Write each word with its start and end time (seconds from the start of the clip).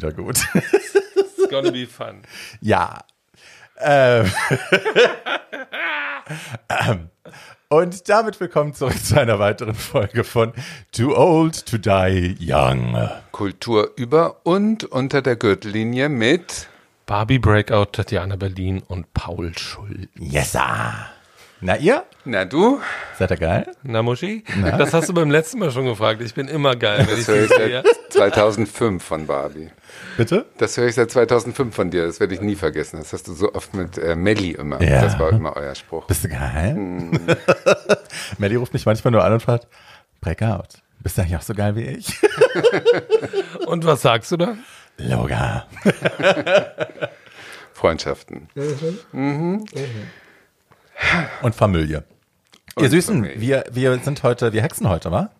Wieder 0.00 0.12
gut. 0.14 0.38
It's 0.54 1.50
gonna 1.50 1.70
be 1.70 1.86
fun. 1.86 2.22
Ja. 2.62 3.00
Ähm. 3.78 4.32
ähm. 6.70 7.10
Und 7.68 8.08
damit 8.08 8.40
willkommen 8.40 8.72
zurück 8.72 8.96
zu 9.04 9.20
einer 9.20 9.38
weiteren 9.38 9.74
Folge 9.74 10.24
von 10.24 10.54
Too 10.90 11.14
Old 11.14 11.66
to 11.66 11.76
Die 11.76 12.34
Young. 12.40 13.10
Kultur 13.30 13.92
über 13.96 14.40
und 14.44 14.84
unter 14.84 15.20
der 15.20 15.36
Gürtellinie 15.36 16.08
mit 16.08 16.70
Barbie 17.04 17.38
Breakout, 17.38 17.92
Tatjana 17.92 18.36
Berlin 18.36 18.82
und 18.88 19.12
Paul 19.12 19.52
Schuld. 19.58 20.08
Yes, 20.18 20.52
sir. 20.52 21.10
Na 21.62 21.76
ihr? 21.76 22.04
Na 22.24 22.44
du? 22.46 22.80
Seid 23.18 23.30
ihr 23.32 23.36
geil? 23.36 23.66
Na 23.82 24.02
Muschi? 24.02 24.44
Das 24.78 24.94
hast 24.94 25.10
du 25.10 25.12
beim 25.14 25.30
letzten 25.30 25.58
Mal 25.58 25.70
schon 25.70 25.84
gefragt. 25.84 26.22
Ich 26.22 26.32
bin 26.34 26.48
immer 26.48 26.74
geil, 26.74 27.06
wenn 27.06 27.18
ich 27.18 27.26
Das 27.26 27.28
höre 27.28 27.42
dich 27.42 27.50
ich 27.50 27.56
sehe. 27.56 27.82
seit 27.82 28.12
2005 28.34 29.04
von 29.04 29.26
Barbie. 29.26 29.68
Bitte? 30.16 30.46
Das 30.56 30.76
höre 30.78 30.86
ich 30.88 30.94
seit 30.94 31.10
2005 31.10 31.74
von 31.74 31.90
dir. 31.90 32.06
Das 32.06 32.18
werde 32.18 32.32
ich 32.34 32.40
nie 32.40 32.56
vergessen. 32.56 32.96
Das 32.98 33.12
hast 33.12 33.28
du 33.28 33.34
so 33.34 33.52
oft 33.52 33.74
mit 33.74 33.98
äh, 33.98 34.16
Melli 34.16 34.52
immer. 34.52 34.80
Ja. 34.82 35.02
Das 35.02 35.18
war 35.18 35.30
immer 35.30 35.54
euer 35.54 35.74
Spruch. 35.74 36.06
Bist 36.06 36.24
du 36.24 36.28
geil? 36.28 36.76
Melly 38.38 38.56
ruft 38.56 38.72
mich 38.72 38.86
manchmal 38.86 39.12
nur 39.12 39.22
an 39.24 39.34
und 39.34 39.42
fragt, 39.42 39.68
Breakout. 40.22 40.78
Bist 41.00 41.18
du 41.18 41.22
eigentlich 41.22 41.36
auch 41.36 41.42
so 41.42 41.54
geil 41.54 41.76
wie 41.76 41.84
ich? 41.84 42.08
Und 43.66 43.86
was 43.86 44.02
sagst 44.02 44.30
du 44.32 44.36
da? 44.36 44.54
Loga. 44.98 45.66
Freundschaften. 47.72 48.48
Und 51.42 51.54
Familie. 51.54 52.04
Ihr 52.76 52.84
Und 52.84 52.90
Süßen, 52.90 53.14
Familie. 53.16 53.40
wir, 53.40 53.64
wir 53.72 53.98
sind 53.98 54.22
heute, 54.22 54.52
wir 54.52 54.62
hexen 54.62 54.88
heute, 54.88 55.10
wa? 55.10 55.30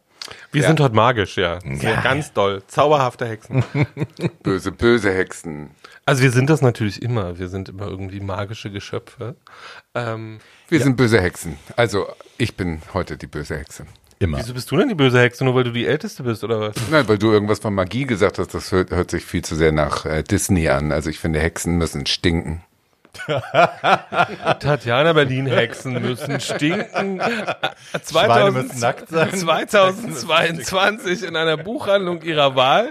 Wir 0.52 0.62
Ja. 0.62 0.69
sind 0.69 0.80
heute 0.80 0.94
magisch, 0.94 1.36
ja. 1.36 1.58
Sehr, 1.61 1.92
Ja. 1.94 2.00
ganz 2.02 2.33
doll. 2.33 2.62
Zauberhafte 2.67 3.27
Hexen. 3.27 3.64
Böse, 4.42 4.70
böse 4.72 5.12
Hexen. 5.12 5.70
Also 6.06 6.22
wir 6.22 6.30
sind 6.30 6.50
das 6.50 6.61
natürlich 6.62 7.02
immer. 7.02 7.39
Wir 7.39 7.48
sind 7.48 7.69
immer 7.69 7.86
irgendwie 7.89 8.20
magische 8.20 8.70
Geschöpfe. 8.70 9.36
Ähm, 9.94 10.39
Wir 10.69 10.80
sind 10.80 10.97
böse 10.97 11.20
Hexen. 11.20 11.56
Also, 11.77 12.06
ich 12.39 12.56
bin 12.56 12.80
heute 12.95 13.17
die 13.17 13.27
böse 13.27 13.56
Hexe. 13.56 13.86
Immer. 14.22 14.36
wieso 14.39 14.52
bist 14.52 14.70
du 14.70 14.77
denn 14.77 14.89
die 14.91 14.95
böse 14.95 15.19
Hexe? 15.19 15.45
Nur 15.45 15.55
weil 15.55 15.64
du 15.64 15.72
die 15.72 15.86
Älteste 15.86 16.22
bist, 16.22 16.45
oder 16.45 16.61
was? 16.61 16.77
Nein, 16.91 17.08
weil 17.08 17.17
du 17.17 17.33
irgendwas 17.33 17.58
von 17.58 17.72
Magie 17.74 18.05
gesagt 18.05 18.39
hast, 18.39 18.52
das 18.52 18.70
hört, 18.70 18.91
hört 18.91 19.11
sich 19.11 19.24
viel 19.24 19.42
zu 19.42 19.56
sehr 19.56 19.72
nach 19.72 20.05
äh, 20.05 20.22
Disney 20.22 20.69
an. 20.69 20.92
Also 20.92 21.08
ich 21.08 21.19
finde, 21.19 21.41
Hexen 21.41 21.78
müssen 21.78 22.05
stinken. 22.06 22.62
Tatjana 24.61 25.12
Berlin 25.12 25.47
Hexen 25.47 26.00
müssen 26.00 26.41
stinken. 26.41 27.20
Schweine 28.08 28.50
müssen 28.50 28.80
nackt 28.80 29.08
sein. 29.08 29.34
2022 29.34 31.25
in 31.25 31.36
einer 31.36 31.56
Buchhandlung 31.56 32.22
ihrer 32.22 32.56
Wahl. 32.56 32.91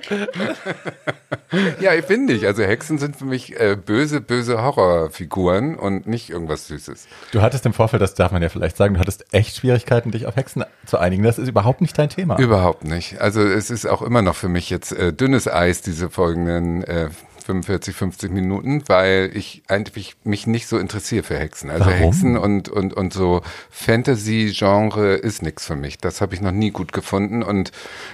Ja, 1.79 1.93
ich 1.93 2.05
finde 2.05 2.33
nicht. 2.33 2.45
Also 2.45 2.63
Hexen 2.63 2.97
sind 2.97 3.15
für 3.15 3.25
mich 3.25 3.59
äh, 3.59 3.75
böse, 3.75 4.21
böse 4.21 4.61
Horrorfiguren 4.61 5.75
und 5.75 6.07
nicht 6.07 6.29
irgendwas 6.29 6.67
Süßes. 6.67 7.07
Du 7.31 7.41
hattest 7.41 7.65
im 7.65 7.73
Vorfeld, 7.73 8.01
das 8.01 8.13
darf 8.13 8.31
man 8.31 8.41
ja 8.41 8.49
vielleicht 8.49 8.77
sagen, 8.77 8.95
du 8.95 8.99
hattest 8.99 9.33
echt 9.33 9.55
Schwierigkeiten, 9.55 10.11
dich 10.11 10.25
auf 10.25 10.35
Hexen 10.35 10.63
zu 10.85 10.97
einigen. 10.97 11.23
Das 11.23 11.37
ist 11.39 11.47
überhaupt 11.47 11.81
nicht 11.81 11.97
dein 11.97 12.09
Thema. 12.09 12.37
Überhaupt 12.37 12.83
nicht. 12.83 13.19
Also 13.19 13.41
es 13.41 13.69
ist 13.69 13.85
auch 13.85 14.01
immer 14.01 14.21
noch 14.21 14.35
für 14.35 14.49
mich 14.49 14.69
jetzt 14.69 14.91
äh, 14.91 15.13
dünnes 15.13 15.47
Eis, 15.47 15.81
diese 15.81 16.09
folgenden 16.09 16.83
äh, 16.83 17.09
45, 17.49 17.95
50 17.95 18.31
Minuten, 18.31 18.83
weil 18.87 19.31
ich 19.33 19.63
eigentlich 19.67 20.15
mich 20.23 20.45
nicht 20.45 20.67
so 20.67 20.77
interessiere 20.77 21.23
für 21.23 21.39
Hexen. 21.39 21.71
Also 21.71 21.85
Warum? 21.85 21.97
Hexen 21.97 22.37
und, 22.37 22.69
und, 22.69 22.93
und 22.93 23.11
so 23.11 23.41
Fantasy-Genre 23.71 25.15
ist 25.15 25.41
nichts 25.41 25.65
für 25.65 25.75
mich. 25.75 25.97
Das 25.97 26.21
habe 26.21 26.35
ich 26.35 26.41
noch 26.41 26.51
nie 26.51 26.69
gut 26.69 26.93
gefunden. 26.93 27.41
Und 27.41 27.71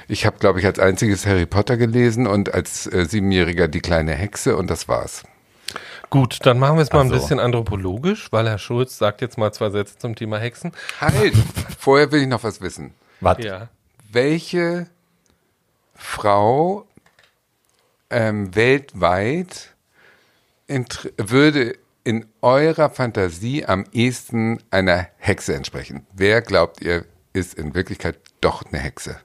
ich 0.07 0.25
habe, 0.25 0.37
glaube 0.39 0.59
ich, 0.59 0.65
als 0.65 0.79
einziges 0.79 1.25
Harry 1.25 1.45
Potter 1.45 1.75
gelesen 1.75 2.27
und 2.27 2.53
als 2.53 2.87
äh, 2.87 3.05
Siebenjähriger 3.05 3.67
die 3.67 3.81
kleine 3.81 4.13
Hexe 4.13 4.55
und 4.55 4.69
das 4.69 4.87
war's. 4.87 5.23
Gut, 6.09 6.39
dann 6.43 6.57
machen 6.57 6.77
wir 6.77 6.83
es 6.83 6.93
mal 6.93 7.01
ein 7.01 7.07
Ach 7.07 7.15
so. 7.15 7.19
bisschen 7.19 7.41
anthropologisch, 7.41 8.31
weil 8.31 8.47
Herr 8.47 8.57
Schulz 8.57 8.97
sagt 8.97 9.19
jetzt 9.19 9.37
mal 9.37 9.51
zwei 9.51 9.69
Sätze 9.69 9.97
zum 9.97 10.15
Thema 10.15 10.37
Hexen. 10.37 10.71
Halt! 11.01 11.33
Vorher 11.77 12.09
will 12.13 12.21
ich 12.21 12.27
noch 12.29 12.43
was 12.43 12.61
wissen. 12.61 12.93
Warte. 13.19 13.45
Ja. 13.45 13.67
welche 14.13 14.87
Frau 15.93 16.85
ähm, 18.15 18.55
weltweit 18.55 19.75
würde 21.17 21.77
in 22.05 22.25
eurer 22.41 22.89
Fantasie 22.89 23.65
am 23.65 23.83
ehesten 23.91 24.63
einer 24.71 25.07
Hexe 25.17 25.53
entsprechen? 25.53 26.07
Wer 26.13 26.41
glaubt 26.41 26.81
ihr, 26.81 27.05
ist 27.33 27.55
in 27.55 27.75
Wirklichkeit 27.75 28.17
doch 28.39 28.63
eine 28.63 28.79
Hexe? 28.79 29.17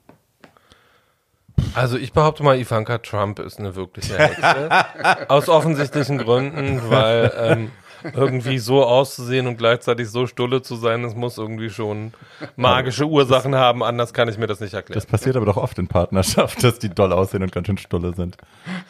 Also 1.74 1.98
ich 1.98 2.12
behaupte 2.12 2.42
mal, 2.42 2.58
Ivanka 2.58 2.98
Trump 2.98 3.38
ist 3.38 3.60
eine 3.60 3.76
wirkliche 3.76 4.18
Hexe. 4.18 5.28
Aus 5.30 5.48
offensichtlichen 5.48 6.18
Gründen, 6.18 6.90
weil 6.90 7.32
ähm, 7.36 7.70
irgendwie 8.14 8.58
so 8.58 8.84
auszusehen 8.84 9.46
und 9.46 9.56
gleichzeitig 9.56 10.08
so 10.10 10.26
stulle 10.26 10.62
zu 10.62 10.76
sein, 10.76 11.02
das 11.02 11.14
muss 11.14 11.38
irgendwie 11.38 11.70
schon 11.70 12.12
magische 12.56 13.04
Ursachen 13.06 13.54
haben, 13.54 13.82
anders 13.82 14.12
kann 14.14 14.28
ich 14.28 14.38
mir 14.38 14.46
das 14.46 14.60
nicht 14.60 14.74
erklären. 14.74 14.94
Das 14.96 15.06
passiert 15.06 15.36
aber 15.36 15.46
doch 15.46 15.56
oft 15.56 15.78
in 15.78 15.88
Partnerschaft, 15.88 16.62
dass 16.64 16.78
die 16.78 16.88
doll 16.88 17.12
aussehen 17.12 17.42
und 17.42 17.52
ganz 17.52 17.66
schön 17.66 17.78
stulle 17.78 18.14
sind. 18.14 18.36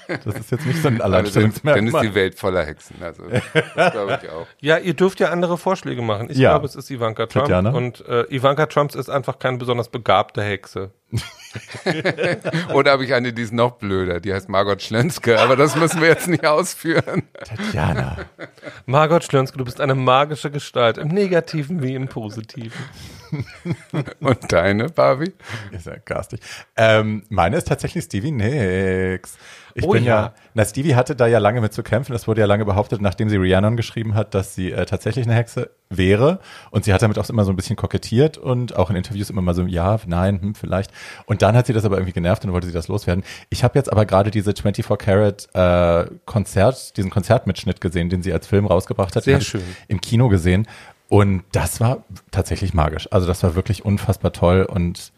Das 0.08 0.34
ist 0.36 0.50
jetzt 0.50 0.66
nicht 0.66 0.80
so 0.82 0.88
ein 0.88 1.00
Also, 1.00 1.12
dann 1.12 1.24
ist 1.24 1.34
Alleinstellungsmerkmal. 1.34 2.06
die 2.06 2.14
Welt 2.14 2.34
voller 2.34 2.64
Hexen. 2.64 2.96
Also, 3.02 3.22
das 3.76 3.92
glaube 3.92 4.18
ich 4.22 4.30
auch. 4.30 4.46
Ja, 4.60 4.78
ihr 4.78 4.94
dürft 4.94 5.20
ja 5.20 5.30
andere 5.30 5.56
Vorschläge 5.58 6.02
machen. 6.02 6.28
Ich 6.30 6.38
Ja. 6.38 6.50
glaube, 6.50 6.66
es 6.66 6.74
ist 6.76 6.90
Ivanka 6.90 7.26
Trump. 7.26 7.46
Tatjana? 7.46 7.70
Und 7.70 8.06
äh, 8.06 8.22
Ivanka 8.34 8.66
Trump 8.66 8.94
ist 8.94 9.08
einfach 9.10 9.38
keine 9.38 9.58
besonders 9.58 9.88
begabte 9.88 10.42
Hexe. 10.42 10.90
Oder 12.74 12.92
habe 12.92 13.04
ich 13.04 13.14
eine, 13.14 13.32
die 13.32 13.42
ist 13.42 13.52
noch 13.52 13.72
blöder, 13.72 14.20
die 14.20 14.32
heißt 14.32 14.48
Margot 14.48 14.80
Schlönske, 14.82 15.40
aber 15.40 15.56
das 15.56 15.74
müssen 15.76 16.00
wir 16.00 16.08
jetzt 16.08 16.28
nicht 16.28 16.46
ausführen. 16.46 17.24
Tatjana. 17.44 18.18
Margot 18.86 19.24
Schlönske, 19.24 19.58
du 19.58 19.64
bist 19.64 19.80
eine 19.80 19.94
magische 19.94 20.50
Gestalt, 20.50 20.98
im 20.98 21.08
Negativen 21.08 21.82
wie 21.82 21.94
im 21.94 22.08
Positiven. 22.08 22.78
Und 24.20 24.52
deine, 24.52 24.88
Barbie? 24.88 25.32
Ist 25.72 25.86
ja 25.86 25.96
garstig. 26.04 26.40
Ähm, 26.76 27.24
meine 27.28 27.56
ist 27.56 27.68
tatsächlich 27.68 28.04
Stevie 28.04 28.32
Nicks. 28.32 29.36
Ich 29.74 29.84
Oh 29.84 29.92
bin 29.92 30.04
ja. 30.04 30.22
ja. 30.22 30.34
na 30.54 30.64
Stevie 30.64 30.94
hatte 30.94 31.16
da 31.16 31.26
ja 31.26 31.38
lange 31.38 31.60
mit 31.60 31.72
zu 31.72 31.82
kämpfen. 31.82 32.12
Das 32.12 32.26
wurde 32.28 32.40
ja 32.40 32.46
lange 32.46 32.64
behauptet, 32.64 33.00
nachdem 33.00 33.28
sie 33.28 33.36
Rhiannon 33.36 33.76
geschrieben 33.76 34.14
hat, 34.14 34.34
dass 34.34 34.54
sie 34.54 34.72
äh, 34.72 34.86
tatsächlich 34.86 35.26
eine 35.26 35.34
Hexe 35.34 35.70
wäre. 35.88 36.40
Und 36.70 36.84
sie 36.84 36.92
hat 36.92 37.02
damit 37.02 37.18
auch 37.18 37.28
immer 37.28 37.44
so 37.44 37.52
ein 37.52 37.56
bisschen 37.56 37.76
kokettiert 37.76 38.38
und 38.38 38.76
auch 38.76 38.90
in 38.90 38.96
Interviews 38.96 39.30
immer 39.30 39.42
mal 39.42 39.54
so, 39.54 39.64
ja, 39.64 39.98
nein, 40.06 40.40
hm, 40.40 40.54
vielleicht. 40.54 40.90
Und 41.26 41.42
dann 41.42 41.56
hat 41.56 41.66
sie 41.66 41.72
das 41.72 41.84
aber 41.84 41.96
irgendwie 41.96 42.12
genervt 42.12 42.44
und 42.44 42.52
wollte 42.52 42.66
sie 42.66 42.72
das 42.72 42.88
loswerden. 42.88 43.24
Ich 43.48 43.64
habe 43.64 43.78
jetzt 43.78 43.90
aber 43.90 44.06
gerade 44.06 44.30
diese 44.30 44.52
24 44.52 44.86
Karat 44.98 45.48
äh, 45.54 46.10
Konzert, 46.26 46.96
diesen 46.96 47.10
Konzertmitschnitt 47.10 47.80
gesehen, 47.80 48.08
den 48.08 48.22
sie 48.22 48.32
als 48.32 48.46
Film 48.46 48.66
rausgebracht 48.66 49.16
hat. 49.16 49.24
Sehr 49.24 49.40
schön. 49.40 49.62
Im 49.88 50.00
Kino 50.00 50.28
gesehen. 50.28 50.66
Und 51.08 51.42
das 51.52 51.80
war 51.80 52.04
tatsächlich 52.30 52.72
magisch. 52.72 53.08
Also 53.10 53.26
das 53.26 53.42
war 53.42 53.56
wirklich 53.56 53.84
unfassbar 53.84 54.32
toll 54.32 54.62
und 54.62 55.12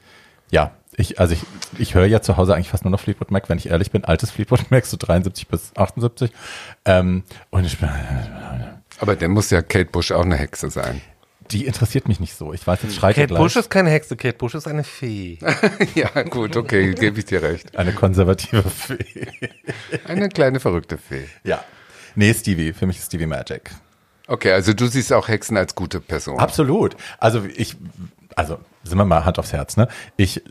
ja, 0.51 0.73
ich, 0.97 1.19
also 1.19 1.35
ich, 1.35 1.41
ich 1.79 1.95
höre 1.95 2.07
ja 2.07 2.21
zu 2.21 2.37
Hause 2.37 2.55
eigentlich 2.55 2.69
fast 2.69 2.85
nur 2.85 2.91
noch 2.91 3.01
Fleetwood 3.01 3.31
Mac, 3.31 3.49
wenn 3.49 3.59
ich 3.59 3.69
ehrlich 3.69 3.91
bin, 3.91 4.05
altes 4.05 4.31
Fleetwood 4.31 4.71
Mac, 4.71 4.85
so 4.87 4.97
73 4.97 5.49
bis 5.49 5.73
78. 5.77 6.31
Ähm, 6.85 7.23
und 7.51 7.65
ich 7.65 7.79
bin, 7.79 7.89
Aber 9.01 9.17
dann 9.17 9.31
muss 9.31 9.51
ja 9.51 9.63
Kate 9.63 9.87
Bush 9.91 10.13
auch 10.13 10.25
eine 10.25 10.37
Hexe 10.37 10.71
sein. 10.71 11.01
die 11.51 11.67
interessiert 11.67 12.09
mich 12.09 12.21
nicht 12.21 12.37
so. 12.37 12.53
Ich 12.53 12.67
weiß, 12.67 12.81
jetzt 12.83 12.95
schreit 12.97 13.15
Kate 13.15 13.29
gleich. 13.29 13.41
Bush 13.41 13.57
ist 13.57 13.71
keine 13.71 13.91
Hexe, 13.91 14.17
Kate 14.17 14.37
Bush 14.37 14.55
ist 14.55 14.69
eine 14.69 14.85
Fee. 14.85 15.39
ja, 15.95 16.23
gut, 16.25 16.57
okay, 16.57 16.95
gebe 16.95 17.19
ich 17.19 17.25
dir 17.25 17.43
recht. 17.43 17.77
Eine 17.77 17.93
konservative 17.93 18.63
Fee. 18.63 19.29
Eine 20.07 20.29
kleine 20.29 20.61
verrückte 20.61 20.99
Fee. 20.99 21.25
Ja. 21.45 21.65
Nee, 22.15 22.35
Stevie. 22.35 22.73
Für 22.75 22.87
mich 22.87 22.99
ist 22.99 23.07
Stevie 23.07 23.27
Magic. 23.27 23.71
Okay, 24.27 24.53
also 24.53 24.73
du 24.73 24.87
siehst 24.87 25.13
auch 25.13 25.29
Hexen 25.29 25.57
als 25.57 25.75
gute 25.75 26.01
Person. 26.01 26.39
Absolut. 26.39 26.97
Also 27.19 27.45
ich, 27.57 27.77
also 28.37 28.59
sind 28.85 28.99
wir 28.99 29.05
mal 29.05 29.25
Hand 29.25 29.39
aufs 29.39 29.53
Herz, 29.53 29.77
ne? 29.77 29.89
Ich 30.17 30.43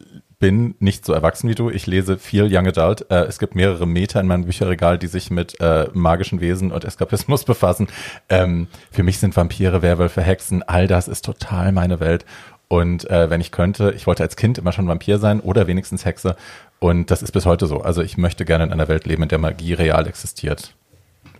bin 0.41 0.75
nicht 0.79 1.05
so 1.05 1.13
erwachsen 1.13 1.47
wie 1.49 1.55
du. 1.55 1.69
Ich 1.69 1.85
lese 1.85 2.17
viel 2.17 2.49
Young 2.51 2.67
Adult. 2.67 3.09
Äh, 3.09 3.25
es 3.25 3.39
gibt 3.39 3.55
mehrere 3.55 3.88
Meter 3.88 4.19
in 4.19 4.27
meinem 4.27 4.43
Bücherregal, 4.43 4.97
die 4.97 5.07
sich 5.07 5.29
mit 5.29 5.61
äh, 5.61 5.88
magischen 5.93 6.41
Wesen 6.41 6.71
und 6.71 6.83
Eskapismus 6.83 7.43
befassen. 7.45 7.88
Ähm, 8.27 8.67
für 8.91 9.03
mich 9.03 9.19
sind 9.19 9.38
Vampire, 9.38 9.83
Werwölfe, 9.83 10.21
Hexen, 10.21 10.63
all 10.63 10.88
das 10.88 11.07
ist 11.07 11.23
total 11.23 11.71
meine 11.71 11.99
Welt. 11.99 12.25
Und 12.67 13.07
äh, 13.09 13.29
wenn 13.29 13.39
ich 13.39 13.51
könnte, 13.51 13.93
ich 13.95 14.07
wollte 14.07 14.23
als 14.23 14.35
Kind 14.35 14.57
immer 14.57 14.71
schon 14.71 14.88
Vampir 14.88 15.19
sein 15.19 15.41
oder 15.41 15.67
wenigstens 15.67 16.05
Hexe. 16.05 16.35
Und 16.79 17.11
das 17.11 17.21
ist 17.21 17.31
bis 17.31 17.45
heute 17.45 17.67
so. 17.67 17.81
Also 17.81 18.01
ich 18.01 18.17
möchte 18.17 18.43
gerne 18.43 18.63
in 18.63 18.71
einer 18.73 18.88
Welt 18.88 19.05
leben, 19.05 19.23
in 19.23 19.29
der 19.29 19.38
Magie 19.38 19.73
real 19.73 20.07
existiert. 20.07 20.73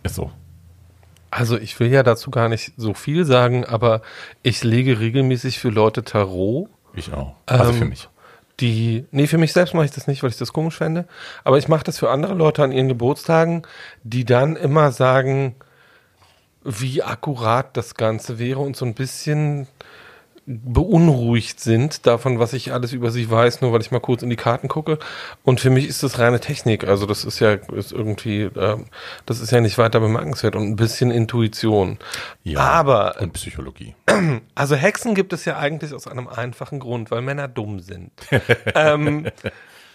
Ist 0.04 0.14
so. 0.14 0.30
Also 1.30 1.58
ich 1.58 1.80
will 1.80 1.90
ja 1.90 2.04
dazu 2.04 2.30
gar 2.30 2.48
nicht 2.48 2.72
so 2.76 2.94
viel 2.94 3.24
sagen, 3.24 3.64
aber 3.64 4.02
ich 4.42 4.62
lege 4.62 5.00
regelmäßig 5.00 5.58
für 5.58 5.70
Leute 5.70 6.04
Tarot. 6.04 6.68
Ich 6.94 7.12
auch. 7.12 7.34
Also 7.46 7.72
Ähm, 7.72 7.78
für 7.78 7.84
mich. 7.86 8.08
Die, 8.62 9.06
nee, 9.10 9.26
für 9.26 9.38
mich 9.38 9.52
selbst 9.52 9.74
mache 9.74 9.86
ich 9.86 9.90
das 9.90 10.06
nicht, 10.06 10.22
weil 10.22 10.30
ich 10.30 10.38
das 10.38 10.52
komisch 10.52 10.76
fände. 10.76 11.06
Aber 11.42 11.58
ich 11.58 11.66
mache 11.66 11.82
das 11.82 11.98
für 11.98 12.10
andere 12.10 12.34
Leute 12.34 12.62
an 12.62 12.70
ihren 12.70 12.86
Geburtstagen, 12.86 13.62
die 14.04 14.24
dann 14.24 14.54
immer 14.54 14.92
sagen, 14.92 15.56
wie 16.62 17.02
akkurat 17.02 17.76
das 17.76 17.96
Ganze 17.96 18.38
wäre 18.38 18.60
und 18.60 18.76
so 18.76 18.84
ein 18.84 18.94
bisschen 18.94 19.66
beunruhigt 20.46 21.60
sind 21.60 22.06
davon, 22.06 22.38
was 22.38 22.52
ich 22.52 22.72
alles 22.72 22.92
über 22.92 23.10
sie 23.10 23.30
weiß, 23.30 23.60
nur 23.60 23.72
weil 23.72 23.80
ich 23.80 23.92
mal 23.92 24.00
kurz 24.00 24.22
in 24.22 24.30
die 24.30 24.36
Karten 24.36 24.68
gucke. 24.68 24.98
Und 25.44 25.60
für 25.60 25.70
mich 25.70 25.88
ist 25.88 26.02
das 26.02 26.18
reine 26.18 26.40
Technik. 26.40 26.84
Also 26.84 27.06
das 27.06 27.24
ist 27.24 27.38
ja 27.38 27.52
ist 27.52 27.92
irgendwie, 27.92 28.42
äh, 28.42 28.76
das 29.24 29.40
ist 29.40 29.52
ja 29.52 29.60
nicht 29.60 29.78
weiter 29.78 30.00
bemerkenswert 30.00 30.56
und 30.56 30.64
ein 30.64 30.76
bisschen 30.76 31.10
Intuition. 31.10 31.98
Ja, 32.42 32.60
Aber 32.60 33.20
und 33.20 33.32
Psychologie. 33.34 33.94
also 34.54 34.74
Hexen 34.74 35.14
gibt 35.14 35.32
es 35.32 35.44
ja 35.44 35.58
eigentlich 35.58 35.94
aus 35.94 36.08
einem 36.08 36.26
einfachen 36.26 36.80
Grund, 36.80 37.10
weil 37.10 37.22
Männer 37.22 37.46
dumm 37.46 37.78
sind. 37.78 38.10
ähm, 38.74 39.28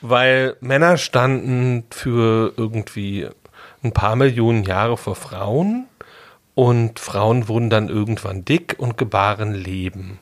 weil 0.01 0.55
Männer 0.61 0.97
standen 0.97 1.83
für 1.89 2.53
irgendwie 2.55 3.27
ein 3.83 3.91
paar 3.91 4.15
Millionen 4.15 4.63
Jahre 4.63 4.97
vor 4.97 5.15
Frauen 5.15 5.87
und 6.55 6.99
Frauen 6.99 7.47
wurden 7.47 7.69
dann 7.69 7.89
irgendwann 7.89 8.45
dick 8.45 8.75
und 8.77 8.97
gebaren 8.97 9.53
Leben. 9.53 10.19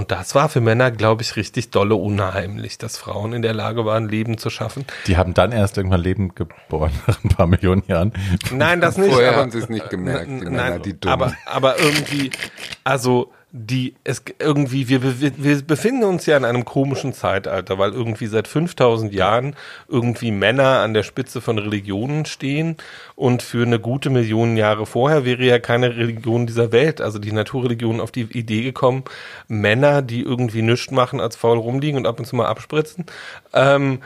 Und 0.00 0.10
das 0.10 0.34
war 0.34 0.48
für 0.48 0.62
Männer, 0.62 0.90
glaube 0.90 1.20
ich, 1.20 1.36
richtig 1.36 1.68
dolle 1.72 1.94
unheimlich, 1.94 2.78
dass 2.78 2.96
Frauen 2.96 3.34
in 3.34 3.42
der 3.42 3.52
Lage 3.52 3.84
waren, 3.84 4.08
Leben 4.08 4.38
zu 4.38 4.48
schaffen. 4.48 4.86
Die 5.06 5.18
haben 5.18 5.34
dann 5.34 5.52
erst 5.52 5.76
irgendwann 5.76 6.00
Leben 6.00 6.34
geboren 6.34 6.90
nach 7.06 7.22
ein 7.22 7.28
paar 7.28 7.46
Millionen 7.46 7.82
Jahren. 7.86 8.14
Nein, 8.50 8.80
das 8.80 8.96
nicht. 8.96 9.10
Vorher 9.12 9.32
aber- 9.32 9.40
haben 9.42 9.50
sie 9.50 9.58
es 9.58 9.68
nicht 9.68 9.90
gemerkt, 9.90 10.26
die 10.28 10.30
N- 10.46 10.52
Männer, 10.54 10.78
die 10.78 10.98
Dummen. 10.98 11.12
Aber, 11.12 11.34
aber 11.44 11.78
irgendwie, 11.78 12.30
also 12.82 13.30
die, 13.52 13.94
es 14.04 14.22
irgendwie, 14.38 14.88
wir, 14.88 15.02
wir, 15.20 15.32
wir 15.36 15.62
befinden 15.62 16.04
uns 16.04 16.26
ja 16.26 16.36
in 16.36 16.44
einem 16.44 16.64
komischen 16.64 17.12
Zeitalter, 17.12 17.78
weil 17.78 17.92
irgendwie 17.92 18.26
seit 18.26 18.46
5000 18.46 19.12
Jahren 19.12 19.56
irgendwie 19.88 20.30
Männer 20.30 20.80
an 20.80 20.94
der 20.94 21.02
Spitze 21.02 21.40
von 21.40 21.58
Religionen 21.58 22.26
stehen 22.26 22.76
und 23.16 23.42
für 23.42 23.64
eine 23.64 23.80
gute 23.80 24.08
Million 24.08 24.56
Jahre 24.56 24.86
vorher 24.86 25.24
wäre 25.24 25.42
ja 25.42 25.58
keine 25.58 25.96
Religion 25.96 26.46
dieser 26.46 26.70
Welt, 26.70 27.00
also 27.00 27.18
die 27.18 27.32
Naturreligion 27.32 28.00
auf 28.00 28.12
die 28.12 28.22
Idee 28.22 28.62
gekommen, 28.62 29.02
Männer, 29.48 30.02
die 30.02 30.22
irgendwie 30.22 30.62
nichts 30.62 30.92
machen, 30.92 31.20
als 31.20 31.34
faul 31.34 31.58
rumliegen 31.58 31.98
und 31.98 32.06
ab 32.06 32.20
und 32.20 32.26
zu 32.26 32.36
mal 32.36 32.46
abspritzen, 32.46 33.06
ähm, 33.52 33.98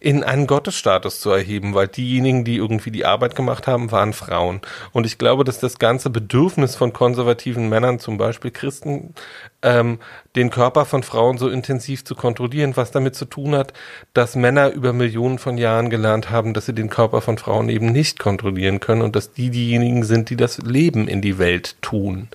in 0.00 0.22
einen 0.22 0.46
Gottesstatus 0.46 1.20
zu 1.20 1.30
erheben, 1.30 1.74
weil 1.74 1.88
diejenigen, 1.88 2.44
die 2.44 2.56
irgendwie 2.56 2.90
die 2.90 3.04
Arbeit 3.04 3.34
gemacht 3.34 3.66
haben, 3.66 3.90
waren 3.90 4.12
Frauen. 4.12 4.60
Und 4.92 5.06
ich 5.06 5.18
glaube, 5.18 5.44
dass 5.44 5.58
das 5.58 5.78
ganze 5.78 6.10
Bedürfnis 6.10 6.76
von 6.76 6.92
konservativen 6.92 7.68
Männern, 7.68 7.98
zum 7.98 8.16
Beispiel 8.16 8.50
Christen, 8.52 9.14
ähm, 9.62 9.98
den 10.36 10.50
Körper 10.50 10.84
von 10.84 11.02
Frauen 11.02 11.36
so 11.36 11.48
intensiv 11.48 12.04
zu 12.04 12.14
kontrollieren, 12.14 12.76
was 12.76 12.92
damit 12.92 13.16
zu 13.16 13.24
tun 13.24 13.56
hat, 13.56 13.72
dass 14.14 14.36
Männer 14.36 14.70
über 14.70 14.92
Millionen 14.92 15.38
von 15.38 15.58
Jahren 15.58 15.90
gelernt 15.90 16.30
haben, 16.30 16.54
dass 16.54 16.66
sie 16.66 16.74
den 16.74 16.90
Körper 16.90 17.20
von 17.20 17.38
Frauen 17.38 17.68
eben 17.68 17.90
nicht 17.90 18.20
kontrollieren 18.20 18.78
können 18.78 19.02
und 19.02 19.16
dass 19.16 19.32
die 19.32 19.50
diejenigen 19.50 20.04
sind, 20.04 20.30
die 20.30 20.36
das 20.36 20.58
Leben 20.58 21.08
in 21.08 21.22
die 21.22 21.38
Welt 21.38 21.76
tun. 21.82 22.28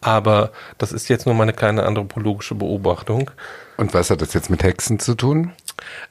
Aber 0.00 0.50
das 0.78 0.92
ist 0.92 1.08
jetzt 1.08 1.26
nur 1.26 1.34
meine 1.34 1.52
kleine 1.52 1.84
anthropologische 1.84 2.54
Beobachtung. 2.54 3.30
Und 3.76 3.94
was 3.94 4.10
hat 4.10 4.22
das 4.22 4.34
jetzt 4.34 4.50
mit 4.50 4.62
Hexen 4.62 4.98
zu 4.98 5.14
tun? 5.14 5.52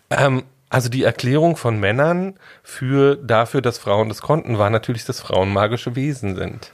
Ähm, 0.10 0.44
also 0.70 0.90
die 0.90 1.04
Erklärung 1.04 1.56
von 1.56 1.80
Männern 1.80 2.36
für 2.64 3.16
dafür, 3.16 3.62
dass 3.62 3.78
Frauen 3.78 4.10
das 4.10 4.22
konnten, 4.22 4.58
war 4.58 4.70
natürlich, 4.70 5.06
dass 5.06 5.20
Frauen 5.20 5.54
magische 5.54 5.96
Wesen 5.96 6.36
sind. 6.36 6.72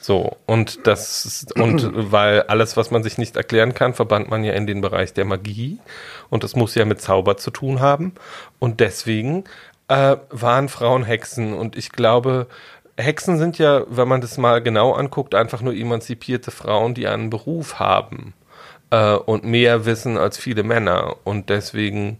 So, 0.00 0.36
und 0.46 0.86
das 0.86 1.46
und 1.54 1.90
weil 1.94 2.42
alles, 2.42 2.76
was 2.76 2.90
man 2.90 3.02
sich 3.02 3.18
nicht 3.18 3.36
erklären 3.36 3.74
kann, 3.74 3.94
verbannt 3.94 4.30
man 4.30 4.44
ja 4.44 4.52
in 4.52 4.66
den 4.66 4.80
Bereich 4.80 5.12
der 5.12 5.24
Magie. 5.24 5.78
Und 6.30 6.44
das 6.44 6.56
muss 6.56 6.74
ja 6.74 6.84
mit 6.84 7.00
Zauber 7.00 7.36
zu 7.36 7.50
tun 7.50 7.80
haben. 7.80 8.12
Und 8.58 8.80
deswegen 8.80 9.44
äh, 9.88 10.16
waren 10.30 10.68
Frauen 10.68 11.04
Hexen. 11.04 11.52
Und 11.52 11.76
ich 11.76 11.92
glaube, 11.92 12.46
Hexen 12.96 13.38
sind 13.38 13.58
ja, 13.58 13.84
wenn 13.88 14.08
man 14.08 14.20
das 14.20 14.38
mal 14.38 14.62
genau 14.62 14.92
anguckt, 14.92 15.34
einfach 15.34 15.62
nur 15.62 15.74
emanzipierte 15.74 16.50
Frauen, 16.50 16.94
die 16.94 17.06
einen 17.06 17.30
Beruf 17.30 17.78
haben 17.78 18.34
äh, 18.90 19.14
und 19.14 19.44
mehr 19.44 19.84
wissen 19.84 20.16
als 20.16 20.38
viele 20.38 20.62
Männer. 20.62 21.16
Und 21.24 21.50
deswegen 21.50 22.18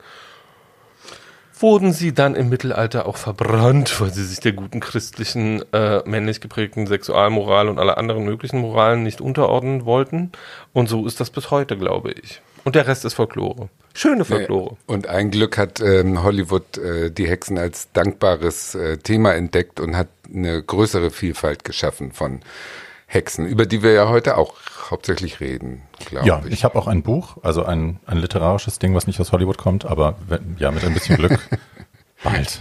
wurden 1.63 1.93
sie 1.93 2.13
dann 2.13 2.35
im 2.35 2.49
Mittelalter 2.49 3.07
auch 3.07 3.17
verbrannt, 3.17 4.01
weil 4.01 4.13
sie 4.13 4.25
sich 4.25 4.41
der 4.41 4.53
guten 4.53 4.81
christlichen, 4.81 5.63
äh, 5.73 6.03
männlich 6.09 6.41
geprägten 6.41 6.87
Sexualmoral 6.87 7.69
und 7.69 7.79
aller 7.79 7.99
anderen 7.99 8.25
möglichen 8.25 8.61
Moralen 8.61 9.03
nicht 9.03 9.21
unterordnen 9.21 9.85
wollten. 9.85 10.33
Und 10.73 10.89
so 10.89 11.07
ist 11.07 11.21
das 11.21 11.31
bis 11.31 11.51
heute, 11.51 11.77
glaube 11.77 12.13
ich. 12.13 12.41
Und 12.65 12.75
der 12.75 12.87
Rest 12.87 13.05
ist 13.05 13.15
Folklore. 13.15 13.69
Schöne 13.95 14.25
Folklore. 14.25 14.77
Und 14.87 15.07
ein 15.07 15.31
Glück 15.31 15.59
hat 15.59 15.81
ähm, 15.81 16.23
Hollywood 16.23 16.79
äh, 16.79 17.11
die 17.11 17.27
Hexen 17.27 17.59
als 17.59 17.91
dankbares 17.93 18.75
äh, 18.75 18.99
Thema 18.99 19.35
entdeckt 19.35 19.81
und 19.81 19.97
hat 19.97 20.09
eine 20.33 20.63
größere 20.63 21.11
Vielfalt 21.11 21.65
geschaffen 21.65 22.13
von 22.13 22.41
Hexen, 23.11 23.47
über 23.47 23.65
die 23.65 23.83
wir 23.83 23.93
ja 23.93 24.09
heute 24.11 24.37
auch 24.37 24.55
hauptsächlich 24.91 25.41
reden, 25.41 25.83
glaube 25.99 26.27
Ja, 26.29 26.43
ich. 26.47 26.53
ich 26.53 26.65
habe 26.65 26.79
auch 26.79 26.87
ein 26.87 27.03
Buch, 27.03 27.39
also 27.43 27.65
ein, 27.65 27.99
ein 28.07 28.19
literarisches 28.19 28.79
Ding, 28.79 28.95
was 28.95 29.07
nicht 29.07 29.19
aus 29.19 29.33
Hollywood 29.33 29.57
kommt, 29.57 29.87
aber 29.87 30.17
wenn, 30.29 30.57
ja, 30.59 30.71
mit 30.71 30.85
ein 30.85 30.93
bisschen 30.93 31.17
Glück 31.17 31.39
bald. 32.23 32.61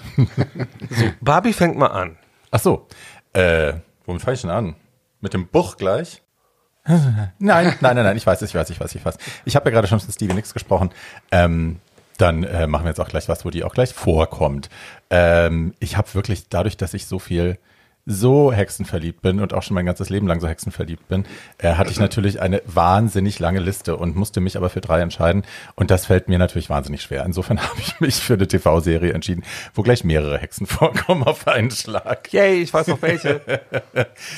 Barbie 1.21 1.51
fängt 1.53 1.77
mal 1.77 1.87
an. 1.87 2.17
Ach 2.49 2.59
so, 2.61 2.87
äh, 3.33 3.73
womit 4.05 4.21
fange 4.21 4.35
ich 4.35 4.41
denn 4.41 4.49
an? 4.49 4.75
Mit 5.19 5.33
dem 5.33 5.47
Buch 5.47 5.75
gleich? 5.77 6.21
Nein, 6.87 7.27
nein, 7.39 7.75
nein, 7.81 7.95
nein, 7.97 8.15
ich 8.15 8.25
weiß, 8.25 8.41
ich 8.43 8.55
weiß, 8.55 8.69
ich 8.69 8.79
weiß, 8.79 8.95
ich 8.95 9.03
weiß. 9.03 9.17
Ich 9.43 9.57
habe 9.57 9.65
ja 9.69 9.71
gerade 9.73 9.87
schon 9.89 9.99
mit 9.99 10.13
Stevie 10.13 10.33
Nicks 10.33 10.53
gesprochen. 10.53 10.91
Ähm, 11.31 11.81
dann 12.17 12.45
äh, 12.45 12.65
machen 12.65 12.85
wir 12.85 12.89
jetzt 12.91 13.01
auch 13.01 13.09
gleich 13.09 13.27
was, 13.27 13.43
wo 13.43 13.49
die 13.49 13.65
auch 13.65 13.73
gleich 13.73 13.93
vorkommt. 13.93 14.69
Ähm, 15.09 15.73
ich 15.79 15.97
habe 15.97 16.13
wirklich 16.13 16.47
dadurch, 16.47 16.77
dass 16.77 16.93
ich 16.93 17.05
so 17.05 17.19
viel 17.19 17.59
so 18.07 18.53
hexenverliebt 18.53 19.21
bin 19.21 19.41
und 19.41 19.53
auch 19.53 19.61
schon 19.61 19.75
mein 19.75 19.85
ganzes 19.85 20.09
Leben 20.09 20.27
lang 20.27 20.39
so 20.39 20.47
hexenverliebt 20.47 21.07
bin, 21.09 21.25
äh, 21.57 21.73
hatte 21.73 21.91
ich 21.91 21.99
natürlich 21.99 22.41
eine 22.41 22.61
wahnsinnig 22.65 23.37
lange 23.39 23.59
Liste 23.59 23.97
und 23.97 24.15
musste 24.15 24.39
mich 24.39 24.57
aber 24.57 24.69
für 24.69 24.81
drei 24.81 25.01
entscheiden. 25.01 25.43
Und 25.75 25.91
das 25.91 26.05
fällt 26.05 26.29
mir 26.29 26.39
natürlich 26.39 26.69
wahnsinnig 26.69 27.01
schwer. 27.01 27.25
Insofern 27.25 27.61
habe 27.61 27.79
ich 27.79 27.99
mich 27.99 28.15
für 28.15 28.35
eine 28.35 28.47
TV-Serie 28.47 29.13
entschieden, 29.13 29.43
wo 29.75 29.83
gleich 29.83 30.03
mehrere 30.03 30.37
Hexen 30.37 30.65
vorkommen 30.67 31.23
auf 31.23 31.47
einen 31.47 31.69
Schlag. 31.69 32.31
Yay, 32.31 32.61
ich 32.61 32.73
weiß 32.73 32.87
noch 32.87 33.01
welche. 33.01 33.41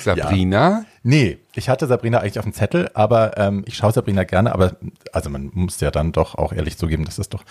Sabrina, 0.03 0.85
Nee, 1.01 1.37
ich 1.55 1.69
hatte 1.69 1.87
Sabrina 1.87 2.19
eigentlich 2.19 2.39
auf 2.39 2.45
dem 2.45 2.53
Zettel, 2.53 2.89
aber 2.93 3.37
ähm, 3.37 3.63
ich 3.65 3.77
schaue 3.77 3.93
Sabrina 3.93 4.25
gerne, 4.25 4.53
aber 4.53 4.75
also 5.13 5.29
man 5.29 5.49
muss 5.53 5.79
ja 5.79 5.91
dann 5.91 6.11
doch 6.11 6.35
auch 6.35 6.51
ehrlich 6.51 6.77
zugeben, 6.77 7.05
dass 7.05 7.17
es 7.19 7.29
doch 7.29 7.43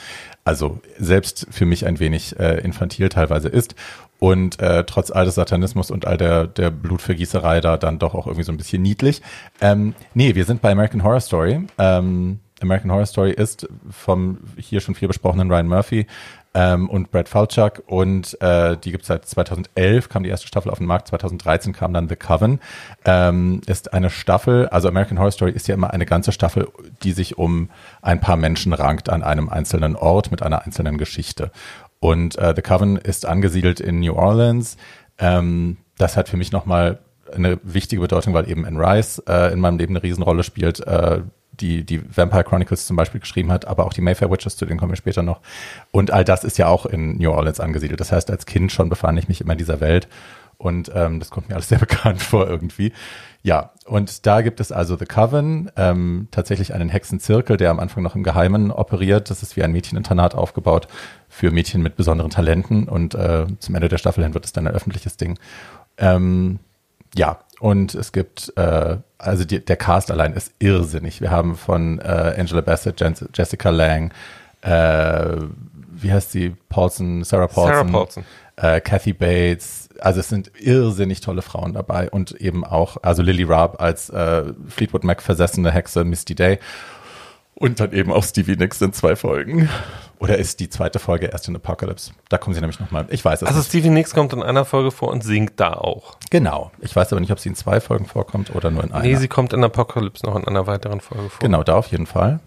also 0.44 0.80
selbst 0.98 1.46
für 1.50 1.64
mich 1.64 1.86
ein 1.86 1.98
wenig 1.98 2.38
äh, 2.38 2.60
infantil 2.60 3.08
teilweise 3.08 3.48
ist 3.48 3.74
und 4.18 4.60
äh, 4.60 4.84
trotz 4.84 5.10
all 5.10 5.24
des 5.24 5.36
Satanismus 5.36 5.90
und 5.90 6.06
all 6.06 6.16
der, 6.16 6.46
der 6.46 6.70
Blutvergießerei 6.70 7.60
da 7.60 7.76
dann 7.76 7.98
doch 7.98 8.14
auch 8.14 8.26
irgendwie 8.26 8.44
so 8.44 8.52
ein 8.52 8.56
bisschen 8.56 8.82
niedlich. 8.82 9.22
Ähm, 9.60 9.94
nee, 10.14 10.34
wir 10.34 10.44
sind 10.44 10.60
bei 10.60 10.72
American 10.72 11.04
Horror 11.04 11.20
Story. 11.20 11.60
Ähm, 11.78 12.40
American 12.60 12.90
Horror 12.90 13.06
Story 13.06 13.30
ist 13.30 13.68
vom 13.90 14.38
hier 14.56 14.80
schon 14.80 14.94
viel 14.96 15.08
besprochenen 15.08 15.50
Ryan 15.50 15.68
Murphy 15.68 16.06
ähm, 16.54 16.88
und 16.88 17.10
Brad 17.10 17.28
Falchuk 17.28 17.82
und 17.86 18.40
äh, 18.40 18.76
die 18.76 18.90
gibt 18.90 19.02
es 19.02 19.08
seit 19.08 19.26
2011, 19.26 20.08
kam 20.08 20.22
die 20.22 20.30
erste 20.30 20.48
Staffel 20.48 20.70
auf 20.70 20.78
den 20.78 20.86
Markt, 20.86 21.08
2013 21.08 21.72
kam 21.72 21.92
dann 21.92 22.08
The 22.08 22.16
Coven. 22.16 22.60
Ähm, 23.04 23.60
ist 23.66 23.92
eine 23.92 24.10
Staffel, 24.10 24.68
also 24.68 24.88
American 24.88 25.18
Horror 25.18 25.30
Story 25.30 25.52
ist 25.52 25.68
ja 25.68 25.74
immer 25.74 25.92
eine 25.92 26.06
ganze 26.06 26.32
Staffel, 26.32 26.68
die 27.02 27.12
sich 27.12 27.38
um 27.38 27.70
ein 28.02 28.20
paar 28.20 28.36
Menschen 28.36 28.72
rankt 28.72 29.08
an 29.08 29.22
einem 29.22 29.48
einzelnen 29.48 29.94
Ort 29.94 30.30
mit 30.30 30.42
einer 30.42 30.64
einzelnen 30.64 30.98
Geschichte. 30.98 31.52
Und 32.00 32.36
äh, 32.38 32.52
The 32.54 32.62
Coven 32.62 32.96
ist 32.96 33.26
angesiedelt 33.26 33.80
in 33.80 34.00
New 34.00 34.14
Orleans. 34.14 34.76
Ähm, 35.18 35.78
das 35.96 36.16
hat 36.16 36.28
für 36.28 36.36
mich 36.36 36.52
nochmal 36.52 37.00
eine 37.34 37.58
wichtige 37.62 38.00
Bedeutung, 38.00 38.34
weil 38.34 38.48
eben 38.48 38.64
Anne 38.64 38.78
Rice 38.78 39.22
äh, 39.28 39.52
in 39.52 39.60
meinem 39.60 39.78
Leben 39.78 39.94
eine 39.94 40.02
Riesenrolle 40.02 40.42
spielt, 40.42 40.80
äh, 40.86 41.20
die 41.52 41.84
die 41.84 42.00
Vampire 42.16 42.44
Chronicles 42.44 42.86
zum 42.86 42.96
Beispiel 42.96 43.20
geschrieben 43.20 43.50
hat, 43.50 43.66
aber 43.66 43.84
auch 43.84 43.92
die 43.92 44.00
Mayfair 44.00 44.30
Witches, 44.30 44.56
zu 44.56 44.64
denen 44.64 44.78
kommen 44.78 44.92
wir 44.92 44.96
später 44.96 45.22
noch. 45.22 45.40
Und 45.90 46.12
all 46.12 46.24
das 46.24 46.44
ist 46.44 46.56
ja 46.56 46.68
auch 46.68 46.86
in 46.86 47.18
New 47.18 47.30
Orleans 47.30 47.60
angesiedelt. 47.60 48.00
Das 48.00 48.12
heißt, 48.12 48.30
als 48.30 48.46
Kind 48.46 48.70
schon 48.70 48.88
befand 48.88 49.18
ich 49.18 49.28
mich 49.28 49.40
immer 49.40 49.52
in 49.52 49.58
dieser 49.58 49.80
Welt 49.80 50.08
und 50.56 50.90
ähm, 50.94 51.20
das 51.20 51.30
kommt 51.30 51.48
mir 51.48 51.54
alles 51.54 51.68
sehr 51.68 51.78
bekannt 51.78 52.22
vor 52.22 52.48
irgendwie. 52.48 52.92
Ja, 53.42 53.70
und 53.86 54.26
da 54.26 54.40
gibt 54.42 54.60
es 54.60 54.72
also 54.72 54.96
The 54.96 55.06
Coven, 55.06 55.70
ähm, 55.76 56.28
tatsächlich 56.30 56.74
einen 56.74 56.88
Hexenzirkel, 56.88 57.56
der 57.56 57.70
am 57.70 57.78
Anfang 57.78 58.02
noch 58.02 58.14
im 58.14 58.24
Geheimen 58.24 58.70
operiert. 58.70 59.30
Das 59.30 59.42
ist 59.42 59.56
wie 59.56 59.62
ein 59.62 59.72
Mädcheninternat 59.72 60.34
aufgebaut 60.34 60.88
für 61.28 61.50
Mädchen 61.50 61.82
mit 61.82 61.96
besonderen 61.96 62.30
Talenten 62.30 62.88
und 62.88 63.14
äh, 63.14 63.46
zum 63.60 63.74
Ende 63.74 63.88
der 63.88 63.98
Staffel 63.98 64.24
hin 64.24 64.34
wird 64.34 64.44
es 64.44 64.52
dann 64.52 64.66
ein 64.66 64.74
öffentliches 64.74 65.16
Ding. 65.16 65.38
Ähm, 65.98 66.58
ja, 67.14 67.38
und 67.60 67.94
es 67.94 68.12
gibt, 68.12 68.52
äh, 68.56 68.96
also 69.18 69.44
die, 69.44 69.64
der 69.64 69.76
Cast 69.76 70.10
allein 70.10 70.32
ist 70.32 70.52
irrsinnig. 70.58 71.20
Wir 71.20 71.30
haben 71.30 71.56
von 71.56 72.00
äh, 72.00 72.34
Angela 72.36 72.60
Bassett, 72.60 73.00
Jen, 73.00 73.14
Jessica 73.34 73.70
Lang, 73.70 74.12
äh, 74.62 75.36
wie 75.90 76.12
heißt 76.12 76.32
sie, 76.32 76.54
Paulson, 76.68 77.24
Sarah 77.24 77.46
Paulson, 77.46 77.74
Sarah 77.74 77.90
Paulson. 77.90 78.24
Äh, 78.60 78.80
Kathy 78.80 79.12
Bates. 79.12 79.88
Also 80.00 80.20
es 80.20 80.28
sind 80.28 80.52
irrsinnig 80.58 81.20
tolle 81.20 81.42
Frauen 81.42 81.72
dabei 81.74 82.08
und 82.10 82.32
eben 82.32 82.64
auch, 82.64 82.98
also 83.02 83.22
Lily 83.22 83.44
Raab 83.44 83.80
als 83.80 84.10
äh, 84.10 84.52
Fleetwood 84.68 85.04
Mac 85.04 85.22
versessene 85.22 85.70
Hexe 85.72 86.04
Misty 86.04 86.34
Day 86.34 86.58
und 87.54 87.80
dann 87.80 87.92
eben 87.92 88.12
auch 88.12 88.22
Stevie 88.22 88.56
Nicks 88.56 88.80
in 88.80 88.92
zwei 88.92 89.16
Folgen. 89.16 89.68
Oder 90.20 90.38
ist 90.38 90.60
die 90.60 90.68
zweite 90.68 90.98
Folge 91.00 91.26
erst 91.26 91.48
in 91.48 91.56
Apocalypse? 91.56 92.12
Da 92.28 92.38
kommen 92.38 92.54
sie 92.54 92.60
nämlich 92.60 92.78
nochmal. 92.78 93.06
Ich 93.10 93.24
weiß 93.24 93.42
es 93.42 93.48
Also 93.48 93.58
nicht. 93.58 93.68
Stevie 93.68 93.90
Nicks 93.90 94.14
kommt 94.14 94.32
in 94.32 94.42
einer 94.42 94.64
Folge 94.64 94.90
vor 94.92 95.08
und 95.08 95.22
singt 95.24 95.58
da 95.58 95.72
auch. 95.72 96.16
Genau. 96.30 96.70
Ich 96.80 96.94
weiß 96.94 97.12
aber 97.12 97.20
nicht, 97.20 97.32
ob 97.32 97.40
sie 97.40 97.48
in 97.48 97.54
zwei 97.56 97.80
Folgen 97.80 98.06
vorkommt 98.06 98.54
oder 98.54 98.70
nur 98.70 98.84
in 98.84 98.92
einer. 98.92 99.02
Nee, 99.02 99.16
sie 99.16 99.28
kommt 99.28 99.52
in 99.52 99.62
Apocalypse 99.64 100.24
noch 100.26 100.36
in 100.36 100.44
einer 100.46 100.66
weiteren 100.68 101.00
Folge 101.00 101.30
vor. 101.30 101.40
Genau, 101.40 101.64
da 101.64 101.74
auf 101.74 101.88
jeden 101.88 102.06
Fall. 102.06 102.38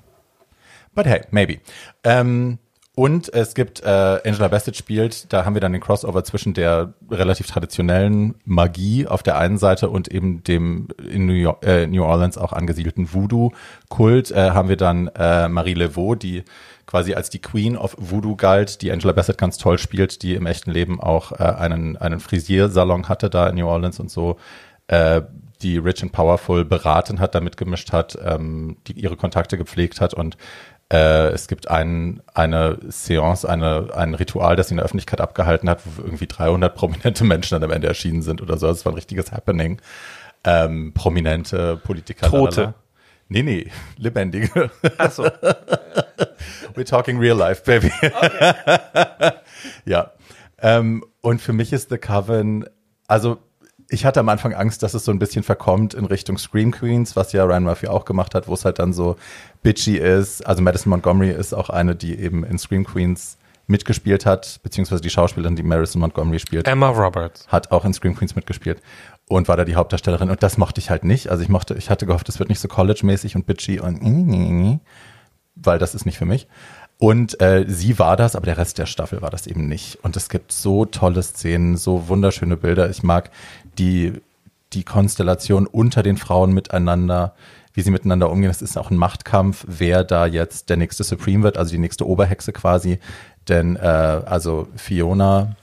But 0.94 1.06
hey, 1.06 1.22
maybe. 1.32 1.60
Ähm, 2.04 2.58
und 2.94 3.34
es 3.34 3.54
gibt, 3.54 3.82
äh, 3.84 4.20
Angela 4.26 4.50
Bassett 4.50 4.76
spielt, 4.76 5.32
da 5.32 5.46
haben 5.46 5.54
wir 5.54 5.62
dann 5.62 5.72
den 5.72 5.82
Crossover 5.82 6.26
zwischen 6.26 6.54
der 6.54 6.94
relativ 7.10 7.48
traditionellen 7.48 8.36
Magie 8.44 9.08
auf 9.08 9.24
der 9.24 9.38
einen 9.38 9.58
Seite 9.58 9.90
und 9.90 10.10
eben 10.10 10.44
dem 10.44 10.90
in 11.10 11.26
New, 11.26 11.34
York, 11.34 11.66
äh, 11.66 11.88
New 11.88 12.04
Orleans 12.04 12.38
auch 12.38 12.52
angesiedelten 12.52 13.14
Voodoo-Kult. 13.14 14.32
Äh, 14.32 14.52
haben 14.52 14.68
wir 14.68 14.76
dann 14.76 15.08
äh, 15.16 15.48
Marie 15.48 15.74
Laveau, 15.74 16.16
die 16.16 16.44
quasi 16.86 17.14
als 17.14 17.30
die 17.30 17.40
Queen 17.40 17.78
of 17.78 17.96
Voodoo 17.98 18.36
galt, 18.36 18.82
die 18.82 18.92
Angela 18.92 19.14
Bassett 19.14 19.38
ganz 19.38 19.58
toll 19.58 19.78
spielt, 19.78 20.22
die 20.22 20.36
im 20.36 20.46
echten 20.46 20.72
Leben 20.72 21.00
auch 21.00 21.32
äh, 21.32 21.44
einen, 21.44 21.96
einen 21.96 22.20
Frisiersalon 22.20 23.08
hatte 23.08 23.30
da 23.30 23.48
in 23.48 23.56
New 23.56 23.68
Orleans 23.68 24.02
und 24.02 24.12
so. 24.12 24.36
Äh, 24.88 25.22
die 25.62 25.78
Rich 25.78 26.04
and 26.04 26.12
Powerful 26.12 26.66
beraten 26.66 27.20
hat, 27.20 27.36
da 27.36 27.42
mitgemischt 27.42 27.92
hat, 27.92 28.18
ähm, 28.24 28.78
die 28.88 28.94
ihre 28.94 29.16
Kontakte 29.16 29.58
gepflegt 29.58 30.02
hat 30.02 30.14
und 30.14 30.38
äh, 30.92 31.30
es 31.30 31.48
gibt 31.48 31.70
ein, 31.70 32.22
eine 32.34 32.78
Seance, 32.90 33.48
eine, 33.48 33.90
ein 33.96 34.14
Ritual, 34.14 34.58
das 34.58 34.68
sie 34.68 34.74
in 34.74 34.78
der 34.78 34.86
Öffentlichkeit 34.86 35.22
abgehalten 35.22 35.70
hat, 35.70 35.82
wo 35.86 36.04
irgendwie 36.04 36.28
300 36.28 36.76
prominente 36.76 37.24
Menschen 37.24 37.56
dann 37.56 37.64
am 37.64 37.74
Ende 37.74 37.88
erschienen 37.88 38.22
sind 38.22 38.42
oder 38.42 38.58
so. 38.58 38.68
Das 38.68 38.86
war 38.86 38.92
ein 38.92 38.96
richtiges 38.96 39.32
Happening. 39.32 39.82
Ähm, 40.44 40.92
prominente 40.94 41.78
Politiker. 41.78 42.28
Tote. 42.30 42.62
lalala. 42.62 42.76
Nee, 43.30 43.44
nee, 43.44 43.72
lebendige. 43.98 44.70
Achso. 44.98 45.24
We're 46.76 46.86
talking 46.86 47.18
real 47.18 47.38
life, 47.38 47.64
baby. 47.64 47.92
ja. 49.86 50.12
Ähm, 50.60 51.06
und 51.22 51.42
für 51.42 51.54
mich 51.54 51.72
ist 51.72 51.90
The 51.90 51.98
Coven, 51.98 52.66
also 53.08 53.38
ich 53.92 54.06
hatte 54.06 54.22
am 54.22 54.30
Anfang 54.30 54.54
Angst, 54.54 54.84
dass 54.84 54.94
es 54.94 55.04
so 55.04 55.12
ein 55.12 55.20
bisschen 55.20 55.44
verkommt 55.44 55.94
in 55.94 56.06
Richtung 56.06 56.38
Scream 56.38 56.72
Queens, 56.72 57.16
was 57.18 57.34
ja 57.34 57.44
Ryan 57.44 57.64
Murphy 57.64 57.88
auch 57.88 58.06
gemacht 58.06 58.36
hat, 58.36 58.48
wo 58.48 58.54
es 58.54 58.64
halt 58.64 58.80
dann 58.80 58.94
so 58.94 59.18
bitchy 59.64 59.98
ist. 59.98 60.46
Also 60.46 60.62
Madison 60.62 60.90
Montgomery 60.90 61.32
ist 61.32 61.54
auch 61.54 61.70
eine, 61.70 61.96
die 61.96 62.18
eben 62.18 62.44
in 62.44 62.58
Scream 62.58 62.86
Queens 62.86 63.38
mitgespielt 63.68 64.26
hat, 64.26 64.60
beziehungsweise 64.64 65.02
die 65.02 65.10
Schauspielerin, 65.10 65.56
die 65.56 65.64
Madison 65.64 66.02
Montgomery 66.02 66.40
spielt 66.40 66.68
Emma 66.68 66.90
Roberts. 66.90 67.48
hat 67.48 67.72
auch 67.72 67.86
in 67.86 67.94
Scream 67.94 68.16
Queens 68.16 68.36
mitgespielt 68.36 68.82
und 69.28 69.48
war 69.48 69.56
da 69.56 69.64
die 69.64 69.76
Hauptdarstellerin 69.76 70.30
und 70.30 70.44
das 70.44 70.58
mochte 70.58 70.80
ich 70.80 70.90
halt 70.90 71.04
nicht. 71.04 71.30
Also 71.30 71.44
ich 71.44 71.50
mochte, 71.50 71.76
ich 71.76 71.90
hatte 71.90 72.06
gehofft, 72.06 72.28
es 72.28 72.40
wird 72.40 72.50
nicht 72.50 72.60
so 72.60 72.68
college-mäßig 72.68 73.36
und 73.36 73.46
bitchy 73.46 73.80
und 73.80 74.80
weil 75.56 75.80
das 75.80 75.96
ist 75.96 76.06
nicht 76.06 76.18
für 76.18 76.26
mich. 76.26 76.48
Und 76.98 77.42
äh, 77.42 77.66
sie 77.68 77.98
war 77.98 78.16
das, 78.16 78.36
aber 78.36 78.46
der 78.46 78.58
Rest 78.58 78.78
der 78.78 78.86
Staffel 78.86 79.22
war 79.24 79.32
das 79.32 79.48
eben 79.48 79.68
nicht. 79.68 79.98
Und 80.04 80.16
es 80.16 80.30
gibt 80.30 80.52
so 80.52 80.86
tolle 80.86 81.24
Szenen, 81.24 81.76
so 81.76 82.08
wunderschöne 82.10 82.58
Bilder. 82.58 82.92
Ich 82.92 83.02
mag 83.02 83.32
die, 83.80 84.14
die 84.74 84.84
Konstellation 84.84 85.66
unter 85.66 86.04
den 86.04 86.18
Frauen 86.18 86.54
miteinander, 86.54 87.34
wie 87.74 87.82
sie 87.82 87.92
miteinander 87.92 88.30
umgehen. 88.30 88.50
Es 88.50 88.62
ist 88.62 88.78
auch 88.78 88.92
ein 88.92 88.98
Machtkampf, 88.98 89.66
wer 89.68 90.04
da 90.04 90.26
jetzt 90.26 90.70
der 90.70 90.78
nächste 90.78 91.04
Supreme 91.04 91.44
wird, 91.44 91.58
also 91.58 91.72
die 91.72 91.80
nächste 91.80 92.08
Oberhexe 92.08 92.54
quasi. 92.54 93.00
Denn 93.48 93.76
äh, 93.76 93.80
also 93.80 94.68
Fiona, 94.76 95.56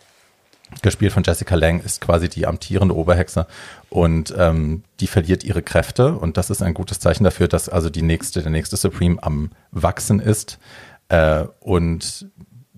gespielt 0.82 1.12
von 1.12 1.22
Jessica 1.22 1.54
Lang, 1.54 1.80
ist 1.80 2.00
quasi 2.00 2.28
die 2.28 2.46
amtierende 2.46 2.94
Oberhexe 2.94 3.46
und 3.88 4.34
ähm, 4.36 4.82
die 5.00 5.06
verliert 5.06 5.44
ihre 5.44 5.62
Kräfte 5.62 6.14
und 6.14 6.36
das 6.36 6.50
ist 6.50 6.62
ein 6.62 6.74
gutes 6.74 7.00
Zeichen 7.00 7.24
dafür, 7.24 7.48
dass 7.48 7.68
also 7.68 7.88
die 7.90 8.02
nächste, 8.02 8.42
der 8.42 8.50
nächste 8.50 8.76
Supreme 8.76 9.22
am 9.22 9.50
Wachsen 9.70 10.20
ist 10.20 10.58
äh, 11.08 11.44
und 11.60 12.26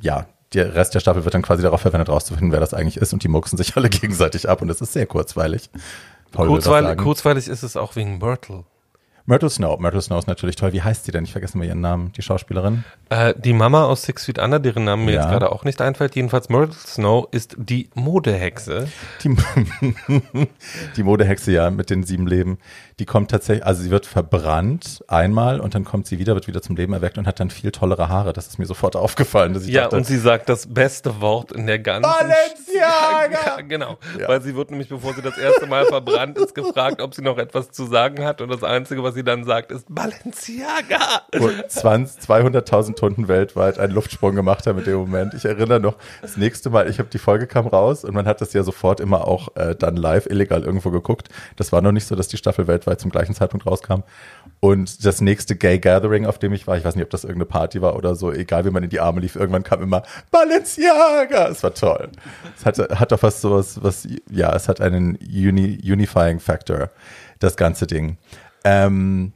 ja, 0.00 0.26
der 0.52 0.74
Rest 0.74 0.94
der 0.94 1.00
Staffel 1.00 1.24
wird 1.24 1.34
dann 1.34 1.42
quasi 1.42 1.62
darauf 1.62 1.80
verwendet, 1.80 2.08
rauszufinden, 2.08 2.52
wer 2.52 2.60
das 2.60 2.74
eigentlich 2.74 2.96
ist 2.96 3.12
und 3.12 3.22
die 3.22 3.28
mucksen 3.28 3.58
sich 3.58 3.76
alle 3.76 3.88
gegenseitig 3.88 4.48
ab 4.48 4.62
und 4.62 4.70
es 4.70 4.80
ist 4.80 4.92
sehr 4.92 5.06
kurzweilig. 5.06 5.70
Paul 6.32 6.46
Kurzweilig, 6.46 6.96
kurzweilig 6.98 7.48
ist 7.48 7.64
es 7.64 7.76
auch 7.76 7.96
wegen 7.96 8.18
Myrtle. 8.18 8.64
Myrtle 9.30 9.48
Snow, 9.48 9.78
Myrtle 9.78 10.02
Snow 10.02 10.18
ist 10.18 10.26
natürlich 10.26 10.56
toll. 10.56 10.72
Wie 10.72 10.82
heißt 10.82 11.04
sie 11.04 11.12
denn? 11.12 11.22
Ich 11.22 11.30
vergesse 11.30 11.56
mal 11.56 11.64
ihren 11.64 11.80
Namen, 11.80 12.10
die 12.16 12.22
Schauspielerin. 12.22 12.82
Äh, 13.10 13.32
die 13.38 13.52
Mama 13.52 13.84
aus 13.84 14.02
Six 14.02 14.24
Feet 14.24 14.40
Under, 14.40 14.58
deren 14.58 14.82
Namen 14.82 15.04
mir 15.04 15.12
Ja. 15.12 15.20
jetzt 15.20 15.30
gerade 15.30 15.52
auch 15.52 15.62
nicht 15.62 15.80
einfällt, 15.80 16.16
jedenfalls 16.16 16.48
Myrtle 16.48 16.74
Snow 16.74 17.28
ist 17.30 17.54
die 17.56 17.88
Modehexe. 17.94 18.88
Die, 19.22 19.36
die 20.96 21.02
Modehexe 21.04 21.52
ja 21.52 21.70
mit 21.70 21.90
den 21.90 22.02
sieben 22.02 22.26
Leben, 22.26 22.58
die 22.98 23.06
kommt 23.06 23.30
tatsächlich, 23.30 23.64
also 23.64 23.80
sie 23.82 23.92
wird 23.92 24.04
verbrannt 24.04 25.04
einmal 25.06 25.60
und 25.60 25.76
dann 25.76 25.84
kommt 25.84 26.08
sie 26.08 26.18
wieder, 26.18 26.34
wird 26.34 26.48
wieder 26.48 26.60
zum 26.60 26.74
Leben 26.74 26.92
erweckt 26.92 27.16
und 27.16 27.28
hat 27.28 27.38
dann 27.38 27.50
viel 27.50 27.70
tollere 27.70 28.08
Haare. 28.08 28.32
Das 28.32 28.48
ist 28.48 28.58
mir 28.58 28.66
sofort 28.66 28.96
aufgefallen. 28.96 29.54
Dass 29.54 29.64
ich 29.64 29.70
Ja, 29.72 29.82
dachte, 29.84 29.96
und 29.96 30.06
sie 30.06 30.18
sagt 30.18 30.48
das 30.48 30.66
beste 30.66 31.20
Wort 31.20 31.52
in 31.52 31.68
der 31.68 31.78
ganzen 31.78 32.10
Balenciaga! 32.10 33.38
Ja, 33.46 33.60
genau. 33.60 33.98
Ja. 34.18 34.28
Weil 34.28 34.42
sie 34.42 34.56
wird 34.56 34.70
nämlich, 34.70 34.88
bevor 34.88 35.14
sie 35.14 35.22
das 35.22 35.38
erste 35.38 35.66
Mal 35.66 35.86
verbrannt 35.86 36.36
ist, 36.38 36.54
gefragt, 36.54 37.00
ob 37.00 37.14
sie 37.14 37.22
noch 37.22 37.38
etwas 37.38 37.70
zu 37.70 37.84
sagen 37.86 38.24
hat. 38.24 38.40
Und 38.40 38.48
das 38.48 38.64
Einzige, 38.64 39.02
was 39.02 39.14
sie 39.14 39.19
dann 39.24 39.44
sagt, 39.44 39.72
ist 39.72 39.86
Balenciaga. 39.88 41.22
wo 41.36 41.48
20 41.68 42.22
200.000 42.30 42.94
Tunden 42.94 43.28
weltweit 43.28 43.78
einen 43.78 43.92
Luftsprung 43.92 44.34
gemacht 44.34 44.66
haben 44.66 44.78
in 44.78 44.84
dem 44.84 44.96
Moment. 44.96 45.34
Ich 45.34 45.44
erinnere 45.44 45.80
noch, 45.80 45.96
das 46.22 46.36
nächste 46.36 46.70
Mal, 46.70 46.88
ich 46.88 46.98
habe 46.98 47.08
die 47.08 47.18
Folge 47.18 47.46
kam 47.46 47.66
raus 47.66 48.04
und 48.04 48.14
man 48.14 48.26
hat 48.26 48.40
das 48.40 48.52
ja 48.52 48.62
sofort 48.62 49.00
immer 49.00 49.26
auch 49.26 49.56
äh, 49.56 49.74
dann 49.74 49.96
live 49.96 50.26
illegal 50.26 50.62
irgendwo 50.62 50.90
geguckt. 50.90 51.28
Das 51.56 51.72
war 51.72 51.82
noch 51.82 51.92
nicht 51.92 52.06
so, 52.06 52.14
dass 52.14 52.28
die 52.28 52.36
Staffel 52.36 52.66
weltweit 52.66 53.00
zum 53.00 53.10
gleichen 53.10 53.34
Zeitpunkt 53.34 53.66
rauskam. 53.66 54.02
Und 54.60 55.04
das 55.04 55.20
nächste 55.20 55.56
Gay 55.56 55.78
Gathering, 55.78 56.26
auf 56.26 56.38
dem 56.38 56.52
ich 56.52 56.66
war, 56.66 56.76
ich 56.76 56.84
weiß 56.84 56.94
nicht, 56.94 57.04
ob 57.04 57.10
das 57.10 57.24
irgendeine 57.24 57.46
Party 57.46 57.80
war 57.80 57.96
oder 57.96 58.14
so, 58.14 58.30
egal 58.32 58.64
wie 58.64 58.70
man 58.70 58.82
in 58.82 58.90
die 58.90 59.00
Arme 59.00 59.20
lief, 59.20 59.36
irgendwann 59.36 59.62
kam 59.62 59.82
immer 59.82 60.02
Balenciaga. 60.30 61.48
Es 61.48 61.62
war 61.62 61.74
toll. 61.74 62.10
Es 62.56 62.66
hat, 62.66 62.78
hat 62.78 63.12
doch 63.12 63.22
was 63.22 63.40
sowas, 63.40 63.82
was, 63.82 64.06
ja, 64.30 64.54
es 64.54 64.68
hat 64.68 64.80
einen 64.80 65.16
Uni, 65.16 65.80
Unifying 65.82 66.40
Factor, 66.40 66.90
das 67.38 67.56
ganze 67.56 67.86
Ding. 67.86 68.18
Ähm, 68.64 69.32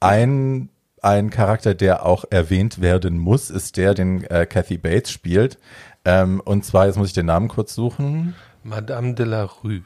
ein, 0.00 0.68
ein 1.02 1.30
Charakter, 1.30 1.74
der 1.74 2.04
auch 2.06 2.24
erwähnt 2.30 2.80
werden 2.80 3.18
muss, 3.18 3.50
ist 3.50 3.76
der, 3.76 3.94
den 3.94 4.24
äh, 4.24 4.46
Kathy 4.46 4.78
Bates 4.78 5.10
spielt. 5.10 5.58
Ähm, 6.04 6.40
und 6.44 6.64
zwar, 6.64 6.86
jetzt 6.86 6.96
muss 6.96 7.08
ich 7.08 7.14
den 7.14 7.26
Namen 7.26 7.48
kurz 7.48 7.74
suchen. 7.74 8.34
Madame 8.62 9.14
de 9.14 9.26
la 9.26 9.44
Rue. 9.44 9.82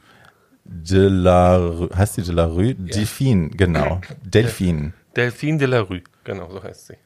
De 0.63 1.07
la 1.07 1.57
Rue, 1.57 1.89
heißt 1.95 2.17
die 2.17 2.23
De 2.23 2.33
la 2.33 2.45
Rue? 2.45 2.75
Delphine, 2.75 3.49
genau. 3.49 4.01
Delphine. 4.23 4.93
Delphine 5.15 5.57
de 5.57 5.67
la 5.67 5.79
Rue. 5.81 6.01
Genau, 6.23 6.49
so 6.49 6.61
heißt 6.61 6.87
sie. 6.87 6.97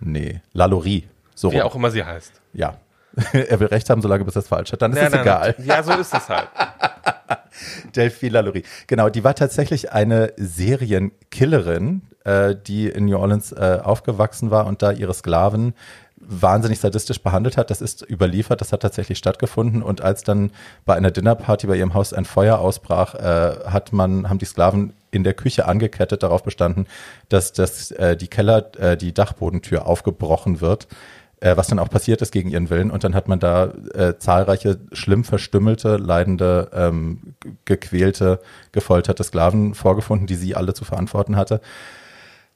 Nee, 0.00 0.40
Lalaurie. 0.52 1.08
So 1.34 1.50
Wie 1.52 1.58
rum. 1.58 1.66
auch 1.66 1.74
immer 1.74 1.90
sie 1.90 2.04
heißt. 2.04 2.40
Ja. 2.52 2.76
er 3.32 3.58
will 3.60 3.66
recht 3.66 3.90
haben, 3.90 4.00
solange 4.02 4.24
bis 4.24 4.36
er 4.36 4.40
es 4.40 4.48
falsch 4.48 4.72
hat. 4.72 4.82
Dann 4.82 4.92
ist 4.92 5.02
es 5.02 5.12
egal. 5.12 5.54
nein. 5.58 5.66
Ja, 5.66 5.82
so 5.82 5.92
ist 5.92 6.14
es 6.14 6.28
halt. 6.28 6.48
Delphine 7.96 8.32
Lalaurie. 8.32 8.64
Genau, 8.86 9.08
die 9.08 9.24
war 9.24 9.34
tatsächlich 9.34 9.92
eine 9.92 10.32
Serienkillerin, 10.36 12.02
äh, 12.24 12.54
die 12.54 12.88
in 12.88 13.06
New 13.06 13.16
Orleans 13.16 13.52
äh, 13.52 13.78
aufgewachsen 13.82 14.50
war 14.50 14.66
und 14.66 14.82
da 14.82 14.92
ihre 14.92 15.14
Sklaven 15.14 15.74
wahnsinnig 16.20 16.78
sadistisch 16.80 17.22
behandelt 17.22 17.56
hat. 17.56 17.70
Das 17.70 17.80
ist 17.80 18.08
überliefert, 18.08 18.60
das 18.60 18.72
hat 18.72 18.82
tatsächlich 18.82 19.18
stattgefunden. 19.18 19.82
Und 19.82 20.02
als 20.02 20.22
dann 20.22 20.50
bei 20.84 20.94
einer 20.94 21.10
Dinnerparty 21.10 21.66
bei 21.66 21.76
ihrem 21.76 21.94
Haus 21.94 22.12
ein 22.12 22.26
Feuer 22.26 22.58
ausbrach, 22.58 23.14
äh, 23.14 23.70
hat 23.70 23.92
man, 23.92 24.28
haben 24.28 24.38
die 24.38 24.44
Sklaven 24.44 24.92
in 25.10 25.24
der 25.24 25.34
Küche 25.34 25.66
angekettet 25.66 26.22
darauf 26.22 26.42
bestanden, 26.42 26.86
dass 27.30 27.52
das, 27.52 27.90
äh, 27.92 28.16
die 28.16 28.28
Keller, 28.28 28.70
äh, 28.78 28.96
die 28.96 29.12
Dachbodentür 29.12 29.86
aufgebrochen 29.86 30.60
wird 30.60 30.86
äh, 31.40 31.56
was 31.56 31.68
dann 31.68 31.78
auch 31.78 31.90
passiert 31.90 32.22
ist 32.22 32.32
gegen 32.32 32.50
ihren 32.50 32.70
Willen. 32.70 32.90
Und 32.90 33.04
dann 33.04 33.14
hat 33.14 33.28
man 33.28 33.40
da 33.40 33.72
äh, 33.94 34.18
zahlreiche 34.18 34.78
schlimm 34.92 35.24
verstümmelte, 35.24 35.96
leidende, 35.96 36.70
ähm, 36.72 37.34
gequälte, 37.64 38.40
gefolterte 38.72 39.24
Sklaven 39.24 39.74
vorgefunden, 39.74 40.26
die 40.26 40.36
sie 40.36 40.54
alle 40.54 40.74
zu 40.74 40.84
verantworten 40.84 41.36
hatte. 41.36 41.60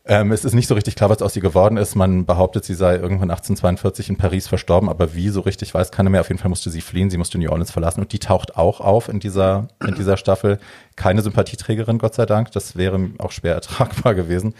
Ähm, 0.06 0.32
es 0.32 0.44
ist 0.44 0.52
nicht 0.52 0.68
so 0.68 0.74
richtig 0.74 0.96
klar, 0.96 1.08
was 1.08 1.22
aus 1.22 1.34
ihr 1.34 1.40
geworden 1.40 1.78
ist. 1.78 1.94
Man 1.94 2.26
behauptet, 2.26 2.66
sie 2.66 2.74
sei 2.74 2.96
irgendwann 2.96 3.30
1842 3.30 4.10
in 4.10 4.16
Paris 4.16 4.46
verstorben, 4.46 4.90
aber 4.90 5.14
wie 5.14 5.30
so 5.30 5.40
richtig 5.40 5.72
weiß 5.72 5.92
keiner 5.92 6.10
mehr. 6.10 6.20
Auf 6.20 6.28
jeden 6.28 6.38
Fall 6.38 6.50
musste 6.50 6.68
sie 6.68 6.82
fliehen, 6.82 7.08
sie 7.08 7.16
musste 7.16 7.38
New 7.38 7.48
Orleans 7.48 7.70
verlassen 7.70 8.00
und 8.00 8.12
die 8.12 8.18
taucht 8.18 8.56
auch 8.56 8.80
auf 8.80 9.08
in 9.08 9.18
dieser, 9.18 9.68
in 9.86 9.94
dieser 9.94 10.18
Staffel. 10.18 10.58
Keine 10.96 11.22
Sympathieträgerin, 11.22 11.96
Gott 11.96 12.14
sei 12.14 12.26
Dank. 12.26 12.52
Das 12.52 12.76
wäre 12.76 13.00
auch 13.16 13.32
schwer 13.32 13.54
ertragbar 13.54 14.14
gewesen. 14.14 14.54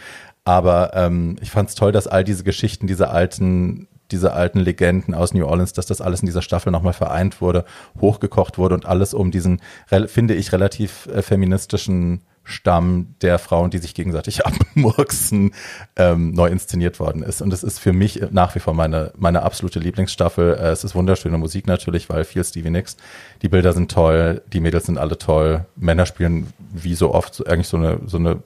Aber 0.45 0.93
ähm, 0.95 1.37
ich 1.43 1.51
fand 1.51 1.69
es 1.69 1.75
toll, 1.75 1.93
dass 1.93 2.07
all 2.07 2.25
diese 2.25 2.45
Geschichten, 2.45 2.87
diese 2.87 3.11
alten, 3.11 3.87
diese 4.15 4.33
alten 4.33 4.61
Legenden 4.61 5.13
aus 5.15 5.35
New 5.35 5.45
Orleans, 5.47 5.73
dass 5.73 5.87
das 5.87 6.01
alles 6.01 6.21
in 6.21 6.27
dieser 6.27 6.43
Staffel 6.43 6.71
nochmal 6.73 6.93
vereint 6.93 7.41
wurde, 7.41 7.65
hochgekocht 8.01 8.57
wurde 8.59 8.75
und 8.77 8.87
alles 8.87 9.13
um 9.13 9.31
diesen, 9.31 9.61
finde 10.07 10.35
ich, 10.35 10.53
relativ 10.53 11.07
äh, 11.07 11.21
feministischen 11.23 12.23
Stamm 12.47 13.15
der 13.23 13.39
Frauen, 13.39 13.71
die 13.71 13.79
sich 13.79 13.95
gegenseitig 13.95 14.45
abmurksen, 14.47 15.53
ähm, 15.97 16.33
neu 16.33 16.49
inszeniert 16.49 17.01
worden 17.01 17.23
ist. 17.23 17.41
Und 17.43 17.53
es 17.53 17.63
ist 17.63 17.79
für 17.79 17.93
mich 17.95 18.21
nach 18.31 18.55
wie 18.55 18.61
vor 18.61 18.75
meine, 18.75 19.13
meine 19.17 19.43
absolute 19.43 19.79
Lieblingsstaffel. 19.81 20.55
Äh, 20.55 20.69
es 20.69 20.85
ist 20.85 20.95
wunderschöne 20.95 21.39
Musik 21.39 21.67
natürlich, 21.67 22.09
weil 22.11 22.25
viel 22.25 22.45
Stevie 22.45 22.71
Nicks. 22.71 22.97
Die 23.43 23.49
Bilder 23.49 23.73
sind 23.73 23.91
toll, 23.91 24.43
die 24.53 24.61
Mädels 24.61 24.87
sind 24.87 24.99
alle 24.99 25.17
toll. 25.19 25.65
Männer 25.77 26.07
spielen 26.07 26.53
wie 26.73 26.95
so 26.95 27.15
oft 27.15 27.47
eigentlich 27.49 27.69
so 27.69 27.79
eine, 27.79 27.99
so 28.07 28.19
eine, 28.19 28.37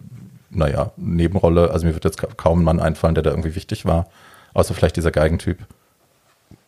naja, 0.50 0.92
Nebenrolle. 0.96 1.70
Also 1.72 1.84
mir 1.86 1.94
wird 1.94 2.04
jetzt 2.04 2.18
ka- 2.18 2.28
kaum 2.36 2.60
ein 2.60 2.64
Mann 2.64 2.80
einfallen, 2.80 3.14
der 3.16 3.24
da 3.24 3.30
irgendwie 3.30 3.54
wichtig 3.56 3.84
war. 3.84 4.06
Außer 4.58 4.74
vielleicht 4.74 4.96
dieser 4.96 5.12
Geigentyp. 5.12 5.58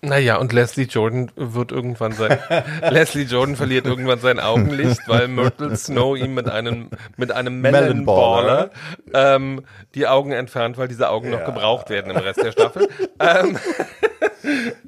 Naja, 0.01 0.37
und 0.37 0.53
Leslie 0.53 0.85
Jordan 0.85 1.33
wird 1.35 1.73
irgendwann 1.73 2.13
sein, 2.13 2.39
Leslie 2.89 3.25
Jordan 3.25 3.57
verliert 3.57 3.85
irgendwann 3.85 4.21
sein 4.21 4.39
Augenlicht, 4.39 5.01
weil 5.09 5.27
Myrtle 5.27 5.77
Snow 5.77 6.17
ihm 6.17 6.33
mit 6.33 6.49
einem, 6.49 6.91
mit 7.17 7.33
einem 7.33 7.61
Melonballer 7.61 8.71
ähm, 9.13 9.65
die 9.97 10.07
Augen 10.07 10.31
entfernt, 10.31 10.79
weil 10.79 10.87
diese 10.87 11.11
Augen 11.11 11.31
noch 11.31 11.45
gebraucht 11.45 11.91
werden 11.91 12.13
im 12.13 12.19
Rest 12.19 12.41
der 12.41 12.53
Staffel. 12.53 12.89
ähm, 13.19 13.59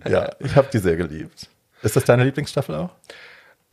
Ja, 0.09 0.31
ich 0.39 0.55
habe 0.55 0.69
die 0.73 0.79
sehr 0.79 0.95
geliebt. 0.95 1.49
Ist 1.83 1.97
das 1.97 2.05
deine 2.05 2.23
Lieblingsstaffel 2.23 2.77
auch? 2.77 2.91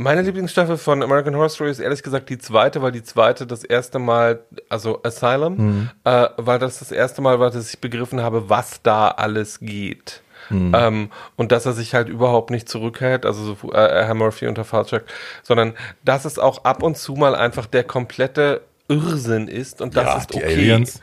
Meine 0.02 0.22
Lieblingsstaffel 0.22 0.78
von 0.78 1.04
American 1.04 1.36
Horror 1.36 1.50
Story 1.50 1.72
ist 1.72 1.80
ehrlich 1.80 2.02
gesagt 2.02 2.30
die 2.30 2.38
zweite, 2.38 2.82
weil 2.82 2.94
die 2.94 3.04
zweite 3.04 3.46
das 3.46 3.66
erste 3.66 4.00
Mal, 4.00 4.40
also 4.70 5.02
Asylum, 5.04 5.90
äh, 6.06 6.28
weil 6.38 6.58
das 6.58 6.80
das 6.80 6.94
erste 6.94 7.22
Mal 7.22 7.42
war, 7.42 7.52
dass 7.52 7.70
ich 7.70 7.80
begriffen 7.82 8.22
habe, 8.22 8.50
was 8.50 8.82
da 8.82 9.10
alles 9.10 9.60
geht. 9.60 10.22
Ähm, 10.52 11.12
und 11.36 11.52
dass 11.52 11.66
er 11.66 11.74
sich 11.74 11.94
halt 11.94 12.08
überhaupt 12.08 12.50
nicht 12.50 12.70
zurückhält, 12.70 13.26
also 13.26 13.56
so, 13.56 13.74
äh, 13.74 14.06
Herr 14.06 14.16
Murphy 14.16 14.48
unter 14.48 14.64
Falchuk, 14.64 15.04
sondern 15.44 15.74
dass 16.06 16.24
es 16.24 16.40
auch 16.40 16.64
ab 16.64 16.82
und 16.82 16.98
zu 16.98 17.14
mal 17.16 17.36
einfach 17.36 17.66
der 17.68 17.84
komplette 17.84 18.62
Irrsinn 18.88 19.48
ist 19.50 19.82
und 19.82 19.96
das 19.98 20.06
Ja, 20.06 20.18
ist 20.18 20.34
die 20.34 20.38
okay. 20.38 20.54
Aliens. 20.54 21.02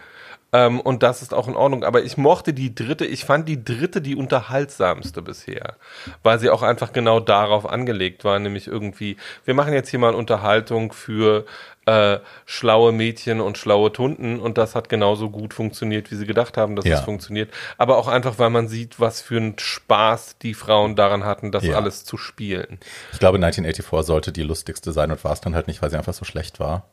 Ähm, 0.56 0.80
und 0.80 1.02
das 1.02 1.20
ist 1.20 1.34
auch 1.34 1.48
in 1.48 1.54
Ordnung. 1.56 1.84
Aber 1.84 2.02
ich 2.02 2.16
mochte 2.16 2.54
die 2.54 2.74
dritte, 2.74 3.04
ich 3.04 3.24
fand 3.26 3.46
die 3.48 3.62
dritte 3.62 4.00
die 4.00 4.16
unterhaltsamste 4.16 5.20
bisher, 5.20 5.74
weil 6.22 6.38
sie 6.38 6.48
auch 6.48 6.62
einfach 6.62 6.92
genau 6.94 7.20
darauf 7.20 7.68
angelegt 7.68 8.24
war, 8.24 8.38
nämlich 8.38 8.66
irgendwie, 8.66 9.16
wir 9.44 9.52
machen 9.54 9.74
jetzt 9.74 9.90
hier 9.90 9.98
mal 9.98 10.14
Unterhaltung 10.14 10.92
für 10.92 11.44
äh, 11.84 12.18
schlaue 12.46 12.92
Mädchen 12.92 13.40
und 13.40 13.58
schlaue 13.58 13.92
Tunden 13.92 14.40
und 14.40 14.56
das 14.58 14.74
hat 14.74 14.88
genauso 14.88 15.28
gut 15.30 15.52
funktioniert, 15.52 16.10
wie 16.10 16.16
sie 16.16 16.26
gedacht 16.26 16.56
haben, 16.56 16.74
dass 16.74 16.84
Ja. 16.86 16.96
es 16.98 17.00
funktioniert. 17.02 17.52
Aber 17.76 17.98
auch 17.98 18.08
einfach, 18.08 18.38
weil 18.38 18.50
man 18.50 18.66
sieht, 18.66 18.98
was 18.98 19.20
für 19.20 19.36
einen 19.36 19.58
Spaß 19.58 20.38
die 20.38 20.54
Frauen 20.54 20.96
daran 20.96 21.24
hatten, 21.24 21.52
das 21.52 21.64
Ja. 21.64 21.76
alles 21.76 22.04
zu 22.04 22.16
spielen. 22.16 22.78
Ich 23.12 23.18
glaube, 23.18 23.38
1984 23.38 24.06
sollte 24.06 24.32
die 24.32 24.42
lustigste 24.42 24.92
sein 24.92 25.10
und 25.12 25.22
war 25.22 25.32
es 25.32 25.40
dann 25.42 25.54
halt 25.54 25.66
nicht, 25.68 25.82
weil 25.82 25.90
sie 25.90 25.96
einfach 25.98 26.14
so 26.14 26.24
schlecht 26.24 26.58
war. 26.60 26.84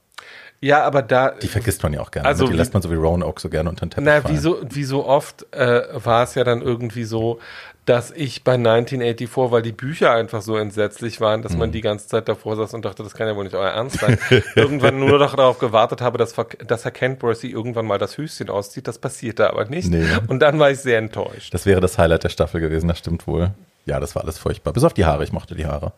Ja, 0.63 0.83
aber 0.83 1.01
da. 1.01 1.31
Die 1.31 1.47
vergisst 1.47 1.83
man 1.83 1.93
ja 1.93 1.99
auch 2.01 2.11
gerne. 2.11 2.27
Also 2.27 2.43
Also, 2.43 2.47
die 2.51 2.53
wie- 2.53 2.57
lässt 2.57 2.73
man 2.73 2.81
so 2.81 2.89
wie 2.91 2.95
Roanoke 2.95 3.41
so 3.41 3.49
gerne 3.49 3.69
unter 3.69 3.85
den 3.85 3.91
Teppich 3.91 4.05
Na, 4.05 4.21
fallen. 4.21 4.33
wie 4.35 4.39
so, 4.39 4.59
wie 4.69 4.83
so 4.83 5.05
oft 5.05 5.45
äh, 5.53 5.81
war 5.93 6.23
es 6.23 6.35
ja 6.35 6.43
dann 6.43 6.61
irgendwie 6.61 7.03
so, 7.03 7.39
dass 7.85 8.11
ich 8.11 8.45
bei 8.45 8.53
1984, 8.53 9.51
weil 9.51 9.61
die 9.61 9.73
Bücher 9.73 10.11
einfach 10.13 10.41
so 10.41 10.55
entsetzlich 10.55 11.19
waren, 11.19 11.41
dass 11.41 11.51
Mhm. 11.51 11.59
man 11.59 11.71
die 11.73 11.81
ganze 11.81 12.07
Zeit 12.07 12.29
davor 12.29 12.55
saß 12.55 12.73
und 12.75 12.85
dachte, 12.85 13.03
das 13.03 13.13
kann 13.13 13.27
ja 13.27 13.35
wohl 13.35 13.43
nicht 13.43 13.55
euer 13.55 13.71
Ernst 13.71 13.99
sein, 13.99 14.17
irgendwann 14.55 14.99
nur 14.99 15.19
noch 15.19 15.35
darauf 15.35 15.59
gewartet 15.59 15.99
habe, 15.99 16.17
dass, 16.17 16.33
dass 16.65 16.85
Herr 16.85 16.91
Kentworthy 16.91 17.51
irgendwann 17.51 17.85
mal 17.85 17.97
das 17.97 18.17
Höschen 18.17 18.49
auszieht. 18.49 18.87
Das 18.87 18.99
passierte 18.99 19.49
aber 19.49 19.65
nicht. 19.65 19.89
Nee. 19.89 20.05
Und 20.27 20.39
dann 20.39 20.59
war 20.59 20.71
ich 20.71 20.79
sehr 20.79 20.97
enttäuscht. 20.97 21.53
Das 21.53 21.65
wäre 21.65 21.81
das 21.81 21.97
Highlight 21.97 22.23
der 22.23 22.29
Staffel 22.29 22.61
gewesen, 22.61 22.87
das 22.87 22.99
stimmt 22.99 23.27
wohl. 23.27 23.51
Ja, 23.85 23.99
das 23.99 24.15
war 24.15 24.23
alles 24.23 24.37
furchtbar. 24.37 24.71
Bis 24.71 24.85
auf 24.85 24.93
die 24.93 25.03
Haare, 25.03 25.25
ich 25.25 25.33
mochte 25.33 25.55
die 25.55 25.65
Haare. 25.65 25.91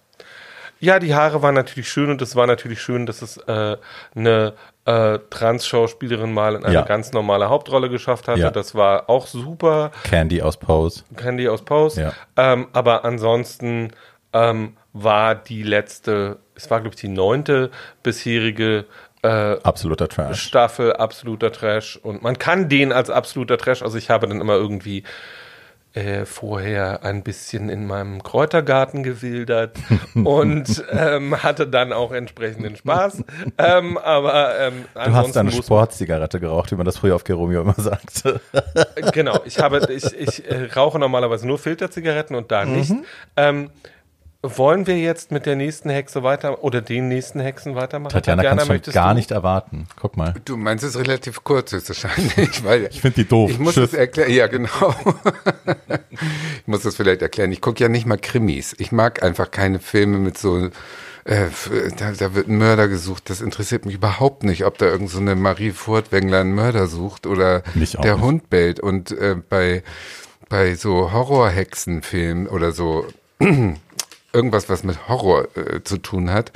Ja, 0.80 1.00
die 1.00 1.16
Haare 1.16 1.42
waren 1.42 1.56
natürlich 1.56 1.90
schön 1.90 2.10
und 2.10 2.22
es 2.22 2.36
war 2.36 2.48
natürlich 2.48 2.82
schön, 2.82 3.06
dass 3.06 3.22
es 3.22 3.38
äh, 3.38 3.78
eine 4.16 4.54
äh, 4.86 5.20
Trans-Schauspielerin 5.30 6.34
mal 6.34 6.56
in 6.56 6.64
eine 6.66 6.74
Ja. 6.74 6.82
ganz 6.84 7.12
normale 7.14 7.50
Hauptrolle 7.50 7.90
geschafft 7.90 8.28
hatte. 8.28 8.42
Ja. 8.42 8.52
Das 8.52 8.76
war 8.76 9.10
auch 9.10 9.26
super. 9.28 9.92
Candy 10.04 10.42
aus 10.42 10.58
Pose. 10.58 11.04
Candy 11.16 11.48
aus 11.50 11.64
Post. 11.64 11.98
Ja. 11.98 12.14
Ähm, 12.38 12.68
aber 12.74 13.04
ansonsten 13.06 13.92
ähm, 14.34 14.76
war 14.94 15.34
die 15.36 15.64
letzte, 15.64 16.38
es 16.56 16.70
war, 16.70 16.82
glaube 16.82 16.96
ich, 16.96 17.02
die 17.02 17.08
neunte 17.08 17.72
bisherige 18.04 18.86
äh, 19.24 19.58
Absoluter 19.64 20.08
Trash. 20.08 20.40
Staffel 20.42 20.94
absoluter 20.94 21.52
Trash. 21.52 21.98
Und 21.98 22.22
man 22.22 22.38
kann 22.38 22.70
den 22.70 22.92
als 22.92 23.10
absoluter 23.10 23.58
Trash, 23.58 23.82
also 23.82 23.98
ich 23.98 24.10
habe 24.12 24.28
dann 24.28 24.40
immer 24.40 24.54
irgendwie 24.56 25.04
äh, 25.96 26.26
vorher 26.26 27.04
ein 27.04 27.24
bisschen 27.24 27.70
in 27.70 27.88
meinem 27.88 28.22
Kräutergarten 28.22 29.02
gewildert 29.02 29.78
und 30.14 30.84
ähm, 30.92 31.42
hatte 31.42 31.68
dann 31.68 31.94
auch 31.94 32.12
entsprechenden 32.12 32.76
Spaß. 32.76 33.24
ähm, 33.58 33.98
aber 33.98 34.60
ähm, 34.60 34.86
Du 34.94 35.14
hast 35.14 35.38
eine 35.38 35.52
Sportzigarette 35.52 36.40
geraucht, 36.40 36.72
wie 36.72 36.76
man 36.76 36.86
das 36.86 36.98
früher 36.98 37.16
auf 37.16 37.24
Geromeo 37.24 37.62
immer 37.62 37.76
sagte. 37.78 38.42
Genau, 39.14 39.40
ich 39.46 39.60
habe, 39.60 39.88
ich, 39.90 40.06
ich 40.14 40.52
äh, 40.52 40.66
rauche 40.76 41.00
normalerweise 41.00 41.48
nur 41.48 41.58
Filterzigaretten 41.58 42.36
und 42.36 42.52
da 42.52 42.66
nicht. 42.66 42.92
Wollen 44.58 44.86
wir 44.88 44.98
jetzt 44.98 45.32
mit 45.32 45.46
der 45.46 45.56
nächsten 45.56 45.90
Hexe 45.90 46.24
weiter 46.24 46.64
oder 46.64 46.82
den 46.82 47.08
nächsten 47.08 47.40
Hexen 47.40 47.76
weitermachen? 47.76 48.14
Tatjana 48.14 48.44
kann 48.44 48.58
es 48.58 48.66
schon 48.66 48.76
möchtest 48.76 48.96
gar 48.96 49.10
du? 49.10 49.16
nicht 49.16 49.32
erwarten. 49.32 49.88
Guck 50.00 50.18
mal. 50.18 50.34
Du 50.46 50.58
meinst 50.58 50.84
es 50.84 50.98
relativ 50.98 51.44
kurz 51.44 51.72
höchstwahrscheinlich, 51.72 52.64
weil 52.64 52.88
Ich 52.92 53.02
finde 53.02 53.16
die 53.16 53.28
doof. 53.28 53.50
Ich 53.52 53.60
muss 53.60 53.76
Tschüss. 53.76 53.94
es 53.94 54.00
erklären, 54.00 54.32
ja 54.32 54.48
genau. 54.48 54.70
ich 56.12 56.68
muss 56.68 56.84
das 56.84 56.96
vielleicht 56.96 57.22
erklären. 57.22 57.52
Ich 57.52 57.62
gucke 57.62 57.82
ja 57.84 57.90
nicht 57.90 58.06
mal 58.06 58.18
Krimis. 58.18 58.76
Ich 58.78 58.92
mag 58.92 59.24
einfach 59.24 59.52
keine 59.52 59.80
Filme 59.80 60.18
mit 60.20 60.38
so, 60.38 60.70
äh, 61.26 61.48
da, 61.98 62.12
da 62.12 62.36
wird 62.36 62.48
ein 62.48 62.58
Mörder 62.58 62.88
gesucht. 62.88 63.30
Das 63.30 63.42
interessiert 63.42 63.86
mich 63.86 63.96
überhaupt 63.96 64.44
nicht, 64.44 64.66
ob 64.66 64.78
da 64.78 64.86
irgend 64.86 65.10
so 65.10 65.20
eine 65.20 65.36
Marie 65.36 65.72
Furtwängler 65.72 66.42
einen 66.42 66.54
Mörder 66.54 66.88
sucht 66.88 67.26
oder 67.26 67.62
der 67.62 67.74
nicht. 67.76 67.98
Hund 68.04 68.50
bellt. 68.50 68.80
Und 68.80 69.12
äh, 69.12 69.36
bei, 69.50 69.84
bei 70.50 70.76
so 70.76 71.12
Horrorhexenfilmen 71.12 72.48
oder 72.48 72.72
so 72.72 73.06
irgendwas, 74.36 74.70
was 74.70 74.84
mit 74.84 75.08
Horror 75.08 75.48
äh, 75.56 75.82
zu 75.84 75.98
tun 75.98 76.30
hat, 76.32 76.52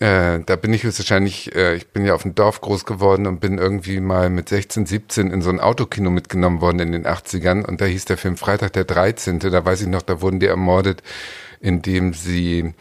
äh, 0.00 0.40
da 0.44 0.56
bin 0.56 0.74
ich 0.74 0.82
höchstwahrscheinlich, 0.82 1.54
äh, 1.54 1.76
ich 1.76 1.88
bin 1.88 2.04
ja 2.04 2.14
auf 2.14 2.22
dem 2.22 2.34
Dorf 2.34 2.60
groß 2.60 2.84
geworden 2.84 3.26
und 3.26 3.40
bin 3.40 3.58
irgendwie 3.58 4.00
mal 4.00 4.28
mit 4.28 4.48
16, 4.48 4.86
17 4.86 5.30
in 5.30 5.40
so 5.40 5.50
ein 5.50 5.60
Autokino 5.60 6.10
mitgenommen 6.10 6.60
worden 6.60 6.80
in 6.80 6.92
den 6.92 7.06
80ern 7.06 7.64
und 7.64 7.80
da 7.80 7.84
hieß 7.84 8.04
der 8.04 8.16
Film 8.16 8.36
Freitag 8.36 8.72
der 8.72 8.84
13. 8.84 9.38
Da 9.38 9.64
weiß 9.64 9.82
ich 9.82 9.86
noch, 9.86 10.02
da 10.02 10.20
wurden 10.20 10.40
die 10.40 10.46
ermordet, 10.46 11.02
indem 11.60 12.12
sie 12.12 12.74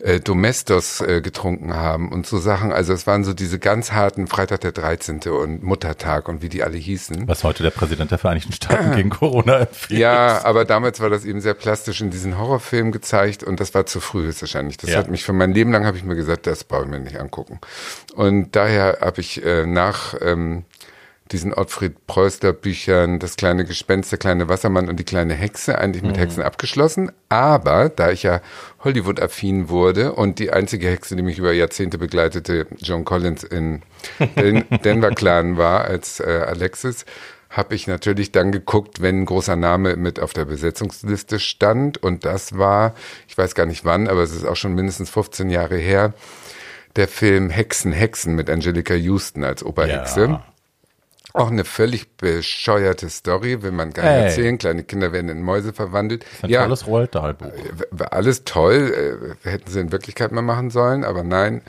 äh, 0.00 0.20
Domestos 0.20 1.00
äh, 1.00 1.20
getrunken 1.20 1.74
haben 1.74 2.12
und 2.12 2.26
so 2.26 2.38
Sachen. 2.38 2.72
Also 2.72 2.92
es 2.92 3.06
waren 3.06 3.24
so 3.24 3.32
diese 3.32 3.58
ganz 3.58 3.92
harten 3.92 4.26
Freitag 4.26 4.60
der 4.60 4.72
13. 4.72 5.20
und 5.30 5.62
Muttertag 5.62 6.28
und 6.28 6.42
wie 6.42 6.48
die 6.48 6.62
alle 6.62 6.76
hießen. 6.76 7.26
Was 7.28 7.44
heute 7.44 7.62
der 7.62 7.70
Präsident 7.70 8.10
der 8.10 8.18
Vereinigten 8.18 8.52
Staaten 8.52 8.94
gegen 8.94 9.10
Corona 9.10 9.60
empfiehlt. 9.60 10.00
Ja, 10.00 10.44
aber 10.44 10.64
damals 10.64 11.00
war 11.00 11.08
das 11.10 11.24
eben 11.24 11.40
sehr 11.40 11.54
plastisch 11.54 12.00
in 12.00 12.10
diesen 12.10 12.38
Horrorfilmen 12.38 12.92
gezeigt 12.92 13.42
und 13.42 13.60
das 13.60 13.74
war 13.74 13.86
zu 13.86 14.00
früh 14.00 14.26
wahrscheinlich. 14.38 14.76
Das 14.76 14.90
Ja. 14.90 14.98
hat 14.98 15.10
mich 15.10 15.24
für 15.24 15.32
mein 15.32 15.52
Leben 15.52 15.72
lang 15.72 15.86
habe 15.86 15.96
ich 15.96 16.04
mir 16.04 16.16
gesagt, 16.16 16.46
das 16.46 16.64
brauche 16.64 16.82
ich 16.84 16.88
mir 16.90 17.00
nicht 17.00 17.18
angucken. 17.18 17.58
Und 18.14 18.54
daher 18.56 18.98
habe 19.00 19.20
ich 19.20 19.44
äh, 19.44 19.66
nach 19.66 20.14
ähm, 20.20 20.64
diesen 21.32 21.52
Ottfried 21.52 22.06
Preußler 22.06 22.52
Büchern, 22.52 23.18
das 23.18 23.36
kleine 23.36 23.64
Gespenst, 23.64 24.12
der 24.12 24.18
kleine 24.18 24.48
Wassermann 24.48 24.88
und 24.88 24.98
die 25.00 25.04
kleine 25.04 25.34
Hexe 25.34 25.78
eigentlich 25.78 26.02
mit 26.02 26.18
Hexen 26.18 26.42
abgeschlossen. 26.42 27.10
Aber 27.28 27.88
da 27.88 28.10
ich 28.10 28.22
ja 28.22 28.40
Hollywood-affin 28.84 29.68
wurde 29.68 30.12
und 30.12 30.38
die 30.38 30.52
einzige 30.52 30.88
Hexe, 30.88 31.16
die 31.16 31.22
mich 31.22 31.38
über 31.38 31.52
Jahrzehnte 31.52 31.98
begleitete, 31.98 32.66
John 32.78 33.04
Collins 33.04 33.42
in 33.42 33.82
Den 34.36 34.64
Denver 34.84 35.10
Clan 35.10 35.56
war 35.56 35.84
als 35.84 36.20
äh, 36.20 36.44
Alexis, 36.46 37.04
habe 37.50 37.74
ich 37.74 37.86
natürlich 37.86 38.32
dann 38.32 38.52
geguckt, 38.52 39.00
wenn 39.00 39.22
ein 39.22 39.24
großer 39.24 39.56
Name 39.56 39.96
mit 39.96 40.20
auf 40.20 40.32
der 40.32 40.44
Besetzungsliste 40.44 41.38
stand. 41.38 41.98
Und 42.02 42.24
das 42.24 42.58
war, 42.58 42.94
ich 43.28 43.36
weiß 43.36 43.54
gar 43.54 43.66
nicht 43.66 43.84
wann, 43.84 44.08
aber 44.08 44.22
es 44.22 44.34
ist 44.34 44.44
auch 44.44 44.56
schon 44.56 44.74
mindestens 44.74 45.10
15 45.10 45.50
Jahre 45.50 45.76
her, 45.76 46.12
der 46.96 47.08
Film 47.08 47.50
Hexen, 47.50 47.92
Hexen 47.92 48.34
mit 48.34 48.50
Angelica 48.50 48.94
Houston 48.94 49.44
als 49.44 49.62
Oberhexe. 49.62 50.22
Ja. 50.22 50.44
Auch 51.36 51.50
eine 51.50 51.64
völlig 51.64 52.16
bescheuerte 52.16 53.10
Story, 53.10 53.62
will 53.62 53.72
man 53.72 53.92
gar 53.92 54.04
nicht 54.04 54.12
Ey. 54.12 54.24
erzählen. 54.24 54.58
Kleine 54.58 54.84
Kinder 54.84 55.12
werden 55.12 55.28
in 55.28 55.42
Mäuse 55.42 55.72
verwandelt. 55.72 56.24
Ein 56.42 56.50
tolles 56.50 56.86
Roald 56.86 57.14
Dahl-Buch. 57.14 57.52
War 57.90 58.12
alles 58.12 58.44
toll, 58.44 59.36
äh, 59.44 59.48
hätten 59.48 59.70
sie 59.70 59.80
in 59.80 59.92
Wirklichkeit 59.92 60.32
mal 60.32 60.42
machen 60.42 60.70
sollen, 60.70 61.04
aber 61.04 61.22
nein. 61.22 61.62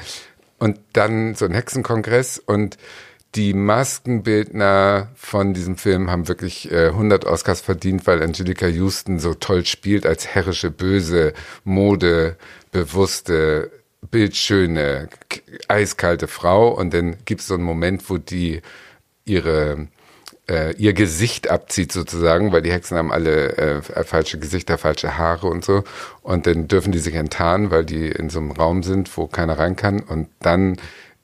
Und 0.58 0.80
dann 0.93 1.36
so 1.36 1.45
ein 1.45 1.53
Hexenkongress 1.53 2.39
und 2.39 2.77
die 3.36 3.53
Maskenbildner 3.53 5.10
von 5.15 5.53
diesem 5.53 5.77
Film 5.77 6.10
haben 6.10 6.27
wirklich 6.27 6.71
äh, 6.71 6.88
100 6.88 7.25
Oscars 7.25 7.62
verdient, 7.62 8.08
weil 8.08 8.23
Angelica 8.23 8.67
Houston 8.67 9.19
so 9.19 9.34
toll 9.34 9.65
spielt 9.65 10.06
als 10.06 10.27
herrische, 10.27 10.71
böse, 10.71 11.34
modebewusste, 11.63 13.71
bildschöne, 14.10 15.10
eiskalte 15.67 16.27
Frau. 16.27 16.69
Und 16.69 16.93
dann 16.93 17.17
gibt 17.25 17.41
es 17.41 17.47
so 17.47 17.56
einen 17.56 17.63
Moment, 17.63 18.10
wo 18.10 18.17
die 18.17 18.62
ihre 19.28 19.88
äh, 20.50 20.74
ihr 20.78 20.94
Gesicht 20.94 21.50
abzieht 21.50 21.92
sozusagen, 21.92 22.52
weil 22.52 22.62
die 22.62 22.72
Hexen 22.72 22.98
haben 22.98 23.12
alle 23.12 23.58
äh, 23.58 23.82
falsche 23.82 24.40
Gesichter, 24.40 24.78
falsche 24.78 25.18
Haare 25.18 25.48
und 25.48 25.63
so. 25.63 25.84
Und 26.22 26.48
dann 26.48 26.68
dürfen 26.68 26.92
die 26.92 27.00
sich 27.00 27.16
enttarnen, 27.16 27.72
weil 27.72 27.86
die 27.86 28.08
in 28.08 28.30
so 28.30 28.40
einem 28.40 28.52
Raum 28.52 28.84
sind, 28.84 29.16
wo 29.18 29.28
keiner 29.28 29.60
rein 29.60 29.76
kann. 29.76 30.00
Und 30.00 30.30
dann 30.40 30.78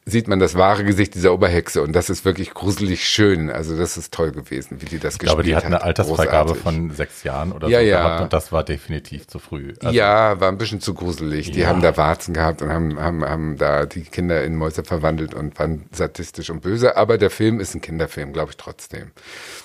sieht 0.05 0.27
man 0.27 0.39
das 0.39 0.55
wahre 0.55 0.83
Gesicht 0.83 1.15
dieser 1.15 1.33
Oberhexe 1.33 1.81
und 1.81 1.93
das 1.93 2.09
ist 2.09 2.25
wirklich 2.25 2.53
gruselig 2.53 3.07
schön. 3.07 3.49
Also 3.49 3.77
das 3.77 3.95
ist 3.95 4.13
toll 4.13 4.31
gewesen, 4.31 4.81
wie 4.81 4.85
die 4.85 4.99
das 4.99 5.13
Ich 5.13 5.19
glaube, 5.19 5.43
die 5.43 5.51
gespielt 5.51 5.65
hat 5.65 5.73
eine 5.73 5.81
Altersfreigabe 5.83 6.53
Großartig. 6.53 6.63
von 6.63 6.91
sechs 6.91 7.23
Jahren 7.23 7.53
oder 7.53 7.69
Ja, 7.69 7.79
so 7.79 7.85
ja. 7.85 7.97
gehabt 8.03 8.21
und 8.23 8.33
das 8.33 8.51
war 8.51 8.63
definitiv 8.65 9.27
zu 9.27 9.39
früh. 9.39 9.73
Also, 9.81 9.95
ja, 9.95 10.39
war 10.41 10.49
ein 10.49 10.57
bisschen 10.57 10.81
zu 10.81 10.93
gruselig. 10.93 11.51
Die 11.51 11.61
Ja. 11.61 11.67
haben 11.67 11.81
da 11.81 11.95
Warzen 11.95 12.33
gehabt 12.33 12.61
und 12.61 12.69
haben, 12.69 12.99
haben, 12.99 13.23
haben 13.23 13.57
da 13.57 13.85
die 13.85 14.01
Kinder 14.01 14.43
in 14.43 14.55
Mäuse 14.57 14.83
verwandelt 14.83 15.33
und 15.33 15.57
waren 15.57 15.85
sadistisch 15.93 16.49
und 16.49 16.61
böse. 16.61 16.97
Aber 16.97 17.17
der 17.17 17.29
Film 17.29 17.61
ist 17.61 17.73
ein 17.73 17.79
Kinderfilm, 17.81 18.33
glaube 18.33 18.51
ich 18.51 18.57
trotzdem. 18.57 19.11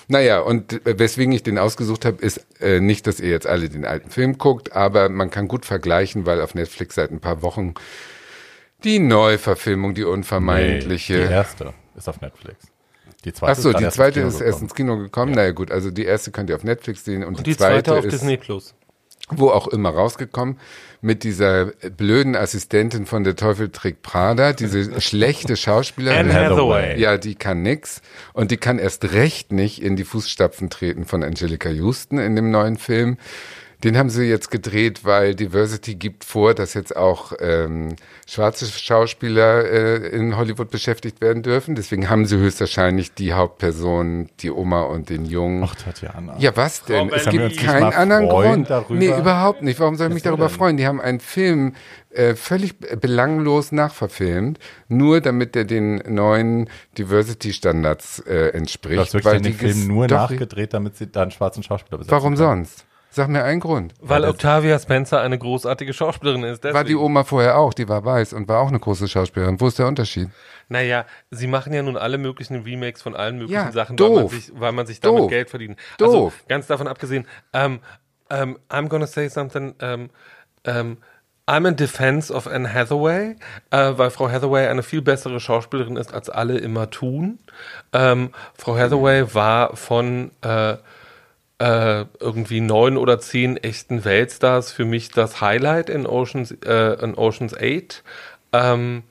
Naja, 0.07 0.39
und 0.39 0.79
weswegen 0.85 1.33
ich 1.33 1.43
den 1.43 1.57
ausgesucht 1.57 2.05
habe, 2.05 2.21
ist 2.23 2.45
äh, 2.61 2.79
nicht, 2.79 3.07
dass 3.07 3.19
ihr 3.19 3.29
jetzt 3.29 3.45
alle 3.45 3.67
den 3.67 3.83
alten 3.85 4.09
Film 4.09 4.37
guckt, 4.37 4.71
aber 4.73 5.09
man 5.09 5.29
kann 5.31 5.47
gut 5.49 5.65
vergleichen, 5.65 6.25
weil 6.25 6.41
auf 6.41 6.55
Netflix 6.55 6.95
seit 6.95 7.11
ein 7.11 7.19
paar 7.19 7.41
Wochen 7.41 7.73
die 8.83 8.99
Neuverfilmung, 8.99 9.93
die 9.93 10.01
nee, 10.01 10.07
unvermeintliche. 10.07 11.27
die 11.27 11.33
erste 11.33 11.73
ist 11.95 12.07
auf 12.09 12.21
Netflix. 12.21 12.65
Die 13.25 13.33
zweite 13.33 13.51
Ach 13.51 13.55
so, 13.61 13.69
ist 13.69 13.73
gerade 13.73 13.77
die 13.77 13.83
erst 13.85 13.95
zweite 13.97 14.19
ins 14.21 14.33
ist 14.35 14.39
Kino 14.39 14.45
erst 14.47 14.59
gekommen. 14.61 14.63
ins 14.69 14.75
Kino 14.75 14.97
gekommen. 14.97 15.31
Naja 15.33 15.51
gut, 15.51 15.71
also 15.71 15.91
die 15.91 16.05
erste 16.05 16.31
könnt 16.31 16.49
ihr 16.49 16.55
auf 16.55 16.63
Netflix 16.63 17.03
sehen 17.05 17.23
und, 17.23 17.37
Und 17.37 17.45
die, 17.45 17.51
die 17.51 17.57
zweite 17.57 17.93
auf 17.95 18.05
ist 18.05 18.13
Disney 18.13 18.37
Plus. 18.37 18.73
wo 19.29 19.49
auch 19.49 19.67
immer 19.67 19.89
rausgekommen 19.89 20.57
mit 21.01 21.23
dieser 21.23 21.67
blöden 21.97 22.35
Assistentin 22.35 23.05
von 23.05 23.23
Der 23.23 23.35
Teufel 23.35 23.69
trägt 23.69 24.01
Prada, 24.01 24.53
diese 24.53 24.99
schlechte 25.01 25.55
Schauspielerin. 25.57 26.29
Anne 26.29 26.33
Hathaway. 26.33 26.99
Ja, 26.99 27.17
die 27.17 27.35
kann 27.35 27.61
nix 27.61 28.01
und 28.33 28.51
die 28.51 28.57
kann 28.57 28.79
erst 28.79 29.11
recht 29.13 29.51
nicht 29.51 29.81
in 29.81 29.95
die 29.97 30.03
Fußstapfen 30.05 30.69
treten 30.69 31.05
von 31.05 31.23
Angelica 31.23 31.69
Houston 31.69 32.17
in 32.19 32.35
dem 32.37 32.51
neuen 32.51 32.77
Film. 32.77 33.17
Den 33.81 33.97
haben 33.97 34.09
sie 34.09 34.23
jetzt 34.25 34.51
gedreht, 34.51 35.05
weil 35.05 35.35
Diversity 35.35 35.95
gibt 35.95 36.25
vor, 36.25 36.53
dass 36.53 36.73
jetzt 36.73 36.97
auch 36.97 37.31
ähm, 37.39 37.95
schwarze 38.27 38.65
Schauspieler 38.65 39.63
äh, 39.63 39.95
in 40.09 40.35
Hollywood 40.35 40.69
beschäftigt 40.69 41.21
werden 41.21 41.43
dürfen. 41.43 41.75
Deswegen 41.75 42.09
haben 42.09 42.25
sie 42.25 42.35
höchstwahrscheinlich 42.35 43.13
die 43.13 43.31
Hauptperson, 43.31 44.29
die 44.41 44.51
Oma 44.51 44.81
und 44.81 45.09
den 45.09 45.23
Jungen. 45.23 45.63
Ach, 45.63 45.75
Tatjana. 45.75 46.35
Ja, 46.39 46.57
was 46.57 46.83
denn? 46.83 47.07
Frau 47.07 47.15
es 47.15 47.29
gibt 47.29 47.57
keinen 47.57 47.93
anderen 47.93 48.27
freuen 48.29 48.51
Grund. 48.51 48.69
darüber? 48.69 48.99
Nee, 48.99 49.17
überhaupt 49.17 49.61
nicht. 49.61 49.79
Warum 49.79 49.95
soll 49.95 50.07
ich 50.09 50.13
mich 50.13 50.23
darüber 50.23 50.47
denn? 50.47 50.55
freuen? 50.57 50.75
Die 50.75 50.85
haben 50.85 50.99
einen 50.99 51.21
Film 51.21 51.73
äh, 52.09 52.35
völlig 52.35 52.77
belanglos 52.79 53.71
nachverfilmt, 53.71 54.59
nur 54.89 55.21
damit 55.21 55.55
der 55.55 55.63
den 55.63 56.03
neuen 56.13 56.69
Diversity-Standards 56.97 58.19
äh, 58.27 58.51
Du 58.51 58.57
entspricht. 58.57 58.99
hast 58.99 59.13
wirklich 59.13 59.33
den 59.41 59.43
die 59.43 59.53
Film 59.53 59.87
nur 59.87 60.07
nachgedreht, 60.07 60.73
damit 60.73 60.97
sie 60.97 61.07
da 61.07 61.21
einen 61.21 61.31
schwarzen 61.31 61.63
Schauspieler 61.63 61.97
besetzen 61.97 62.11
Warum 62.11 62.35
können. 62.35 62.65
sonst? 62.65 62.85
Sag 63.11 63.27
mir 63.27 63.43
einen 63.43 63.59
Grund. 63.59 63.93
Weil 64.01 64.21
das- 64.21 64.29
Octavia 64.31 64.77
Spencer 64.77 65.19
eine 65.21 65.37
großartige 65.39 65.93
Schauspielerin 65.93 66.43
ist. 66.43 66.63
War 66.63 66.71
die 66.83 66.89
deswegen. 66.89 66.99
Oma 66.99 67.23
vorher 67.23 67.57
auch, 67.57 67.73
die 67.73 67.89
war 67.89 68.05
weiß 68.05 68.33
und 68.33 68.47
war 68.47 68.59
auch 68.59 68.67
eine 68.67 68.79
große 68.79 69.07
Schauspielerin. 69.07 69.59
Wo 69.59 69.67
ist 69.67 69.79
der 69.79 69.87
Unterschied? 69.87 70.29
Naja, 70.67 71.05
sie 71.31 71.47
machen 71.47 71.73
ja 71.73 71.81
nun 71.81 71.97
alle 71.97 72.19
möglichen 72.19 72.61
Remakes 72.61 73.01
von 73.01 73.15
allen 73.15 73.37
möglichen 73.39 73.55
Ja, 73.65 73.71
Sachen, 73.71 73.97
weil 73.99 74.09
man 74.09 74.21
doof. 74.23 74.31
sich, 74.33 74.51
weil 74.53 74.71
man 74.73 74.85
sich 74.85 74.99
damit 75.01 75.19
Doof. 75.23 75.29
Geld 75.29 75.49
verdient. 75.49 75.79
Doof. 75.97 76.07
Also 76.07 76.31
ganz 76.47 76.67
davon 76.67 76.87
abgesehen, 76.87 77.25
ähm, 77.53 77.79
ähm, 78.29 78.59
I'm 78.69 78.87
gonna 78.89 79.07
say 79.07 79.27
something, 79.27 79.73
ähm, 79.81 80.11
ähm, 80.65 80.97
I'm 81.47 81.67
in 81.67 81.75
defense 81.75 82.31
of 82.31 82.45
Anne 82.45 82.71
Hathaway, 82.71 83.35
äh, 83.71 83.93
weil 83.95 84.11
Frau 84.11 84.29
Hathaway 84.29 84.67
eine 84.67 84.83
viel 84.83 85.01
bessere 85.01 85.39
Schauspielerin 85.39 85.95
ist, 85.97 86.13
als 86.13 86.29
alle 86.29 86.59
immer 86.59 86.91
tun. 86.91 87.39
Frau 87.91 88.77
Hathaway 88.77 89.33
war 89.33 89.75
von 89.75 90.29
äh, 90.43 90.75
äh, 91.59 92.05
irgendwie 92.19 92.61
neun 92.61 92.97
oder 92.97 93.19
zehn 93.19 93.57
echten 93.57 94.05
Weltstars 94.05 94.71
für 94.71 94.85
mich 94.85 95.09
das 95.09 95.41
Highlight 95.41 95.89
in 95.89 96.07
Oceans, 96.07 96.51
äh, 96.65 97.03
in 97.03 97.15
Oceans 97.15 97.53
8. 97.53 98.03
Ähm, 98.53 99.03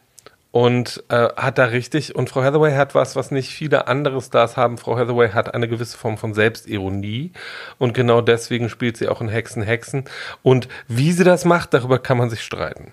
und 0.51 1.05
äh, 1.11 1.29
hat 1.37 1.59
da 1.59 1.67
richtig, 1.67 2.17
und 2.17 2.31
Frau 2.31 2.43
Hathaway 2.43 2.75
hat 2.75 2.95
was, 2.95 3.17
was 3.17 3.31
nicht 3.31 3.51
viele 3.51 3.87
andere 3.87 4.21
Stars 4.23 4.57
haben. 4.57 4.79
Frau 4.79 4.97
Hathaway 4.97 5.31
hat 5.31 5.55
eine 5.55 5.69
gewisse 5.69 5.99
Form 5.99 6.17
von 6.17 6.33
Selbstironie 6.33 7.33
und 7.77 7.93
genau 7.93 8.23
deswegen 8.23 8.71
spielt 8.71 8.97
sie 8.97 9.09
auch 9.09 9.21
in 9.21 9.29
Hexen, 9.29 9.63
Hexen. 9.63 10.05
Und 10.43 10.69
wie 10.89 11.13
sie 11.13 11.25
das 11.25 11.45
macht, 11.45 11.75
darüber 11.75 11.99
kann 11.99 12.17
man 12.17 12.31
sich 12.31 12.43
streiten. 12.43 12.93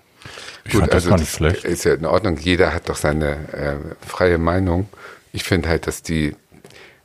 Ich 0.64 0.74
fand 0.74 0.92
das 0.92 1.08
gar 1.08 1.18
nicht 1.18 1.32
schlecht. 1.32 1.64
ist 1.64 1.84
ja 1.84 1.94
in 1.94 2.04
Ordnung. 2.04 2.36
Jeder 2.36 2.74
hat 2.74 2.88
doch 2.88 2.96
seine 2.96 3.32
äh, 3.52 3.76
freie 4.06 4.38
Meinung. 4.38 4.88
Ich 5.32 5.44
finde 5.44 5.68
halt, 5.68 5.86
dass 5.86 6.02
die 6.02 6.36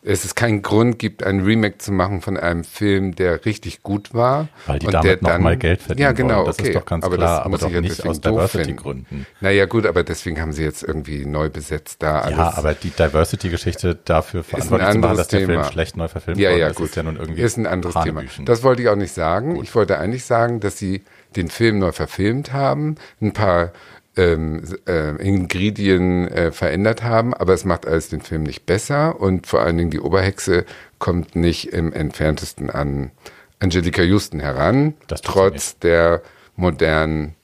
es 0.04 0.26
ist 0.26 0.36
kein 0.36 0.64
Grund 0.64 0.98
gibt, 0.98 1.24
ein 1.24 1.42
Remake 1.42 1.78
zu 1.78 1.92
machen 1.92 2.22
von 2.22 2.36
einem 2.36 2.64
Film, 2.64 3.14
der 3.16 3.46
richtig 3.46 3.84
gut 3.84 4.14
war. 4.14 4.48
Weil 4.66 4.80
die 4.80 4.88
und 4.88 4.94
damit 4.94 5.06
der 5.06 5.16
noch 5.22 5.30
dann, 5.30 5.44
mal 5.44 5.58
Geld 5.58 5.82
verdienen 5.82 6.04
Ja, 6.04 6.12
genau, 6.12 6.38
wollen. 6.38 6.46
Das 6.48 6.58
ist 6.58 6.62
okay. 6.64 6.74
doch 6.74 6.86
ganz 6.86 7.06
aber 7.06 7.18
klar, 7.18 7.30
das 7.30 7.40
aber 7.42 7.50
muss 7.50 7.60
doch 7.60 7.68
ich 7.68 7.76
ja 7.76 7.82
nicht 7.82 8.08
aus 8.08 8.22
Diversity-Gründen. 8.22 9.28
Naja, 9.42 9.66
gut, 9.66 9.86
aber 9.86 10.04
deswegen 10.04 10.42
haben 10.42 10.54
sie 10.54 10.64
jetzt 10.64 10.82
irgendwie 10.82 11.26
neu 11.26 11.50
besetzt 11.50 12.02
da 12.02 12.22
alles. 12.22 12.38
Ja, 12.38 12.58
aber 12.58 12.74
die 12.74 12.90
Diversity-Geschichte 12.90 14.00
dafür 14.04 14.42
ist 14.42 14.48
verantwortlich 14.48 14.92
zu 14.92 15.00
machen, 15.00 15.18
dass 15.18 15.28
der 15.28 15.40
Thema. 15.42 15.54
Film 15.54 15.72
schlecht 15.72 15.98
neu 15.98 16.08
verfilmt 16.08 16.40
ja, 16.40 16.52
ja, 16.52 16.68
ist, 16.70 16.76
gut. 16.76 16.88
ist 16.88 16.96
ja 16.96 17.04
nun 17.04 17.18
irgendwie 17.18 17.42
ist 17.42 17.58
ein 17.58 17.68
anderes 17.68 17.96
Thema. 18.04 18.24
Das 18.46 18.64
wollte 18.64 18.82
ich 18.82 18.90
auch 18.90 18.96
nicht 18.96 19.14
sagen. 19.14 19.62
Ich 19.62 19.74
wollte 19.76 20.00
eigentlich 20.00 20.26
sagen, 20.26 20.60
dass 20.60 20.80
sie 20.80 21.04
den 21.36 21.50
Film 21.50 21.80
neu 21.80 21.92
verfilmt 21.92 22.54
haben, 22.54 22.96
ein 23.22 23.34
paar 23.34 23.72
ähm, 24.18 24.64
äh, 24.88 25.16
Ingredien 25.26 26.28
äh, 26.28 26.52
verändert 26.52 27.04
haben, 27.04 27.34
aber 27.34 27.54
es 27.54 27.66
macht 27.66 27.88
alles 27.88 28.10
den 28.10 28.22
Film 28.22 28.44
nicht 28.44 28.66
besser 28.66 29.20
und 29.20 29.48
vor 29.48 29.62
allen 29.62 29.78
Dingen 29.78 29.92
die 29.92 30.02
Oberhexe 30.02 30.66
kommt 31.00 31.36
nicht 31.36 31.74
im 31.74 31.94
entferntesten 31.94 32.70
an 32.70 33.12
Angelica 33.60 34.02
Houston 34.02 34.40
heran, 34.40 34.96
Das 35.08 35.22
trotz 35.22 35.78
der 35.80 36.22
modernen 36.56 37.36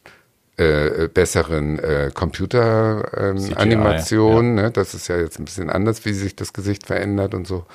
äh, 0.58 1.08
besseren 1.08 1.78
äh, 1.80 2.12
Computeranimation. 2.14 3.52
Ähm, 3.52 3.58
Animation, 3.58 4.56
ne? 4.56 4.72
Das 4.72 4.94
ist 4.96 5.08
ja 5.08 5.18
jetzt 5.18 5.40
ein 5.40 5.46
bisschen 5.46 5.70
anders, 5.70 6.04
wie 6.06 6.14
sich 6.14 6.36
das 6.36 6.52
Gesicht 6.52 6.88
verändert 6.88 7.36
und 7.36 7.46
so. 7.46 7.66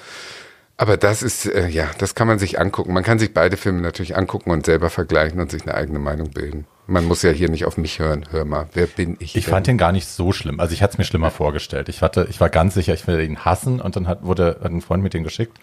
Aber 0.76 0.96
das 0.96 1.22
ist, 1.22 1.46
äh, 1.46 1.68
ja, 1.68 1.88
das 1.98 2.16
kann 2.16 2.26
man 2.26 2.40
sich 2.40 2.58
angucken. 2.58 2.92
Man 2.92 3.04
kann 3.04 3.20
sich 3.20 3.32
beide 3.32 3.56
Filme 3.56 3.80
natürlich 3.80 4.16
angucken 4.16 4.50
und 4.50 4.66
selber 4.66 4.90
vergleichen 4.90 5.40
und 5.40 5.50
sich 5.50 5.62
eine 5.62 5.74
eigene 5.74 6.00
Meinung 6.00 6.30
bilden. 6.30 6.66
Man 6.86 7.04
muss 7.04 7.22
ja 7.22 7.30
hier 7.30 7.48
nicht 7.48 7.64
auf 7.64 7.76
mich 7.76 8.00
hören. 8.00 8.26
Hör 8.30 8.44
mal, 8.44 8.68
wer 8.72 8.86
bin 8.86 9.16
ich? 9.20 9.36
Ich 9.36 9.44
denn? 9.44 9.52
fand 9.52 9.66
den 9.66 9.78
gar 9.78 9.92
nicht 9.92 10.08
so 10.08 10.32
schlimm. 10.32 10.58
Also 10.58 10.74
ich 10.74 10.82
hatte 10.82 10.92
es 10.92 10.98
mir 10.98 11.04
schlimmer 11.04 11.30
vorgestellt. 11.30 11.88
Ich 11.88 12.02
hatte, 12.02 12.26
ich 12.28 12.40
war 12.40 12.50
ganz 12.50 12.74
sicher, 12.74 12.92
ich 12.92 13.06
will 13.06 13.20
ihn 13.20 13.44
hassen 13.44 13.80
und 13.80 13.94
dann 13.94 14.08
hat, 14.08 14.24
wurde 14.24 14.58
hat 14.62 14.72
ein 14.72 14.80
Freund 14.80 15.02
mit 15.02 15.14
den 15.14 15.22
geschickt 15.22 15.58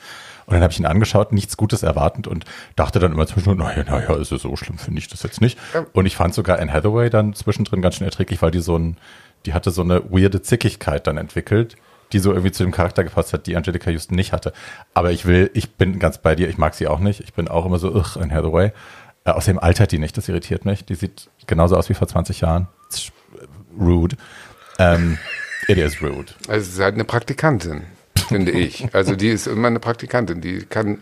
und 0.50 0.54
dann 0.54 0.64
habe 0.64 0.74
ich 0.74 0.80
ihn 0.80 0.88
angeschaut, 0.88 1.32
nichts 1.32 1.58
Gutes 1.58 1.84
erwartend 1.84 2.28
und 2.28 2.44
dachte 2.76 3.00
dann 3.00 3.12
immer 3.12 3.28
zwischendurch, 3.28 3.60
naja, 3.60 3.84
naja, 3.84 4.16
ist 4.16 4.32
es 4.32 4.42
so 4.42 4.56
schlimm, 4.56 4.80
finde 4.80 5.00
ich 5.00 5.08
das 5.08 5.22
jetzt 5.22 5.42
nicht. 5.42 5.60
Und 5.94 6.08
ich 6.08 6.16
fand 6.16 6.34
sogar 6.34 6.58
Anne 6.58 6.74
Hathaway 6.74 7.12
dann 7.12 7.36
zwischendrin 7.36 7.84
ganz 7.84 7.96
schön 7.96 8.06
erträglich, 8.06 8.42
weil 8.42 8.50
die 8.50 8.62
so 8.62 8.76
ein, 8.76 8.98
die 9.46 9.54
hatte 9.54 9.70
so 9.70 9.84
eine 9.84 10.02
weirde 10.10 10.42
Zickigkeit 10.42 11.06
dann 11.06 11.18
entwickelt, 11.18 11.76
die 12.14 12.20
so 12.20 12.32
irgendwie 12.32 12.52
zu 12.52 12.64
dem 12.64 12.72
Charakter 12.72 13.04
gepasst 13.04 13.32
hat, 13.32 13.46
die 13.46 13.56
Angelica 13.56 13.92
Houston 13.92 14.16
nicht 14.16 14.34
hatte. 14.34 14.52
Aber 14.96 15.12
ich 15.12 15.28
will, 15.28 15.52
ich 15.54 15.76
bin 15.76 16.00
ganz 16.00 16.18
bei 16.18 16.34
dir, 16.34 16.50
ich 16.50 16.58
mag 16.58 16.74
sie 16.74 16.88
auch 16.88 17.00
nicht. 17.00 17.20
Ich 17.20 17.34
bin 17.34 17.48
auch 17.48 17.68
immer 17.68 17.78
so, 17.78 17.94
ugh, 17.94 18.18
Anne 18.20 18.34
Hathaway. 18.34 18.72
Äh, 19.26 19.32
außerdem 19.32 19.60
altert 19.60 19.92
die 19.92 20.00
nicht, 20.00 20.18
das 20.18 20.28
irritiert 20.30 20.66
mich. 20.66 20.86
Die 20.86 20.96
sieht 20.96 21.30
genauso 21.48 21.76
aus 21.76 21.90
wie 21.90 21.94
vor 21.94 22.08
20 22.08 22.42
Jahren. 22.42 22.68
It's 22.88 23.12
rude. 23.80 24.16
Ähm, 24.78 25.18
it 25.68 25.78
is 25.78 26.02
rude. 26.02 26.34
Also 26.48 26.62
es 26.68 26.74
ist 26.76 26.80
halt 26.80 26.96
eine 26.96 27.04
Praktikantin, 27.06 27.84
finde 28.28 28.52
ich. 28.52 28.88
Also 28.94 29.16
die 29.16 29.30
ist 29.30 29.48
immer 29.48 29.68
eine 29.68 29.80
Praktikantin. 29.80 30.42
Die 30.42 30.60
kann, 30.66 31.00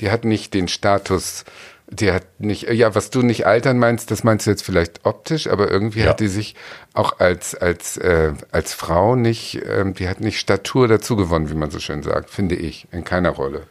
die 0.00 0.10
hat 0.10 0.24
nicht 0.24 0.54
den 0.54 0.68
Status, 0.68 1.44
die 1.90 2.12
hat 2.12 2.24
nicht, 2.40 2.70
ja, 2.70 2.94
was 2.94 3.10
du 3.10 3.20
nicht 3.22 3.46
altern 3.46 3.78
meinst, 3.78 4.10
das 4.10 4.24
meinst 4.24 4.46
du 4.46 4.50
jetzt 4.50 4.64
vielleicht 4.64 5.04
optisch, 5.04 5.46
aber 5.48 5.70
irgendwie 5.70 6.00
Ja. 6.00 6.10
hat 6.10 6.20
die 6.20 6.28
sich 6.28 6.54
auch 6.94 7.18
als, 7.20 7.54
als, 7.54 7.96
äh, 7.98 8.32
als 8.50 8.72
Frau 8.72 9.14
nicht, 9.16 9.60
ähm, 9.68 9.92
die 9.94 10.08
hat 10.08 10.20
nicht 10.20 10.38
Statur 10.38 10.88
dazu 10.88 11.16
gewonnen, 11.16 11.50
wie 11.50 11.54
man 11.54 11.70
so 11.70 11.80
schön 11.80 12.02
sagt, 12.02 12.30
finde 12.30 12.54
ich, 12.54 12.86
in 12.92 13.04
keiner 13.04 13.30
Rolle. 13.30 13.64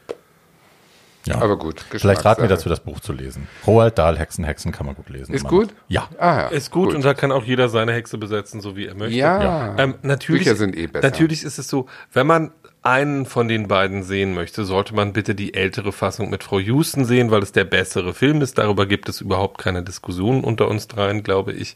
Ja. 1.25 1.35
Aber 1.35 1.57
gut, 1.57 1.85
Vielleicht 1.89 2.25
raten 2.25 2.41
wir 2.41 2.49
dazu, 2.49 2.67
das 2.67 2.79
Buch 2.79 2.99
zu 2.99 3.13
lesen. 3.13 3.47
Roald 3.67 3.97
Dahl, 3.97 4.17
Hexen, 4.17 4.43
Hexen 4.43 4.71
kann 4.71 4.85
man 4.85 4.95
gut 4.95 5.09
lesen. 5.09 5.33
Ist 5.33 5.47
gut? 5.47 5.69
Ja. 5.87 6.07
Ah, 6.17 6.41
ja. 6.41 6.47
Ist 6.47 6.71
gut, 6.71 6.95
und 6.95 7.05
da 7.05 7.13
kann 7.13 7.31
auch 7.31 7.43
jeder 7.43 7.69
seine 7.69 7.93
Hexe 7.93 8.17
besetzen, 8.17 8.61
so 8.61 8.75
wie 8.75 8.87
er 8.87 8.95
möchte. 8.95 9.15
Ja. 9.17 9.75
Ähm, 9.77 9.95
natürlich, 10.01 10.43
Bücher 10.45 10.55
sind 10.55 10.75
eh 10.75 10.87
besser. 10.87 11.07
Natürlich 11.07 11.43
ist 11.43 11.59
es 11.59 11.67
so, 11.67 11.85
wenn 12.11 12.27
man 12.27 12.51
einen 12.83 13.27
von 13.27 13.47
den 13.47 13.67
beiden 13.67 14.01
sehen 14.01 14.33
möchte, 14.33 14.65
sollte 14.65 14.95
man 14.95 15.13
bitte 15.13 15.35
die 15.35 15.53
ältere 15.53 15.91
Fassung 15.91 16.31
mit 16.31 16.43
Frau 16.43 16.57
Houston 16.57 17.05
sehen, 17.05 17.29
weil 17.29 17.43
es 17.43 17.51
der 17.51 17.63
bessere 17.63 18.13
Film 18.15 18.41
ist. 18.41 18.57
Darüber 18.57 18.87
gibt 18.87 19.07
es 19.07 19.21
überhaupt 19.21 19.59
keine 19.59 19.83
Diskussion 19.83 20.43
unter 20.43 20.67
uns 20.67 20.87
dreien, 20.87 21.21
glaube 21.21 21.53
ich. 21.53 21.75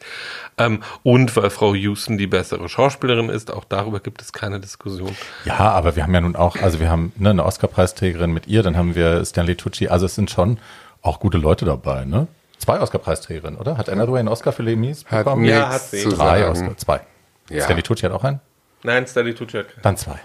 Ähm, 0.58 0.82
und 1.04 1.36
weil 1.36 1.52
Frau 1.52 1.76
Houston 1.76 2.18
die 2.18 2.26
bessere 2.26 2.68
Schauspielerin 2.70 3.30
ist, 3.30 3.54
auch 3.54 3.66
darüber 3.66 4.00
gibt 4.00 4.22
es 4.24 4.34
keine 4.34 4.60
Diskussion. 4.60 5.16
Ja, 5.46 5.60
aber 5.60 5.96
wir 5.96 6.04
haben 6.04 6.14
ja 6.14 6.22
nun 6.22 6.36
auch, 6.36 6.56
also 6.56 6.80
wir 6.80 6.90
haben 6.90 7.14
ne, 7.18 7.30
eine 7.30 7.46
Oscar-Preisträgerin 7.46 8.34
mit 8.34 8.48
ihr, 8.48 8.64
dann 8.64 8.76
haben 8.76 8.96
wir 8.96 9.24
Stanley 9.26 9.56
Tucci, 9.56 9.90
also 9.90 10.08
es 10.08 10.16
sind 10.16 10.32
schon 10.32 10.58
auch 11.04 11.20
gute 11.20 11.38
Leute 11.38 11.66
dabei, 11.66 12.06
ne? 12.06 12.28
Zwei 12.58 12.80
Oscar-Preisträgerinnen, 12.80 13.60
oder? 13.60 13.78
Hat 13.78 13.90
Anna 13.90 14.04
Hathaway 14.04 14.20
einen 14.22 14.30
Oscar 14.30 14.52
für 14.54 14.64
Les 14.64 14.76
Mis 14.76 15.06
Hat 15.06 15.26
bekommen? 15.26 15.46
Ja, 15.46 15.70
nichts 15.70 15.74
hat 15.74 15.82
sie. 15.92 16.10
Drei. 16.10 16.50
Oscar, 16.50 16.78
zwei. 16.78 17.02
Ja. 17.50 17.64
Stanley 17.64 17.84
Tucci 17.84 18.02
hat 18.06 18.12
auch 18.12 18.24
einen? 18.24 18.40
Nein, 18.82 19.06
Stanley 19.06 19.36
Tucci 19.36 19.58
hat 19.58 19.68
keinen. 19.68 19.84
Dann 19.84 19.98
zwei. 19.98 20.20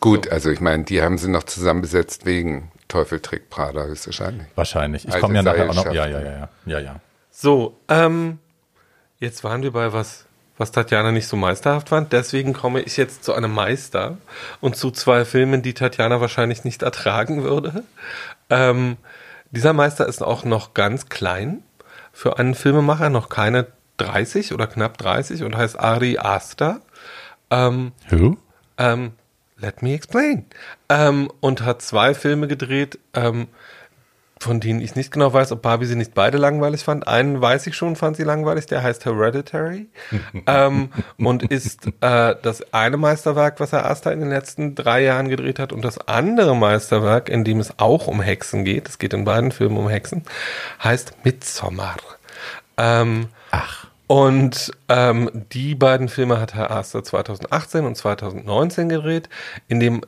Gut, 0.00 0.28
also 0.28 0.50
ich 0.50 0.60
meine, 0.60 0.84
die 0.84 1.02
haben 1.02 1.18
sie 1.18 1.30
noch 1.30 1.44
zusammenbesetzt 1.44 2.26
wegen 2.26 2.70
Teufel 2.88 3.20
trägt 3.20 3.50
Prada, 3.50 3.84
höchstwahrscheinlich. 3.84 4.46
Wahrscheinlich. 4.54 5.08
Ich 5.08 5.18
komme 5.18 5.34
ja 5.34 5.42
nachher 5.42 5.70
auch 5.70 5.74
noch. 5.74 5.86
Ja, 5.86 6.06
ja, 6.06 6.20
ja, 6.20 6.32
ja. 6.32 6.48
Ja, 6.66 6.78
ja. 6.78 7.00
So, 7.30 7.78
ähm, 7.88 8.38
jetzt 9.18 9.44
waren 9.44 9.62
wir 9.62 9.72
bei 9.72 9.92
was 9.92 10.26
was 10.58 10.70
Tatjana 10.70 11.12
nicht 11.12 11.26
so 11.26 11.36
meisterhaft 11.36 11.88
fand. 11.88 12.12
Deswegen 12.12 12.52
komme 12.52 12.80
ich 12.82 12.96
jetzt 12.96 13.24
zu 13.24 13.34
einem 13.34 13.52
Meister 13.52 14.18
und 14.60 14.76
zu 14.76 14.90
zwei 14.90 15.24
Filmen, 15.24 15.62
die 15.62 15.74
Tatjana 15.74 16.20
wahrscheinlich 16.20 16.64
nicht 16.64 16.82
ertragen 16.82 17.42
würde. 17.42 17.82
Ähm, 18.50 18.96
dieser 19.50 19.72
Meister 19.72 20.06
ist 20.06 20.22
auch 20.22 20.44
noch 20.44 20.74
ganz 20.74 21.08
klein 21.08 21.62
für 22.12 22.38
einen 22.38 22.54
Filmemacher, 22.54 23.10
noch 23.10 23.28
keine 23.28 23.66
30 23.96 24.52
oder 24.52 24.66
knapp 24.66 24.98
30 24.98 25.42
und 25.42 25.56
heißt 25.56 25.78
Ari 25.78 26.18
Aster. 26.18 26.80
Ähm, 27.50 27.92
Who? 28.10 28.36
ähm, 28.78 29.12
let 29.62 29.82
me 29.82 29.94
explain. 29.94 30.44
Ähm, 30.88 31.30
und 31.40 31.62
hat 31.62 31.80
zwei 31.82 32.14
Filme 32.14 32.48
gedreht, 32.48 32.98
ähm, 33.14 33.48
von 34.42 34.58
denen 34.58 34.80
ich 34.80 34.96
nicht 34.96 35.12
genau 35.12 35.32
weiß, 35.32 35.52
ob 35.52 35.62
Barbie 35.62 35.86
sie 35.86 35.94
nicht 35.94 36.14
beide 36.14 36.36
langweilig 36.36 36.82
fand. 36.82 37.06
Einen 37.06 37.40
weiß 37.40 37.66
ich 37.68 37.76
schon, 37.76 37.94
fand 37.94 38.16
sie 38.16 38.24
langweilig, 38.24 38.66
der 38.66 38.82
heißt 38.82 39.04
Hereditary 39.04 39.88
ähm, 40.46 40.90
und 41.16 41.44
ist 41.44 41.86
äh, 42.00 42.34
das 42.42 42.72
eine 42.72 42.96
Meisterwerk, 42.96 43.60
was 43.60 43.72
er 43.72 43.84
erst 43.84 44.04
in 44.06 44.20
den 44.20 44.30
letzten 44.30 44.74
drei 44.74 45.04
Jahren 45.04 45.28
gedreht 45.28 45.58
hat 45.58 45.72
und 45.72 45.84
das 45.84 46.08
andere 46.08 46.56
Meisterwerk, 46.56 47.28
in 47.28 47.44
dem 47.44 47.60
es 47.60 47.78
auch 47.78 48.08
um 48.08 48.20
Hexen 48.20 48.64
geht, 48.64 48.88
es 48.88 48.98
geht 48.98 49.14
in 49.14 49.24
beiden 49.24 49.52
Filmen 49.52 49.76
um 49.76 49.88
Hexen, 49.88 50.24
heißt 50.82 51.24
Midsommar. 51.24 51.96
Ähm, 52.76 53.28
Ach. 53.52 53.91
Und 54.12 54.72
ähm, 54.90 55.30
die 55.54 55.74
beiden 55.74 56.10
Filme 56.10 56.38
hat 56.38 56.52
Herr 56.52 56.70
Aster 56.70 57.02
2018 57.02 57.86
und 57.86 57.96
2019 57.96 58.90
gedreht. 58.90 59.30
In 59.68 59.80
dem 59.80 60.02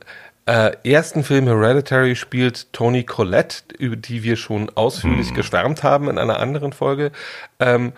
äh, 0.45 0.73
ersten 0.83 1.23
Film 1.23 1.47
Hereditary 1.47 2.15
spielt 2.15 2.71
Toni 2.71 3.03
Collette, 3.03 3.63
über 3.79 3.95
die 3.95 4.21
wir 4.21 4.35
schon 4.35 4.69
ausführlich 4.75 5.33
geschwärmt 5.33 5.81
haben 5.81 6.07
in 6.07 6.19
einer 6.19 6.39
anderen 6.39 6.71
Folge, 6.71 7.11
ähm, 7.59 7.93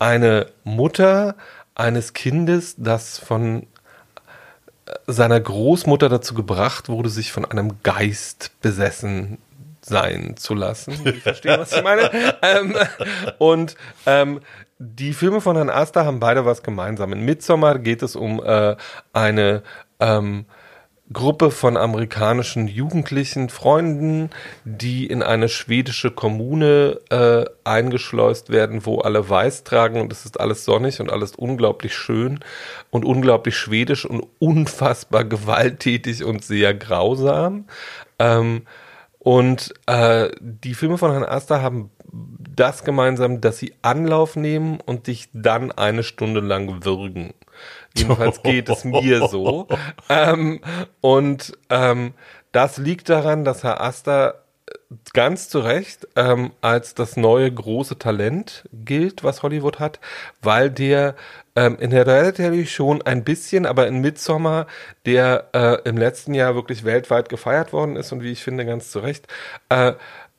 eine 0.00 0.48
Mutter 0.64 1.36
eines 1.76 2.12
Kindes, 2.12 2.74
das 2.76 3.20
von 3.20 3.62
äh, 3.62 4.94
seiner 5.06 5.38
Großmutter 5.38 6.08
dazu 6.08 6.34
gebracht 6.34 6.88
wurde, 6.88 7.08
sich 7.08 7.30
von 7.30 7.44
einem 7.44 7.80
Geist 7.84 8.50
besessen 8.62 9.38
sein 9.80 10.36
zu 10.36 10.54
lassen. 10.54 10.94
Ich 11.04 11.22
verstehe, 11.22 11.56
was 11.56 11.72
ich 11.72 11.84
meine. 11.84 12.10
ähm, 12.42 12.74
und 13.38 13.76
ähm, 14.06 14.40
die 14.82 15.12
Filme 15.12 15.40
von 15.40 15.54
Herrn 15.54 15.70
Aster 15.70 16.04
haben 16.04 16.18
beide 16.18 16.44
was 16.44 16.62
gemeinsam. 16.62 17.12
In 17.12 17.24
Midsommar 17.24 17.78
geht 17.78 18.02
es 18.02 18.16
um 18.16 18.42
äh, 18.44 18.76
eine 19.12 19.62
ähm, 20.00 20.44
Gruppe 21.12 21.52
von 21.52 21.76
amerikanischen 21.76 22.66
jugendlichen 22.66 23.48
Freunden, 23.48 24.30
die 24.64 25.06
in 25.06 25.22
eine 25.22 25.48
schwedische 25.48 26.10
Kommune 26.10 26.98
äh, 27.10 27.44
eingeschleust 27.62 28.50
werden, 28.50 28.84
wo 28.84 28.98
alle 28.98 29.28
weiß 29.28 29.62
tragen 29.62 30.00
und 30.00 30.12
es 30.12 30.24
ist 30.24 30.40
alles 30.40 30.64
sonnig 30.64 31.00
und 31.00 31.12
alles 31.12 31.36
unglaublich 31.36 31.94
schön 31.94 32.40
und 32.90 33.04
unglaublich 33.04 33.56
schwedisch 33.56 34.04
und 34.04 34.26
unfassbar 34.40 35.24
gewalttätig 35.24 36.24
und 36.24 36.42
sehr 36.42 36.74
grausam. 36.74 37.66
Ähm, 38.18 38.62
und 39.20 39.72
äh, 39.86 40.30
die 40.40 40.74
Filme 40.74 40.98
von 40.98 41.12
Herrn 41.12 41.24
Aster 41.24 41.62
haben 41.62 41.90
das 42.12 42.84
gemeinsam, 42.84 43.40
dass 43.40 43.58
sie 43.58 43.74
Anlauf 43.82 44.36
nehmen 44.36 44.78
und 44.80 45.06
dich 45.06 45.28
dann 45.32 45.72
eine 45.72 46.02
Stunde 46.02 46.40
lang 46.40 46.84
würgen. 46.84 47.32
Jedenfalls 47.96 48.42
geht 48.42 48.68
es 48.68 48.84
mir 48.84 49.28
so. 49.28 49.66
Ähm, 50.08 50.60
und 51.00 51.56
ähm, 51.70 52.12
das 52.52 52.76
liegt 52.76 53.08
daran, 53.08 53.44
dass 53.44 53.64
Herr 53.64 53.80
Aster 53.80 54.42
ganz 55.12 55.48
zu 55.48 55.60
Recht 55.60 56.06
ähm, 56.16 56.52
als 56.60 56.94
das 56.94 57.16
neue 57.16 57.50
große 57.52 57.98
Talent 57.98 58.68
gilt, 58.72 59.24
was 59.24 59.42
Hollywood 59.42 59.80
hat, 59.80 60.00
weil 60.40 60.70
der 60.70 61.14
ähm, 61.56 61.76
in 61.78 61.90
Hereditary 61.90 62.66
schon 62.66 63.02
ein 63.02 63.24
bisschen, 63.24 63.66
aber 63.66 63.86
in 63.86 64.00
Midsommar, 64.00 64.66
der 65.04 65.48
äh, 65.52 65.88
im 65.88 65.96
letzten 65.96 66.34
Jahr 66.34 66.54
wirklich 66.54 66.84
weltweit 66.84 67.28
gefeiert 67.28 67.72
worden 67.72 67.96
ist 67.96 68.12
und 68.12 68.22
wie 68.22 68.32
ich 68.32 68.42
finde 68.42 68.64
ganz 68.64 68.90
zu 68.90 69.00
Recht, 69.00 69.26
äh, 69.68 69.92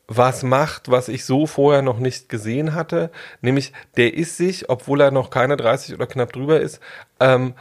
was 0.08 0.44
macht, 0.44 0.92
was 0.92 1.08
ich 1.08 1.26
so 1.26 1.48
vorher 1.48 1.82
noch 1.82 2.00
nicht 2.00 2.30
gesehen 2.30 2.76
hatte, 2.76 3.10
nämlich 3.42 3.72
der 3.98 4.14
ist 4.14 4.38
sich, 4.38 4.70
obwohl 4.70 5.02
er 5.02 5.12
noch 5.12 5.30
keine 5.30 5.58
30 5.58 5.96
oder 5.96 6.08
knapp 6.08 6.34
drüber 6.34 6.60
ist, 6.60 6.80
ähm, 7.20 7.54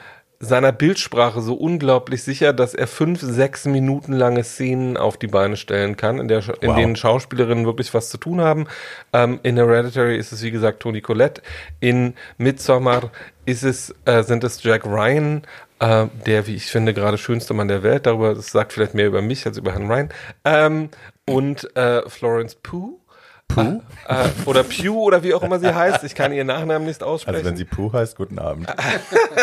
seiner 0.44 0.72
Bildsprache 0.72 1.40
so 1.40 1.54
unglaublich 1.54 2.24
sicher, 2.24 2.52
dass 2.52 2.74
er 2.74 2.88
fünf, 2.88 3.20
sechs 3.20 3.64
Minuten 3.64 4.12
lange 4.12 4.42
Szenen 4.42 4.96
auf 4.96 5.16
die 5.16 5.28
Beine 5.28 5.56
stellen 5.56 5.96
kann, 5.96 6.18
in, 6.18 6.26
der, 6.26 6.42
in 6.60 6.70
Wow. 6.70 6.76
denen 6.76 6.96
Schauspielerinnen 6.96 7.64
wirklich 7.64 7.94
was 7.94 8.10
zu 8.10 8.18
tun 8.18 8.40
haben. 8.40 8.66
Ähm, 9.12 9.38
in 9.44 9.56
Hereditary 9.56 10.16
ist 10.18 10.32
es, 10.32 10.42
wie 10.42 10.50
gesagt, 10.50 10.80
Toni 10.80 11.00
Collette. 11.00 11.42
In 11.78 12.14
Midsommar 12.38 13.12
ist 13.44 13.62
es, 13.62 13.94
äh, 14.04 14.24
sind 14.24 14.42
es 14.42 14.60
Jack 14.64 14.84
Ryan, 14.84 15.42
äh, 15.82 16.06
der, 16.26 16.46
wie 16.46 16.54
ich 16.54 16.66
finde, 16.66 16.94
gerade 16.94 17.18
schönste 17.18 17.54
Mann 17.54 17.66
der 17.66 17.82
Welt. 17.82 18.06
Darüber, 18.06 18.34
das 18.34 18.52
sagt 18.52 18.72
vielleicht 18.72 18.94
mehr 18.94 19.08
über 19.08 19.20
mich 19.20 19.44
als 19.46 19.58
über 19.58 19.72
Herrn 19.72 19.90
Ryan. 19.90 20.08
Ähm, 20.44 20.88
und 21.26 21.76
äh, 21.76 22.08
Florence 22.08 22.54
Pugh. 22.54 23.01
Pooh? 23.54 23.82
Äh, 24.08 24.28
oder 24.46 24.62
Pugh 24.62 25.00
oder 25.00 25.22
wie 25.22 25.34
auch 25.34 25.42
immer 25.42 25.58
sie 25.58 25.74
heißt. 25.74 26.04
Ich 26.04 26.14
kann 26.14 26.32
ihren 26.32 26.46
Nachnamen 26.46 26.86
nicht 26.86 27.02
aussprechen. 27.02 27.36
Also 27.36 27.48
wenn 27.48 27.56
sie 27.56 27.64
Pooh 27.64 27.92
heißt, 27.92 28.16
guten 28.16 28.38
Abend. 28.38 28.66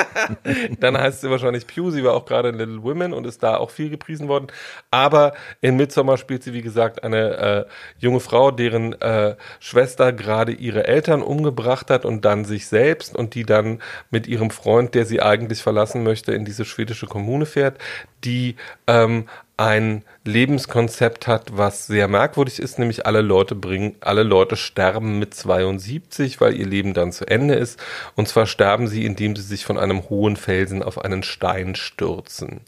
Dann 0.79 0.97
heißt 0.97 1.21
sie 1.21 1.29
wahrscheinlich 1.29 1.67
Pew. 1.67 1.91
Sie 1.91 2.03
war 2.03 2.13
auch 2.13 2.25
gerade 2.25 2.49
in 2.49 2.55
Little 2.55 2.83
Women 2.83 3.13
und 3.13 3.25
ist 3.25 3.43
da 3.43 3.57
auch 3.57 3.69
viel 3.69 3.89
gepriesen 3.89 4.27
worden. 4.27 4.47
Aber 4.91 5.33
in 5.61 5.77
Midsommar 5.77 6.17
spielt 6.17 6.43
sie, 6.43 6.53
wie 6.53 6.61
gesagt, 6.61 7.03
eine 7.03 7.37
äh, 7.37 7.65
junge 7.99 8.19
Frau, 8.19 8.51
deren 8.51 8.99
äh, 9.01 9.35
Schwester 9.59 10.11
gerade 10.11 10.51
ihre 10.51 10.87
Eltern 10.87 11.21
umgebracht 11.21 11.89
hat 11.89 12.05
und 12.05 12.25
dann 12.25 12.45
sich 12.45 12.67
selbst 12.67 13.15
und 13.15 13.35
die 13.35 13.43
dann 13.43 13.81
mit 14.09 14.27
ihrem 14.27 14.51
Freund, 14.51 14.95
der 14.95 15.05
sie 15.05 15.21
eigentlich 15.21 15.61
verlassen 15.61 16.03
möchte, 16.03 16.33
in 16.33 16.45
diese 16.45 16.65
schwedische 16.65 17.07
Kommune 17.07 17.45
fährt, 17.45 17.77
die 18.23 18.55
ähm, 18.87 19.27
ein 19.59 20.03
Lebenskonzept 20.23 21.27
hat, 21.27 21.57
was 21.57 21.85
sehr 21.85 22.07
merkwürdig 22.07 22.59
ist, 22.59 22.79
nämlich 22.79 23.05
alle 23.05 23.21
Leute 23.21 23.55
bringen, 23.55 23.95
alle 23.99 24.23
Leute 24.23 24.55
sterben 24.55 25.19
mit 25.19 25.33
72, 25.33 26.39
weil 26.39 26.55
ihr 26.55 26.65
Leben 26.65 26.93
dann 26.93 27.11
zu 27.11 27.25
Ende 27.27 27.55
ist. 27.55 27.77
Und 28.15 28.27
zwar 28.29 28.45
sterben 28.45 28.87
sie, 28.87 29.05
indem 29.05 29.35
sie 29.35 29.43
sich 29.43 29.65
von 29.65 29.77
einem 29.77 30.09
hohen 30.09 30.37
Felsen 30.37 30.81
auf 30.81 31.03
einen 31.03 31.23
Stein 31.23 31.75
stürzen. 31.75 32.61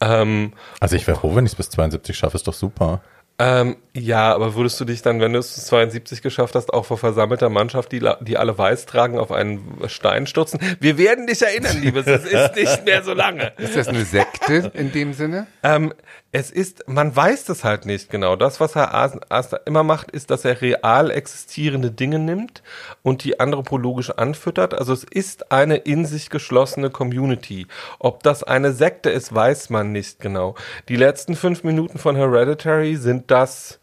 Ähm, 0.00 0.52
Also 0.80 0.96
ich 0.96 1.06
wäre 1.06 1.18
froh, 1.18 1.34
wenn 1.34 1.44
ich 1.44 1.52
es 1.52 1.56
bis 1.56 1.70
72 1.70 2.16
schaffe, 2.16 2.36
ist 2.36 2.46
doch 2.46 2.54
super. 2.54 3.00
ähm, 3.40 3.76
ja, 3.94 4.32
aber 4.32 4.54
würdest 4.54 4.78
du 4.80 4.84
dich 4.84 5.02
dann, 5.02 5.20
wenn 5.20 5.32
du 5.32 5.38
es 5.40 5.54
zu 5.54 5.60
72 5.60 6.22
geschafft 6.22 6.54
hast, 6.54 6.72
auch 6.72 6.84
vor 6.86 6.98
versammelter 6.98 7.48
Mannschaft, 7.48 7.90
die, 7.92 8.08
die 8.20 8.36
alle 8.36 8.56
weiß 8.56 8.86
tragen, 8.86 9.18
auf 9.18 9.32
einen 9.32 9.60
Stein 9.88 10.26
stürzen? 10.28 10.60
Wir 10.80 10.98
werden 10.98 11.26
dich 11.26 11.42
erinnern, 11.42 11.80
Liebes, 11.80 12.06
es 12.06 12.24
ist 12.24 12.54
nicht 12.56 12.84
mehr 12.84 13.02
so 13.02 13.12
lange. 13.14 13.52
Ist 13.58 13.76
das 13.76 13.88
eine 13.88 14.04
Sekte 14.04 14.70
in 14.74 14.92
dem 14.92 15.14
Sinne? 15.14 15.46
Ähm, 15.64 15.92
es 16.30 16.50
ist, 16.50 16.86
man 16.86 17.14
weiß 17.14 17.46
das 17.46 17.64
halt 17.64 17.86
nicht 17.86 18.10
genau. 18.10 18.36
Das, 18.36 18.60
was 18.60 18.74
Herr 18.74 18.94
As- 18.94 19.18
Aster 19.30 19.66
immer 19.66 19.82
macht, 19.82 20.10
ist, 20.10 20.30
dass 20.30 20.44
er 20.44 20.60
real 20.60 21.10
existierende 21.10 21.90
Dinge 21.90 22.18
nimmt 22.18 22.62
und 23.02 23.24
die 23.24 23.40
anthropologisch 23.40 24.10
anfüttert. 24.10 24.74
Also 24.74 24.92
es 24.92 25.04
ist 25.04 25.50
eine 25.50 25.76
in 25.76 26.04
sich 26.04 26.28
geschlossene 26.28 26.90
Community. 26.90 27.66
Ob 27.98 28.22
das 28.22 28.42
eine 28.42 28.72
Sekte 28.72 29.08
ist, 29.08 29.34
weiß 29.34 29.70
man 29.70 29.92
nicht 29.92 30.20
genau. 30.20 30.54
Die 30.88 30.96
letzten 30.96 31.34
fünf 31.34 31.64
Minuten 31.64 31.98
von 31.98 32.14
Hereditary 32.14 32.96
sind 32.96 33.30
das, 33.30 33.80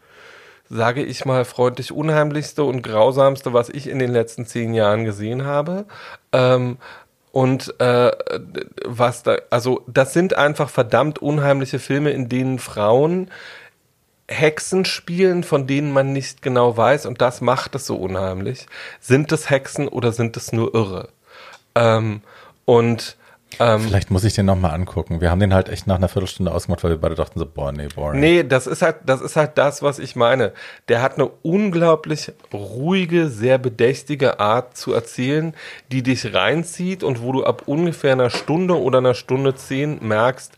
sage 0.68 1.02
ich 1.02 1.24
mal, 1.24 1.44
freundlich 1.44 1.90
unheimlichste 1.90 2.62
und 2.62 2.82
grausamste, 2.82 3.54
was 3.54 3.70
ich 3.70 3.88
in 3.88 3.98
den 3.98 4.12
letzten 4.12 4.46
zehn 4.46 4.72
Jahren 4.72 5.04
gesehen 5.04 5.44
habe. 5.44 5.86
Ähm, 6.32 6.78
und 7.36 7.78
äh, 7.82 8.12
was 8.86 9.22
da, 9.22 9.36
also 9.50 9.84
das 9.86 10.14
sind 10.14 10.38
einfach 10.38 10.70
verdammt 10.70 11.18
unheimliche 11.18 11.78
Filme, 11.78 12.12
in 12.12 12.30
denen 12.30 12.58
Frauen 12.58 13.30
Hexen 14.26 14.86
spielen, 14.86 15.44
von 15.44 15.66
denen 15.66 15.92
man 15.92 16.14
nicht 16.14 16.40
genau 16.40 16.78
weiß, 16.78 17.04
und 17.04 17.20
das 17.20 17.42
macht 17.42 17.74
es 17.74 17.84
so 17.84 17.96
unheimlich. 17.96 18.64
Sind 19.00 19.32
es 19.32 19.50
Hexen 19.50 19.86
oder 19.86 20.12
sind 20.12 20.38
es 20.38 20.50
nur 20.50 20.74
Irre? 20.74 21.10
Ähm, 21.74 22.22
und 22.64 23.18
ähm, 23.58 23.80
Vielleicht 23.80 24.10
muss 24.10 24.24
ich 24.24 24.34
den 24.34 24.46
nochmal 24.46 24.72
angucken. 24.72 25.20
Wir 25.20 25.30
haben 25.30 25.40
den 25.40 25.54
halt 25.54 25.68
echt 25.68 25.86
nach 25.86 25.96
einer 25.96 26.08
Viertelstunde 26.08 26.52
ausgemacht, 26.52 26.84
weil 26.84 26.90
wir 26.90 27.00
beide 27.00 27.14
dachten 27.14 27.38
so, 27.38 27.46
boah, 27.46 27.72
nee, 27.72 27.88
boring. 27.94 28.20
Nee, 28.20 28.44
das 28.44 28.66
ist 28.66 28.82
halt, 28.82 28.96
das 29.06 29.20
ist 29.20 29.36
halt 29.36 29.58
das, 29.58 29.82
was 29.82 29.98
ich 29.98 30.16
meine. 30.16 30.52
Der 30.88 31.02
hat 31.02 31.14
eine 31.14 31.30
unglaublich 31.42 32.32
ruhige, 32.52 33.28
sehr 33.28 33.58
bedächtige 33.58 34.40
Art 34.40 34.76
zu 34.76 34.92
erzählen, 34.92 35.54
die 35.92 36.02
dich 36.02 36.34
reinzieht 36.34 37.02
und 37.02 37.22
wo 37.22 37.32
du 37.32 37.44
ab 37.44 37.62
ungefähr 37.66 38.12
einer 38.12 38.30
Stunde 38.30 38.80
oder 38.80 38.98
einer 38.98 39.14
Stunde 39.14 39.54
zehn 39.54 39.98
merkst, 40.06 40.52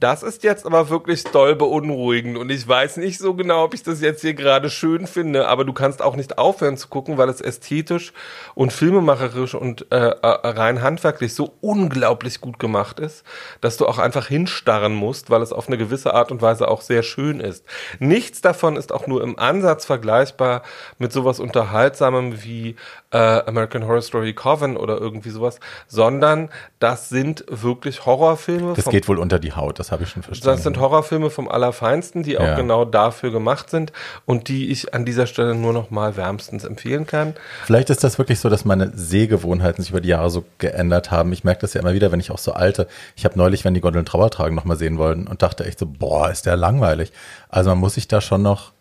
Das 0.00 0.22
ist 0.22 0.44
jetzt 0.44 0.64
aber 0.64 0.88
wirklich 0.88 1.24
doll 1.24 1.54
beunruhigend 1.54 2.38
und 2.38 2.50
ich 2.50 2.66
weiß 2.66 2.96
nicht 2.96 3.18
so 3.18 3.34
genau, 3.34 3.64
ob 3.64 3.74
ich 3.74 3.82
das 3.82 4.00
jetzt 4.00 4.22
hier 4.22 4.32
gerade 4.32 4.70
schön 4.70 5.06
finde, 5.06 5.46
aber 5.46 5.66
du 5.66 5.74
kannst 5.74 6.00
auch 6.00 6.16
nicht 6.16 6.38
aufhören 6.38 6.78
zu 6.78 6.88
gucken, 6.88 7.18
weil 7.18 7.28
es 7.28 7.42
ästhetisch 7.42 8.14
und 8.54 8.72
filmemacherisch 8.72 9.54
und 9.54 9.92
äh, 9.92 9.96
äh, 9.96 10.16
rein 10.22 10.80
handwerklich 10.80 11.34
so 11.34 11.52
unglaublich 11.60 12.40
gut 12.40 12.58
gemacht 12.58 12.98
ist, 12.98 13.24
dass 13.60 13.76
du 13.76 13.86
auch 13.86 13.98
einfach 13.98 14.26
hinstarren 14.26 14.94
musst, 14.94 15.28
weil 15.28 15.42
es 15.42 15.52
auf 15.52 15.68
eine 15.68 15.76
gewisse 15.76 16.14
Art 16.14 16.30
und 16.30 16.40
Weise 16.40 16.68
auch 16.68 16.80
sehr 16.80 17.02
schön 17.02 17.38
ist. 17.38 17.66
Nichts 17.98 18.40
davon 18.40 18.76
ist 18.76 18.92
auch 18.92 19.06
nur 19.06 19.22
im 19.22 19.38
Ansatz 19.38 19.84
vergleichbar 19.84 20.62
mit 20.96 21.12
sowas 21.12 21.40
Unterhaltsamem 21.40 22.42
wie 22.42 22.76
äh, 23.10 23.18
American 23.18 23.86
Horror 23.86 24.00
Story 24.00 24.32
Coven 24.32 24.78
oder 24.78 24.96
irgendwie 24.98 25.30
sowas, 25.30 25.60
sondern 25.88 26.48
das 26.78 27.10
sind 27.10 27.44
wirklich 27.50 28.06
Horrorfilme. 28.06 28.72
Das 28.74 28.86
geht 28.86 29.06
wohl 29.06 29.18
unter 29.18 29.38
die 29.38 29.52
Haut, 29.52 29.78
das 29.78 29.89
habe 29.90 30.04
ich 30.04 30.10
schon 30.10 30.22
verstanden. 30.22 30.56
das 30.56 30.62
sind 30.64 30.78
Horrorfilme 30.78 31.30
vom 31.30 31.48
Allerfeinsten, 31.48 32.22
die 32.22 32.38
auch 32.38 32.44
Ja. 32.44 32.56
genau 32.56 32.84
dafür 32.84 33.30
gemacht 33.30 33.70
sind 33.70 33.92
und 34.26 34.48
die 34.48 34.70
ich 34.70 34.94
an 34.94 35.04
dieser 35.04 35.26
Stelle 35.26 35.54
nur 35.54 35.72
noch 35.72 35.90
mal 35.90 36.16
wärmstens 36.16 36.64
empfehlen 36.64 37.06
kann. 37.06 37.34
Vielleicht 37.64 37.90
ist 37.90 38.04
das 38.04 38.18
wirklich 38.18 38.40
so, 38.40 38.48
dass 38.48 38.64
meine 38.64 38.92
Sehgewohnheiten 38.96 39.82
sich 39.82 39.90
über 39.90 40.00
die 40.00 40.08
Jahre 40.08 40.30
so 40.30 40.44
geändert 40.58 41.10
haben. 41.10 41.32
Ich 41.32 41.44
merke 41.44 41.60
das 41.62 41.74
ja 41.74 41.80
immer 41.80 41.94
wieder, 41.94 42.12
wenn 42.12 42.20
ich 42.20 42.30
auch 42.30 42.38
so 42.38 42.52
alte. 42.52 42.86
Ich 43.16 43.24
habe 43.24 43.36
neulich, 43.38 43.64
wenn 43.64 43.74
die 43.74 43.80
Gondeln 43.80 44.04
Trauer 44.06 44.30
tragen, 44.30 44.54
noch 44.54 44.64
mal 44.64 44.76
sehen 44.76 44.98
wollen 44.98 45.26
und 45.26 45.42
dachte 45.42 45.64
echt 45.64 45.78
so, 45.78 45.86
boah, 45.86 46.30
ist 46.30 46.46
der 46.46 46.56
langweilig. 46.56 47.12
Also 47.48 47.70
man 47.70 47.78
muss 47.78 47.94
sich 47.94 48.08
da 48.08 48.20
schon 48.20 48.42
noch, 48.42 48.72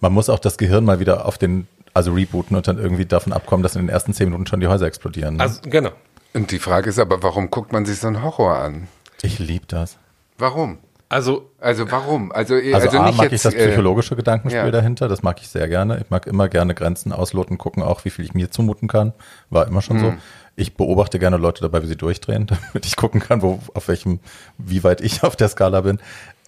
man 0.00 0.12
muss 0.12 0.28
auch 0.28 0.38
das 0.38 0.58
Gehirn 0.58 0.84
mal 0.84 1.00
wieder 1.00 1.26
auf 1.26 1.38
den, 1.38 1.66
also 1.94 2.12
rebooten 2.12 2.56
und 2.56 2.68
dann 2.68 2.78
irgendwie 2.78 3.04
davon 3.06 3.32
abkommen, 3.32 3.62
dass 3.62 3.74
in 3.76 3.82
den 3.82 3.88
ersten 3.88 4.12
zehn 4.14 4.26
Minuten 4.28 4.46
schon 4.46 4.60
die 4.60 4.68
Häuser 4.68 4.86
explodieren. 4.86 5.36
ne? 5.36 5.42
Also 5.42 5.60
genau. 5.64 5.90
Und 6.32 6.52
die 6.52 6.60
Frage 6.60 6.88
ist 6.88 6.98
aber, 7.00 7.22
warum 7.24 7.50
guckt 7.50 7.72
man 7.72 7.84
sich 7.84 7.98
so 7.98 8.06
einen 8.06 8.22
Horror 8.22 8.56
an? 8.58 8.86
ich 9.22 9.38
liebe 9.38 9.66
das. 9.66 9.98
Warum? 10.40 10.78
Also 11.08 11.50
Also 11.58 11.90
warum? 11.90 12.30
Also, 12.32 12.54
äh, 12.56 12.72
Also, 12.72 12.86
also 12.88 13.00
A, 13.00 13.06
nicht 13.06 13.16
mag 13.18 13.26
ich 13.26 13.32
jetzt, 13.32 13.44
das 13.44 13.54
äh, 13.54 13.66
psychologische 13.68 14.14
Gedankenspiel 14.14 14.62
ja. 14.64 14.70
dahinter, 14.70 15.08
das 15.08 15.22
mag 15.24 15.40
ich 15.40 15.48
sehr 15.48 15.66
gerne. 15.68 15.98
Ich 16.00 16.08
mag 16.10 16.26
immer 16.26 16.48
gerne 16.48 16.74
Grenzen 16.74 17.12
ausloten, 17.12 17.58
gucken 17.58 17.82
auch, 17.82 18.04
wie 18.04 18.10
viel 18.10 18.24
ich 18.24 18.32
mir 18.34 18.50
zumuten 18.50 18.86
kann. 18.88 19.12
War 19.50 19.66
immer 19.66 19.82
schon 19.82 19.96
Hm. 20.00 20.04
so. 20.04 20.14
Ich 20.56 20.76
beobachte 20.76 21.18
gerne 21.18 21.36
Leute 21.36 21.62
dabei, 21.62 21.82
wie 21.82 21.86
sie 21.86 21.96
durchdrehen, 21.96 22.46
damit 22.72 22.86
ich 22.86 22.94
gucken 22.96 23.20
kann, 23.20 23.42
wo, 23.42 23.58
auf 23.74 23.88
welchem, 23.88 24.20
wie 24.58 24.84
weit 24.84 25.00
ich 25.00 25.22
auf 25.24 25.34
der 25.36 25.48
Skala 25.48 25.80
bin. 25.80 25.98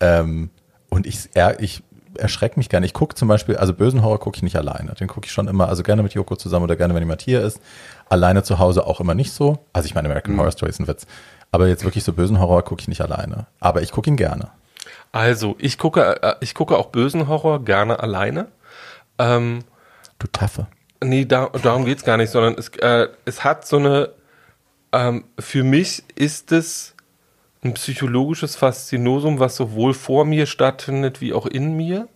Ähm, 0.00 0.50
und 0.90 1.06
ich, 1.06 1.28
er, 1.34 1.58
ich 1.60 1.82
erschrecke 2.18 2.60
mich 2.60 2.68
gerne. 2.68 2.84
Ich 2.86 2.92
gucke 2.92 3.14
zum 3.16 3.26
Beispiel, 3.26 3.56
also 3.56 3.72
bösen 3.74 4.02
Horror 4.04 4.20
gucke 4.20 4.36
ich 4.36 4.42
nicht 4.42 4.56
alleine. 4.56 4.92
Den 4.94 5.08
gucke 5.08 5.26
ich 5.26 5.32
schon 5.32 5.48
immer, 5.48 5.68
also 5.68 5.82
gerne 5.82 6.02
mit 6.04 6.12
Joko 6.14 6.36
zusammen 6.36 6.64
oder 6.64 6.76
gerne, 6.76 6.94
wenn 6.94 7.02
jemand 7.02 7.22
hier 7.22 7.40
ist. 7.42 7.60
Alleine 8.08 8.42
zu 8.44 8.58
Hause 8.60 8.86
auch 8.86 9.00
immer 9.00 9.14
nicht 9.14 9.32
so. 9.32 9.58
Also 9.72 9.86
ich 9.86 9.94
meine, 9.94 10.06
Hm. 10.06 10.12
American 10.12 10.36
Horror 10.38 10.52
Story 10.52 10.70
ist 10.70 10.78
ein 10.78 10.86
Witz. 10.86 11.06
Aber 11.52 11.68
jetzt 11.68 11.84
wirklich 11.84 12.02
so 12.02 12.12
bösen 12.12 12.40
Horror 12.40 12.62
gucke 12.62 12.80
ich 12.80 12.88
nicht 12.88 13.00
alleine. 13.02 13.46
Aber 13.60 13.82
ich 13.82 13.92
gucke 13.92 14.10
ihn 14.10 14.16
gerne. 14.16 14.50
Also, 15.12 15.54
ich 15.58 15.78
gucke, 15.78 16.22
äh, 16.22 16.34
ich 16.40 16.54
gucke 16.54 16.76
auch 16.76 16.86
bösen 16.86 17.28
Horror 17.28 17.64
gerne 17.64 18.00
alleine. 18.00 18.48
Ähm, 19.18 19.60
Du 20.18 20.26
Taffe. 20.28 20.66
nee, 21.02 21.24
da, 21.24 21.50
darum 21.62 21.84
geht's 21.84 22.04
gar 22.04 22.16
nicht, 22.16 22.30
sondern 22.30 22.54
es, 22.54 22.68
äh, 22.78 23.08
es 23.24 23.44
hat 23.44 23.66
so 23.66 23.76
eine, 23.76 24.10
ähm, 24.92 25.24
für 25.38 25.62
mich 25.64 26.02
ist 26.14 26.52
es 26.52 26.94
ein 27.64 27.74
psychologisches 27.74 28.56
Faszinosum, 28.56 29.38
was 29.38 29.56
sowohl 29.56 29.94
vor 29.94 30.24
mir 30.24 30.46
stattfindet 30.46 31.20
wie 31.20 31.32
auch 31.32 31.46
in 31.46 31.76
mir. 31.76 32.08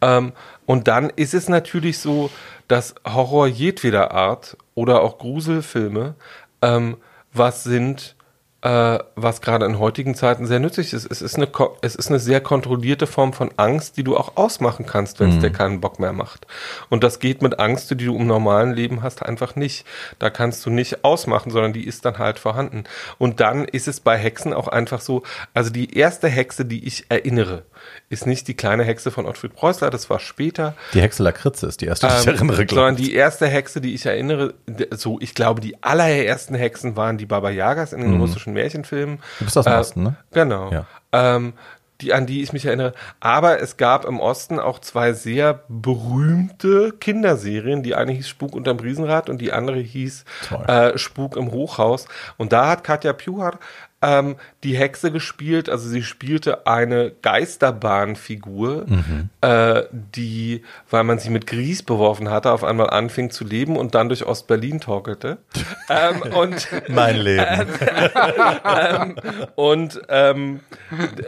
Ähm, 0.00 0.32
und 0.66 0.88
dann 0.88 1.10
ist 1.10 1.34
es 1.34 1.48
natürlich 1.48 1.98
so, 1.98 2.30
dass 2.68 2.94
Horror 3.06 3.46
jedweder 3.46 4.12
Art 4.12 4.56
oder 4.74 5.02
auch 5.02 5.18
Gruselfilme 5.18 6.14
ähm, 6.62 6.96
was 7.32 7.62
sind, 7.64 8.16
äh, 8.62 8.98
was 9.16 9.40
gerade 9.40 9.66
in 9.66 9.78
heutigen 9.78 10.14
Zeiten 10.14 10.46
sehr 10.46 10.60
nützlich 10.60 10.92
ist. 10.92 11.10
Es 11.10 11.20
ist, 11.20 11.36
eine, 11.36 11.48
es 11.82 11.96
ist 11.96 12.08
eine 12.08 12.20
sehr 12.20 12.40
kontrollierte 12.40 13.08
Form 13.08 13.32
von 13.32 13.50
Angst, 13.56 13.96
die 13.96 14.04
du 14.04 14.16
auch 14.16 14.36
ausmachen 14.36 14.86
kannst, 14.86 15.18
wenn 15.18 15.30
es 15.30 15.38
dir 15.40 15.50
keinen 15.50 15.80
Bock 15.80 15.98
mehr 15.98 16.12
macht. 16.12 16.46
Und 16.88 17.02
das 17.02 17.18
geht 17.18 17.42
mit 17.42 17.58
Angst, 17.58 17.90
die 17.90 17.96
du 17.96 18.16
im 18.16 18.26
normalen 18.26 18.72
Leben 18.72 19.02
hast, 19.02 19.22
einfach 19.24 19.56
nicht. 19.56 19.84
Da 20.20 20.30
kannst 20.30 20.64
du 20.64 20.70
nicht 20.70 21.04
ausmachen, 21.04 21.50
sondern 21.50 21.72
die 21.72 21.86
ist 21.86 22.04
dann 22.04 22.18
halt 22.18 22.38
vorhanden. 22.38 22.84
Und 23.18 23.40
dann 23.40 23.64
ist 23.64 23.88
es 23.88 23.98
bei 23.98 24.16
Hexen 24.16 24.54
auch 24.54 24.68
einfach 24.68 25.00
so, 25.00 25.24
also 25.54 25.70
die 25.70 25.96
erste 25.96 26.28
Hexe, 26.28 26.64
die 26.64 26.86
ich 26.86 27.06
erinnere, 27.08 27.64
ist 28.10 28.26
nicht 28.26 28.46
die 28.46 28.54
kleine 28.54 28.84
Hexe 28.84 29.10
von 29.10 29.26
Ottfried 29.26 29.54
Preußler, 29.54 29.90
das 29.90 30.08
war 30.08 30.20
später, 30.20 30.74
Die 30.94 31.00
Hexe 31.00 31.22
Lakritze 31.22 31.66
ist 31.66 31.80
die 31.80 31.86
erste, 31.86 32.06
die 32.06 32.12
ich 32.12 32.26
ähm, 32.26 32.34
erinnere, 32.34 32.56
sondern 32.56 32.66
glaube 32.68 33.00
ich. 33.00 33.08
die 33.08 33.14
erste 33.14 33.46
Hexe, 33.48 33.80
die 33.80 33.94
ich 33.94 34.06
erinnere, 34.06 34.54
so, 34.92 35.18
ich 35.20 35.34
glaube, 35.34 35.60
die 35.60 35.82
allerersten 35.82 36.54
Hexen 36.54 36.96
waren 36.96 37.18
die 37.18 37.26
Baba 37.26 37.50
Yagas 37.50 37.92
in 37.92 38.00
den 38.00 38.20
russischen 38.20 38.51
Märchenfilmen. 38.52 39.16
Mhm. 39.16 39.20
Du 39.38 39.44
bist 39.44 39.58
aus 39.58 39.64
dem 39.64 39.72
Äh, 39.72 39.78
Osten, 39.78 40.02
ne? 40.02 40.16
Genau. 40.32 40.70
Ja. 40.70 40.86
Ähm, 41.12 41.54
die, 42.00 42.12
an 42.12 42.26
die 42.26 42.42
ich 42.42 42.52
mich 42.52 42.66
erinnere. 42.66 42.94
Aber 43.20 43.60
es 43.60 43.76
gab 43.76 44.04
im 44.04 44.18
Osten 44.20 44.58
auch 44.58 44.80
zwei 44.80 45.12
sehr 45.12 45.60
berühmte 45.68 46.92
Kinderserien. 46.98 47.82
Die 47.82 47.94
eine 47.94 48.12
hieß 48.12 48.28
Spuk 48.28 48.54
unterm 48.54 48.78
Riesenrad 48.78 49.30
und 49.30 49.38
die 49.38 49.52
andere 49.52 49.78
hieß 49.78 50.24
äh, 50.66 50.98
Spuk 50.98 51.36
im 51.36 51.52
Hochhaus. 51.52 52.06
Und 52.38 52.52
da 52.52 52.68
hat 52.68 52.84
Katja 52.84 53.12
Puhar 53.12 53.58
ähm, 54.02 54.36
die 54.64 54.76
Hexe 54.76 55.12
gespielt. 55.12 55.68
Also 55.68 55.88
sie 55.88 56.02
spielte 56.02 56.66
eine 56.66 57.12
Geisterbahnfigur, 57.22 58.84
Mhm. 58.86 59.28
äh, 59.40 59.82
die, 59.92 60.62
weil 60.90 61.04
man 61.04 61.18
sie 61.18 61.30
mit 61.30 61.46
Grieß 61.46 61.84
beworfen 61.84 62.30
hatte, 62.30 62.52
auf 62.52 62.64
einmal 62.64 62.90
anfing 62.90 63.30
zu 63.30 63.44
leben 63.44 63.76
und 63.76 63.94
dann 63.94 64.08
durch 64.08 64.26
Ostberlin 64.26 64.80
torkelte. 64.80 65.38
ähm, 65.88 66.22
und 66.34 66.66
Mein 66.88 67.16
Leben. 67.16 67.46
und, 69.54 70.00
ähm, 70.08 70.60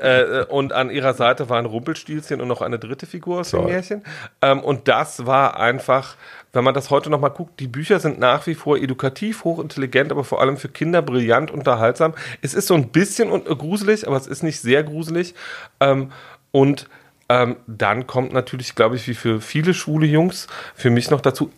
äh, 0.02 0.44
und 0.44 0.72
an 0.72 0.90
ihrer 0.90 1.14
Seite 1.14 1.48
waren 1.48 1.66
Rumpelstilzchen 1.66 2.40
und 2.40 2.48
noch 2.48 2.62
eine 2.62 2.78
dritte 2.78 3.06
Figur 3.06 3.40
aus 3.40 3.50
dem 3.50 3.60
Toll. 3.60 3.70
Märchen. 3.72 4.02
Ähm, 4.42 4.60
und 4.60 4.88
das 4.88 5.26
war 5.26 5.58
einfach, 5.58 6.16
wenn 6.54 6.64
man 6.64 6.74
das 6.74 6.90
heute 6.90 7.10
nochmal 7.10 7.30
guckt, 7.30 7.60
die 7.60 7.66
Bücher 7.66 8.00
sind 8.00 8.18
nach 8.18 8.46
wie 8.46 8.54
vor 8.54 8.76
edukativ, 8.76 9.44
hochintelligent, 9.44 10.12
aber 10.12 10.24
vor 10.24 10.40
allem 10.40 10.56
für 10.56 10.68
Kinder 10.68 11.02
brillant, 11.02 11.50
unterhaltsam. 11.50 12.14
Es 12.42 12.54
ist 12.54 12.68
so 12.68 12.74
ein 12.74 12.88
bisschen 12.88 13.30
gruselig, 13.44 14.06
aber 14.06 14.16
es 14.16 14.26
ist 14.26 14.42
nicht 14.42 14.60
sehr 14.60 14.82
gruselig. 14.82 15.34
Ähm, 15.80 16.12
und 16.52 16.88
ähm, 17.28 17.56
dann 17.66 18.06
kommt 18.06 18.32
natürlich, 18.32 18.74
glaube 18.74 18.96
ich, 18.96 19.08
wie 19.08 19.14
für 19.14 19.40
viele 19.40 19.74
schwule 19.74 20.06
Jungs, 20.06 20.46
für 20.74 20.90
mich 20.90 21.10
noch 21.10 21.20
dazu, 21.20 21.50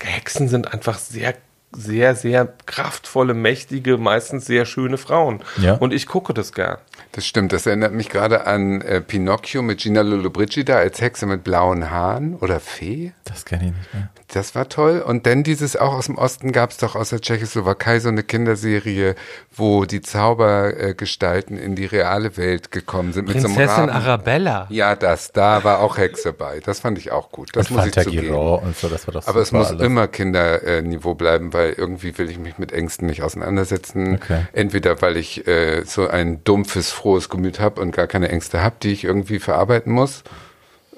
Hexen 0.00 0.48
sind 0.48 0.72
einfach 0.72 0.98
sehr 0.98 1.34
sehr, 1.76 2.14
sehr 2.14 2.52
kraftvolle, 2.66 3.34
mächtige, 3.34 3.98
meistens 3.98 4.46
sehr 4.46 4.64
schöne 4.64 4.96
Frauen. 4.96 5.42
Ja. 5.58 5.74
Und 5.74 5.92
ich 5.92 6.06
gucke 6.06 6.34
das 6.34 6.52
gern. 6.52 6.78
Das 7.12 7.26
stimmt, 7.26 7.52
das 7.52 7.66
erinnert 7.66 7.92
mich 7.92 8.08
gerade 8.08 8.46
an 8.46 8.80
äh, 8.80 9.00
Pinocchio 9.00 9.62
mit 9.62 9.80
Gina 9.80 10.02
Lollobrigida 10.02 10.76
als 10.76 11.00
Hexe 11.00 11.26
mit 11.26 11.44
blauen 11.44 11.90
Haaren 11.90 12.36
oder 12.36 12.60
Fee. 12.60 13.12
Das 13.24 13.44
kenne 13.44 13.66
ich 13.66 13.72
nicht 13.72 13.94
mehr. 13.94 14.10
Das 14.28 14.54
war 14.54 14.68
toll. 14.68 15.00
Und 15.00 15.26
dann 15.26 15.42
dieses 15.42 15.76
auch 15.76 15.92
aus 15.92 16.06
dem 16.06 16.16
Osten 16.16 16.50
gab 16.50 16.70
es 16.70 16.78
doch 16.78 16.96
aus 16.96 17.10
der 17.10 17.20
Tschechoslowakei 17.20 18.00
so 18.00 18.08
eine 18.08 18.22
Kinderserie, 18.22 19.14
wo 19.54 19.84
die 19.84 20.00
Zaubergestalten 20.00 21.58
in 21.58 21.76
die 21.76 21.84
reale 21.84 22.36
Welt 22.36 22.70
gekommen 22.70 23.12
sind 23.12 23.28
mit 23.28 23.40
so 23.40 23.48
einem 23.48 23.56
Raben. 23.58 23.90
Arabella. 23.90 24.66
Ja, 24.70 24.96
das, 24.96 25.32
da 25.32 25.62
war 25.62 25.80
auch 25.80 25.98
Hexe 25.98 26.32
bei. 26.32 26.60
Das 26.60 26.80
fand 26.80 26.98
ich 26.98 27.12
auch 27.12 27.30
gut. 27.30 27.50
Das 27.52 27.70
und 27.70 27.76
muss 27.76 27.86
ich 27.86 27.94
Fanta 27.94 28.04
zugeben. 28.04 28.28
Giro 28.28 28.56
und 28.56 28.76
so, 28.76 28.88
das 28.88 29.06
war 29.06 29.12
doch 29.12 29.26
Aber 29.26 29.40
es 29.40 29.52
muss 29.52 29.68
alles. 29.68 29.82
immer 29.82 30.08
Kinderniveau 30.08 31.14
bleiben, 31.14 31.52
weil 31.52 31.74
irgendwie 31.74 32.16
will 32.16 32.30
ich 32.30 32.38
mich 32.38 32.58
mit 32.58 32.72
Ängsten 32.72 33.06
nicht 33.06 33.22
auseinandersetzen. 33.22 34.14
Okay. 34.14 34.46
Entweder 34.52 35.02
weil 35.02 35.16
ich 35.16 35.46
äh, 35.46 35.84
so 35.84 36.08
ein 36.08 36.42
dumpfes, 36.44 36.90
frohes 36.90 37.28
Gemüt 37.28 37.60
habe 37.60 37.80
und 37.80 37.92
gar 37.92 38.06
keine 38.06 38.30
Ängste 38.30 38.62
habe, 38.62 38.76
die 38.82 38.92
ich 38.92 39.04
irgendwie 39.04 39.38
verarbeiten 39.38 39.92
muss, 39.92 40.24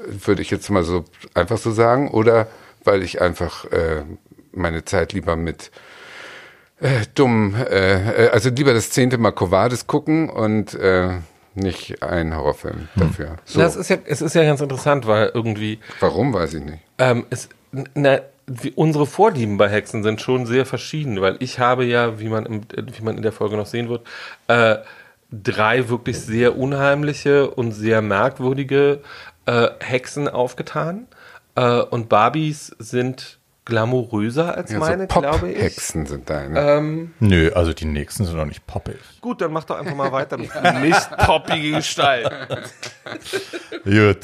würde 0.09 0.43
ich 0.43 0.51
jetzt 0.51 0.71
mal 0.71 0.85
so 0.85 1.05
einfach 1.35 1.59
so 1.59 1.73
sagen, 1.73 2.11
oder 2.11 2.47
weil 2.87 3.03
ich 3.03 3.21
einfach 3.21 3.65
äh, 3.67 4.05
meine 4.53 4.85
Zeit 4.85 5.13
lieber 5.13 5.37
mit 5.37 5.71
äh, 6.81 7.07
dummen, 7.15 7.55
äh, 7.55 8.27
äh, 8.27 8.31
also 8.31 8.51
lieber 8.51 8.75
das 8.75 8.91
zehnte 8.91 9.19
Mal 9.19 9.33
Covades 9.33 9.87
gucken 9.87 10.29
und 10.29 10.75
äh, 10.75 11.19
nicht 11.55 12.03
einen 12.03 12.37
Horrorfilm 12.37 12.89
dafür. 12.97 13.37
So. 13.45 13.61
Das 13.61 13.77
ist 13.77 13.89
ja, 13.89 13.97
es 14.05 14.21
ist 14.21 14.35
ja 14.35 14.45
ganz 14.45 14.61
interessant, 14.61 15.07
weil 15.07 15.31
irgendwie 15.33 15.79
Warum, 16.01 16.35
weiß 16.35 16.55
ich 16.55 16.65
nicht. 16.65 16.79
ähm, 16.99 17.25
es, 17.31 17.49
na, 17.95 18.21
wie, 18.47 18.73
unsere 18.73 19.07
Vorlieben 19.07 19.57
bei 19.57 19.69
Hexen 19.69 20.03
sind 20.03 20.21
schon 20.21 20.47
sehr 20.47 20.67
verschieden, 20.67 21.21
weil 21.21 21.37
ich 21.41 21.59
habe 21.59 21.85
ja, 21.85 22.21
wie 22.21 22.29
man, 22.29 22.47
im, 22.47 22.61
wie 22.77 23.03
man 23.03 23.17
in 23.17 23.23
der 23.23 23.33
Folge 23.33 23.57
noch 23.57 23.67
sehen 23.67 23.89
wird, 23.89 24.07
äh, 24.49 24.77
drei 25.33 25.89
wirklich 25.89 26.21
sehr 26.21 26.57
unheimliche 26.57 27.51
und 27.51 27.73
sehr 27.73 28.03
merkwürdige 28.03 29.01
äh, 29.47 29.69
Hexen 29.81 30.29
aufgetan. 30.29 31.09
Äh, 31.57 31.81
und 31.81 32.09
Barbies 32.09 32.75
sind 32.79 33.39
glamouröser 33.65 34.57
als 34.57 34.71
Ja, 34.71 34.79
meine, 34.79 35.09
so 35.11 35.21
glaube 35.21 35.49
ich. 35.49 35.55
Pop-Hexen 35.57 36.07
sind 36.07 36.31
deine. 36.31 36.61
Ähm, 36.61 37.15
Nö, 37.19 37.51
also 37.53 37.73
die 37.73 37.85
nächsten 37.87 38.25
sind 38.25 38.37
doch 38.37 38.45
nicht 38.45 38.65
poppig. 38.67 38.99
gut, 39.21 39.41
dann 39.41 39.53
mach 39.53 39.65
doch 39.65 39.77
einfach 39.77 39.97
mal 39.97 40.13
weiter 40.13 40.39
mit 40.39 40.51
nicht 40.83 41.17
poppige 41.19 41.73
Gestalt. 41.73 42.31
Gut. 43.85 44.19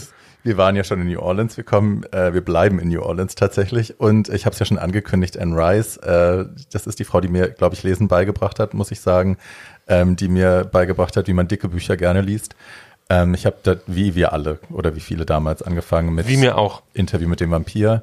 Wir 0.45 0.57
waren 0.57 0.75
ja 0.75 0.83
schon 0.83 1.01
in 1.01 1.07
New 1.07 1.21
Orleans, 1.21 1.57
wir 1.57 1.63
kommen, 1.63 2.03
äh, 2.13 2.35
wir 2.35 2.41
bleiben 2.41 2.81
in 2.81 2.89
New 2.89 3.01
Orleans 3.01 3.37
tatsächlich. 3.37 4.01
Und 4.01 4.29
ich 4.29 4.45
habe 4.45 4.55
es 4.55 4.59
ja 4.59 4.67
schon 4.67 4.79
angekündigt, 4.79 5.39
Anne 5.39 5.57
Rice, 5.57 5.99
äh, 5.99 6.47
das 6.73 6.89
ist 6.89 6.99
die 6.99 7.05
Frau, 7.05 7.21
die 7.21 7.29
mir, 7.29 7.51
glaube 7.51 7.77
ich, 7.77 7.85
Lesen 7.85 8.09
beigebracht 8.09 8.59
hat, 8.59 8.75
muss 8.75 8.91
ich 8.91 9.01
sagen. 9.01 9.39
ähm, 9.89 10.15
die 10.17 10.29
mir 10.29 10.65
beigebracht 10.65 11.17
hat, 11.17 11.27
wie 11.27 11.33
man 11.33 11.49
dicke 11.49 11.69
Bücher 11.69 11.97
gerne 11.97 12.21
liest. 12.23 12.55
Ähm, 13.09 13.35
ich 13.35 13.47
habe 13.47 13.57
da, 13.63 13.77
wie 13.87 14.15
wir 14.15 14.33
alle 14.33 14.59
oder 14.71 14.95
wie 14.95 15.01
viele 15.01 15.27
damals, 15.27 15.63
angefangen 15.63 16.15
mit 16.15 16.29
Wie 16.29 16.37
mir 16.37 16.59
auch. 16.59 16.83
Interview 16.95 17.29
mit 17.29 17.41
dem 17.41 17.51
Vampir 17.51 18.03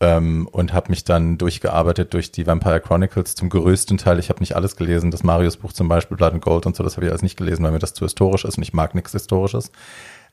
ähm, 0.00 0.48
und 0.50 0.72
habe 0.72 0.90
mich 0.90 1.04
dann 1.04 1.38
durchgearbeitet 1.38 2.14
durch 2.14 2.32
die 2.32 2.46
Vampire 2.46 2.80
Chronicles 2.80 3.34
zum 3.34 3.50
größten 3.50 3.98
Teil. 3.98 4.18
Ich 4.18 4.30
habe 4.30 4.40
nicht 4.40 4.56
alles 4.56 4.76
gelesen, 4.76 5.10
das 5.10 5.22
Marius-Buch 5.22 5.72
zum 5.72 5.88
Beispiel, 5.88 6.16
Blood 6.16 6.32
and 6.32 6.42
Gold 6.42 6.66
und 6.66 6.74
so, 6.74 6.82
das 6.82 6.96
habe 6.96 7.06
ich 7.06 7.10
alles 7.10 7.22
nicht 7.22 7.36
gelesen, 7.36 7.64
weil 7.64 7.72
mir 7.72 7.78
das 7.78 7.94
zu 7.94 8.04
historisch 8.04 8.44
ist 8.44 8.56
und 8.56 8.62
ich 8.62 8.72
mag 8.72 8.94
nichts 8.94 9.12
Historisches. 9.12 9.70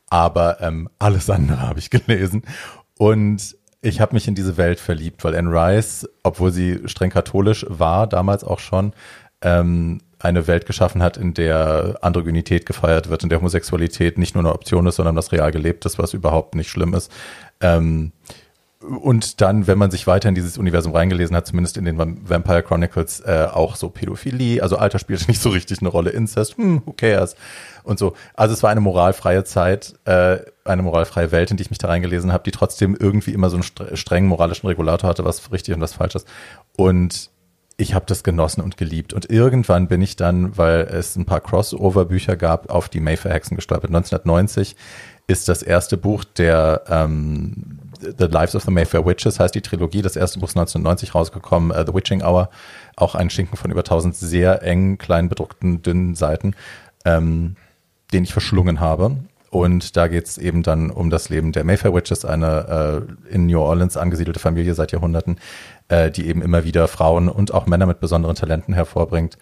Aber 0.10 0.62
ähm, 0.62 0.90
alles 1.00 1.30
andere 1.30 1.62
habe 1.62 1.80
ich 1.80 1.90
gelesen. 1.92 2.44
Und 2.98 3.58
ich 3.82 4.00
habe 4.02 4.16
mich 4.16 4.28
in 4.28 4.36
diese 4.36 4.58
Welt 4.58 4.80
verliebt, 4.80 5.24
weil 5.24 5.36
Anne 5.36 5.52
Rice, 5.52 6.10
obwohl 6.24 6.52
sie 6.52 6.82
streng 6.86 7.10
katholisch 7.10 7.66
war, 7.70 8.08
damals 8.08 8.44
auch 8.44 8.60
schon, 8.60 8.94
ähm, 9.42 10.00
eine 10.20 10.48
Welt 10.48 10.66
geschaffen 10.66 11.04
hat, 11.04 11.18
in 11.18 11.34
der 11.34 12.00
Androgynität 12.02 12.66
gefeiert 12.66 13.10
wird, 13.10 13.24
in 13.24 13.30
der 13.30 13.40
Homosexualität 13.40 14.18
nicht 14.18 14.36
nur 14.36 14.44
eine 14.44 14.54
Option 14.54 14.88
ist, 14.88 14.96
sondern 14.96 15.16
das 15.16 15.32
real 15.32 15.52
gelebt 15.52 15.86
ist, 15.86 16.00
was 16.00 16.14
überhaupt 16.14 16.56
nicht 16.56 16.70
schlimm 16.70 16.94
ist. 16.94 17.12
Ähm, 17.62 18.12
und 18.80 19.42
dann, 19.42 19.66
wenn 19.66 19.80
man 19.80 19.90
sich 19.90 20.06
weiter 20.06 20.30
in 20.30 20.36
dieses 20.36 20.58
Universum 20.58 20.94
reingelesen 20.94 21.36
hat, 21.36 21.48
zumindest 21.48 21.78
in 21.78 21.86
den 21.86 21.98
Vampire 21.98 22.62
Chronicles, 22.62 23.22
äh, 23.22 23.48
auch 23.52 23.76
so 23.76 23.90
Pädophilie, 23.90 24.62
also 24.62 24.78
Alter 24.78 25.00
spielte 25.00 25.26
nicht 25.28 25.42
so 25.42 25.50
richtig 25.50 25.80
eine 25.80 25.90
Rolle, 25.90 26.12
Incest, 26.12 26.58
hm, 26.58 26.84
who 26.86 26.94
cares? 26.94 27.36
Und 27.84 27.98
so. 27.98 28.14
Also 28.36 28.54
es 28.54 28.62
war 28.62 28.70
eine 28.70 28.82
moralfreie 28.82 29.44
Zeit, 29.44 29.96
äh, 30.06 30.38
eine 30.64 30.84
moralfreie 30.84 31.32
Welt, 31.32 31.50
in 31.50 31.58
die 31.58 31.64
ich 31.64 31.72
mich 31.72 31.80
da 31.80 31.88
reingelesen 31.88 32.32
habe, 32.32 32.44
die 32.44 32.52
trotzdem 32.52 32.96
irgendwie 33.00 33.32
immer 33.32 33.50
so 33.50 33.58
einen 33.58 33.98
strengen 33.98 34.28
moralischen 34.28 34.68
Regulator 34.68 35.10
hatte, 35.10 35.26
was 35.26 35.52
richtig 35.52 35.74
und 35.74 35.82
was 35.82 35.94
falsch 35.94 36.16
ist. 36.16 36.28
Und 36.76 37.32
ich 37.78 37.94
habe 37.94 38.06
das 38.08 38.24
genossen 38.24 38.62
und 38.62 38.76
geliebt. 38.76 39.14
Und 39.14 39.30
irgendwann 39.30 39.88
bin 39.88 40.02
ich 40.02 40.16
dann, 40.16 40.58
weil 40.58 40.82
es 40.82 41.16
ein 41.16 41.26
paar 41.26 41.42
Crossover-Bücher 41.42 42.36
gab, 42.36 42.72
auf 42.72 42.90
die 42.90 43.00
Mayfair-Hexen 43.00 43.56
gestolpert. 43.56 43.92
1990 43.92 44.76
ist 45.28 45.48
das 45.48 45.62
erste 45.62 45.96
Buch 45.96 46.24
der 46.24 46.82
ähm, 46.90 47.80
The 48.02 48.26
Lives 48.26 48.56
of 48.56 48.64
the 48.64 48.72
Mayfair 48.72 49.06
Witches, 49.06 49.40
heißt 49.40 49.54
die 49.54 49.62
Trilogie. 49.62 50.02
Das 50.02 50.16
erste 50.16 50.40
Buch 50.40 50.48
ist 50.48 50.58
1990 50.58 51.14
rausgekommen, 51.14 51.72
uh, 51.72 51.84
The 51.86 51.94
Witching 51.94 52.24
Hour. 52.24 52.50
Auch 52.96 53.14
ein 53.14 53.30
Schinken 53.30 53.58
von 53.58 53.70
über 53.70 53.82
1000 53.82 54.16
sehr 54.16 54.64
eng, 54.64 54.98
klein 54.98 55.30
bedruckten, 55.30 55.84
dünnen 55.84 56.16
Seiten, 56.16 56.56
ähm, 57.06 57.58
den 58.12 58.24
ich 58.24 58.34
verschlungen 58.34 58.80
habe. 58.80 59.18
Und 59.50 59.96
da 59.96 60.08
geht 60.08 60.26
es 60.26 60.38
eben 60.38 60.62
dann 60.62 60.90
um 60.90 61.10
das 61.10 61.30
Leben 61.30 61.52
der 61.52 61.64
Mayfair 61.64 61.94
Witches, 61.94 62.26
eine 62.26 63.06
äh, 63.30 63.34
in 63.34 63.46
New 63.48 63.60
Orleans 63.60 63.98
angesiedelte 63.98 64.40
Familie 64.40 64.74
seit 64.74 64.92
Jahrhunderten, 64.92 65.38
äh, 65.90 66.12
die 66.12 66.28
eben 66.28 66.42
immer 66.42 66.64
wieder 66.64 66.88
Frauen 66.88 67.30
und 67.30 67.54
auch 67.54 67.66
Männer 67.66 67.86
mit 67.86 68.00
besonderen 68.00 68.36
Talenten 68.36 68.74
hervorbringt. 68.74 69.38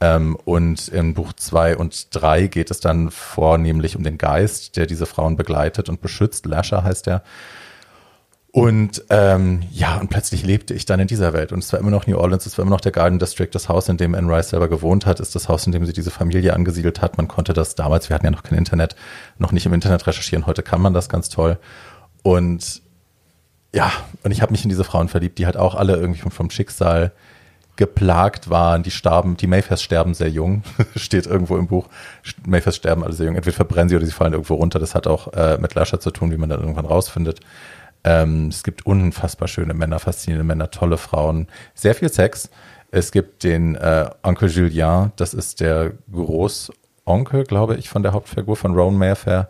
Ähm, 0.00 0.36
und 0.44 0.88
in 0.88 1.14
Buch 1.14 1.32
zwei 1.32 1.76
und 1.76 2.14
drei 2.14 2.48
geht 2.48 2.70
es 2.70 2.80
dann 2.80 3.10
vornehmlich 3.10 3.96
um 3.96 4.02
den 4.02 4.18
Geist, 4.18 4.76
der 4.76 4.86
diese 4.86 5.06
Frauen 5.06 5.36
begleitet 5.36 5.88
und 5.88 6.00
beschützt. 6.00 6.44
Lasher 6.46 6.84
heißt 6.84 7.08
er. 7.08 7.22
Und 8.52 9.04
ähm, 9.10 9.62
ja, 9.70 9.98
und 9.98 10.08
plötzlich 10.08 10.42
lebte 10.42 10.72
ich 10.72 10.86
dann 10.86 10.98
in 10.98 11.06
dieser 11.06 11.34
Welt. 11.34 11.52
Und 11.52 11.58
es 11.58 11.70
war 11.74 11.80
immer 11.80 11.90
noch 11.90 12.06
New 12.06 12.16
Orleans, 12.16 12.46
es 12.46 12.56
war 12.56 12.62
immer 12.62 12.74
noch 12.74 12.80
der 12.80 12.92
Garden 12.92 13.18
District, 13.18 13.50
das 13.52 13.68
Haus, 13.68 13.90
in 13.90 13.98
dem 13.98 14.14
Anne 14.14 14.34
Rice 14.34 14.48
selber 14.48 14.68
gewohnt 14.68 15.04
hat, 15.04 15.20
ist 15.20 15.34
das 15.34 15.50
Haus, 15.50 15.66
in 15.66 15.72
dem 15.72 15.84
sie 15.84 15.92
diese 15.92 16.10
Familie 16.10 16.54
angesiedelt 16.54 17.02
hat. 17.02 17.18
Man 17.18 17.28
konnte 17.28 17.52
das 17.52 17.74
damals, 17.74 18.08
wir 18.08 18.14
hatten 18.14 18.24
ja 18.24 18.30
noch 18.30 18.42
kein 18.42 18.56
Internet, 18.56 18.96
noch 19.36 19.52
nicht 19.52 19.66
im 19.66 19.74
Internet 19.74 20.06
recherchieren. 20.06 20.46
Heute 20.46 20.62
kann 20.62 20.80
man 20.80 20.94
das 20.94 21.10
ganz 21.10 21.28
toll. 21.28 21.58
Und 22.22 22.80
ja, 23.74 23.92
und 24.22 24.30
ich 24.30 24.42
habe 24.42 24.52
mich 24.52 24.64
in 24.64 24.68
diese 24.68 24.84
Frauen 24.84 25.08
verliebt, 25.08 25.38
die 25.38 25.46
halt 25.46 25.56
auch 25.56 25.74
alle 25.74 25.96
irgendwie 25.96 26.20
vom, 26.20 26.30
vom 26.30 26.50
Schicksal 26.50 27.12
geplagt 27.76 28.48
waren. 28.48 28.82
Die 28.82 28.90
starben, 28.90 29.36
die 29.36 29.46
Mayfairs 29.46 29.82
sterben 29.82 30.14
sehr 30.14 30.30
jung, 30.30 30.62
steht 30.96 31.26
irgendwo 31.26 31.56
im 31.56 31.66
Buch. 31.66 31.88
Mayfairs 32.46 32.76
sterben 32.76 33.04
alle 33.04 33.12
sehr 33.12 33.26
jung. 33.26 33.36
Entweder 33.36 33.54
verbrennen 33.54 33.88
sie 33.88 33.96
oder 33.96 34.06
sie 34.06 34.12
fallen 34.12 34.32
irgendwo 34.32 34.54
runter. 34.54 34.78
Das 34.78 34.94
hat 34.94 35.06
auch 35.06 35.32
äh, 35.34 35.58
mit 35.58 35.74
Lasher 35.74 36.00
zu 36.00 36.10
tun, 36.10 36.30
wie 36.30 36.36
man 36.36 36.48
dann 36.48 36.60
irgendwann 36.60 36.86
rausfindet. 36.86 37.40
Ähm, 38.04 38.48
es 38.48 38.62
gibt 38.62 38.86
unfassbar 38.86 39.48
schöne 39.48 39.74
Männer, 39.74 39.98
faszinierende 39.98 40.46
Männer, 40.46 40.70
tolle 40.70 40.96
Frauen, 40.96 41.48
sehr 41.74 41.94
viel 41.94 42.08
Sex. 42.08 42.50
Es 42.92 43.10
gibt 43.10 43.42
den 43.42 43.74
äh, 43.74 44.08
Onkel 44.22 44.48
Julien, 44.48 45.12
das 45.16 45.34
ist 45.34 45.60
der 45.60 45.92
Großonkel, 46.12 47.44
glaube 47.44 47.76
ich, 47.76 47.88
von 47.88 48.04
der 48.04 48.12
Hauptfigur 48.12 48.56
von 48.56 48.74
Rowan 48.74 48.96
Mayfair, 48.96 49.48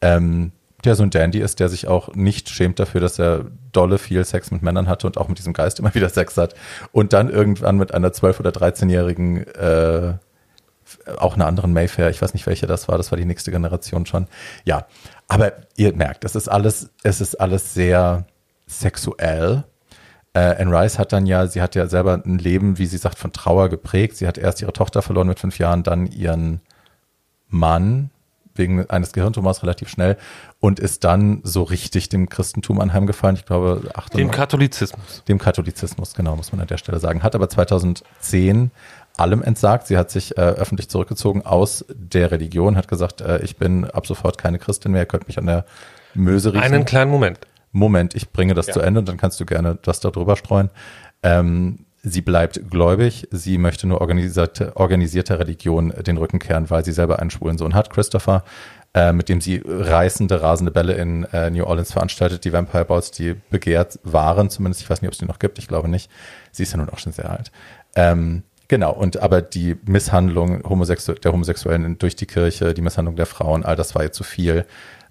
ähm, 0.00 0.52
der 0.86 0.94
so 0.94 1.02
ein 1.02 1.10
Dandy 1.10 1.40
ist, 1.40 1.60
der 1.60 1.68
sich 1.68 1.88
auch 1.88 2.14
nicht 2.14 2.48
schämt 2.48 2.78
dafür, 2.78 3.00
dass 3.00 3.18
er 3.18 3.46
dolle 3.72 3.98
viel 3.98 4.24
Sex 4.24 4.50
mit 4.50 4.62
Männern 4.62 4.88
hatte 4.88 5.06
und 5.06 5.18
auch 5.18 5.28
mit 5.28 5.38
diesem 5.38 5.52
Geist 5.52 5.78
immer 5.78 5.94
wieder 5.94 6.08
Sex 6.08 6.36
hat. 6.36 6.54
Und 6.92 7.12
dann 7.12 7.28
irgendwann 7.28 7.76
mit 7.76 7.92
einer 7.92 8.08
12- 8.08 8.40
oder 8.40 8.50
13-jährigen 8.50 9.46
äh, 9.48 10.14
auch 11.16 11.34
einer 11.34 11.46
anderen 11.46 11.72
Mayfair, 11.72 12.10
ich 12.10 12.22
weiß 12.22 12.32
nicht, 12.32 12.46
welche 12.46 12.66
das 12.66 12.88
war, 12.88 12.96
das 12.96 13.10
war 13.10 13.18
die 13.18 13.24
nächste 13.24 13.50
Generation 13.50 14.06
schon. 14.06 14.28
Ja, 14.64 14.86
aber 15.28 15.52
ihr 15.76 15.92
merkt, 15.94 16.24
es 16.24 16.36
ist 16.36 16.48
alles, 16.48 16.90
es 17.02 17.20
ist 17.20 17.34
alles 17.40 17.74
sehr 17.74 18.26
sexuell. 18.66 19.64
Äh, 20.32 20.62
Anne 20.62 20.70
Rice 20.70 20.98
hat 20.98 21.12
dann 21.12 21.26
ja, 21.26 21.46
sie 21.46 21.60
hat 21.60 21.74
ja 21.74 21.86
selber 21.86 22.22
ein 22.24 22.38
Leben, 22.38 22.78
wie 22.78 22.86
sie 22.86 22.98
sagt, 22.98 23.18
von 23.18 23.32
Trauer 23.32 23.68
geprägt. 23.68 24.16
Sie 24.16 24.26
hat 24.26 24.38
erst 24.38 24.62
ihre 24.62 24.72
Tochter 24.72 25.02
verloren 25.02 25.28
mit 25.28 25.40
fünf 25.40 25.58
Jahren, 25.58 25.82
dann 25.82 26.06
ihren 26.06 26.60
Mann 27.48 28.10
wegen 28.58 28.88
eines 28.90 29.12
Gehirntumors 29.12 29.62
relativ 29.62 29.88
schnell 29.88 30.16
und 30.60 30.80
ist 30.80 31.04
dann 31.04 31.40
so 31.42 31.62
richtig 31.62 32.08
dem 32.08 32.28
Christentum 32.28 32.80
anheimgefallen. 32.80 33.36
Ich 33.36 33.44
glaube, 33.44 33.82
98, 33.94 34.16
dem 34.16 34.30
Katholizismus. 34.30 35.24
Dem 35.28 35.38
Katholizismus, 35.38 36.14
genau, 36.14 36.36
muss 36.36 36.52
man 36.52 36.60
an 36.60 36.66
der 36.66 36.78
Stelle 36.78 36.98
sagen. 36.98 37.22
Hat 37.22 37.34
aber 37.34 37.48
2010 37.48 38.70
allem 39.16 39.42
entsagt. 39.42 39.86
Sie 39.86 39.96
hat 39.96 40.10
sich 40.10 40.36
äh, 40.36 40.40
öffentlich 40.40 40.88
zurückgezogen 40.88 41.42
aus 41.42 41.84
der 41.88 42.30
Religion, 42.30 42.76
hat 42.76 42.88
gesagt, 42.88 43.20
äh, 43.20 43.38
ich 43.42 43.56
bin 43.56 43.84
ab 43.84 44.06
sofort 44.06 44.38
keine 44.38 44.58
Christin 44.58 44.92
mehr, 44.92 45.02
ihr 45.02 45.06
könnt 45.06 45.26
mich 45.26 45.38
an 45.38 45.46
der 45.46 45.64
Möse 46.14 46.52
riechen. 46.52 46.64
Einen 46.64 46.84
kleinen 46.84 47.10
Moment. 47.10 47.40
Moment, 47.72 48.14
ich 48.14 48.30
bringe 48.30 48.54
das 48.54 48.68
ja. 48.68 48.74
zu 48.74 48.80
Ende 48.80 49.00
und 49.00 49.08
dann 49.08 49.16
kannst 49.16 49.38
du 49.40 49.44
gerne 49.44 49.78
das 49.82 50.00
da 50.00 50.10
drüber 50.10 50.36
streuen. 50.36 50.70
Ähm, 51.22 51.85
sie 52.08 52.20
bleibt 52.20 52.70
gläubig, 52.70 53.26
sie 53.32 53.58
möchte 53.58 53.88
nur 53.88 54.00
organisierte, 54.00 54.76
organisierte 54.76 55.40
Religion 55.40 55.92
den 56.06 56.18
Rücken 56.18 56.38
kehren, 56.38 56.70
weil 56.70 56.84
sie 56.84 56.92
selber 56.92 57.18
einen 57.18 57.30
schwulen 57.30 57.58
Sohn 57.58 57.74
hat, 57.74 57.90
Christopher, 57.90 58.44
äh, 58.94 59.12
mit 59.12 59.28
dem 59.28 59.40
sie 59.40 59.60
reißende, 59.66 60.40
rasende 60.40 60.70
Bälle 60.70 60.92
in 60.94 61.24
äh, 61.24 61.50
New 61.50 61.64
Orleans 61.64 61.92
veranstaltet, 61.92 62.44
die 62.44 62.52
Vampire 62.52 62.84
Balls, 62.84 63.10
die 63.10 63.34
begehrt 63.50 63.98
waren, 64.04 64.50
zumindest, 64.50 64.82
ich 64.82 64.88
weiß 64.88 65.02
nicht, 65.02 65.08
ob 65.08 65.14
es 65.14 65.18
die 65.18 65.24
noch 65.24 65.40
gibt, 65.40 65.58
ich 65.58 65.66
glaube 65.66 65.88
nicht. 65.88 66.08
Sie 66.52 66.62
ist 66.62 66.70
ja 66.72 66.78
nun 66.78 66.90
auch 66.90 66.98
schon 66.98 67.12
sehr 67.12 67.28
alt. 67.28 67.50
Ähm, 67.96 68.44
Genau, 68.68 68.92
und 68.92 69.18
aber 69.18 69.42
die 69.42 69.76
Misshandlung 69.86 70.68
Homosexu 70.68 71.12
der 71.12 71.32
Homosexuellen 71.32 71.98
durch 71.98 72.16
die 72.16 72.26
Kirche, 72.26 72.74
die 72.74 72.82
Misshandlung 72.82 73.14
der 73.14 73.26
Frauen, 73.26 73.64
all 73.64 73.76
das 73.76 73.94
war 73.94 74.02
ihr 74.02 74.10
zu 74.10 74.24
viel. 74.24 74.66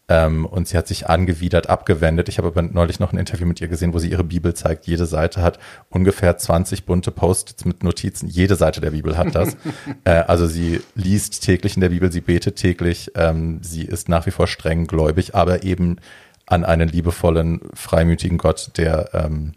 Ähm, 0.07 0.45
und 0.45 0.67
sie 0.67 0.77
hat 0.77 0.87
sich 0.87 1.09
angewidert, 1.09 1.67
abgewendet. 1.67 2.29
Ich 2.29 2.37
habe 2.37 2.49
aber 2.49 2.61
neulich 2.61 2.99
noch 2.99 3.11
ein 3.11 3.17
Interview 3.17 3.47
mit 3.47 3.59
ihr 3.59 3.67
gesehen, 3.67 3.93
wo 3.93 3.99
sie 3.99 4.11
ihre 4.11 4.23
Bibel 4.23 4.53
zeigt. 4.53 4.85
Jede 4.85 5.07
Seite 5.07 5.41
hat 5.41 5.57
ungefähr 5.89 6.37
20 6.37 6.85
bunte 6.85 7.09
Posts 7.11 7.65
mit 7.65 7.83
Notizen. 7.83 8.27
Jede 8.27 8.55
Seite 8.55 8.81
der 8.81 8.91
Bibel 8.91 9.17
hat 9.17 9.33
das. 9.33 9.57
äh, 10.03 10.11
also 10.11 10.45
sie 10.45 10.81
liest 10.93 11.43
täglich 11.43 11.75
in 11.75 11.81
der 11.81 11.89
Bibel, 11.89 12.11
sie 12.11 12.21
betet 12.21 12.57
täglich. 12.57 13.11
Ähm, 13.15 13.59
sie 13.63 13.83
ist 13.83 14.07
nach 14.07 14.27
wie 14.27 14.31
vor 14.31 14.45
streng 14.45 14.85
gläubig, 14.85 15.33
aber 15.33 15.63
eben 15.63 15.97
an 16.45 16.63
einen 16.63 16.89
liebevollen, 16.89 17.61
freimütigen 17.73 18.37
Gott, 18.37 18.71
der 18.77 19.09
ähm, 19.13 19.53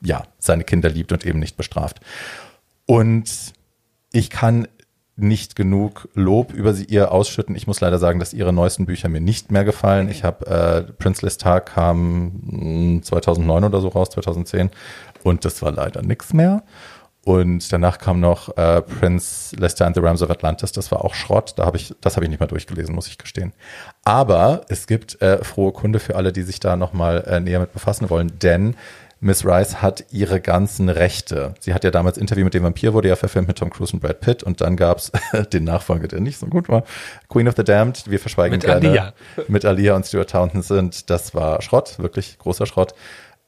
ja 0.00 0.22
seine 0.38 0.64
Kinder 0.64 0.88
liebt 0.88 1.12
und 1.12 1.26
eben 1.26 1.38
nicht 1.38 1.58
bestraft. 1.58 2.00
Und 2.86 3.52
ich 4.12 4.30
kann 4.30 4.68
nicht 5.16 5.56
genug 5.56 6.08
Lob 6.14 6.52
über 6.52 6.74
sie 6.74 6.84
ihr 6.84 7.10
ausschütten. 7.10 7.56
Ich 7.56 7.66
muss 7.66 7.80
leider 7.80 7.98
sagen, 7.98 8.18
dass 8.18 8.34
ihre 8.34 8.52
neuesten 8.52 8.86
Bücher 8.86 9.08
mir 9.08 9.20
nicht 9.20 9.50
mehr 9.50 9.64
gefallen. 9.64 10.10
Ich 10.10 10.24
habe 10.24 10.46
äh, 10.46 10.92
Prince 10.92 11.24
Lestar 11.24 11.60
kam 11.62 13.00
2009 13.02 13.62
hm, 13.62 13.68
oder 13.68 13.80
so 13.80 13.88
raus, 13.88 14.10
2010 14.10 14.70
und 15.22 15.44
das 15.44 15.62
war 15.62 15.72
leider 15.72 16.02
nix 16.02 16.32
mehr. 16.32 16.62
Und 17.24 17.72
danach 17.72 17.98
kam 17.98 18.20
noch 18.20 18.56
äh, 18.56 18.82
Prince 18.82 19.56
Lester 19.56 19.84
and 19.84 19.96
the 19.96 20.00
Rams 20.00 20.22
of 20.22 20.30
Atlantis. 20.30 20.70
Das 20.70 20.92
war 20.92 21.04
auch 21.04 21.12
Schrott. 21.12 21.54
Da 21.56 21.66
habe 21.66 21.76
ich, 21.76 21.92
das 22.00 22.14
habe 22.14 22.24
ich 22.24 22.30
nicht 22.30 22.38
mal 22.38 22.46
durchgelesen, 22.46 22.94
muss 22.94 23.08
ich 23.08 23.18
gestehen. 23.18 23.52
Aber 24.04 24.60
es 24.68 24.86
gibt 24.86 25.20
äh, 25.20 25.42
frohe 25.42 25.72
Kunde 25.72 25.98
für 25.98 26.14
alle, 26.14 26.32
die 26.32 26.42
sich 26.42 26.60
da 26.60 26.76
nochmal 26.76 27.24
äh, 27.26 27.40
näher 27.40 27.58
mit 27.58 27.72
befassen 27.72 28.10
wollen, 28.10 28.38
denn 28.40 28.76
Miss 29.20 29.46
Rice 29.46 29.80
hat 29.80 30.04
ihre 30.10 30.40
ganzen 30.40 30.88
Rechte. 30.88 31.54
Sie 31.58 31.72
hat 31.72 31.84
ja 31.84 31.90
damals 31.90 32.18
Interview 32.18 32.44
mit 32.44 32.54
dem 32.54 32.62
Vampir, 32.62 32.92
wurde 32.92 33.08
ja 33.08 33.16
verfilmt 33.16 33.48
mit 33.48 33.58
Tom 33.58 33.70
Cruise 33.70 33.94
und 33.94 34.00
Brad 34.00 34.20
Pitt 34.20 34.42
und 34.42 34.60
dann 34.60 34.76
gab's 34.76 35.10
den 35.52 35.64
Nachfolger, 35.64 36.06
der 36.08 36.20
nicht 36.20 36.38
so 36.38 36.46
gut 36.46 36.68
war. 36.68 36.84
Queen 37.28 37.48
of 37.48 37.54
the 37.56 37.64
Damned, 37.64 38.10
wir 38.10 38.20
verschweigen 38.20 38.58
mit 38.58 38.64
gerne. 38.64 38.88
Alia. 38.88 39.12
Mit 39.48 39.64
Alia 39.64 39.96
und 39.96 40.04
Stuart 40.04 40.30
Townsend. 40.30 41.08
Das 41.08 41.34
war 41.34 41.62
Schrott, 41.62 41.98
wirklich 41.98 42.38
großer 42.38 42.66
Schrott. 42.66 42.94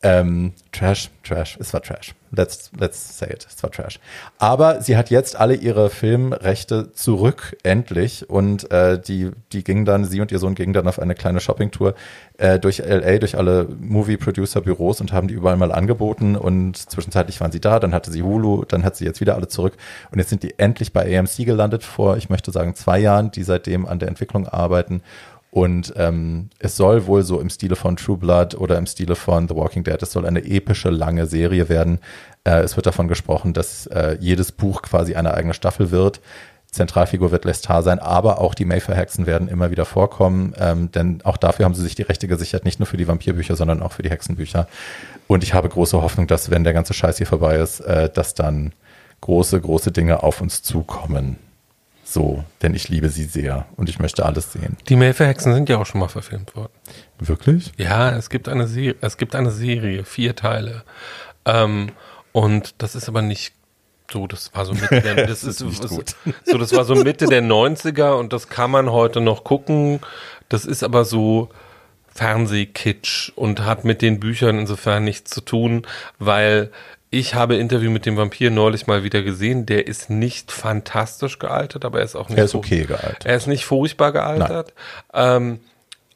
Ähm, 0.03 0.53
Trash, 0.73 1.11
Trash, 1.23 1.59
es 1.61 1.73
war 1.75 1.83
Trash. 1.83 2.15
Let's, 2.31 2.71
let's 2.79 3.19
say 3.19 3.31
it, 3.31 3.47
es 3.49 3.63
war 3.63 3.71
Trash. 3.71 3.99
Aber 4.39 4.83
sie 4.83 4.97
hat 4.97 5.11
jetzt 5.11 5.37
alle 5.37 5.55
ihre 5.55 5.89
Filmrechte 5.89 6.93
zurück, 6.93 7.57
endlich. 7.63 8.29
Und 8.29 8.71
äh, 8.71 9.01
die, 9.01 9.31
die 9.53 9.65
gingen 9.65 9.85
dann, 9.85 10.05
sie 10.05 10.21
und 10.21 10.31
ihr 10.31 10.39
Sohn 10.39 10.55
gingen 10.55 10.73
dann 10.73 10.89
auf 10.89 10.99
eine 10.99 11.15
kleine 11.15 11.41
Shoppingtour 11.41 11.95
äh, 12.37 12.59
durch 12.59 12.79
LA, 12.79 13.19
durch 13.19 13.37
alle 13.37 13.69
Movie-Producer-Büros 13.81 15.01
und 15.01 15.13
haben 15.13 15.29
die 15.29 15.35
überall 15.35 15.57
mal 15.57 15.73
angeboten. 15.73 16.37
Und 16.37 16.77
zwischenzeitlich 16.77 17.41
waren 17.41 17.53
sie 17.53 17.61
da, 17.61 17.81
dann 17.81 17.95
hatte 17.95 18.11
sie 18.11 18.23
Hulu, 18.23 18.65
dann 18.65 18.85
hat 18.85 18.97
sie 18.97 19.05
jetzt 19.05 19.21
wieder 19.21 19.35
alle 19.35 19.49
zurück. 19.49 19.77
Und 20.11 20.19
jetzt 20.19 20.31
sind 20.31 20.43
die 20.43 20.59
endlich 20.59 20.93
bei 20.93 21.19
AMC 21.19 21.47
gelandet 21.47 21.83
vor, 21.83 22.17
ich 22.17 22.29
möchte 22.29 22.51
sagen, 22.51 22.75
zwei 22.75 22.99
Jahren, 22.99 23.31
die 23.31 23.43
seitdem 23.43 23.87
an 23.87 23.99
der 23.99 24.09
Entwicklung 24.09 24.47
arbeiten. 24.47 25.03
Und 25.51 25.95
ähm, 25.97 26.51
es 26.59 26.77
soll 26.77 27.07
wohl 27.07 27.23
so 27.23 27.41
im 27.41 27.49
Stile 27.49 27.75
von 27.75 27.97
True 27.97 28.19
Blood 28.19 28.55
oder 28.55 28.77
im 28.77 28.87
Stile 28.87 29.17
von 29.17 29.49
The 29.49 29.57
Walking 29.57 29.83
Dead, 29.83 30.01
es 30.03 30.13
soll 30.13 30.27
eine 30.27 30.45
epische, 30.45 30.91
lange 30.91 31.27
Serie 31.27 31.69
werden. 31.69 32.01
Äh, 32.45 32.61
es 32.61 32.77
wird 32.77 32.87
davon 32.87 33.09
gesprochen, 33.09 33.55
dass 33.55 33.87
äh, 33.87 34.17
jedes 34.21 34.53
Buch 34.53 34.83
quasi 34.83 35.15
eine 35.15 35.33
eigene 35.35 35.55
Staffel 35.55 35.91
wird. 35.91 36.21
Zentralfigur 36.71 37.31
wird 37.31 37.47
Lestar 37.47 37.83
sein, 37.83 37.99
aber 37.99 38.41
auch 38.41 38.55
die 38.55 38.67
Mayfair-Hexen 38.67 39.27
werden 39.27 39.49
immer 39.49 39.71
wieder 39.71 39.87
vorkommen, 39.87 40.55
ähm, 40.59 40.93
denn 40.93 41.23
auch 41.25 41.39
dafür 41.39 41.65
haben 41.65 41.75
sie 41.75 41.83
sich 41.83 41.95
die 41.95 42.03
Rechte 42.03 42.29
gesichert, 42.29 42.67
nicht 42.67 42.79
nur 42.79 42.87
für 42.87 42.99
die 42.99 43.09
Vampirbücher, 43.09 43.57
sondern 43.57 43.83
auch 43.83 43.93
für 43.93 44.03
die 44.03 44.11
Hexenbücher. 44.11 44.69
Und 45.29 45.43
ich 45.43 45.55
habe 45.55 45.71
große 45.71 46.01
Hoffnung, 46.03 46.27
dass, 46.27 46.51
wenn 46.51 46.65
der 46.65 46.75
ganze 46.75 46.93
Scheiß 46.93 47.17
hier 47.17 47.27
vorbei 47.27 47.57
ist, 47.57 47.81
äh, 47.81 48.11
dass 48.11 48.35
dann 48.35 48.73
große, 49.23 49.59
große 49.59 49.93
Dinge 49.93 50.23
auf 50.23 50.43
uns 50.43 50.63
zukommen. 50.63 51.39
So, 52.11 52.43
denn 52.63 52.73
ich 52.73 52.89
liebe 52.89 53.11
sie 53.11 53.25
sehr 53.25 53.67
und 53.77 53.91
ich 53.91 53.99
möchte 53.99 54.25
alles 54.25 54.51
sehen. 54.51 54.79
Die 54.89 54.97
Mayfair-Hexen 54.97 55.53
sind 55.53 55.69
ja 55.69 55.77
auch 55.77 55.85
schon 55.85 56.01
mal 56.01 56.09
verfilmt 56.09 56.57
worden. 56.57 56.73
Wirklich? 57.19 57.71
Ja, 57.77 58.17
es 58.17 58.31
gibt 58.31 58.49
eine 58.49 58.67
Serie, 58.67 58.97
es 59.03 59.19
gibt 59.19 59.35
eine 59.35 59.51
Serie, 59.51 60.07
vier 60.07 60.35
Teile. 60.35 60.85
Ähm, 61.45 61.91
und 62.33 62.77
das 62.79 62.95
ist 62.95 63.11
aber 63.11 63.21
nicht 63.21 63.53
so, 64.11 64.27
das 64.27 64.55
war 64.55 64.65
so 64.65 64.73
Mitte 64.73 65.03
der, 65.03 65.15
das 65.27 65.45
ist, 65.45 65.61
gut. 65.61 66.17
so, 66.47 66.57
das 66.57 66.73
war 66.73 66.87
so 66.87 66.95
Mitte 66.95 67.27
der 67.27 67.43
90er 67.43 68.13
und 68.13 68.33
das 68.33 68.49
kann 68.49 68.71
man 68.71 68.91
heute 68.91 69.21
noch 69.21 69.45
gucken. 69.45 70.01
Das 70.49 70.65
ist 70.65 70.83
aber 70.83 71.05
so 71.05 71.51
Fernsehkitsch 72.15 73.33
und 73.37 73.67
hat 73.67 73.85
mit 73.85 74.01
den 74.01 74.19
Büchern 74.19 74.59
insofern 74.59 75.05
nichts 75.05 75.31
zu 75.31 75.43
tun, 75.43 75.87
weil 76.19 76.73
ich 77.11 77.35
habe 77.35 77.57
Interview 77.57 77.91
mit 77.91 78.07
dem 78.07 78.17
Vampir 78.17 78.51
neulich 78.51 78.87
mal 78.87 79.03
wieder 79.03 79.23
gesehen. 79.23 79.65
Der 79.67 79.87
ist 79.87 80.11
nicht 80.11 80.53
fantastisch 80.53 81.39
gealtert, 81.39 81.85
aber 81.85 81.99
er 81.99 82.05
ist 82.05 82.17
auch 82.17 82.29
nicht 82.29 82.39
Er 82.39 82.45
ist 82.45 82.55
okay 82.55 82.85
gealtert. 82.85 83.25
er 83.25 83.37
ist 83.37 83.47
nicht 83.47 83.65
furchtbar 83.65 84.13
gealtert. 84.13 84.75
Ähm, 85.15 85.61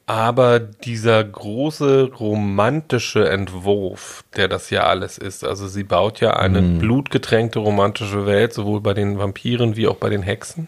aber 0.05 0.59
dieser 0.59 1.23
große 1.23 2.11
romantische 2.19 3.27
Entwurf, 3.29 4.23
der 4.35 4.49
das 4.49 4.69
ja 4.69 4.83
alles 4.83 5.17
ist, 5.17 5.45
also 5.45 5.67
sie 5.67 5.83
baut 5.83 6.19
ja 6.19 6.35
eine 6.35 6.61
blutgetränkte 6.61 7.59
romantische 7.59 8.25
Welt, 8.25 8.53
sowohl 8.53 8.81
bei 8.81 8.93
den 8.93 9.17
Vampiren 9.17 9.77
wie 9.77 9.87
auch 9.87 9.95
bei 9.95 10.09
den 10.09 10.21
Hexen. 10.21 10.67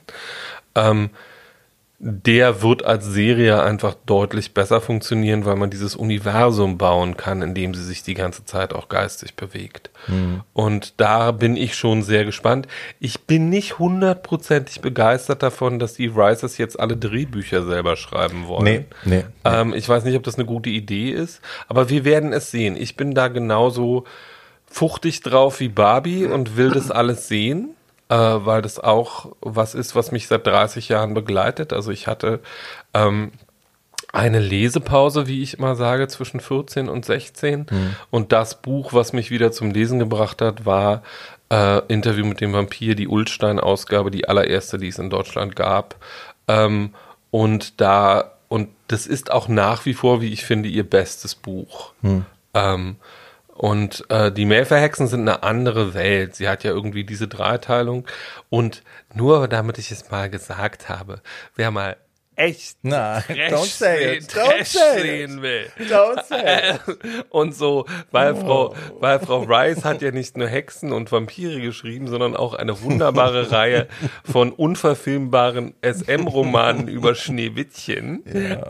Ähm, 0.73 1.09
der 1.97 2.61
wird 2.61 2.83
als 2.83 3.05
Serie 3.05 3.63
einfach 3.63 3.95
deutlich 4.05 4.53
besser 4.53 4.81
funktionieren, 4.81 5.45
weil 5.45 5.55
man 5.55 5.69
dieses 5.69 5.95
Universum 5.95 6.77
bauen 6.77 7.15
kann, 7.15 7.41
in 7.41 7.55
dem 7.55 7.73
sie 7.73 7.83
sich 7.83 8.03
die 8.03 8.15
ganze 8.15 8.43
Zeit 8.43 8.73
auch 8.73 8.89
geistig 8.89 9.35
bewegt. 9.35 9.89
Und 10.53 10.93
da 10.97 11.31
bin 11.31 11.55
ich 11.55 11.75
schon 11.75 12.03
sehr 12.03 12.25
gespannt. 12.25 12.67
Ich 12.99 13.21
bin 13.21 13.49
nicht 13.49 13.79
hundertprozentig 13.79 14.81
begeistert 14.81 15.41
davon, 15.41 15.79
dass 15.79 15.93
die 15.93 16.07
Rises 16.07 16.57
jetzt 16.57 16.79
alle 16.79 16.97
Drehbücher 16.97 17.65
selber 17.65 17.95
schreiben 17.95 18.47
wollen. 18.47 18.63
Nee, 18.63 18.85
nee. 19.05 19.23
Ähm, 19.45 19.73
ich 19.73 19.87
weiß 19.87 20.03
nicht, 20.03 20.15
ob 20.15 20.23
das 20.23 20.35
eine 20.35 20.45
gute 20.45 20.69
Idee 20.69 21.11
ist, 21.11 21.41
aber 21.67 21.89
wir 21.89 22.03
werden 22.03 22.33
es 22.33 22.51
sehen. 22.51 22.75
Ich 22.75 22.97
bin 22.97 23.13
da 23.15 23.29
genauso 23.29 24.03
fuchtig 24.67 25.21
drauf 25.21 25.59
wie 25.61 25.69
Barbie 25.69 26.25
und 26.25 26.57
will 26.57 26.71
das 26.71 26.91
alles 26.91 27.29
sehen, 27.29 27.74
äh, 28.10 28.16
weil 28.16 28.62
das 28.62 28.80
auch 28.80 29.32
was 29.41 29.76
ist, 29.76 29.95
was 29.95 30.12
mich 30.12 30.28
seit 30.28 30.45
30 30.45 30.89
Jahren 30.89 31.14
begleitet. 31.14 31.74
Also 31.74 31.91
ich 31.91 32.08
hatte 32.08 32.39
ähm, 32.93 33.32
eine 34.14 34.39
Lesepause, 34.39 35.28
wie 35.28 35.41
ich 35.41 35.58
immer 35.58 35.76
sage, 35.76 36.08
zwischen 36.08 36.39
14 36.39 36.88
und 36.88 37.06
16. 37.06 37.66
Und 38.12 38.32
das 38.32 38.62
Buch, 38.62 38.93
was 38.93 39.12
mich 39.12 39.30
wieder 39.30 39.51
zum 39.51 39.72
Lesen 39.72 39.99
gebracht 39.99 40.41
hat, 40.41 40.66
war 40.66 41.03
äh, 41.51 41.82
Interview 41.88 42.26
mit 42.26 42.41
dem 42.41 42.53
Vampir, 42.53 42.95
die 42.95 43.08
Ulstein-Ausgabe, 43.08 44.12
die 44.12 44.28
allererste, 44.28 44.78
die 44.78 44.88
es 44.88 44.99
in 44.99 45.10
Deutschland 45.10 45.56
gab. 45.56 45.95
Ähm, 46.47 46.93
und 47.30 47.82
da, 47.82 48.32
und 48.47 48.70
das 48.88 49.06
ist 49.06 49.32
auch 49.32 49.47
nach 49.47 49.86
wie 49.86 49.93
vor, 49.93 50.22
wie 50.22 50.32
ich 50.32 50.45
finde, 50.45 50.70
ihr 50.70 50.89
bestes 50.89 51.36
Buch. 51.36 51.91
Ähm, 52.53 52.95
und 53.56 54.03
äh, 54.10 54.34
die 54.34 54.43
Mayfair-Hexen 54.45 55.08
sind 55.08 55.22
eine 55.22 55.43
andere 55.43 55.93
Welt. 55.93 56.36
Sie 56.36 56.49
hat 56.49 56.66
ja 56.66 56.72
irgendwie 56.72 57.06
diese 57.06 57.30
Dreiteilung. 57.30 58.06
Und 58.49 58.84
nur 59.14 59.47
damit 59.47 59.78
ich 59.78 59.91
es 59.91 60.12
mal 60.12 60.30
gesagt 60.30 60.89
habe, 60.89 61.22
wer 61.56 61.72
mal 61.72 61.95
echt 62.36 62.77
Nein, 62.83 63.23
Trash 63.27 63.51
don't 63.51 63.65
say 63.65 64.17
it. 64.17 64.31
sehen, 64.31 64.41
Don't 64.43 64.57
Trash 64.57 64.67
say 64.69 65.23
it. 65.23 65.41
will. 65.41 65.65
Don't 65.89 66.23
say 66.25 66.75
it. 66.75 67.25
Und 67.29 67.55
so, 67.55 67.86
weil 68.11 68.36
Frau, 68.36 68.75
weil 68.99 69.19
Frau 69.19 69.41
Rice 69.43 69.83
hat 69.86 70.01
ja 70.01 70.11
nicht 70.11 70.38
nur 70.38 70.47
Hexen 70.47 70.91
und 70.91 71.11
Vampire 71.11 71.59
geschrieben, 71.61 72.07
sondern 72.07 72.36
auch 72.36 72.53
eine 72.53 72.81
wunderbare 72.81 73.51
Reihe 73.51 73.88
von 74.23 74.51
unverfilmbaren 74.51 75.73
SM-Romanen 75.81 76.88
über 76.88 77.15
Schneewittchen. 77.15 78.23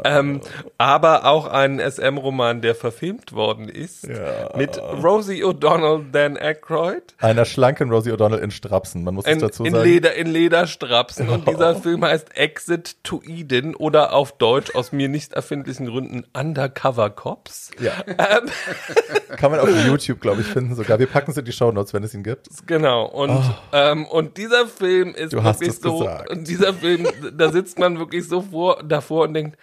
Ähm, 0.04 0.42
aber 0.78 1.26
auch 1.26 1.48
einen 1.48 1.80
SM-Roman, 1.80 2.62
der 2.62 2.76
verfilmt 2.76 3.34
worden 3.34 3.70
ist. 3.70 4.08
Mit 4.56 4.78
Rosie 4.78 5.44
O'Donnell, 5.44 6.04
Dan 6.12 6.38
Aykroyd. 6.38 7.16
Einer 7.20 7.46
schlanken 7.46 7.90
Rosie 7.90 8.12
O'Donnell 8.12 8.40
in 8.40 8.52
Strapsen, 8.52 9.04
man 9.04 9.16
muss 9.16 9.26
es 9.26 9.32
In, 9.34 9.40
dazu 9.40 9.64
in, 9.66 9.72
sagen. 9.74 9.84
Leder, 9.84 10.14
in 10.16 10.28
Lederstrapsen. 10.28 11.30
Und 11.30 11.48
dieser 11.50 11.76
Film 11.76 12.04
heißt 12.04 12.36
Exit 12.36 12.98
to 13.04 13.22
Eden 13.26 13.55
oder 13.78 14.14
auf 14.14 14.38
Deutsch 14.38 14.76
aus 14.76 14.92
mir 14.92 15.08
nicht 15.08 15.34
erfindlichen 15.34 15.86
Gründen 15.86 16.26
Undercover 16.34 17.10
Cops. 17.10 17.72
Ja. 17.80 17.94
Kann 19.38 19.52
man 19.52 19.60
auf 19.60 19.70
YouTube, 19.86 20.20
glaube 20.22 20.42
ich, 20.42 20.48
finden 20.48 20.76
sogar. 20.76 21.00
Wir 21.00 21.08
packen 21.08 21.32
es 21.32 21.38
in 21.38 21.46
die 21.46 21.52
Shownotes, 21.52 21.94
wenn 21.94 22.04
es 22.04 22.14
ihn 22.14 22.24
gibt. 22.24 22.48
Genau. 22.68 23.06
Und, 23.06 23.42
ähm, 23.74 24.06
und 24.06 24.38
dieser 24.38 24.68
Film 24.68 25.14
ist 25.16 25.34
Oh. 25.34 25.38
Du 25.38 25.44
wirklich 25.44 25.74
so. 25.80 26.00
gesagt. 26.00 26.30
Und 26.30 26.48
dieser 26.48 26.74
Film, 26.74 27.08
da 27.34 27.52
sitzt 27.52 27.80
man 27.80 28.00
wirklich 28.00 28.28
so 28.28 28.42
vor, 28.42 28.82
davor 28.84 29.24
und 29.24 29.34
denkt, 29.34 29.58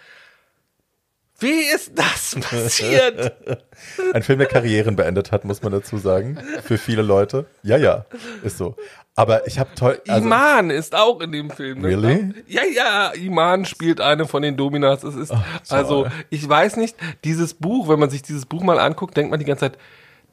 wie 1.43 1.61
ist 1.73 1.91
das 1.93 2.35
passiert? 2.41 3.33
Ein 4.13 4.23
Film, 4.23 4.39
der 4.39 4.47
Karrieren 4.47 4.95
beendet 4.95 5.31
hat, 5.31 5.45
muss 5.45 5.61
man 5.61 5.71
dazu 5.71 5.97
sagen. 5.97 6.39
Für 6.63 6.77
viele 6.77 7.01
Leute. 7.01 7.45
Ja, 7.61 7.77
ja, 7.77 8.05
ist 8.43 8.57
so. 8.57 8.75
Aber 9.15 9.45
ich 9.45 9.59
habe 9.59 9.69
toll. 9.75 10.01
Also, 10.07 10.25
Iman 10.25 10.71
ist 10.71 10.95
auch 10.95 11.21
in 11.21 11.31
dem 11.31 11.51
Film. 11.51 11.81
Ne? 11.81 11.89
Really? 11.89 12.33
Ja, 12.47 12.63
ja, 12.63 13.11
Iman 13.11 13.65
spielt 13.65 14.01
eine 14.01 14.25
von 14.25 14.41
den 14.41 14.57
Dominas. 14.57 15.03
Es 15.03 15.15
ist, 15.15 15.33
also, 15.69 16.07
ich 16.31 16.47
weiß 16.47 16.77
nicht, 16.77 16.95
dieses 17.23 17.53
Buch, 17.53 17.89
wenn 17.89 17.99
man 17.99 18.09
sich 18.09 18.23
dieses 18.23 18.47
Buch 18.47 18.63
mal 18.63 18.79
anguckt, 18.79 19.15
denkt 19.15 19.29
man 19.29 19.39
die 19.39 19.45
ganze 19.45 19.71
Zeit, 19.71 19.77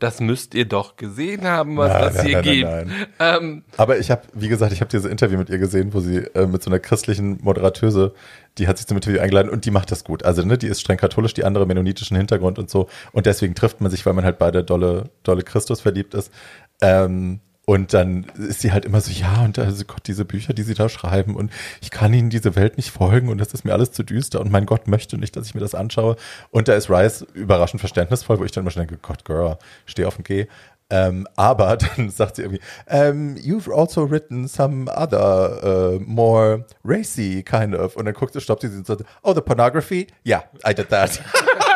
das 0.03 0.21
müsst 0.21 0.55
ihr 0.55 0.65
doch 0.65 0.97
gesehen 0.97 1.45
haben, 1.45 1.77
was 1.77 1.93
Nein, 1.93 2.03
das 2.03 2.17
nein, 2.17 2.27
hier 2.27 2.37
nein, 2.37 2.45
gibt. 2.45 2.69
nein, 2.69 3.07
Ähm, 3.19 3.65
aber 3.77 3.99
ich 3.99 4.11
habe, 4.11 4.23
wie 4.35 4.49
gesagt, 4.49 4.73
ich 4.73 4.81
habe 4.81 4.91
dieses 4.91 5.11
Interview 5.11 5.39
mit 5.39 5.51
ihr 5.51 5.59
gesehen, 5.59 5.95
wo 5.95 6.01
sie 6.01 6.19
äh, 6.35 6.47
mit 6.47 6.63
so 6.63 6.71
einer 6.71 6.79
christlichen 6.81 7.39
Moderatöse, 7.43 8.13
die 8.59 8.67
hat 8.67 8.79
sich 8.79 8.87
zum 8.87 8.97
Interview 8.97 9.21
eingeladen 9.21 9.51
und 9.51 9.65
die 9.65 9.71
macht 9.71 9.91
das 9.91 10.03
gut. 10.05 10.25
Also, 10.25 10.43
ne, 10.43 10.59
die 10.59 10.67
ist 10.67 10.81
streng 10.81 10.97
katholisch, 10.97 11.35
die 11.35 11.45
andere 11.45 11.67
mennonitischen 11.67 12.17
Hintergrund 12.17 12.59
und 12.59 12.69
so. 12.71 12.89
Und 13.13 13.27
deswegen 13.27 13.55
trifft 13.55 13.81
man 13.81 13.91
sich, 13.91 14.05
weil 14.07 14.15
man 14.15 14.25
halt 14.25 14.39
beide 14.39 14.65
dolle, 14.65 15.11
dolle 15.23 15.43
Christus 15.43 15.81
verliebt 15.81 16.15
ist. 16.15 16.33
Ähm, 16.81 17.41
und 17.71 17.95
dann 17.95 18.25
ist 18.37 18.63
sie 18.63 18.73
halt 18.73 18.85
immer 18.85 19.01
so, 19.01 19.13
ja, 19.13 19.45
und 19.45 19.57
also 19.57 19.85
Gott, 19.85 20.09
diese 20.09 20.25
Bücher, 20.25 20.53
die 20.53 20.65
sie 20.65 20.75
da 20.75 20.89
schreiben, 20.89 21.37
und 21.37 21.53
ich 21.81 21.93
kann 21.93 22.13
ihnen 22.13 22.29
diese 22.29 22.57
Welt 22.57 22.77
nicht 22.77 22.91
folgen 22.91 23.29
und 23.29 23.39
das 23.39 23.55
ist 23.55 23.65
mir 23.65 23.73
alles 23.73 23.93
zu 23.93 24.03
düster 24.03 24.41
und 24.41 24.51
mein 24.51 24.67
Gott 24.67 24.89
möchte 24.89 25.17
nicht, 25.17 25.37
dass 25.37 25.47
ich 25.47 25.55
mir 25.55 25.61
das 25.61 25.77
anschaue. 25.77 26.17
Und 26.51 26.67
da 26.67 26.75
ist 26.75 26.91
Rice 26.91 27.25
überraschend 27.33 27.79
verständnisvoll, 27.79 28.41
wo 28.41 28.45
ich 28.45 28.51
dann 28.51 28.65
immer 28.65 28.73
schon 28.73 28.89
denke, 28.89 28.99
Gott, 29.01 29.25
Girl, 29.25 29.57
steh 29.87 30.05
auf 30.05 30.17
dem 30.17 30.25
G. 30.25 30.49
Ähm, 30.91 31.29
aber 31.37 31.77
dann 31.97 32.11
sagt 32.11 32.35
sie 32.35 32.43
irgendwie, 32.43 32.61
ähm, 32.89 33.37
you've 33.37 33.73
also 33.73 34.11
written 34.11 34.49
some 34.49 34.91
other 34.93 35.95
uh, 35.95 36.01
more 36.05 36.65
racy 36.85 37.45
kind 37.45 37.77
of. 37.77 37.95
Und 37.95 38.07
dann 38.07 38.15
guckt 38.15 38.33
sie, 38.33 38.41
stoppt 38.41 38.63
sie 38.63 38.67
und 38.67 38.85
sagt, 38.85 39.05
oh, 39.23 39.33
the 39.33 39.41
pornography? 39.41 40.09
Yeah, 40.27 40.43
I 40.69 40.75
did 40.75 40.89
that. 40.89 41.21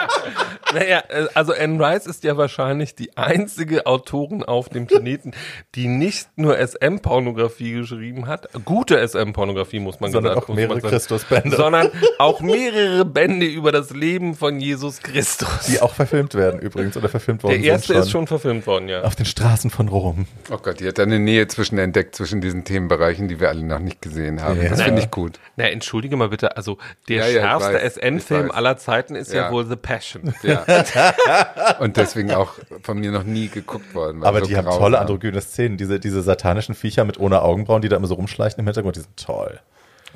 Naja, 0.74 1.02
äh, 1.08 1.26
also 1.34 1.52
Anne 1.52 1.78
Rice 1.84 2.06
ist 2.06 2.24
ja 2.24 2.36
wahrscheinlich 2.36 2.94
die 2.94 3.16
einzige 3.16 3.86
Autorin 3.86 4.42
auf 4.42 4.68
dem 4.68 4.86
Planeten, 4.86 5.32
die 5.74 5.88
nicht 5.88 6.28
nur 6.36 6.58
SM-Pornografie 6.58 7.72
geschrieben 7.72 8.26
hat, 8.26 8.48
gute 8.64 9.06
SM-Pornografie 9.06 9.80
muss 9.80 10.00
man 10.00 10.12
Sondern 10.12 10.34
gesagt, 10.34 10.50
auch 10.50 10.54
mehrere 10.54 10.80
Christusbände. 10.80 11.56
sondern 11.56 11.90
auch 12.18 12.40
mehrere 12.40 13.04
Bände 13.04 13.46
über 13.46 13.72
das 13.72 13.90
Leben 13.90 14.34
von 14.34 14.60
Jesus 14.60 15.00
Christus. 15.02 15.66
Die 15.68 15.80
auch 15.80 15.94
verfilmt 15.94 16.34
werden 16.34 16.60
übrigens 16.60 16.96
oder 16.96 17.08
verfilmt 17.08 17.42
worden 17.42 17.60
Der 17.62 17.72
erste 17.72 17.86
sind 17.88 17.94
schon. 17.96 18.02
ist 18.02 18.10
schon 18.10 18.26
verfilmt 18.26 18.66
worden, 18.66 18.88
ja. 18.88 19.02
Auf 19.02 19.16
den 19.16 19.26
Straßen 19.26 19.70
von 19.70 19.88
Rom. 19.88 20.26
Oh 20.50 20.58
Gott, 20.58 20.80
die 20.80 20.88
hat 20.88 20.98
eine 21.00 21.18
Nähe 21.18 21.46
zwischen 21.48 21.78
entdeckt 21.78 22.16
zwischen 22.16 22.40
diesen 22.40 22.64
Themenbereichen, 22.64 23.28
die 23.28 23.40
wir 23.40 23.48
alle 23.48 23.62
noch 23.62 23.78
nicht 23.78 24.02
gesehen 24.02 24.42
haben. 24.42 24.60
Ja. 24.62 24.70
Das 24.70 24.82
finde 24.82 25.00
ich 25.02 25.10
gut. 25.10 25.38
Na, 25.56 25.64
entschuldige 25.68 26.16
mal 26.16 26.28
bitte, 26.28 26.56
also 26.56 26.78
der 27.08 27.18
Ja, 27.18 27.26
ja, 27.28 27.40
schärfste 27.60 27.80
SN-Film 28.00 28.50
aller 28.50 28.76
Zeiten 28.76 29.14
ist 29.14 29.32
ja. 29.32 29.44
Ja. 29.44 29.52
wohl 29.52 29.66
The 29.66 29.76
Passion. 29.76 30.34
Ja. 30.42 30.63
Und 31.80 31.96
deswegen 31.96 32.32
auch 32.32 32.52
von 32.82 32.98
mir 32.98 33.10
noch 33.10 33.24
nie 33.24 33.48
geguckt 33.48 33.94
worden. 33.94 34.24
Aber 34.24 34.40
so 34.40 34.46
die 34.46 34.56
haben 34.56 34.66
tolle 34.66 34.98
androgyne 34.98 35.40
Szenen. 35.40 35.76
Diese, 35.76 36.00
diese 36.00 36.22
satanischen 36.22 36.74
Viecher 36.74 37.04
mit 37.04 37.18
ohne 37.18 37.42
Augenbrauen, 37.42 37.82
die 37.82 37.88
da 37.88 37.96
immer 37.96 38.06
so 38.06 38.14
rumschleichen 38.14 38.60
im 38.60 38.66
Hintergrund, 38.66 38.96
die 38.96 39.00
sind 39.00 39.16
toll. 39.16 39.60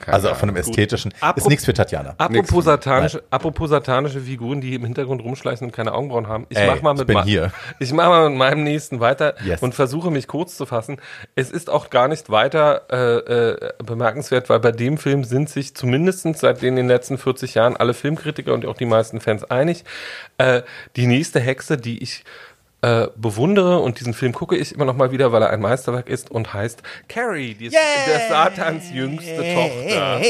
Keine 0.01 0.15
also 0.15 0.31
auch 0.31 0.37
von 0.37 0.49
dem 0.49 0.57
Ahnung. 0.57 0.69
ästhetischen. 0.69 1.13
Apro- 1.21 1.37
ist 1.39 1.49
nichts 1.49 1.65
für 1.65 1.75
Tatjana. 1.75 2.15
Apropos 2.19 2.65
satanische, 2.65 3.23
apropos 3.31 3.71
satanische 3.71 4.21
Figuren, 4.21 4.61
die 4.61 4.75
im 4.75 4.85
Hintergrund 4.85 5.23
rumschleichen 5.23 5.67
und 5.67 5.73
keine 5.73 5.93
Augenbrauen 5.93 6.27
haben. 6.29 6.47
Ich 6.49 6.57
Ey, 6.59 6.67
mach 6.69 6.83
mal 6.83 6.93
ich 6.95 6.99
mit 6.99 7.07
bin 7.09 7.15
ma- 7.17 7.25
hier. 7.25 7.53
Ich 7.79 7.93
mache 7.93 8.09
mal 8.09 8.29
mit 8.31 8.39
meinem 8.39 8.63
nächsten 8.65 9.01
weiter 9.01 9.35
Yes. 9.45 9.63
und 9.63 9.75
versuche 9.75 10.11
mich 10.11 10.27
kurz 10.29 10.57
zu 10.57 10.67
fassen. 10.67 11.01
Es 11.35 11.51
ist 11.51 11.71
auch 11.71 11.91
gar 11.91 12.09
nicht 12.09 12.31
weiter 12.31 12.83
äh, 12.91 13.17
äh, 13.57 13.73
bemerkenswert, 13.85 14.49
weil 14.49 14.61
bei 14.61 14.73
dem 14.73 14.99
Film 14.99 15.25
sind 15.25 15.51
sich 15.51 15.75
zumindest 15.75 16.27
seit 16.39 16.63
den, 16.63 16.77
den 16.77 16.89
letzten 16.89 17.19
40 17.19 17.55
Jahren 17.55 17.77
alle 17.77 17.95
Filmkritiker 17.95 18.53
und 18.55 18.65
auch 18.67 18.77
die 18.77 18.87
meisten 18.87 19.21
Fans 19.21 19.45
einig. 19.45 19.85
Äh, 20.39 20.63
die 20.97 21.07
nächste 21.07 21.41
Hexe, 21.41 21.77
die 21.77 22.03
ich 22.03 22.25
äh, 22.81 23.09
bewundere 23.17 23.81
und 23.81 23.99
diesen 23.99 24.15
Film 24.15 24.33
gucke 24.33 24.57
ich 24.57 24.73
immer 24.75 24.85
noch 24.85 24.95
mal 24.97 25.11
wieder, 25.11 25.33
weil 25.33 25.43
er 25.43 25.51
ein 25.51 25.61
Meisterwerk 25.61 26.09
ist 26.09 26.31
und 26.31 26.55
heißt 26.55 26.83
Carrie, 27.09 27.55
die 27.55 27.67
ist 27.67 27.75
der 27.75 28.29
Satans 28.29 28.91
jüngste 28.93 29.37
Tochter. 29.37 30.21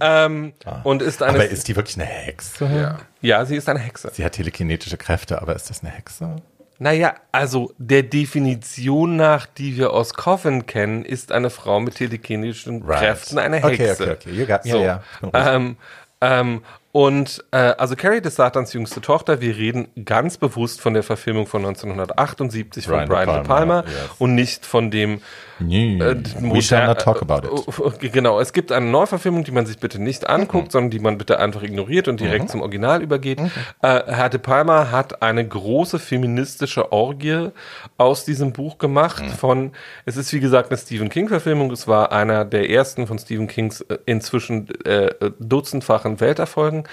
Ähm, 0.00 0.52
Und 0.84 1.02
ist 1.02 1.22
eine 1.22 1.34
Aber 1.34 1.48
ist 1.48 1.66
die 1.68 1.76
wirklich 1.76 1.96
eine 1.96 2.04
Hexe? 2.04 2.66
Ja. 2.66 2.98
ja, 3.22 3.44
sie 3.44 3.56
ist 3.56 3.68
eine 3.68 3.78
Hexe. 3.78 4.10
Sie 4.12 4.24
hat 4.24 4.32
telekinetische 4.32 4.96
Kräfte, 4.98 5.40
aber 5.40 5.56
ist 5.56 5.70
das 5.70 5.82
eine 5.82 5.90
Hexe? 5.92 6.36
Naja, 6.80 7.14
also 7.32 7.72
der 7.78 8.04
Definition 8.04 9.16
nach, 9.16 9.46
die 9.46 9.76
wir 9.76 9.92
aus 9.92 10.14
Coffin 10.14 10.66
kennen, 10.66 11.04
ist 11.04 11.32
eine 11.32 11.50
Frau 11.50 11.80
mit 11.80 11.96
telekinetischen 11.96 12.82
Right. 12.84 13.00
Kräften 13.00 13.38
eine 13.38 13.56
Okay, 13.64 13.76
Hexe. 13.88 14.02
okay, 14.04 14.12
okay. 14.12 14.30
You 14.30 14.46
got- 14.46 14.64
ja, 14.64 15.02
so. 15.20 15.26
bin 15.26 15.30
ruhig. 15.40 15.46
Ähm, 15.54 15.76
ähm, 16.20 16.62
und 16.92 17.44
äh, 17.50 17.56
also 17.56 17.96
Carrie 17.96 18.20
des 18.20 18.36
Satans 18.36 18.72
jüngste 18.72 19.00
Tochter, 19.00 19.40
wir 19.40 19.56
reden 19.56 19.88
ganz 20.04 20.38
bewusst 20.38 20.80
von 20.80 20.94
der 20.94 21.02
Verfilmung 21.02 21.46
von 21.46 21.64
1978 21.64 22.84
von 22.84 22.92
Brian 22.92 23.08
De 23.08 23.14
Brian 23.16 23.26
De 23.26 23.46
Palma, 23.46 23.82
Palma 23.82 23.88
yes. 23.88 24.10
und 24.18 24.34
nicht 24.34 24.64
von 24.64 24.90
dem 24.90 25.20
Nee, 25.60 25.98
äh, 25.98 26.16
we 26.40 26.62
shall 26.62 26.86
not 26.86 27.00
talk 27.00 27.20
about 27.22 27.46
it. 27.46 28.02
äh, 28.02 28.08
Genau, 28.08 28.40
es 28.40 28.52
gibt 28.52 28.70
eine 28.72 28.86
Neuverfilmung, 28.86 29.44
die 29.44 29.50
man 29.50 29.66
sich 29.66 29.78
bitte 29.78 30.00
nicht 30.00 30.28
anguckt, 30.28 30.68
Mhm. 30.68 30.70
sondern 30.70 30.90
die 30.90 30.98
man 31.00 31.18
bitte 31.18 31.38
einfach 31.38 31.62
ignoriert 31.62 32.08
und 32.08 32.20
direkt 32.20 32.50
zum 32.50 32.60
Original 32.60 33.02
übergeht. 33.02 33.40
Äh, 33.40 33.46
Herr 33.82 34.28
De 34.28 34.38
Palma 34.40 34.90
hat 34.90 35.22
eine 35.22 35.46
große 35.46 35.98
feministische 35.98 36.92
Orgie 36.92 37.48
aus 37.96 38.24
diesem 38.24 38.52
Buch 38.52 38.78
gemacht 38.78 39.22
Mhm. 39.22 39.28
von, 39.30 39.72
es 40.04 40.16
ist 40.16 40.32
wie 40.32 40.40
gesagt 40.40 40.70
eine 40.70 40.78
Stephen 40.78 41.08
King-Verfilmung, 41.08 41.70
es 41.70 41.88
war 41.88 42.12
einer 42.12 42.44
der 42.44 42.70
ersten 42.70 43.06
von 43.06 43.18
Stephen 43.18 43.46
Kings 43.48 43.80
äh, 43.82 43.98
inzwischen 44.06 44.68
äh, 44.84 45.10
dutzendfachen 45.40 46.20
Welterfolgen 46.20 46.84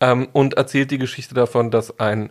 ähm, 0.00 0.28
und 0.32 0.54
erzählt 0.54 0.90
die 0.90 0.98
Geschichte 0.98 1.34
davon, 1.34 1.70
dass 1.70 1.98
ein 2.00 2.30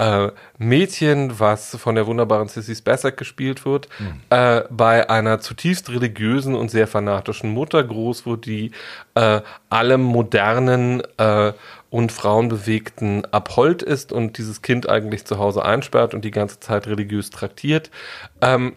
äh, 0.00 0.32
Mädchen, 0.56 1.38
was 1.38 1.76
von 1.76 1.94
der 1.94 2.06
wunderbaren 2.06 2.48
Sissy 2.48 2.74
Spacek 2.74 3.18
gespielt 3.18 3.66
wird, 3.66 3.88
äh, 4.30 4.62
bei 4.70 5.10
einer 5.10 5.40
zutiefst 5.40 5.90
religiösen 5.90 6.54
und 6.54 6.70
sehr 6.70 6.86
fanatischen 6.86 7.50
Mutter 7.50 7.84
groß 7.84 8.24
wird, 8.24 8.46
die 8.46 8.70
äh, 9.14 9.42
allem 9.68 10.00
modernen 10.00 11.02
äh, 11.18 11.52
und 11.90 12.12
frauenbewegten 12.12 13.26
abhold 13.30 13.82
ist 13.82 14.10
und 14.10 14.38
dieses 14.38 14.62
Kind 14.62 14.88
eigentlich 14.88 15.26
zu 15.26 15.38
Hause 15.38 15.64
einsperrt 15.64 16.14
und 16.14 16.24
die 16.24 16.30
ganze 16.30 16.60
Zeit 16.60 16.86
religiös 16.86 17.28
traktiert. 17.28 17.90
Ähm, 18.40 18.72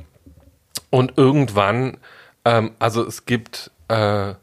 und 0.90 1.14
irgendwann, 1.18 1.98
ähm, 2.44 2.72
also 2.80 3.06
es 3.06 3.26
gibt 3.26 3.72
äh, 3.88 4.34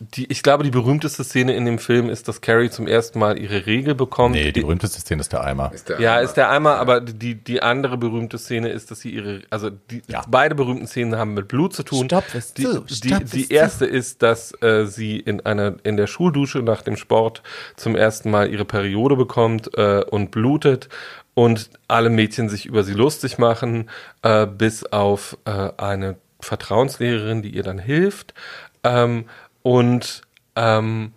die, 0.00 0.30
ich 0.30 0.42
glaube, 0.42 0.64
die 0.64 0.70
berühmteste 0.70 1.22
Szene 1.24 1.54
in 1.54 1.64
dem 1.64 1.78
Film 1.78 2.10
ist, 2.10 2.26
dass 2.28 2.40
Carrie 2.40 2.68
zum 2.68 2.86
ersten 2.86 3.18
Mal 3.20 3.38
ihre 3.38 3.64
Regel 3.66 3.94
bekommt. 3.94 4.34
Nee, 4.34 4.50
die 4.52 4.60
berühmteste 4.62 5.00
Szene 5.00 5.20
ist 5.20 5.32
der 5.32 5.42
Eimer. 5.44 5.70
Ist 5.72 5.88
der 5.88 6.00
Ja, 6.00 6.14
Eimer. 6.14 6.22
ist 6.22 6.34
der 6.34 6.50
Eimer, 6.50 6.76
aber 6.76 7.00
die, 7.00 7.36
die 7.36 7.62
andere 7.62 7.96
berühmte 7.96 8.36
Szene 8.38 8.70
ist, 8.70 8.90
dass 8.90 9.00
sie 9.00 9.10
ihre, 9.10 9.42
also 9.50 9.70
die, 9.70 10.02
Ja. 10.08 10.22
beide 10.28 10.54
berühmten 10.56 10.86
Szenen 10.88 11.16
haben 11.16 11.34
mit 11.34 11.48
Blut 11.48 11.74
zu 11.74 11.84
tun. 11.84 12.06
Stopp 12.06 12.24
es 12.34 12.52
die, 12.54 12.64
zu, 12.64 12.80
die, 12.80 12.94
stopp 12.94 13.22
es 13.22 13.30
die 13.30 13.46
zu. 13.48 13.54
erste 13.54 13.86
ist, 13.86 14.22
dass 14.22 14.52
äh, 14.62 14.84
sie 14.86 15.18
in 15.20 15.46
einer, 15.46 15.76
in 15.84 15.96
der 15.96 16.08
Schuldusche 16.08 16.58
nach 16.58 16.82
dem 16.82 16.96
Sport 16.96 17.42
zum 17.76 17.94
ersten 17.96 18.30
Mal 18.30 18.50
ihre 18.50 18.64
Periode 18.64 19.16
bekommt 19.16 19.70
äh, 19.78 20.02
und 20.10 20.32
blutet 20.32 20.88
und 21.34 21.70
alle 21.88 22.10
Mädchen 22.10 22.48
sich 22.48 22.66
über 22.66 22.82
sie 22.82 22.94
lustig 22.94 23.38
machen, 23.38 23.88
äh, 24.22 24.46
bis 24.46 24.84
auf 24.84 25.38
äh, 25.46 25.70
eine 25.78 26.16
Vertrauenslehrerin, 26.40 27.42
die 27.42 27.50
ihr 27.50 27.62
dann 27.62 27.78
hilft. 27.78 28.34
Ähm, 28.82 29.24
und 29.64 30.20
ähm, 30.56 31.12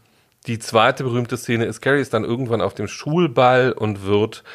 die 0.47 0.57
zweite 0.57 1.03
berühmte 1.03 1.35
Szene 1.35 1.65
ist, 1.65 1.81
Carrie 1.81 1.99
ist 1.99 2.13
dann 2.13 2.23
irgendwann 2.23 2.61
auf 2.61 2.73
dem 2.73 2.87
Schulball 2.87 3.73
und 3.73 4.05
wird 4.05 4.45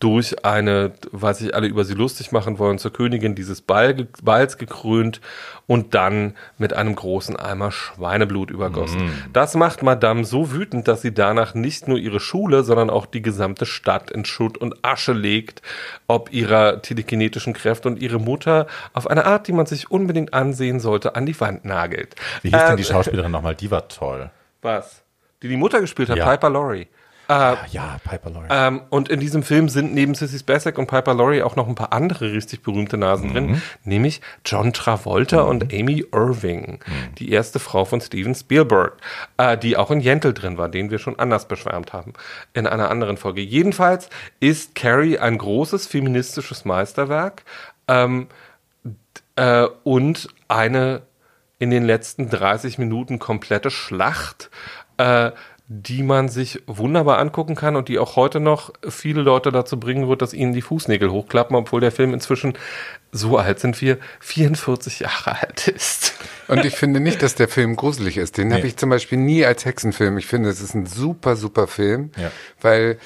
durch 0.00 0.44
eine, 0.44 0.92
weil 1.10 1.34
sich 1.34 1.54
alle 1.54 1.66
über 1.66 1.84
sie 1.84 1.94
lustig 1.94 2.30
machen 2.30 2.58
wollen, 2.60 2.78
zur 2.78 2.92
Königin 2.92 3.34
dieses 3.34 3.60
Ball, 3.62 4.06
Balls 4.22 4.56
gekrönt 4.56 5.20
und 5.66 5.94
dann 5.94 6.36
mit 6.56 6.72
einem 6.72 6.94
großen 6.94 7.34
Eimer 7.36 7.72
Schweineblut 7.72 8.50
übergossen. 8.50 9.10
Das 9.32 9.54
macht 9.56 9.82
Madame 9.82 10.24
so 10.24 10.52
wütend, 10.52 10.86
dass 10.86 11.02
sie 11.02 11.12
danach 11.12 11.54
nicht 11.54 11.88
nur 11.88 11.98
ihre 11.98 12.20
Schule, 12.20 12.62
sondern 12.62 12.90
auch 12.90 13.06
die 13.06 13.22
gesamte 13.22 13.66
Stadt 13.66 14.10
in 14.12 14.24
Schutt 14.24 14.56
und 14.56 14.76
Asche 14.84 15.12
legt, 15.12 15.62
ob 16.06 16.32
ihrer 16.32 16.80
telekinetischen 16.80 17.52
Kräfte 17.52 17.88
und 17.88 18.00
ihre 18.00 18.20
Mutter 18.20 18.68
auf 18.92 19.08
eine 19.10 19.26
Art, 19.26 19.48
die 19.48 19.52
man 19.52 19.66
sich 19.66 19.90
unbedingt 19.90 20.32
ansehen 20.32 20.78
sollte, 20.78 21.16
an 21.16 21.26
die 21.26 21.38
Wand 21.40 21.64
nagelt. 21.64 22.14
Wie 22.42 22.50
hieß 22.50 22.60
Äh, 22.62 22.66
denn 22.68 22.76
die 22.76 22.84
Schauspielerin 22.84 23.32
nochmal? 23.32 23.56
Die 23.56 23.70
war 23.70 23.88
toll. 23.88 24.30
Was? 24.62 25.02
Die 25.42 25.48
die 25.48 25.56
Mutter 25.56 25.80
gespielt 25.80 26.08
hat, 26.08 26.16
Ja. 26.18 26.24
Piper 26.30 26.50
Laurie. 26.50 26.86
Ah, 27.30 27.58
ja, 27.70 27.98
Piper 28.04 28.30
Laurie. 28.30 28.46
Ähm, 28.50 28.80
und 28.88 29.10
in 29.10 29.20
diesem 29.20 29.42
Film 29.42 29.68
sind 29.68 29.92
neben 29.92 30.14
Sissy 30.14 30.38
Spacek 30.38 30.78
und 30.78 30.86
Piper 30.86 31.12
Laurie 31.12 31.42
auch 31.42 31.56
noch 31.56 31.68
ein 31.68 31.74
paar 31.74 31.92
andere 31.92 32.32
richtig 32.32 32.62
berühmte 32.62 32.96
Nasen 32.96 33.28
Mhm. 33.28 33.32
drin, 33.34 33.62
nämlich 33.84 34.22
John 34.46 34.72
Travolta 34.72 35.42
und 35.42 35.72
Amy 35.74 36.06
Irving, 36.10 36.80
Mhm. 36.86 37.14
die 37.16 37.30
erste 37.30 37.58
Frau 37.58 37.84
von 37.84 38.00
Steven 38.00 38.34
Spielberg, 38.34 38.96
äh, 39.36 39.58
die 39.58 39.76
auch 39.76 39.90
in 39.90 40.00
Yentl 40.00 40.32
drin 40.32 40.56
war, 40.56 40.70
den 40.70 40.90
wir 40.90 40.98
schon 40.98 41.18
anders 41.18 41.48
beschwärmt 41.48 41.92
haben 41.92 42.14
in 42.54 42.66
einer 42.66 42.90
anderen 42.90 43.18
Folge. 43.18 43.42
Jedenfalls 43.42 44.08
ist 44.40 44.74
Carrie 44.74 45.18
ein 45.18 45.36
großes 45.36 45.86
feministisches 45.86 46.64
Meisterwerk 46.64 47.42
ähm, 47.88 48.28
äh, 49.36 49.66
und 49.84 50.28
eine 50.48 51.02
in 51.58 51.70
den 51.70 51.84
letzten 51.84 52.30
30 52.30 52.78
Minuten 52.78 53.18
komplette 53.18 53.70
Schlacht, 53.70 54.48
äh, 54.96 55.32
die 55.70 56.02
man 56.02 56.30
sich 56.30 56.62
wunderbar 56.66 57.18
angucken 57.18 57.54
kann 57.54 57.76
und 57.76 57.88
die 57.88 57.98
auch 57.98 58.16
heute 58.16 58.40
noch 58.40 58.72
viele 58.88 59.20
Leute 59.20 59.52
dazu 59.52 59.78
bringen 59.78 60.08
wird, 60.08 60.22
dass 60.22 60.32
ihnen 60.32 60.54
die 60.54 60.62
Fußnägel 60.62 61.10
hochklappen, 61.10 61.54
obwohl 61.54 61.82
der 61.82 61.92
Film 61.92 62.14
inzwischen, 62.14 62.54
so 63.12 63.36
alt 63.36 63.60
sind 63.60 63.78
wir, 63.82 63.98
44 64.20 65.00
Jahre 65.00 65.38
alt 65.42 65.68
ist. 65.68 66.14
Und 66.48 66.64
ich 66.64 66.74
finde 66.74 67.00
nicht, 67.00 67.22
dass 67.22 67.34
der 67.34 67.48
Film 67.48 67.76
gruselig 67.76 68.16
ist. 68.16 68.38
Den 68.38 68.54
habe 68.54 68.66
ich 68.66 68.78
zum 68.78 68.88
Beispiel 68.88 69.18
nie 69.18 69.44
als 69.44 69.66
Hexenfilm. 69.66 70.16
Ich 70.16 70.26
finde, 70.26 70.48
es 70.48 70.62
ist 70.62 70.74
ein 70.74 70.86
super, 70.86 71.36
super 71.36 71.66
Film, 71.66 72.12
Ja. 72.16 72.30
weil 72.62 72.98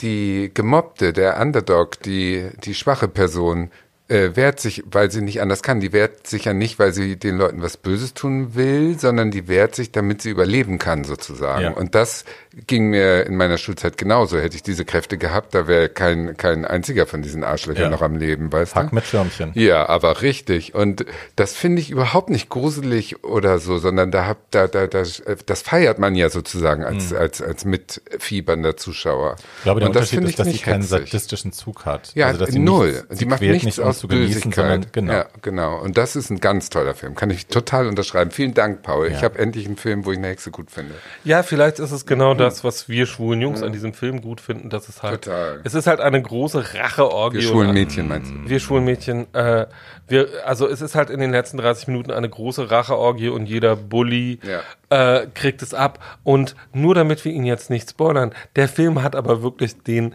die 0.00 0.50
Gemobbte, 0.52 1.12
der 1.12 1.38
Underdog, 1.40 2.00
die, 2.02 2.48
die 2.64 2.74
schwache 2.74 3.06
Person, 3.06 3.70
äh, 4.10 4.34
wehrt 4.34 4.58
sich, 4.58 4.82
weil 4.90 5.10
sie 5.10 5.22
nicht 5.22 5.40
anders 5.40 5.62
kann. 5.62 5.80
Die 5.80 5.92
wehrt 5.92 6.26
sich 6.26 6.44
ja 6.44 6.52
nicht, 6.52 6.78
weil 6.78 6.92
sie 6.92 7.16
den 7.16 7.36
Leuten 7.36 7.62
was 7.62 7.76
Böses 7.76 8.12
tun 8.12 8.54
will, 8.54 8.98
sondern 8.98 9.30
die 9.30 9.46
wehrt 9.46 9.76
sich, 9.76 9.92
damit 9.92 10.20
sie 10.20 10.30
überleben 10.30 10.78
kann, 10.78 11.04
sozusagen. 11.04 11.62
Ja. 11.62 11.70
Und 11.70 11.94
das 11.94 12.24
ging 12.66 12.90
mir 12.90 13.24
in 13.26 13.36
meiner 13.36 13.56
Schulzeit 13.56 13.96
genauso. 13.96 14.38
Hätte 14.38 14.56
ich 14.56 14.64
diese 14.64 14.84
Kräfte 14.84 15.16
gehabt, 15.16 15.54
da 15.54 15.68
wäre 15.68 15.88
kein, 15.88 16.36
kein 16.36 16.64
einziger 16.64 17.06
von 17.06 17.22
diesen 17.22 17.44
Arschlöchern 17.44 17.84
Ja. 17.84 17.90
noch 17.90 18.02
am 18.02 18.16
Leben, 18.16 18.52
weißt 18.52 18.74
Hack 18.74 18.90
du? 18.90 18.96
mit 18.96 19.04
Schirmchen. 19.04 19.52
Ja, 19.54 19.88
aber 19.88 20.22
richtig. 20.22 20.74
Und 20.74 21.04
das 21.36 21.54
finde 21.54 21.80
ich 21.80 21.90
überhaupt 21.90 22.30
nicht 22.30 22.48
gruselig 22.48 23.22
oder 23.22 23.60
so, 23.60 23.78
sondern 23.78 24.10
da 24.10 24.26
hab, 24.26 24.50
da, 24.50 24.66
da, 24.66 24.88
da, 24.88 25.04
das 25.46 25.62
feiert 25.62 26.00
man 26.00 26.16
ja 26.16 26.30
sozusagen 26.30 26.82
als, 26.82 27.12
als, 27.12 27.40
als 27.40 27.64
mitfiebernder 27.64 28.76
Zuschauer. 28.76 29.32
Mhm. 29.32 29.36
Ich 29.58 29.62
glaube, 29.62 29.80
der 29.80 29.88
Und 29.88 29.94
das 29.94 30.12
Unterschied 30.12 30.18
finde 30.18 30.30
ist, 30.30 30.38
dass 30.40 30.48
sie 30.48 30.58
keinen 30.58 30.82
sadistischen 30.82 31.52
Zug 31.52 31.84
hat. 31.84 32.10
Ja, 32.16 32.26
also, 32.26 32.40
dass 32.40 32.50
sie 32.50 32.58
null. 32.58 32.88
Nichts, 32.88 33.06
sie 33.10 33.16
die 33.18 33.24
macht 33.26 33.40
nichts 33.42 33.64
nicht, 33.64 33.78
um 33.78 33.84
zu 34.00 34.08
genießen, 34.08 34.50
sondern 34.52 34.86
genau. 34.92 35.12
Ja, 35.12 35.26
genau. 35.42 35.78
Und 35.80 35.96
das 35.98 36.16
ist 36.16 36.30
ein 36.30 36.40
ganz 36.40 36.70
toller 36.70 36.94
Film. 36.94 37.14
Kann 37.14 37.28
ich 37.30 37.46
total 37.46 37.86
unterschreiben. 37.86 38.30
Vielen 38.30 38.54
Dank, 38.54 38.82
Paul. 38.82 39.06
Ich 39.08 39.14
Ja. 39.14 39.22
habe 39.22 39.38
endlich 39.38 39.66
einen 39.66 39.76
Film, 39.76 40.04
wo 40.06 40.12
ich 40.12 40.18
eine 40.18 40.28
Hexe 40.28 40.50
gut 40.50 40.70
finde. 40.70 40.94
Ja, 41.22 41.42
vielleicht 41.42 41.78
ist 41.78 41.90
es 41.92 42.06
genau 42.06 42.34
das, 42.34 42.64
was 42.64 42.88
wir 42.88 43.06
schwulen 43.06 43.40
Jungs 43.40 43.62
an 43.62 43.72
diesem 43.72 43.92
Film 43.92 44.22
gut 44.22 44.40
finden, 44.40 44.70
dass 44.70 44.88
es 44.88 45.02
halt, 45.02 45.24
Total. 45.26 45.60
es 45.64 45.74
ist 45.74 45.86
halt 45.86 46.00
eine 46.00 46.20
große 46.20 46.74
Racheorgie. 46.74 47.36
Wir 47.38 47.42
schwulen 47.42 47.72
Mädchen, 47.72 48.08
meinst 48.08 48.30
du? 48.30 48.48
Wir 48.48 48.58
schwulen 48.58 48.84
Mädchen, 48.84 49.32
äh, 49.34 49.66
wir, 50.08 50.28
also 50.44 50.66
es 50.66 50.80
ist 50.80 50.94
halt 50.94 51.10
in 51.10 51.20
den 51.20 51.30
letzten 51.30 51.58
30 51.58 51.86
Minuten 51.88 52.10
eine 52.10 52.28
große 52.28 52.70
Racheorgie 52.70 53.28
und 53.28 53.46
jeder 53.46 53.76
Bully 53.76 54.40
äh, 54.88 55.26
kriegt 55.34 55.62
es 55.62 55.74
ab. 55.74 55.98
Und 56.24 56.56
nur 56.72 56.94
damit 56.94 57.24
wir 57.24 57.32
ihn 57.32 57.44
jetzt 57.44 57.70
nicht 57.70 57.90
spoilern, 57.90 58.32
der 58.56 58.68
Film 58.68 59.02
hat 59.02 59.14
aber 59.14 59.42
wirklich 59.42 59.76
den 59.82 60.14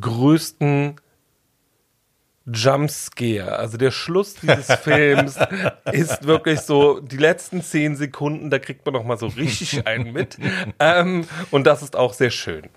größten 0.00 0.96
Jumpscare. 2.52 3.58
Also 3.58 3.76
der 3.76 3.90
Schluss 3.90 4.34
dieses 4.34 4.66
Films 4.82 5.38
ist 5.92 6.26
wirklich 6.26 6.60
so, 6.60 7.00
die 7.00 7.16
letzten 7.16 7.62
zehn 7.62 7.96
Sekunden, 7.96 8.50
da 8.50 8.58
kriegt 8.58 8.84
man 8.84 8.94
noch 8.94 9.04
mal 9.04 9.18
so 9.18 9.26
richtig 9.26 9.86
einen 9.86 10.12
mit. 10.12 10.38
ähm, 10.78 11.26
und 11.50 11.66
das 11.66 11.82
ist 11.82 11.96
auch 11.96 12.12
sehr 12.12 12.30
schön. 12.30 12.68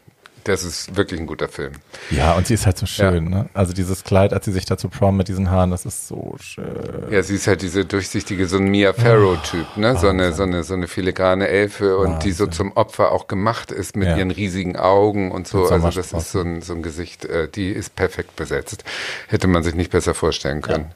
Das 0.43 0.63
ist 0.63 0.95
wirklich 0.95 1.19
ein 1.19 1.27
guter 1.27 1.47
Film. 1.47 1.73
Ja, 2.09 2.33
und 2.33 2.47
sie 2.47 2.55
ist 2.55 2.65
halt 2.65 2.77
so 2.77 2.85
schön, 2.85 3.29
ne? 3.29 3.49
Also 3.53 3.73
dieses 3.73 4.03
Kleid, 4.03 4.33
als 4.33 4.45
sie 4.45 4.51
sich 4.51 4.65
dazu 4.65 4.89
prom 4.89 5.17
mit 5.17 5.27
diesen 5.27 5.51
Haaren, 5.51 5.69
das 5.71 5.85
ist 5.85 6.07
so 6.07 6.35
schön. 6.39 6.65
Ja, 7.11 7.21
sie 7.21 7.35
ist 7.35 7.47
halt 7.47 7.61
diese 7.61 7.85
durchsichtige, 7.85 8.47
so 8.47 8.57
ein 8.57 8.65
Mia 8.65 8.93
Farrow-Typ, 8.93 9.77
ne? 9.77 9.95
So 9.97 10.07
eine, 10.07 10.33
so 10.33 10.43
eine, 10.43 10.63
so 10.63 10.73
eine 10.73 10.87
filigrane 10.87 11.47
Elfe 11.47 11.97
und 11.97 12.23
die 12.23 12.31
so 12.31 12.47
zum 12.47 12.71
Opfer 12.73 13.11
auch 13.11 13.27
gemacht 13.27 13.71
ist 13.71 13.95
mit 13.95 14.07
Ja. 14.07 14.17
ihren 14.17 14.31
riesigen 14.31 14.75
Augen 14.77 15.31
und 15.31 15.47
so. 15.47 15.65
Also 15.67 15.89
das 15.91 16.11
ist 16.13 16.31
so 16.31 16.41
ein, 16.41 16.61
so 16.61 16.73
ein 16.73 16.81
Gesicht, 16.81 17.25
äh, 17.25 17.47
die 17.47 17.69
ist 17.69 17.95
perfekt 17.95 18.35
besetzt. 18.35 18.83
Hätte 19.27 19.47
man 19.47 19.63
sich 19.63 19.75
nicht 19.75 19.91
besser 19.91 20.13
vorstellen 20.13 20.61
können. 20.61 20.91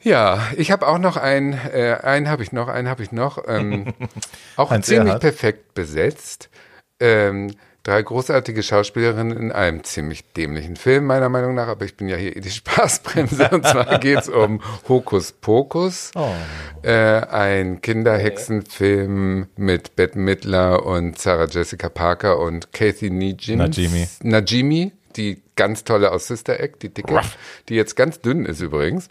Ja, 0.00 0.46
ich 0.56 0.70
habe 0.70 0.86
auch 0.86 0.98
noch 0.98 1.16
einen, 1.16 1.54
äh, 1.54 1.98
einen 2.02 2.28
habe 2.28 2.42
ich 2.44 2.52
noch, 2.52 2.68
einen 2.68 2.88
habe 2.88 3.02
ich 3.02 3.10
noch, 3.10 3.42
ähm, 3.48 3.94
auch 4.56 4.70
ziemlich 4.80 5.06
Erhardt. 5.08 5.20
perfekt 5.22 5.74
besetzt. 5.74 6.50
Ähm, 7.00 7.52
drei 7.84 8.02
großartige 8.02 8.62
Schauspielerinnen 8.62 9.36
in 9.36 9.52
einem 9.52 9.82
ziemlich 9.84 10.24
dämlichen 10.32 10.76
Film, 10.76 11.06
meiner 11.06 11.28
Meinung 11.28 11.54
nach, 11.54 11.68
aber 11.68 11.84
ich 11.84 11.96
bin 11.96 12.08
ja 12.08 12.16
hier 12.16 12.36
eh 12.36 12.40
die 12.40 12.50
Spaßbremse 12.58 13.48
und 13.50 13.66
zwar 13.66 13.98
geht's 13.98 14.28
um 14.28 14.60
Hokus 14.88 15.32
Pokus, 15.32 16.10
Oh. 16.14 16.32
äh, 16.82 16.92
ein 16.92 17.80
Kinderhexenfilm 17.80 19.46
mit 19.56 19.96
Bette 19.96 20.18
Midler 20.18 20.84
und 20.86 21.18
Sarah 21.18 21.46
Jessica 21.46 21.88
Parker 21.88 22.38
und 22.38 22.72
Kathy 22.72 23.10
Najimy. 23.10 23.56
Najimy. 23.56 24.08
Najimy, 24.22 24.92
die 25.18 25.42
ganz 25.56 25.84
tolle 25.84 26.12
aus 26.12 26.28
Sister 26.28 26.60
Act, 26.60 26.82
die 26.82 26.88
dicke, 26.88 27.20
die 27.68 27.74
jetzt 27.74 27.96
ganz 27.96 28.20
dünn 28.20 28.46
ist 28.46 28.60
übrigens. 28.60 29.08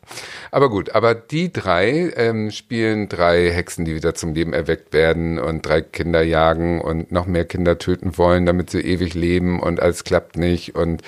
Aber 0.50 0.70
gut, 0.70 0.96
aber 0.96 1.14
die 1.14 1.52
drei 1.52 2.14
ähm, 2.16 2.50
spielen 2.52 3.10
drei 3.10 3.52
Hexen, 3.52 3.86
die 3.86 3.94
wieder 3.94 4.16
zum 4.16 4.34
Leben 4.34 4.54
erweckt 4.54 4.94
werden 4.94 5.38
und 5.38 5.66
drei 5.66 5.82
Kinder 5.82 6.22
jagen 6.22 6.82
und 6.82 7.12
noch 7.12 7.28
mehr 7.28 7.46
Kinder 7.46 7.78
töten 7.78 8.18
wollen, 8.18 8.46
damit 8.46 8.70
sie 8.70 8.80
ewig 8.80 9.14
leben 9.14 9.60
und 9.60 9.82
alles 9.82 10.04
klappt 10.06 10.38
nicht 10.38 10.76
und 10.76 11.04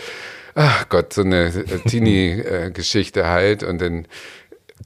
ach 0.55 0.89
Gott, 0.89 1.13
so 1.13 1.21
eine 1.21 1.45
äh, 1.47 1.79
Teenie-Geschichte 1.87 3.27
halt 3.27 3.63
und 3.63 3.81
dann 3.81 4.05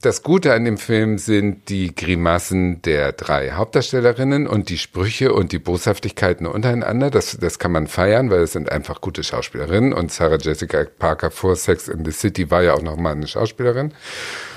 das 0.00 0.22
Gute 0.22 0.52
an 0.52 0.64
dem 0.64 0.76
Film 0.76 1.18
sind 1.18 1.68
die 1.68 1.94
Grimassen 1.94 2.82
der 2.82 3.12
drei 3.12 3.52
Hauptdarstellerinnen 3.52 4.46
und 4.46 4.68
die 4.68 4.78
Sprüche 4.78 5.32
und 5.32 5.52
die 5.52 5.58
Boshaftigkeiten 5.58 6.46
untereinander. 6.46 7.10
Das, 7.10 7.38
das 7.38 7.58
kann 7.58 7.72
man 7.72 7.86
feiern, 7.86 8.30
weil 8.30 8.40
es 8.40 8.52
sind 8.52 8.70
einfach 8.70 9.00
gute 9.00 9.22
Schauspielerinnen. 9.22 9.92
Und 9.92 10.12
Sarah 10.12 10.38
Jessica 10.38 10.84
Parker 10.98 11.30
vor 11.30 11.56
Sex 11.56 11.88
in 11.88 12.04
the 12.04 12.10
City 12.10 12.50
war 12.50 12.62
ja 12.62 12.74
auch 12.74 12.82
nochmal 12.82 13.12
eine 13.12 13.26
Schauspielerin. 13.26 13.92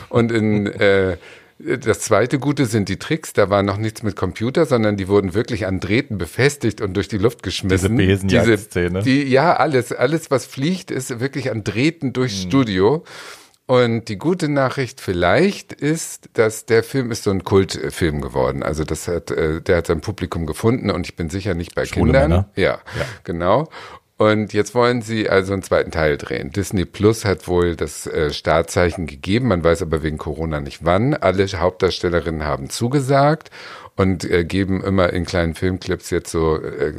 Und 0.09 0.31
in 0.31 0.67
äh, 0.67 1.17
das 1.59 2.01
zweite 2.01 2.39
Gute 2.39 2.65
sind 2.65 2.87
die 2.89 2.97
Tricks. 2.97 3.33
Da 3.33 3.49
war 3.49 3.63
noch 3.63 3.77
nichts 3.77 4.03
mit 4.03 4.15
Computer, 4.15 4.65
sondern 4.65 4.95
die 4.95 5.07
wurden 5.07 5.33
wirklich 5.33 5.65
an 5.65 5.79
Drähten 5.79 6.17
befestigt 6.17 6.81
und 6.81 6.93
durch 6.93 7.07
die 7.07 7.17
Luft 7.17 7.41
geschmissen. 7.41 7.97
Diese 7.97 8.25
Besenjagdszene. 8.25 9.03
Die, 9.03 9.23
ja, 9.23 9.55
alles, 9.55 9.91
alles, 9.91 10.29
was 10.29 10.45
fliegt, 10.45 10.91
ist 10.91 11.19
wirklich 11.19 11.51
an 11.51 11.63
Drähten 11.63 12.13
durchs 12.13 12.41
Studio. 12.41 13.03
Und 13.67 14.05
die 14.07 14.17
gute 14.17 14.47
Nachricht 14.47 15.01
vielleicht 15.01 15.73
ist, 15.73 16.29
dass 16.33 16.65
der 16.65 16.83
Film 16.83 17.11
ist 17.11 17.23
so 17.23 17.31
ein 17.31 17.43
Kultfilm 17.43 18.21
geworden. 18.21 18.63
Also 18.63 18.85
das 18.85 19.09
hat, 19.09 19.29
äh, 19.29 19.61
der 19.61 19.77
hat 19.77 19.87
sein 19.87 19.99
Publikum 19.99 20.45
gefunden 20.45 20.89
und 20.89 21.05
ich 21.05 21.17
bin 21.17 21.29
sicher 21.29 21.53
nicht 21.53 21.75
bei 21.75 21.85
Schwule 21.85 22.13
Kindern. 22.13 22.29
Männer? 22.29 22.49
Ja, 22.55 22.79
genau. 23.25 23.67
Und 24.15 24.53
jetzt 24.53 24.73
wollen 24.73 25.01
sie 25.01 25.29
also 25.29 25.51
einen 25.51 25.63
zweiten 25.63 25.91
Teil 25.91 26.17
drehen. 26.17 26.51
Disney 26.51 26.85
Plus 26.85 27.25
hat 27.25 27.47
wohl 27.49 27.75
das 27.75 28.07
äh, 28.07 28.31
Startzeichen 28.31 29.05
gegeben, 29.05 29.49
man 29.49 29.63
weiß 29.63 29.81
aber 29.81 30.01
wegen 30.01 30.17
Corona 30.17 30.61
nicht 30.61 30.85
wann. 30.85 31.13
Alle 31.13 31.45
Hauptdarstellerinnen 31.45 32.45
haben 32.45 32.69
zugesagt 32.69 33.51
und 33.97 34.23
äh, 34.23 34.45
geben 34.45 34.81
immer 34.81 35.11
in 35.11 35.25
kleinen 35.25 35.55
Filmclips 35.55 36.09
jetzt 36.09 36.31
so 36.31 36.55
äh, 36.55 36.93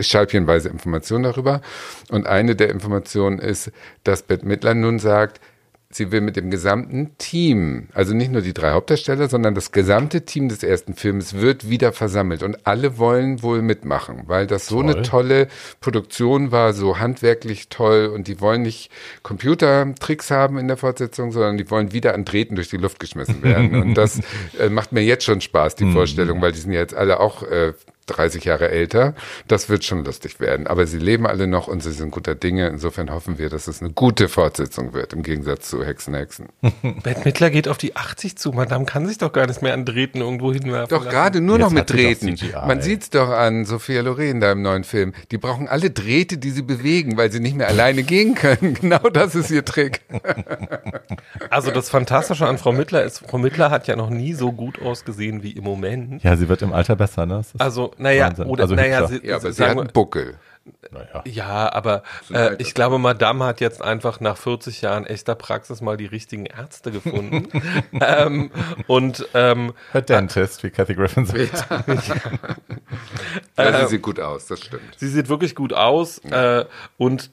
scheibchenweise 0.00 0.70
Informationen 0.70 1.24
darüber. 1.24 1.60
Und 2.10 2.26
eine 2.26 2.56
der 2.56 2.70
Informationen 2.70 3.38
ist, 3.38 3.70
dass 4.04 4.22
Bette 4.22 4.46
Midler 4.46 4.74
nun 4.74 4.98
sagt, 4.98 5.40
sie 5.94 6.12
will 6.12 6.20
mit 6.20 6.36
dem 6.36 6.50
gesamten 6.50 7.16
Team, 7.18 7.88
also 7.94 8.14
nicht 8.14 8.30
nur 8.30 8.42
die 8.42 8.54
drei 8.54 8.72
Hauptdarsteller, 8.72 9.28
sondern 9.28 9.54
das 9.54 9.72
gesamte 9.72 10.24
Team 10.24 10.48
des 10.48 10.62
ersten 10.62 10.94
Films 10.94 11.34
wird 11.34 11.68
wieder 11.68 11.92
versammelt 11.92 12.42
und 12.42 12.66
alle 12.66 12.98
wollen 12.98 13.42
wohl 13.42 13.62
mitmachen, 13.62 14.22
weil 14.26 14.46
das 14.46 14.66
so 14.66 14.80
eine 14.80 15.02
tolle 15.02 15.48
Produktion 15.80 16.52
war, 16.52 16.72
so 16.72 16.98
handwerklich 16.98 17.68
toll 17.68 18.06
und 18.06 18.28
die 18.28 18.40
wollen 18.40 18.62
nicht 18.62 18.90
Computertricks 19.22 20.30
haben 20.30 20.58
in 20.58 20.68
der 20.68 20.76
Fortsetzung, 20.76 21.32
sondern 21.32 21.58
die 21.58 21.70
wollen 21.70 21.92
wieder 21.92 22.14
an 22.14 22.24
Drähten 22.24 22.56
durch 22.56 22.68
die 22.68 22.76
Luft 22.76 23.00
geschmissen 23.00 23.42
werden. 23.42 23.74
Und 23.80 23.94
das 23.94 24.20
äh, 24.58 24.68
macht 24.68 24.92
mir 24.92 25.02
jetzt 25.02 25.24
schon 25.24 25.40
Spaß, 25.40 25.76
die 25.76 25.90
Vorstellung, 25.92 26.40
weil 26.40 26.52
die 26.52 26.58
sind 26.58 26.72
ja 26.72 26.80
jetzt 26.80 26.94
alle 26.94 27.20
auch 27.20 27.42
äh, 27.42 27.72
30 28.16 28.44
Jahre 28.44 28.70
älter. 28.70 29.14
Das 29.48 29.68
wird 29.68 29.84
schon 29.84 30.04
lustig 30.04 30.40
werden. 30.40 30.66
Aber 30.66 30.86
sie 30.86 30.98
leben 30.98 31.26
alle 31.26 31.46
noch 31.46 31.68
und 31.68 31.82
sie 31.82 31.92
sind 31.92 32.10
guter 32.10 32.34
Dinge. 32.34 32.68
Insofern 32.68 33.10
hoffen 33.10 33.38
wir, 33.38 33.48
dass 33.48 33.68
es 33.68 33.80
eine 33.80 33.90
gute 33.90 34.28
Fortsetzung 34.28 34.92
wird, 34.92 35.12
im 35.12 35.22
Gegensatz 35.22 35.68
zu 35.68 35.84
Hexen, 35.84 36.14
Hexen. 36.14 36.48
Bette 37.02 37.22
Midler 37.24 37.50
geht 37.50 37.68
auf 37.68 37.78
die 37.78 37.96
80 37.96 38.36
zu. 38.36 38.52
Madame 38.52 38.84
kann 38.84 39.06
sich 39.06 39.18
doch 39.18 39.32
gar 39.32 39.46
nicht 39.46 39.62
mehr 39.62 39.74
an 39.74 39.84
Drähten 39.84 40.20
irgendwo 40.20 40.52
hinwerfen. 40.52 40.96
Doch 40.96 41.08
gerade 41.08 41.40
nur 41.40 41.56
Jetzt 41.56 41.64
noch 41.64 41.72
mit 41.72 41.90
Drähten. 41.90 42.38
Man 42.66 42.82
sieht's 42.82 43.10
doch 43.10 43.30
an 43.30 43.64
Sophia 43.64 44.02
Loren 44.02 44.40
da 44.40 44.52
im 44.52 44.62
neuen 44.62 44.84
Film. 44.84 45.12
Die 45.30 45.38
brauchen 45.38 45.68
alle 45.68 45.90
Drähte, 45.90 46.38
die 46.38 46.50
sie 46.50 46.62
bewegen, 46.62 47.16
weil 47.16 47.32
sie 47.32 47.40
nicht 47.40 47.56
mehr 47.56 47.68
alleine 47.68 48.02
gehen 48.02 48.34
können. 48.34 48.74
Genau 48.82 49.10
das 49.10 49.34
ist 49.34 49.50
ihr 49.50 49.64
Trick. 49.64 50.00
Also 51.50 51.70
das 51.70 51.90
Fantastische 51.90 52.46
an 52.46 52.58
Frau 52.58 52.72
Mittler 52.72 53.02
ist, 53.04 53.24
Frau 53.28 53.36
Mittler 53.36 53.70
hat 53.70 53.86
ja 53.86 53.96
noch 53.96 54.10
nie 54.10 54.32
so 54.32 54.52
gut 54.52 54.80
ausgesehen 54.80 55.42
wie 55.42 55.52
im 55.52 55.64
Moment. 55.64 56.22
Ja, 56.22 56.36
sie 56.36 56.48
wird 56.48 56.62
im 56.62 56.72
Alter 56.72 56.96
besser, 56.96 57.26
ne? 57.26 57.42
Also, 57.58 57.92
naja, 58.02 58.26
Wahnsinn. 58.28 58.46
oder, 58.46 58.62
Also 58.64 58.74
naja, 58.74 59.06
sie, 59.06 59.20
Ja, 59.26 59.36
aber 59.36 59.46
sie 59.46 59.52
sagen 59.52 59.70
hat 59.72 59.78
einen 59.78 59.92
Buckel. 59.92 60.38
naja. 60.92 61.22
Ja, 61.26 61.72
aber 61.72 62.02
äh, 62.32 62.54
ich 62.58 62.74
glaube, 62.74 62.98
Madame 62.98 63.44
hat 63.44 63.60
jetzt 63.60 63.82
einfach 63.82 64.20
nach 64.20 64.36
40 64.36 64.80
Jahren 64.82 65.06
echter 65.06 65.34
Praxis 65.34 65.80
mal 65.80 65.96
die 65.96 66.06
richtigen 66.06 66.46
Ärzte 66.46 66.90
gefunden. 66.92 67.48
ähm, 68.00 68.50
und 68.86 69.26
ähm, 69.34 69.72
Her 69.92 70.02
Dentist, 70.02 70.62
wie 70.62 70.70
Kathy 70.70 70.94
Griffin 70.94 71.26
sagt. 71.26 71.66
Ja, 73.56 73.80
sie 73.86 73.86
sieht 73.88 74.02
gut 74.02 74.20
aus, 74.20 74.46
das 74.46 74.60
stimmt. 74.60 74.82
sie 74.96 75.08
sieht 75.08 75.28
wirklich 75.28 75.54
gut 75.54 75.72
aus. 75.72 76.18
Äh, 76.18 76.64
und 76.96 77.30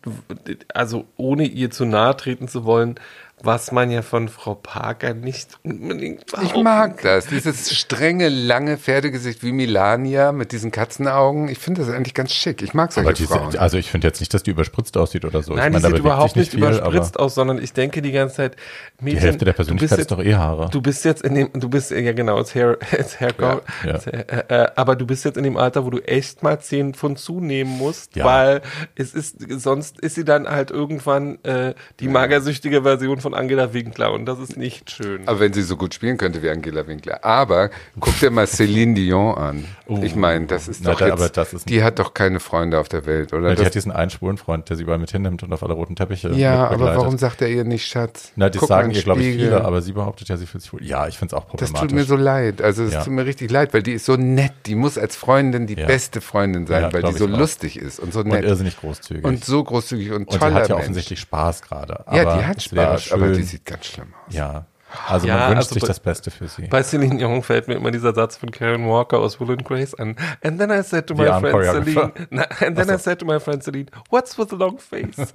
also 0.74 1.06
ohne 1.18 1.44
ihr 1.46 1.72
zu 1.72 1.86
nahe 1.86 2.16
treten 2.18 2.48
zu 2.48 2.66
wollen, 2.66 2.96
was 3.44 3.72
man 3.72 3.90
ja 3.92 4.02
von 4.02 4.28
Frau 4.30 4.56
Parker 4.56 5.14
nicht 5.14 5.58
unbedingt 5.64 6.22
Ich 6.22 6.32
behaupten 6.32 6.64
mag 6.64 7.02
das. 7.02 7.28
Dieses 7.28 7.74
strenge, 7.78 8.30
lange 8.30 8.78
Pferdegesicht 8.78 9.44
wie 9.44 9.52
Milania 9.52 10.32
mit 10.32 10.52
diesen 10.52 10.72
Katzenaugen. 10.72 11.48
Ich 11.50 11.60
finde 11.60 11.82
das 11.84 11.94
eigentlich 11.94 12.14
ganz 12.14 12.32
schick. 12.34 12.62
Ich 12.62 12.74
mag 12.74 12.92
solche 12.92 13.08
Aber 13.08 13.14
diese, 13.14 13.34
Frauen. 13.34 13.58
also 13.58 13.78
ich 13.78 13.90
finde 13.90 14.08
jetzt 14.08 14.20
nicht, 14.20 14.34
dass 14.34 14.44
die 14.44 14.52
überspritzt 14.52 14.98
aussieht 14.98 15.26
oder 15.26 15.42
so. 15.44 15.54
Nein, 15.54 15.74
ich 15.74 15.82
meine, 15.82 15.88
die 15.88 15.92
sieht 15.98 16.00
überhaupt 16.00 16.36
nicht, 16.36 16.52
viel, 16.52 16.60
überspritzt 16.60 17.20
aus, 17.20 17.36
sondern 17.36 17.62
ich 17.62 17.74
denke 17.74 18.02
die 18.02 18.12
ganze 18.12 18.36
Zeit, 18.36 18.56
Mädchen, 19.00 19.20
Die 19.20 19.26
Hälfte 19.26 19.46
der 19.46 19.54
Persönlichkeit 19.54 19.92
jetzt, 20.00 20.00
ist 20.00 20.12
doch 20.12 20.24
eh 20.24 20.36
Haare. 20.36 20.70
Du 20.72 20.82
bist 20.82 21.06
jetzt 21.06 21.22
in 21.24 21.36
dem, 21.36 21.50
du 21.54 21.70
bist, 21.70 21.92
ja 21.92 22.12
genau, 22.14 22.38
als 22.38 22.54
Hair, 22.56 22.78
als 22.98 23.20
Hair 23.20 23.34
Ja, 23.40 23.62
ja. 23.86 23.92
als, 23.94 24.08
äh, 24.08 24.26
äh, 24.48 24.68
aber 24.76 24.96
du 24.96 25.06
bist 25.06 25.26
jetzt 25.26 25.38
in 25.38 25.44
dem 25.44 25.58
Alter, 25.58 25.86
wo 25.86 25.90
du 25.90 26.00
echt 26.00 26.44
mal 26.44 26.60
10 26.60 26.94
Pfund 26.94 27.20
zunehmen 27.20 27.78
musst, 27.78 28.16
Ja. 28.16 28.26
weil 28.26 28.62
es 28.96 29.14
ist, 29.14 29.38
sonst 29.62 30.00
ist 30.02 30.16
sie 30.16 30.26
dann 30.26 30.48
halt 30.48 30.72
irgendwann 30.72 31.44
äh, 31.44 31.74
die 32.00 32.08
magersüchtige 32.08 32.84
Version 32.84 33.22
von 33.22 33.29
Angela 33.34 33.74
Winkler 33.74 34.12
und 34.14 34.26
das 34.26 34.40
ist 34.40 34.58
nicht 34.58 34.92
schön. 34.92 35.28
Aber 35.28 35.40
wenn 35.40 35.54
sie 35.54 35.62
so 35.62 35.76
gut 35.78 35.94
spielen 35.94 36.18
könnte 36.18 36.42
wie 36.42 36.50
Angela 36.50 36.88
Winkler. 36.88 37.24
Aber 37.24 37.70
guck 38.00 38.18
dir 38.20 38.32
mal 38.32 38.48
Celine 38.48 38.94
Dion 38.96 39.36
an. 39.38 39.66
ich 40.02 40.16
meine, 40.16 40.46
das 40.46 40.68
ist 40.68 40.84
Na, 40.84 40.92
doch 40.92 41.00
da- 41.00 41.06
jetzt, 41.08 41.14
aber 41.20 41.30
das 41.30 41.54
ist- 41.54 41.70
die 41.70 41.84
hat 41.84 42.00
doch 42.00 42.14
keine 42.14 42.40
Freunde 42.40 42.80
auf 42.80 42.90
der 42.90 43.06
Welt, 43.06 43.34
oder? 43.34 43.50
Ja, 43.50 43.50
die 43.52 43.58
Das- 43.58 43.66
hat 43.68 43.76
diesen 43.76 43.92
einen 43.92 44.10
schwulen 44.10 44.38
Freund, 44.38 44.70
der 44.70 44.78
sie 44.78 44.84
überall 44.84 45.00
mit 45.00 45.12
hinnimmt 45.12 45.44
und 45.44 45.52
auf 45.54 45.64
alle 45.64 45.74
roten 45.74 45.96
Teppiche 45.96 46.30
ja, 46.32 46.68
aber 46.68 46.96
warum 46.96 47.18
sagt 47.18 47.42
er 47.42 47.50
ihr 47.50 47.64
nicht 47.64 47.86
Schatz? 47.86 48.32
Na, 48.36 48.50
das 48.50 48.60
Guck 48.60 48.70
sagen 48.70 48.92
ihr, 48.92 49.02
glaube 49.02 49.22
ich, 49.22 49.36
viele, 49.36 49.64
aber 49.64 49.82
sie 49.82 49.94
behauptet 49.94 50.30
ja, 50.30 50.38
sie 50.38 50.46
fühlt 50.46 50.62
sich 50.64 50.72
wohl. 50.74 50.84
Ja, 50.84 51.08
ich 51.08 51.18
finde 51.18 51.36
es 51.36 51.42
auch 51.42 51.46
Das 51.46 51.70
problematisch. 51.72 51.80
tut 51.90 51.92
mir 51.94 52.04
so 52.04 52.16
leid. 52.16 52.62
Also 52.62 52.84
es 52.84 52.94
Ja. 52.94 53.04
tut 53.04 53.14
mir 53.14 53.26
richtig 53.26 53.50
leid, 53.52 53.74
weil 53.74 53.84
die 53.84 53.94
ist 53.94 54.06
so 54.06 54.16
nett. 54.16 54.52
Die 54.66 54.76
muss 54.76 54.98
als 54.98 55.16
Freundin 55.16 55.68
die 55.68 55.76
Ja. 55.76 55.88
beste 55.88 56.22
Freundin 56.22 56.68
sein, 56.68 56.84
Ja, 56.84 56.94
weil 56.94 57.04
die 57.04 57.14
so 57.14 57.26
lustig 57.28 57.78
ist 57.78 58.00
und 58.00 58.14
so 58.14 58.20
und 58.20 58.28
nett. 58.28 58.44
irrsinnig 58.46 58.78
großzügig. 58.80 59.24
Und 59.24 59.44
so 59.46 59.64
großzügig 59.64 60.12
und 60.12 60.24
Und 60.24 60.32
sie 60.34 60.38
toller 60.40 60.54
hat 60.56 60.70
ja 60.70 60.76
Mensch. 60.76 60.84
offensichtlich 60.84 61.20
Spaß 61.20 61.62
gerade. 61.62 62.04
Ja, 62.12 62.22
aber 62.28 62.38
die 62.40 62.46
hat 62.46 62.62
Spaß, 62.62 63.12
aber 63.24 63.34
die 63.34 63.44
sieht 63.44 63.66
ganz 63.66 63.86
schlimm 63.86 64.14
aus. 64.28 64.34
Ja. 64.34 64.66
Also 65.08 65.28
Ja, 65.28 65.36
man 65.38 65.48
wünscht 65.50 65.58
also 65.58 65.74
sich 65.76 65.82
bei- 65.84 65.88
das 65.88 66.00
Beste 66.00 66.32
für 66.32 66.48
sie. 66.48 66.64
Bei 66.68 66.82
Celine 66.82 67.18
Dion 67.18 67.44
fällt 67.44 67.68
mir 67.68 67.76
immer 67.76 67.92
dieser 67.92 68.14
Satz 68.16 68.38
von 68.38 68.50
Karen 68.50 68.88
Walker 68.90 69.20
aus 69.20 69.40
Will 69.40 69.52
and 69.52 69.64
Grace 69.64 69.94
an. 69.94 70.16
And 70.42 70.60
then 70.60 70.72
I 70.72 70.82
said 70.82 71.06
to 71.08 71.14
my 71.14 71.26
Die 71.26 71.40
friend. 71.40 71.86
Celine, 71.86 72.12
Na, 72.32 72.44
and 72.66 72.76
then 72.76 72.90
I 72.90 72.98
said 72.98 73.20
to 73.20 73.26
my 73.26 73.40
friend 73.40 73.62
Celine, 73.64 73.86
what's 74.10 74.38
with 74.40 74.48
the 74.50 74.56
long 74.56 74.80
face? 74.80 75.16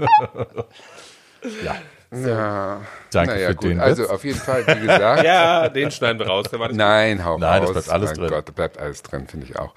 Ja. 1.64 1.74
Ja. 2.10 2.80
Danke 3.12 3.34
naja, 3.34 3.48
für 3.48 3.54
gut. 3.56 3.64
den 3.70 3.80
Also 3.80 4.04
Witz. 4.04 4.10
auf 4.10 4.24
jeden 4.24 4.38
Fall, 4.38 4.66
wie 4.66 4.80
gesagt. 4.80 5.24
ja, 5.24 5.68
den 5.68 5.90
schneiden 5.90 6.18
wir 6.18 6.26
raus. 6.26 6.46
Der 6.50 6.58
war 6.60 6.68
nicht 6.68 6.76
Nein, 6.76 7.24
hau 7.24 7.38
Nein, 7.38 7.60
das 7.62 7.68
raus. 7.70 7.72
bleibt 7.74 7.90
alles 7.90 8.10
mein 8.10 8.18
drin. 8.18 8.28
Gott, 8.30 8.48
da 8.48 8.52
bleibt 8.52 8.78
alles 8.78 9.02
drin, 9.02 9.26
finde 9.26 9.46
ich 9.46 9.58
auch. 9.58 9.74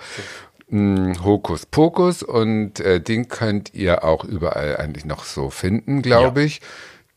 Mm, 0.70 1.14
Hokus 1.24 1.66
Pokus 1.66 2.24
und 2.24 2.80
äh, 2.80 3.02
den 3.02 3.28
könnt 3.28 3.74
ihr 3.74 4.04
auch 4.04 4.24
überall 4.24 4.78
eigentlich 4.78 5.04
noch 5.06 5.24
so 5.24 5.50
finden, 5.50 6.02
glaube 6.02 6.44
ich. 6.44 6.62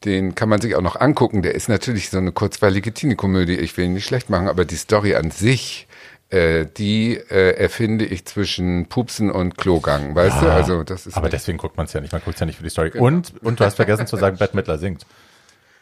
Den 0.04 0.34
kann 0.34 0.48
man 0.48 0.60
sich 0.60 0.74
auch 0.76 0.80
noch 0.80 0.96
angucken. 0.98 1.42
Der 1.42 1.54
ist 1.54 1.68
natürlich 1.68 2.08
so 2.10 2.18
eine 2.18 2.32
kurzweilige 2.32 2.92
Teenie-Komödie. 2.94 3.56
Ich 3.56 3.76
will 3.76 3.84
ihn 3.84 3.92
nicht 3.94 4.06
schlecht 4.06 4.30
machen, 4.30 4.48
aber 4.48 4.64
die 4.64 4.76
Story 4.76 5.14
an 5.14 5.30
sich 5.30 5.86
äh, 6.30 6.64
die 6.76 7.16
äh, 7.16 7.56
erfinde 7.56 8.04
ich 8.04 8.24
zwischen 8.24 8.86
Pupsen 8.86 9.30
und 9.32 9.58
Klogang, 9.58 10.14
weißt 10.14 10.42
du? 10.42 10.46
Also 10.52 10.84
das 10.84 11.06
ist 11.08 11.16
Aber 11.16 11.24
nicht- 11.26 11.32
deswegen 11.34 11.58
guckt 11.58 11.76
man 11.76 11.86
es 11.86 11.92
ja 11.92 12.00
nicht. 12.00 12.12
Man 12.12 12.22
guckt 12.22 12.34
es 12.36 12.40
ja 12.40 12.46
nicht 12.46 12.56
für 12.56 12.62
die 12.62 12.70
Story. 12.70 12.92
Und, 12.96 13.32
und 13.42 13.58
du 13.58 13.64
hast 13.64 13.74
vergessen 13.74 14.06
zu 14.06 14.16
sagen, 14.16 14.36
Bette 14.38 14.54
Midler 14.56 14.78
singt. 14.78 15.04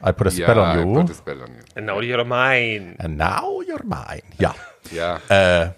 I 0.04 0.12
put 0.12 0.26
a 0.28 0.30
spell 0.30 0.56
ja, 0.56 0.72
on 0.72 0.78
I 0.78 0.82
you. 0.82 0.94
put 1.02 1.10
a 1.10 1.14
spell 1.14 1.40
on 1.42 1.48
you. 1.48 1.62
And 1.74 1.86
now 1.86 2.00
you're 2.00 2.24
mine. 2.24 2.94
And 2.98 3.16
now 3.18 3.60
you're 3.62 3.84
mine. 3.84 4.22
Ja. 4.38 4.54
Ja, 4.90 5.20
Äh, 5.28 5.70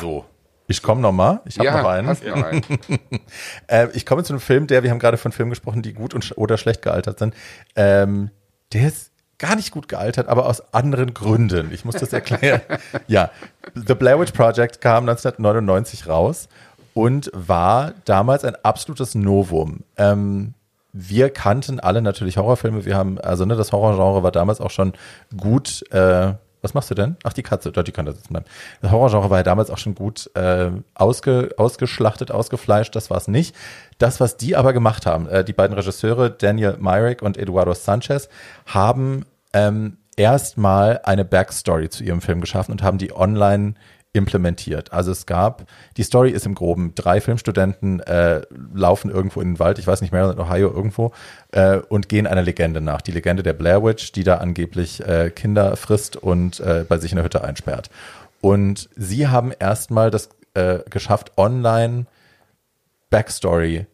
So. 0.00 0.26
Ich 0.70 0.82
komme 0.82 1.00
noch 1.00 1.12
mal. 1.12 1.40
Ich 1.44 1.58
habe 1.58 1.66
ja, 1.66 1.82
noch 1.82 1.88
einen. 1.88 2.08
hast 2.08 2.24
noch 2.24 2.42
einen. 2.42 2.62
Äh, 3.66 3.88
ich 3.92 4.06
komme 4.06 4.22
zu 4.22 4.32
einem 4.32 4.40
Film, 4.40 4.66
der, 4.66 4.82
wir 4.82 4.90
haben 4.90 4.98
gerade 4.98 5.16
von 5.16 5.32
Filmen 5.32 5.50
gesprochen, 5.50 5.82
die 5.82 5.92
gut 5.92 6.14
und 6.14 6.32
oder 6.36 6.58
schlecht 6.58 6.82
gealtert 6.82 7.18
sind. 7.18 7.34
Ähm, 7.76 8.30
der 8.72 8.88
ist 8.88 9.10
gar 9.38 9.56
nicht 9.56 9.72
gut 9.72 9.88
gealtert, 9.88 10.28
aber 10.28 10.46
aus 10.46 10.72
anderen 10.72 11.14
Gründen. 11.14 11.72
Ich 11.72 11.84
muss 11.84 11.96
das 11.96 12.12
erklären. 12.12 12.60
ja, 13.08 13.30
The 13.74 13.94
Blair 13.94 14.20
Witch 14.20 14.32
Project 14.32 14.80
kam 14.80 15.08
1999 15.08 16.06
raus 16.06 16.48
und 16.94 17.30
war 17.34 17.94
damals 18.04 18.44
ein 18.44 18.56
absolutes 18.62 19.14
Novum. 19.14 19.80
Ähm, 19.96 20.54
wir 20.92 21.30
kannten 21.30 21.80
alle 21.80 22.02
natürlich 22.02 22.36
Horrorfilme. 22.36 22.84
Wir 22.84 22.96
haben, 22.96 23.18
also 23.18 23.44
ne, 23.44 23.56
das 23.56 23.72
Horrorgenre 23.72 24.22
war 24.22 24.32
damals 24.32 24.60
auch 24.60 24.70
schon 24.70 24.92
gut. 25.36 25.84
Äh, 25.92 26.34
was 26.62 26.74
machst 26.74 26.90
du 26.90 26.94
denn? 26.94 27.16
Ach, 27.24 27.32
die 27.32 27.42
Katze. 27.42 27.72
Dort, 27.72 27.88
die 27.88 27.92
kann 27.92 28.06
da 28.06 28.12
sitzen 28.12 28.32
bleiben. 28.32 28.46
Das 28.82 28.90
Horrorgenre 28.90 29.30
war 29.30 29.38
ja 29.38 29.42
damals 29.42 29.70
auch 29.70 29.78
schon 29.78 29.94
gut 29.94 30.30
äh, 30.34 30.70
ausge, 30.94 31.54
ausgeschlachtet, 31.56 32.30
ausgefleischt. 32.30 32.94
Das 32.94 33.10
war 33.10 33.16
es 33.16 33.28
nicht. 33.28 33.54
Das, 33.98 34.20
was 34.20 34.36
die 34.36 34.56
aber 34.56 34.72
gemacht 34.72 35.06
haben, 35.06 35.28
äh, 35.28 35.44
die 35.44 35.52
beiden 35.52 35.74
Regisseure, 35.76 36.30
Daniel 36.30 36.76
Myrick 36.78 37.22
und 37.22 37.36
Eduardo 37.36 37.74
Sanchez, 37.74 38.28
haben 38.66 39.24
ähm, 39.52 39.96
erstmal 40.16 41.00
eine 41.04 41.24
Backstory 41.24 41.88
zu 41.88 42.04
ihrem 42.04 42.20
Film 42.20 42.40
geschaffen 42.40 42.72
und 42.72 42.82
haben 42.82 42.98
die 42.98 43.14
online 43.14 43.74
implementiert. 44.12 44.92
Also 44.92 45.12
es 45.12 45.26
gab, 45.26 45.66
die 45.96 46.02
Story 46.02 46.30
ist 46.30 46.44
im 46.44 46.54
Groben, 46.54 46.94
drei 46.94 47.20
Filmstudenten 47.20 48.00
äh, 48.00 48.42
laufen 48.74 49.10
irgendwo 49.10 49.40
in 49.40 49.52
den 49.52 49.58
Wald, 49.60 49.78
ich 49.78 49.86
weiß 49.86 50.00
nicht, 50.00 50.12
Maryland, 50.12 50.38
Ohio, 50.40 50.68
irgendwo, 50.70 51.12
äh, 51.52 51.76
und 51.76 52.08
gehen 52.08 52.26
einer 52.26 52.42
Legende 52.42 52.80
nach. 52.80 53.02
Die 53.02 53.12
Legende 53.12 53.42
der 53.42 53.52
Blair 53.52 53.84
Witch, 53.84 54.12
die 54.12 54.24
da 54.24 54.38
angeblich 54.38 55.06
äh, 55.06 55.30
Kinder 55.30 55.76
frisst 55.76 56.16
und 56.16 56.58
äh, 56.60 56.84
bei 56.88 56.98
sich 56.98 57.12
in 57.12 57.16
der 57.16 57.24
Hütte 57.24 57.44
einsperrt. 57.44 57.88
Und 58.40 58.88
sie 58.96 59.28
haben 59.28 59.52
erstmal 59.58 60.10
das 60.10 60.30
äh, 60.54 60.80
geschafft, 60.90 61.32
online 61.36 62.06
Backstory 63.10 63.86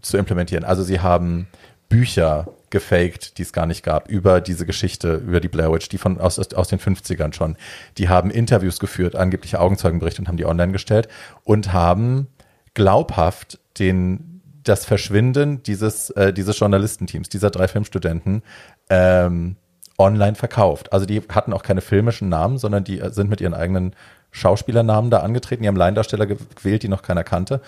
zu 0.00 0.16
implementieren. 0.16 0.64
Also 0.64 0.82
sie 0.82 1.00
haben 1.00 1.46
Bücher 1.88 2.46
gefaked, 2.72 3.38
die 3.38 3.42
es 3.42 3.52
gar 3.52 3.66
nicht 3.66 3.84
gab, 3.84 4.08
über 4.08 4.40
diese 4.40 4.66
Geschichte, 4.66 5.14
über 5.14 5.38
die 5.38 5.48
Blair 5.48 5.72
Witch, 5.72 5.88
die 5.88 5.98
von 5.98 6.18
aus, 6.20 6.38
aus 6.38 6.68
den 6.68 6.80
50ern 6.80 7.32
schon. 7.32 7.56
Die 7.98 8.08
haben 8.08 8.30
Interviews 8.30 8.80
geführt, 8.80 9.14
angebliche 9.14 9.60
Augenzeugenberichte 9.60 10.20
und 10.22 10.26
haben 10.28 10.36
die 10.36 10.46
online 10.46 10.72
gestellt 10.72 11.06
und 11.44 11.72
haben 11.72 12.26
glaubhaft 12.74 13.60
den 13.78 14.40
das 14.64 14.84
Verschwinden 14.84 15.62
dieses, 15.62 16.10
äh, 16.10 16.32
dieses 16.32 16.58
Journalistenteams, 16.58 17.28
dieser 17.28 17.50
drei 17.50 17.68
Filmstudenten, 17.68 18.42
ähm, 18.90 19.56
online 19.98 20.34
verkauft. 20.34 20.92
Also 20.92 21.06
die 21.06 21.20
hatten 21.28 21.52
auch 21.52 21.62
keine 21.62 21.80
filmischen 21.80 22.28
Namen, 22.28 22.58
sondern 22.58 22.82
die 22.84 23.00
sind 23.10 23.28
mit 23.28 23.40
ihren 23.40 23.54
eigenen 23.54 23.94
Schauspielernamen 24.30 25.10
da 25.10 25.18
angetreten, 25.18 25.62
die 25.62 25.68
haben 25.68 25.76
Laiendarsteller 25.76 26.26
ge- 26.26 26.38
gewählt, 26.56 26.82
die 26.82 26.88
noch 26.88 27.02
keiner 27.02 27.22
kannte. 27.22 27.60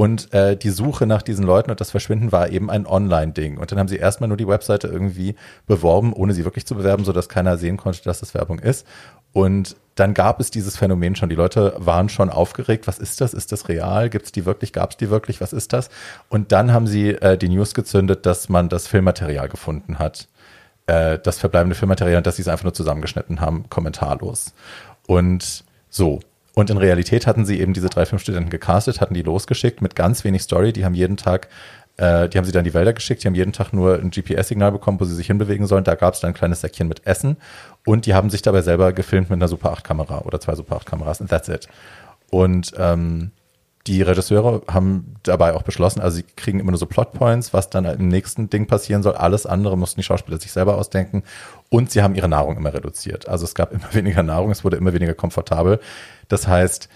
Und 0.00 0.32
äh, 0.32 0.56
die 0.56 0.70
Suche 0.70 1.04
nach 1.04 1.20
diesen 1.20 1.44
Leuten 1.44 1.70
und 1.70 1.78
das 1.78 1.90
Verschwinden 1.90 2.32
war 2.32 2.48
eben 2.48 2.70
ein 2.70 2.86
Online-Ding. 2.86 3.58
Und 3.58 3.70
dann 3.70 3.78
haben 3.78 3.88
sie 3.88 3.98
erstmal 3.98 4.28
nur 4.28 4.38
die 4.38 4.48
Webseite 4.48 4.88
irgendwie 4.88 5.34
beworben, 5.66 6.14
ohne 6.14 6.32
sie 6.32 6.46
wirklich 6.46 6.64
zu 6.64 6.74
bewerben, 6.74 7.04
sodass 7.04 7.28
keiner 7.28 7.58
sehen 7.58 7.76
konnte, 7.76 8.02
dass 8.04 8.20
das 8.20 8.32
Werbung 8.32 8.60
ist. 8.60 8.86
Und 9.34 9.76
dann 9.96 10.14
gab 10.14 10.40
es 10.40 10.50
dieses 10.50 10.78
Phänomen 10.78 11.16
schon. 11.16 11.28
Die 11.28 11.34
Leute 11.34 11.74
waren 11.76 12.08
schon 12.08 12.30
aufgeregt. 12.30 12.86
Was 12.86 12.98
ist 12.98 13.20
das? 13.20 13.34
Ist 13.34 13.52
das 13.52 13.68
real? 13.68 14.08
Gibt 14.08 14.24
es 14.24 14.32
die 14.32 14.46
wirklich? 14.46 14.72
Gab 14.72 14.92
es 14.92 14.96
die 14.96 15.10
wirklich? 15.10 15.42
Was 15.42 15.52
ist 15.52 15.74
das? 15.74 15.90
Und 16.30 16.50
dann 16.50 16.72
haben 16.72 16.86
sie 16.86 17.10
äh, 17.10 17.36
die 17.36 17.50
News 17.50 17.74
gezündet, 17.74 18.24
dass 18.24 18.48
man 18.48 18.70
das 18.70 18.86
Filmmaterial 18.86 19.50
gefunden 19.50 19.98
hat. 19.98 20.28
Äh, 20.86 21.18
das 21.18 21.38
verbleibende 21.38 21.76
Filmmaterial 21.76 22.16
und 22.16 22.26
dass 22.26 22.36
sie 22.36 22.42
es 22.42 22.48
einfach 22.48 22.64
nur 22.64 22.72
zusammengeschnitten 22.72 23.42
haben, 23.42 23.68
kommentarlos. 23.68 24.54
Und 25.06 25.64
so. 25.90 26.20
Und 26.60 26.68
in 26.68 26.76
Realität 26.76 27.26
hatten 27.26 27.46
sie 27.46 27.58
eben 27.58 27.72
diese 27.72 27.88
drei 27.88 28.04
Filmstudenten 28.04 28.50
gecastet, 28.50 29.00
hatten 29.00 29.14
die 29.14 29.22
losgeschickt 29.22 29.80
mit 29.80 29.96
ganz 29.96 30.24
wenig 30.24 30.42
Story. 30.42 30.74
Die 30.74 30.84
haben 30.84 30.92
jeden 30.92 31.16
Tag, 31.16 31.48
äh, 31.96 32.28
die 32.28 32.36
haben 32.36 32.44
sie 32.44 32.52
dann 32.52 32.66
in 32.66 32.70
die 32.70 32.74
Wälder 32.74 32.92
geschickt, 32.92 33.24
die 33.24 33.28
haben 33.28 33.34
jeden 33.34 33.54
Tag 33.54 33.72
nur 33.72 33.94
ein 33.94 34.10
GPS-Signal 34.10 34.70
bekommen, 34.70 35.00
wo 35.00 35.06
sie 35.06 35.14
sich 35.14 35.28
hinbewegen 35.28 35.66
sollen. 35.66 35.84
Da 35.84 35.94
gab 35.94 36.12
es 36.12 36.20
dann 36.20 36.32
ein 36.32 36.34
kleines 36.34 36.60
Säckchen 36.60 36.86
mit 36.86 37.06
Essen 37.06 37.38
und 37.86 38.04
die 38.04 38.12
haben 38.12 38.28
sich 38.28 38.42
dabei 38.42 38.60
selber 38.60 38.92
gefilmt 38.92 39.30
mit 39.30 39.38
einer 39.38 39.48
Super 39.48 39.72
8-Kamera 39.72 40.18
oder 40.18 40.38
zwei 40.38 40.54
Super 40.54 40.76
8-Kameras 40.76 41.22
und 41.22 41.30
that's 41.30 41.48
it. 41.48 41.66
Und 42.28 42.74
ähm, 42.76 43.30
die 43.86 44.02
Regisseure 44.02 44.62
haben 44.68 45.14
dabei 45.22 45.54
auch 45.54 45.62
beschlossen, 45.62 46.00
also 46.00 46.16
sie 46.16 46.22
kriegen 46.22 46.60
immer 46.60 46.70
nur 46.70 46.78
so 46.78 46.86
Plotpoints, 46.86 47.54
was 47.54 47.70
dann 47.70 47.86
im 47.86 48.08
nächsten 48.08 48.50
Ding 48.50 48.66
passieren 48.66 49.02
soll. 49.02 49.14
Alles 49.14 49.46
andere 49.46 49.78
mussten 49.78 50.00
die 50.00 50.04
Schauspieler 50.04 50.38
sich 50.38 50.52
selber 50.52 50.76
ausdenken. 50.76 51.22
Und 51.70 51.90
sie 51.90 52.02
haben 52.02 52.14
ihre 52.14 52.28
Nahrung 52.28 52.56
immer 52.56 52.74
reduziert. 52.74 53.28
Also 53.28 53.44
es 53.44 53.54
gab 53.54 53.72
immer 53.72 53.88
weniger 53.92 54.22
Nahrung, 54.22 54.50
es 54.50 54.64
wurde 54.64 54.76
immer 54.76 54.92
weniger 54.92 55.14
komfortabel. 55.14 55.80
Das 56.28 56.46
heißt, 56.46 56.88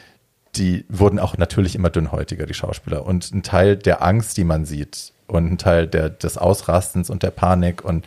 die 0.56 0.84
wurden 0.88 1.18
auch 1.18 1.36
natürlich 1.38 1.74
immer 1.74 1.90
dünnhäutiger, 1.90 2.46
die 2.46 2.54
Schauspieler. 2.54 3.04
Und 3.06 3.32
ein 3.32 3.42
Teil 3.42 3.76
der 3.76 4.02
Angst, 4.02 4.36
die 4.36 4.44
man 4.44 4.64
sieht, 4.64 5.12
und 5.26 5.52
ein 5.52 5.58
Teil 5.58 5.86
der, 5.86 6.10
des 6.10 6.36
Ausrastens 6.36 7.08
und 7.08 7.22
der 7.22 7.30
Panik 7.30 7.82
und 7.82 8.06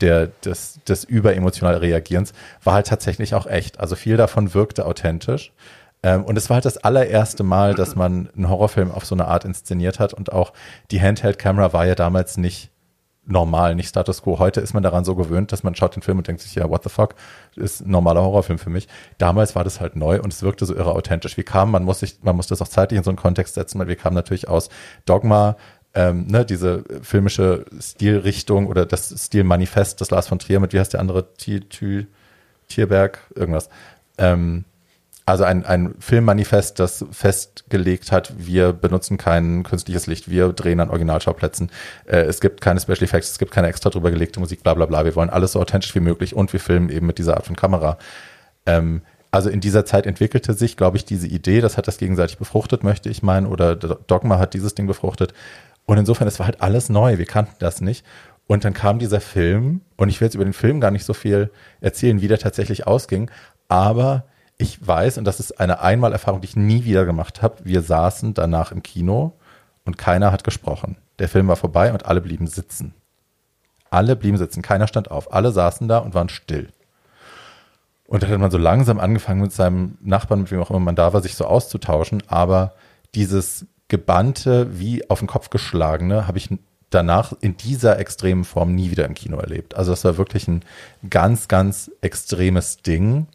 der, 0.00 0.28
des, 0.44 0.78
des 0.86 1.04
überemotionalen 1.04 1.80
Reagierens 1.80 2.32
war 2.62 2.74
halt 2.74 2.86
tatsächlich 2.86 3.34
auch 3.34 3.46
echt. 3.46 3.80
Also 3.80 3.96
viel 3.96 4.16
davon 4.16 4.54
wirkte 4.54 4.86
authentisch. 4.86 5.52
Ähm, 6.08 6.24
und 6.24 6.38
es 6.38 6.48
war 6.48 6.54
halt 6.54 6.64
das 6.64 6.78
allererste 6.78 7.42
Mal, 7.42 7.74
dass 7.74 7.94
man 7.94 8.30
einen 8.34 8.48
Horrorfilm 8.48 8.90
auf 8.90 9.04
so 9.04 9.14
eine 9.14 9.28
Art 9.28 9.44
inszeniert 9.44 9.98
hat. 9.98 10.14
Und 10.14 10.32
auch 10.32 10.54
die 10.90 11.02
Handheld-Kamera 11.02 11.74
war 11.74 11.86
ja 11.86 11.94
damals 11.94 12.38
nicht 12.38 12.70
normal, 13.26 13.74
nicht 13.74 13.90
Status 13.90 14.22
Quo. 14.22 14.38
Heute 14.38 14.62
ist 14.62 14.72
man 14.72 14.82
daran 14.82 15.04
so 15.04 15.14
gewöhnt, 15.14 15.52
dass 15.52 15.62
man 15.62 15.74
schaut 15.74 15.94
den 15.94 16.02
Film 16.02 16.16
und 16.16 16.26
denkt 16.26 16.40
sich, 16.40 16.54
ja, 16.54 16.70
what 16.70 16.82
the 16.82 16.88
fuck, 16.88 17.14
ist 17.56 17.82
ein 17.82 17.90
normaler 17.90 18.22
Horrorfilm 18.22 18.58
für 18.58 18.70
mich. 18.70 18.88
Damals 19.18 19.54
war 19.54 19.64
das 19.64 19.82
halt 19.82 19.96
neu 19.96 20.22
und 20.22 20.32
es 20.32 20.42
wirkte 20.42 20.64
so 20.64 20.74
irre 20.74 20.92
authentisch. 20.92 21.36
Wie 21.36 21.42
kam, 21.42 21.70
man 21.70 21.84
muss 21.84 22.00
sich, 22.00 22.20
man 22.22 22.36
muss 22.36 22.46
das 22.46 22.62
auch 22.62 22.68
zeitlich 22.68 22.96
in 22.96 23.04
so 23.04 23.10
einen 23.10 23.18
Kontext 23.18 23.54
setzen, 23.54 23.78
weil 23.78 23.88
wir 23.88 23.96
kamen 23.96 24.16
natürlich 24.16 24.48
aus 24.48 24.70
Dogma, 25.04 25.58
ähm, 25.92 26.26
ne, 26.26 26.46
diese 26.46 26.84
filmische 27.02 27.66
Stilrichtung 27.78 28.66
oder 28.66 28.86
das 28.86 29.14
Stilmanifest 29.26 30.00
des 30.00 30.10
Lars 30.10 30.28
von 30.28 30.38
Trier 30.38 30.60
mit, 30.60 30.72
wie 30.72 30.80
heißt 30.80 30.94
der 30.94 31.00
andere, 31.00 31.34
Tier, 31.34 31.60
Tierberg, 32.68 33.18
irgendwas. 33.34 33.68
Ähm, 34.16 34.64
also 35.28 35.44
ein, 35.44 35.66
ein 35.66 35.94
Filmmanifest, 35.98 36.78
das 36.80 37.04
festgelegt 37.10 38.12
hat, 38.12 38.32
wir 38.38 38.72
benutzen 38.72 39.18
kein 39.18 39.62
künstliches 39.62 40.06
Licht, 40.06 40.30
wir 40.30 40.54
drehen 40.54 40.80
an 40.80 40.88
Originalschauplätzen, 40.88 41.70
äh, 42.06 42.20
es 42.20 42.40
gibt 42.40 42.62
keine 42.62 42.80
Special 42.80 43.02
Effects, 43.02 43.32
es 43.32 43.38
gibt 43.38 43.50
keine 43.50 43.68
extra 43.68 43.90
drüber 43.90 44.10
gelegte 44.10 44.40
Musik, 44.40 44.62
bla 44.62 44.72
bla 44.72 44.86
bla. 44.86 45.04
Wir 45.04 45.14
wollen 45.16 45.28
alles 45.28 45.52
so 45.52 45.60
authentisch 45.60 45.94
wie 45.94 46.00
möglich 46.00 46.34
und 46.34 46.54
wir 46.54 46.60
filmen 46.60 46.88
eben 46.88 47.06
mit 47.06 47.18
dieser 47.18 47.36
Art 47.36 47.44
von 47.44 47.56
Kamera. 47.56 47.98
Ähm, 48.64 49.02
also 49.30 49.50
in 49.50 49.60
dieser 49.60 49.84
Zeit 49.84 50.06
entwickelte 50.06 50.54
sich, 50.54 50.78
glaube 50.78 50.96
ich, 50.96 51.04
diese 51.04 51.26
Idee, 51.26 51.60
das 51.60 51.76
hat 51.76 51.86
das 51.88 51.98
gegenseitig 51.98 52.38
befruchtet, 52.38 52.82
möchte 52.82 53.10
ich 53.10 53.22
meinen, 53.22 53.46
oder 53.46 53.76
Dogma 53.76 54.38
hat 54.38 54.54
dieses 54.54 54.74
Ding 54.74 54.86
befruchtet. 54.86 55.34
Und 55.84 55.98
insofern, 55.98 56.26
es 56.26 56.38
war 56.38 56.46
halt 56.46 56.62
alles 56.62 56.88
neu, 56.88 57.18
wir 57.18 57.26
kannten 57.26 57.56
das 57.58 57.82
nicht. 57.82 58.02
Und 58.46 58.64
dann 58.64 58.72
kam 58.72 58.98
dieser 58.98 59.20
Film, 59.20 59.82
und 59.98 60.08
ich 60.08 60.22
will 60.22 60.26
jetzt 60.26 60.36
über 60.36 60.44
den 60.44 60.54
Film 60.54 60.80
gar 60.80 60.90
nicht 60.90 61.04
so 61.04 61.12
viel 61.12 61.50
erzählen, 61.82 62.22
wie 62.22 62.28
der 62.28 62.38
tatsächlich 62.38 62.86
ausging, 62.86 63.30
aber 63.68 64.24
ich 64.58 64.84
weiß, 64.86 65.18
und 65.18 65.24
das 65.24 65.40
ist 65.40 65.60
eine 65.60 65.80
Einmalerfahrung, 65.80 66.40
die 66.40 66.48
ich 66.48 66.56
nie 66.56 66.84
wieder 66.84 67.06
gemacht 67.06 67.42
habe, 67.42 67.64
wir 67.64 67.82
saßen 67.82 68.34
danach 68.34 68.72
im 68.72 68.82
Kino 68.82 69.32
und 69.84 69.96
keiner 69.96 70.32
hat 70.32 70.44
gesprochen. 70.44 70.96
Der 71.20 71.28
Film 71.28 71.48
war 71.48 71.56
vorbei 71.56 71.92
und 71.92 72.06
alle 72.06 72.20
blieben 72.20 72.48
sitzen. 72.48 72.94
Alle 73.90 74.16
blieben 74.16 74.36
sitzen, 74.36 74.62
keiner 74.62 74.88
stand 74.88 75.10
auf. 75.10 75.32
Alle 75.32 75.52
saßen 75.52 75.88
da 75.88 75.98
und 75.98 76.14
waren 76.14 76.28
still. 76.28 76.68
Und 78.06 78.22
dann 78.22 78.30
hat 78.30 78.38
man 78.40 78.50
so 78.50 78.58
langsam 78.58 78.98
angefangen 78.98 79.42
mit 79.42 79.52
seinem 79.52 79.96
Nachbarn, 80.00 80.40
mit 80.40 80.50
wem 80.50 80.60
auch 80.60 80.70
immer 80.70 80.80
man 80.80 80.96
da 80.96 81.12
war, 81.12 81.22
sich 81.22 81.34
so 81.34 81.44
auszutauschen. 81.44 82.22
Aber 82.26 82.74
dieses 83.14 83.66
gebannte, 83.88 84.78
wie 84.78 85.08
auf 85.08 85.20
den 85.20 85.28
Kopf 85.28 85.50
geschlagene, 85.50 86.26
habe 86.26 86.38
ich 86.38 86.50
danach 86.90 87.32
in 87.40 87.56
dieser 87.56 87.98
extremen 87.98 88.44
Form 88.44 88.74
nie 88.74 88.90
wieder 88.90 89.04
im 89.04 89.14
Kino 89.14 89.38
erlebt. 89.38 89.76
Also 89.76 89.92
das 89.92 90.04
war 90.04 90.16
wirklich 90.16 90.48
ein 90.48 90.62
ganz, 91.08 91.48
ganz 91.48 91.90
extremes 92.00 92.78
Ding. 92.78 93.26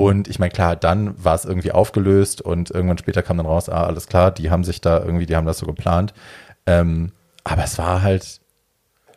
Und 0.00 0.28
ich 0.28 0.38
meine, 0.38 0.50
klar, 0.50 0.76
dann 0.76 1.22
war 1.22 1.34
es 1.34 1.44
irgendwie 1.44 1.72
aufgelöst 1.72 2.40
und 2.40 2.70
irgendwann 2.70 2.96
später 2.96 3.22
kam 3.22 3.36
dann 3.36 3.44
raus, 3.44 3.68
ah, 3.68 3.84
alles 3.84 4.06
klar, 4.06 4.30
die 4.30 4.50
haben 4.50 4.64
sich 4.64 4.80
da 4.80 4.98
irgendwie, 4.98 5.26
die 5.26 5.36
haben 5.36 5.44
das 5.44 5.58
so 5.58 5.66
geplant. 5.66 6.14
Ähm, 6.64 7.12
aber 7.44 7.64
es 7.64 7.76
war 7.76 8.00
halt 8.00 8.40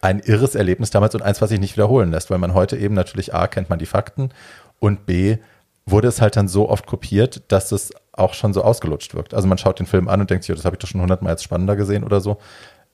ein 0.01 0.19
irres 0.19 0.55
Erlebnis 0.55 0.89
damals 0.89 1.15
und 1.15 1.21
eins, 1.21 1.41
was 1.41 1.51
sich 1.51 1.61
nicht 1.61 1.77
wiederholen 1.77 2.11
lässt, 2.11 2.29
weil 2.29 2.37
man 2.37 2.53
heute 2.53 2.75
eben 2.75 2.95
natürlich 2.95 3.33
A, 3.33 3.47
kennt 3.47 3.69
man 3.69 3.79
die 3.79 3.85
Fakten 3.85 4.31
und 4.79 5.05
B, 5.05 5.37
wurde 5.85 6.09
es 6.09 6.19
halt 6.19 6.35
dann 6.35 6.49
so 6.49 6.67
oft 6.67 6.85
kopiert, 6.85 7.43
dass 7.47 7.71
es 7.71 7.93
auch 8.11 8.33
schon 8.33 8.51
so 8.51 8.61
ausgelutscht 8.61 9.15
wirkt. 9.15 9.33
Also 9.33 9.47
man 9.47 9.57
schaut 9.57 9.79
den 9.79 9.85
Film 9.85 10.09
an 10.09 10.19
und 10.19 10.29
denkt 10.31 10.43
sich, 10.43 10.53
das 10.53 10.65
habe 10.65 10.75
ich 10.75 10.79
doch 10.79 10.89
schon 10.89 10.99
hundertmal 10.99 11.31
jetzt 11.31 11.45
spannender 11.45 11.77
gesehen 11.77 12.03
oder 12.03 12.19
so. 12.19 12.39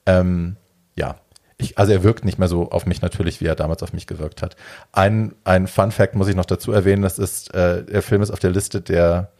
Ähm, 0.06 0.54
ja, 0.94 1.16
ich, 1.60 1.78
also 1.78 1.92
er 1.92 2.02
wirkt 2.02 2.24
nicht 2.24 2.38
mehr 2.38 2.48
so 2.48 2.70
auf 2.70 2.86
mich 2.86 3.02
natürlich, 3.02 3.40
wie 3.40 3.46
er 3.46 3.54
damals 3.54 3.82
auf 3.82 3.92
mich 3.92 4.06
gewirkt 4.06 4.42
hat. 4.42 4.56
Ein, 4.92 5.34
ein 5.44 5.66
Fun 5.66 5.90
Fact 5.90 6.14
muss 6.14 6.28
ich 6.28 6.36
noch 6.36 6.46
dazu 6.46 6.72
erwähnen, 6.72 7.02
das 7.02 7.18
ist, 7.18 7.54
äh, 7.54 7.84
der 7.84 8.02
Film 8.02 8.22
ist 8.22 8.30
auf 8.30 8.38
der 8.38 8.50
Liste 8.50 8.80
der, 8.80 9.30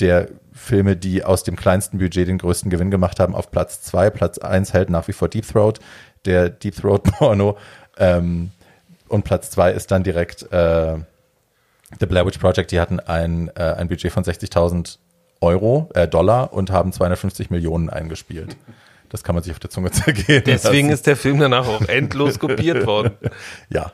der 0.00 0.28
Filme, 0.52 0.96
die 0.96 1.24
aus 1.24 1.44
dem 1.44 1.56
kleinsten 1.56 1.98
Budget 1.98 2.28
den 2.28 2.38
größten 2.38 2.70
Gewinn 2.70 2.90
gemacht 2.90 3.18
haben, 3.20 3.34
auf 3.34 3.50
Platz 3.50 3.82
zwei. 3.82 4.10
Platz 4.10 4.38
eins 4.38 4.72
hält 4.72 4.90
nach 4.90 5.08
wie 5.08 5.12
vor 5.12 5.28
Deep 5.28 5.46
Throat, 5.46 5.80
der 6.24 6.50
Deep 6.50 6.76
Throat 6.76 7.02
Porno. 7.18 7.58
Ähm, 7.98 8.50
und 9.08 9.24
Platz 9.24 9.50
zwei 9.50 9.72
ist 9.72 9.90
dann 9.90 10.04
direkt 10.04 10.50
äh, 10.52 10.96
The 12.00 12.06
Blair 12.06 12.26
Witch 12.26 12.38
Project. 12.38 12.70
Die 12.70 12.80
hatten 12.80 13.00
ein, 13.00 13.50
äh, 13.56 13.62
ein 13.62 13.88
Budget 13.88 14.12
von 14.12 14.24
60.000 14.24 14.98
Euro, 15.40 15.90
äh, 15.94 16.06
Dollar 16.06 16.52
und 16.52 16.70
haben 16.70 16.92
250 16.92 17.50
Millionen 17.50 17.90
eingespielt. 17.90 18.56
Das 19.12 19.22
kann 19.22 19.34
man 19.34 19.44
sich 19.44 19.52
auf 19.52 19.58
der 19.58 19.68
Zunge 19.68 19.90
zergehen. 19.92 20.42
Deswegen 20.46 20.88
lassen. 20.88 20.94
ist 20.94 21.06
der 21.06 21.16
Film 21.16 21.38
danach 21.38 21.68
auch 21.68 21.82
endlos 21.82 22.38
kopiert 22.38 22.86
worden. 22.86 23.12
Ja. 23.68 23.92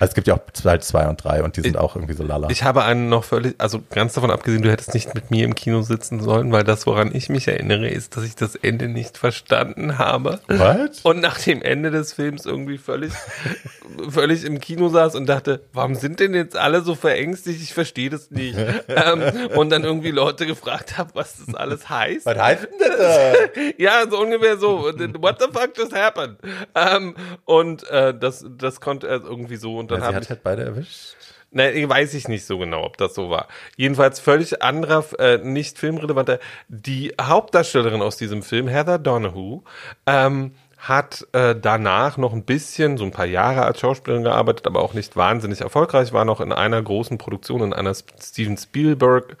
Also 0.00 0.10
es 0.10 0.14
gibt 0.14 0.26
ja 0.28 0.34
auch 0.34 0.40
Teil 0.52 0.80
zwei 0.80 1.08
und 1.08 1.22
drei 1.22 1.42
und 1.42 1.56
die 1.56 1.62
sind 1.62 1.76
auch 1.76 1.96
irgendwie 1.96 2.14
so 2.14 2.22
lala. 2.22 2.48
Ich 2.50 2.62
habe 2.62 2.84
einen 2.84 3.08
noch 3.08 3.24
völlig, 3.24 3.54
also 3.58 3.80
ganz 3.90 4.12
davon 4.12 4.30
abgesehen, 4.30 4.62
du 4.62 4.70
hättest 4.70 4.94
nicht 4.94 5.14
mit 5.14 5.30
mir 5.30 5.44
im 5.44 5.54
Kino 5.54 5.82
sitzen 5.82 6.20
sollen, 6.20 6.52
weil 6.52 6.62
das, 6.64 6.86
woran 6.86 7.14
ich 7.14 7.28
mich 7.28 7.48
erinnere, 7.48 7.88
ist, 7.88 8.16
dass 8.16 8.24
ich 8.24 8.36
das 8.36 8.54
Ende 8.54 8.88
nicht 8.88 9.18
verstanden 9.18 9.98
habe. 9.98 10.40
What? 10.48 11.00
Und 11.02 11.20
nach 11.20 11.38
dem 11.40 11.62
Ende 11.62 11.90
des 11.90 12.12
Films 12.12 12.46
irgendwie 12.46 12.78
völlig, 12.78 13.12
völlig 14.08 14.44
im 14.44 14.60
Kino 14.60 14.88
saß 14.88 15.14
und 15.16 15.26
dachte, 15.26 15.62
warum 15.72 15.94
sind 15.94 16.20
denn 16.20 16.34
jetzt 16.34 16.56
alle 16.56 16.82
so 16.82 16.94
verängstigt? 16.94 17.60
Ich 17.62 17.74
verstehe 17.74 18.10
das 18.10 18.30
nicht. 18.30 18.56
ähm, 18.88 19.22
und 19.56 19.70
dann 19.70 19.82
irgendwie 19.84 20.10
Leute 20.12 20.46
gefragt 20.46 20.96
habe, 20.98 21.10
was 21.14 21.36
das 21.44 21.54
alles 21.54 21.88
heißt. 21.88 22.26
Was 22.26 22.38
heißt 22.38 22.62
denn 22.64 22.78
das? 22.78 23.36
Ja, 23.78 24.04
so 24.10 24.18
ungefähr 24.20 24.56
so. 24.56 24.84
What 25.18 25.40
the 25.40 25.46
fuck 25.52 25.76
just 25.76 25.94
happened? 25.94 26.38
Ähm, 26.74 27.14
und 27.44 27.88
äh, 27.90 28.16
das, 28.18 28.44
das 28.56 28.80
konnte 28.80 29.06
er 29.08 29.22
irgendwie 29.22 29.56
so. 29.56 29.82
Und 29.92 30.00
dann 30.00 30.00
Ja, 30.00 30.10
sie 30.10 30.16
hat 30.16 30.24
ich 30.24 30.30
halt 30.30 30.42
beide 30.42 30.64
erwischt. 30.64 31.16
Nein, 31.50 31.88
weiß 31.88 32.12
ich 32.14 32.28
nicht 32.28 32.44
so 32.44 32.58
genau, 32.58 32.84
ob 32.84 32.98
das 32.98 33.14
so 33.14 33.30
war. 33.30 33.48
Jedenfalls 33.76 34.20
völlig 34.20 34.62
anderer, 34.62 35.04
äh, 35.18 35.38
nicht 35.38 35.78
filmrelevanter. 35.78 36.40
Die 36.68 37.14
Hauptdarstellerin 37.18 38.02
aus 38.02 38.18
diesem 38.18 38.42
Film, 38.42 38.68
Heather 38.68 38.98
Donahue, 38.98 39.62
ähm, 40.06 40.52
hat 40.76 41.26
äh, 41.32 41.56
danach 41.60 42.18
noch 42.18 42.32
ein 42.32 42.44
bisschen, 42.44 42.98
so 42.98 43.04
ein 43.04 43.10
paar 43.10 43.26
Jahre 43.26 43.62
als 43.64 43.80
Schauspielerin 43.80 44.22
gearbeitet, 44.22 44.66
aber 44.66 44.80
auch 44.80 44.94
nicht 44.94 45.16
wahnsinnig 45.16 45.60
erfolgreich, 45.60 46.12
war 46.12 46.24
noch 46.24 46.40
in 46.40 46.52
einer 46.52 46.80
großen 46.80 47.18
Produktion, 47.18 47.62
in 47.62 47.72
einer 47.72 47.94
Steven 47.94 48.56
Spielberg 48.56 49.36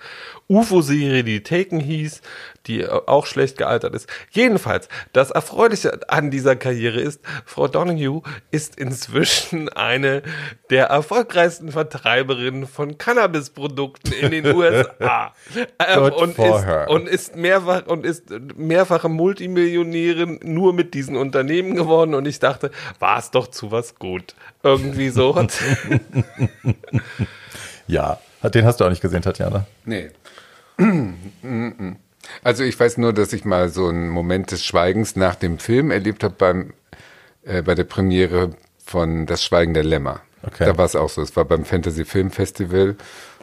UFO-Serie, 0.48 1.24
die 1.24 1.42
Taken 1.42 1.78
hieß, 1.78 2.22
die 2.66 2.86
auch 2.88 3.26
schlecht 3.26 3.58
gealtert 3.58 3.94
ist. 3.94 4.08
Jedenfalls, 4.30 4.88
das 5.12 5.30
Erfreuliche 5.30 6.00
an 6.10 6.30
dieser 6.30 6.56
Karriere 6.56 7.00
ist, 7.00 7.20
Frau 7.44 7.68
Donahue 7.68 8.22
ist 8.50 8.78
inzwischen 8.78 9.68
eine 9.68 10.22
der 10.70 10.86
erfolgreichsten 10.86 11.72
Vertreiberinnen 11.72 12.66
von 12.66 12.98
Cannabisprodukten 12.98 14.12
in 14.12 14.30
den 14.30 14.46
USA. 14.56 15.34
ähm, 15.78 16.02
und, 16.12 16.38
ist, 16.38 16.66
und 16.88 17.08
ist 17.08 17.36
mehrfach 17.36 17.86
und 17.86 18.06
ist 18.06 18.30
mehrfache 18.56 19.08
Multimillionärin 19.08 20.40
nur 20.42 20.72
mit 20.72 20.94
diesen 20.94 21.16
Unternehmen 21.16 21.74
geworden 21.74 22.14
und 22.14 22.26
ich 22.26 22.38
dachte, 22.38 22.70
war 22.98 23.18
es 23.18 23.30
doch 23.30 23.48
zu 23.48 23.70
was 23.70 23.96
gut. 23.96 24.34
Irgendwie 24.62 25.10
so. 25.10 25.34
Ja. 27.88 28.18
Den 28.54 28.64
hast 28.66 28.78
du 28.78 28.84
auch 28.84 28.90
nicht 28.90 29.00
gesehen, 29.02 29.22
Tatjana. 29.22 29.66
Nee. 29.84 30.10
Also 32.44 32.64
ich 32.64 32.78
weiß 32.78 32.98
nur, 32.98 33.12
dass 33.12 33.32
ich 33.32 33.44
mal 33.44 33.68
so 33.68 33.88
einen 33.88 34.08
Moment 34.08 34.50
des 34.50 34.64
Schweigens 34.64 35.16
nach 35.16 35.34
dem 35.34 35.58
Film 35.58 35.90
erlebt 35.90 36.22
habe 36.24 36.34
beim 36.38 36.72
äh, 37.44 37.62
bei 37.62 37.74
der 37.74 37.84
Premiere 37.84 38.50
von 38.84 39.26
Das 39.26 39.42
Schweigen 39.44 39.74
der 39.74 39.84
Lämmer. 39.84 40.20
Okay. 40.42 40.64
Da 40.66 40.76
war 40.78 40.84
es 40.84 40.94
auch 40.94 41.08
so. 41.08 41.20
Es 41.22 41.34
war 41.36 41.44
beim 41.44 41.64
Fantasy 41.64 42.04
Film 42.04 42.30
Festival 42.30 42.96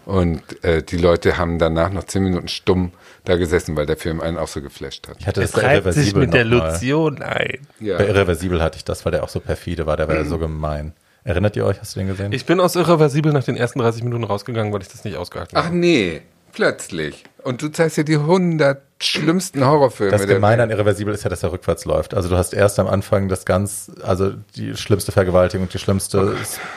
und 0.06 0.64
äh, 0.64 0.84
die 0.84 0.98
Leute 0.98 1.38
haben 1.38 1.60
danach 1.60 1.92
noch 1.92 2.04
zehn 2.06 2.24
Minuten 2.24 2.48
stumm 2.48 2.92
da 3.26 3.36
gesessen, 3.38 3.76
weil 3.76 3.86
der 3.86 3.98
Film 3.98 4.22
einen 4.22 4.38
auch 4.38 4.48
so 4.48 4.62
geflasht 4.62 5.08
hat. 5.08 5.18
Ich 5.20 5.28
hatte 5.28 5.42
es 5.42 5.52
das 5.52 5.62
bei 5.62 5.68
reibt 5.68 5.94
sich 5.94 6.14
Irreversibel 6.14 6.22
mit 6.22 6.34
der. 6.34 6.46
Lotion 6.46 7.22
ein. 7.22 7.68
Ja. 7.80 7.98
Bei 7.98 8.08
Irreversibel 8.08 8.62
hatte 8.62 8.78
ich 8.78 8.86
das, 8.86 9.04
weil 9.04 9.12
der 9.12 9.24
auch 9.24 9.30
so 9.30 9.40
perfide 9.40 9.86
war, 9.86 9.98
der 9.98 10.08
war 10.08 10.16
ja 10.16 10.26
so 10.26 10.38
gemein. 10.38 10.94
Erinnert 11.24 11.56
ihr 11.56 11.66
euch, 11.66 11.82
hast 11.82 11.96
du 11.96 12.00
den 12.00 12.08
gesehen? 12.08 12.32
Ich 12.34 12.46
bin 12.46 12.60
aus 12.60 12.76
Irreversibel 12.76 13.34
nach 13.34 13.44
den 13.44 13.58
ersten 13.58 13.80
30 13.80 14.04
Minuten 14.04 14.24
rausgegangen, 14.24 14.72
weil 14.72 14.84
ich 14.84 14.90
das 14.90 15.04
nicht 15.04 15.18
ausgehalten 15.18 15.58
Ach 15.58 15.66
habe. 15.66 15.76
nee, 15.76 16.22
plötzlich. 16.56 17.24
Und 17.46 17.62
du 17.62 17.70
zeigst 17.70 17.96
dir 17.96 18.04
die 18.04 18.16
100 18.16 18.82
schlimmsten 19.02 19.66
Horrorfilme. 19.66 20.12
Das 20.12 20.26
Gemeine 20.26 20.64
an 20.64 20.72
Irreversibel 20.72 21.14
ist 21.14 21.24
ja, 21.24 21.30
dass 21.30 21.44
er 21.44 21.52
rückwärts 21.52 21.84
läuft. 21.86 22.14
Also 22.14 22.30
du 22.30 22.38
hast 22.38 22.54
erst 22.54 22.80
am 22.80 22.88
Anfang 22.88 23.28
das 23.28 23.46
ganz, 23.46 23.92
also 24.02 24.32
die 24.56 24.76
schlimmste 24.76 25.12
Vergewaltigung, 25.12 25.68
die 25.68 25.80
schlimmste 25.80 26.36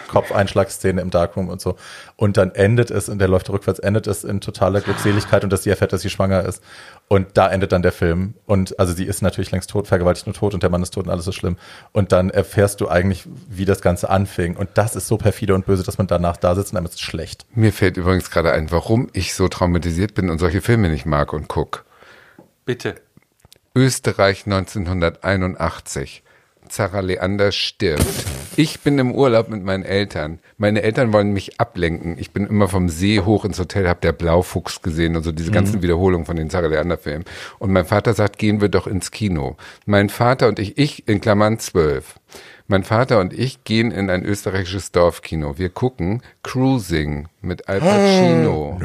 Kopfeinschlagszene 0.08 1.00
im 1.00 1.10
Darkroom 1.10 1.48
und 1.48 1.60
so. 1.60 1.76
Und 2.16 2.36
dann 2.36 2.50
endet 2.50 2.90
es, 2.90 3.08
und 3.08 3.20
der 3.20 3.28
läuft 3.28 3.50
rückwärts, 3.50 3.78
endet 3.78 4.08
es 4.08 4.24
in 4.24 4.40
totaler 4.40 4.80
Glückseligkeit 4.80 5.44
und 5.44 5.52
dass 5.52 5.62
sie 5.62 5.70
erfährt, 5.70 5.92
dass 5.92 6.02
sie 6.02 6.10
schwanger 6.10 6.44
ist. 6.44 6.62
Und 7.06 7.28
da 7.38 7.48
endet 7.48 7.72
dann 7.72 7.82
der 7.82 7.92
Film. 7.92 8.34
Und 8.44 8.78
also 8.78 8.92
sie 8.92 9.04
ist 9.04 9.22
natürlich 9.22 9.50
längst 9.52 9.70
tot, 9.70 9.86
vergewaltigt 9.86 10.26
nur 10.26 10.34
tot 10.34 10.54
und 10.54 10.62
der 10.62 10.70
Mann 10.70 10.82
ist 10.82 10.90
tot 10.92 11.06
und 11.06 11.10
alles 11.10 11.26
ist 11.26 11.36
schlimm. 11.36 11.56
Und 11.92 12.10
dann 12.10 12.30
erfährst 12.30 12.80
du 12.80 12.88
eigentlich, 12.88 13.24
wie 13.48 13.64
das 13.64 13.80
Ganze 13.80 14.10
anfing. 14.10 14.56
Und 14.56 14.70
das 14.74 14.96
ist 14.96 15.06
so 15.06 15.16
perfide 15.16 15.54
und 15.54 15.66
böse, 15.66 15.84
dass 15.84 15.96
man 15.98 16.08
danach 16.08 16.36
da 16.36 16.54
sitzt 16.56 16.72
und 16.72 16.78
einem 16.78 16.86
ist 16.86 16.94
es 16.94 17.00
schlecht. 17.00 17.46
Mir 17.54 17.72
fällt 17.72 17.96
übrigens 17.96 18.30
gerade 18.30 18.52
ein, 18.52 18.70
warum 18.72 19.08
ich 19.12 19.34
so 19.34 19.48
traumatisiert 19.48 20.14
bin 20.14 20.28
und 20.28 20.38
solche 20.38 20.57
Filme 20.60 20.88
nicht 20.88 21.06
mag 21.06 21.32
und 21.32 21.48
guck. 21.48 21.84
Bitte. 22.64 22.96
Österreich 23.74 24.44
1981. 24.46 26.22
Zara 26.68 27.00
Leander 27.00 27.52
stirbt. 27.52 28.04
Ich 28.56 28.80
bin 28.80 28.98
im 28.98 29.14
Urlaub 29.14 29.48
mit 29.48 29.62
meinen 29.62 29.84
Eltern. 29.84 30.40
Meine 30.56 30.82
Eltern 30.82 31.12
wollen 31.12 31.32
mich 31.32 31.60
ablenken. 31.60 32.18
Ich 32.18 32.32
bin 32.32 32.44
immer 32.46 32.66
vom 32.66 32.88
See 32.88 33.20
hoch 33.20 33.44
ins 33.44 33.58
Hotel, 33.58 33.88
hab 33.88 34.00
der 34.00 34.12
Blaufuchs 34.12 34.82
gesehen 34.82 35.14
und 35.16 35.22
so 35.22 35.30
diese 35.30 35.52
ganzen 35.52 35.80
Wiederholungen 35.80 36.26
von 36.26 36.36
den 36.36 36.50
Zara 36.50 36.66
Leander 36.66 36.98
Filmen. 36.98 37.24
Und 37.60 37.70
mein 37.70 37.84
Vater 37.84 38.14
sagt, 38.14 38.36
gehen 38.36 38.60
wir 38.60 38.68
doch 38.68 38.88
ins 38.88 39.12
Kino. 39.12 39.56
Mein 39.86 40.08
Vater 40.08 40.48
und 40.48 40.58
ich, 40.58 40.76
ich 40.76 41.06
in 41.06 41.20
Klammern 41.20 41.60
zwölf. 41.60 42.18
Mein 42.66 42.82
Vater 42.82 43.20
und 43.20 43.32
ich 43.32 43.62
gehen 43.64 43.92
in 43.92 44.10
ein 44.10 44.24
österreichisches 44.24 44.90
Dorfkino. 44.90 45.56
Wir 45.56 45.68
gucken 45.70 46.22
Cruising 46.42 47.28
mit 47.40 47.68
Al 47.68 47.78
Pacino. 47.78 48.78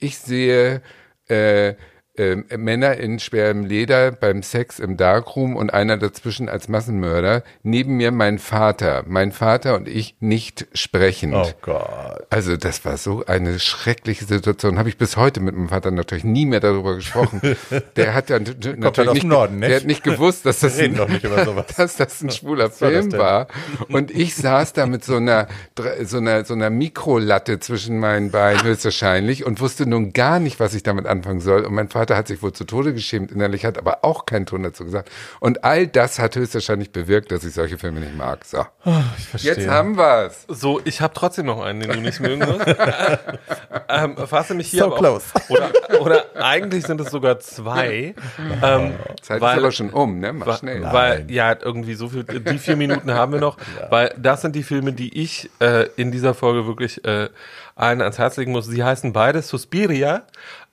Ich 0.00 0.18
sehe 0.18 0.80
äh, 1.28 1.74
äh, 2.18 2.36
Männer 2.56 2.96
in 2.96 3.18
schwerem 3.18 3.64
Leder 3.64 4.12
beim 4.12 4.42
Sex 4.42 4.78
im 4.78 4.96
Darkroom 4.96 5.56
und 5.56 5.72
einer 5.72 5.96
dazwischen 5.96 6.48
als 6.48 6.68
Massenmörder. 6.68 7.42
Neben 7.62 7.96
mir 7.96 8.10
mein 8.10 8.38
Vater. 8.38 9.04
Mein 9.06 9.32
Vater 9.32 9.76
und 9.76 9.88
ich 9.88 10.16
nicht 10.20 10.66
sprechend. 10.72 11.34
Oh 11.34 11.50
Gott. 11.62 12.26
Also 12.30 12.56
das 12.56 12.84
war 12.84 12.96
so 12.96 13.24
eine 13.26 13.58
schreckliche 13.58 14.24
Situation. 14.24 14.78
Habe 14.78 14.88
ich 14.88 14.98
bis 14.98 15.16
heute 15.16 15.40
mit 15.40 15.54
meinem 15.54 15.68
Vater 15.68 15.90
natürlich 15.90 16.24
nie 16.24 16.46
mehr 16.46 16.60
darüber 16.60 16.96
gesprochen. 16.96 17.40
Der 17.96 18.14
hat 18.14 18.30
ja 18.30 18.38
natürlich 18.38 19.12
nicht, 19.12 19.24
Norden, 19.24 19.58
nicht? 19.58 19.70
der 19.70 19.76
hat 19.80 19.86
nicht 19.86 20.04
gewusst, 20.04 20.46
dass 20.46 20.60
das, 20.60 20.78
ein, 20.78 20.94
dass 21.76 21.96
das 21.96 22.22
ein 22.22 22.30
schwuler 22.30 22.70
Film 22.70 23.12
war. 23.12 23.48
Und 23.88 24.10
ich 24.10 24.34
saß 24.34 24.72
da 24.72 24.86
mit 24.86 25.04
so 25.04 25.16
einer 25.16 25.48
so 26.04 26.18
einer 26.18 26.44
so 26.44 26.54
einer 26.54 26.70
Mikrolatte 26.70 27.58
zwischen 27.60 27.98
meinen 27.98 28.30
Beinen 28.30 28.62
höchstwahrscheinlich 28.62 29.44
und 29.44 29.60
wusste 29.60 29.86
nun 29.86 30.12
gar 30.12 30.38
nicht, 30.38 30.60
was 30.60 30.74
ich 30.74 30.82
damit 30.82 31.06
anfangen 31.06 31.40
soll. 31.40 31.64
Und 31.64 31.74
mein 31.74 31.88
Vater 31.88 32.07
hat 32.16 32.28
sich 32.28 32.42
wohl 32.42 32.52
zu 32.52 32.64
Tode 32.64 32.94
geschämt 32.94 33.32
innerlich, 33.32 33.64
hat 33.64 33.78
aber 33.78 34.04
auch 34.04 34.26
keinen 34.26 34.46
Ton 34.46 34.62
dazu 34.62 34.84
gesagt. 34.84 35.10
Und 35.40 35.64
all 35.64 35.86
das 35.86 36.18
hat 36.18 36.36
höchstwahrscheinlich 36.36 36.90
bewirkt, 36.92 37.30
dass 37.32 37.44
ich 37.44 37.54
solche 37.54 37.78
Filme 37.78 38.00
nicht 38.00 38.16
mag. 38.16 38.44
So, 38.44 38.64
Ich 39.18 39.28
verstehe. 39.28 39.54
jetzt 39.54 39.68
haben 39.68 39.96
wir's. 39.96 40.44
So, 40.48 40.80
ich 40.84 41.00
habe 41.00 41.14
trotzdem 41.14 41.46
noch 41.46 41.60
einen, 41.62 41.80
den 41.80 41.90
du 41.92 42.00
nicht 42.00 42.20
mögen 42.20 42.40
wirst. 42.40 42.66
ähm, 43.88 44.16
fasse 44.26 44.54
mich 44.54 44.68
hier 44.68 44.84
So 44.84 44.90
close. 44.90 45.26
Auch, 45.34 45.50
oder, 45.50 45.70
oder 46.00 46.24
eigentlich 46.36 46.84
sind 46.84 47.00
es 47.00 47.10
sogar 47.10 47.38
zwei. 47.40 48.14
ähm, 48.62 48.94
Zeit 49.22 49.40
weil, 49.40 49.56
ist 49.56 49.62
aber 49.62 49.72
schon 49.72 49.90
um, 49.90 50.18
ne? 50.20 50.32
Mach 50.32 50.58
schnell. 50.58 50.82
weil, 50.82 51.30
ja, 51.30 51.56
irgendwie 51.60 51.94
so 51.94 52.08
viel, 52.08 52.24
die 52.24 52.58
vier 52.58 52.76
Minuten 52.76 53.12
haben 53.12 53.32
wir 53.32 53.40
noch, 53.40 53.56
weil 53.90 54.14
das 54.18 54.42
sind 54.42 54.54
die 54.54 54.62
Filme, 54.62 54.92
die 54.92 55.20
ich 55.20 55.50
äh, 55.60 55.86
in 55.96 56.10
dieser 56.10 56.34
Folge 56.34 56.66
wirklich 56.66 57.04
äh, 57.04 57.28
allen 57.74 58.00
ans 58.02 58.18
Herz 58.18 58.36
legen 58.36 58.52
muss. 58.52 58.66
Sie 58.66 58.82
heißen 58.82 59.12
beide 59.12 59.40
Suspiria. 59.42 60.22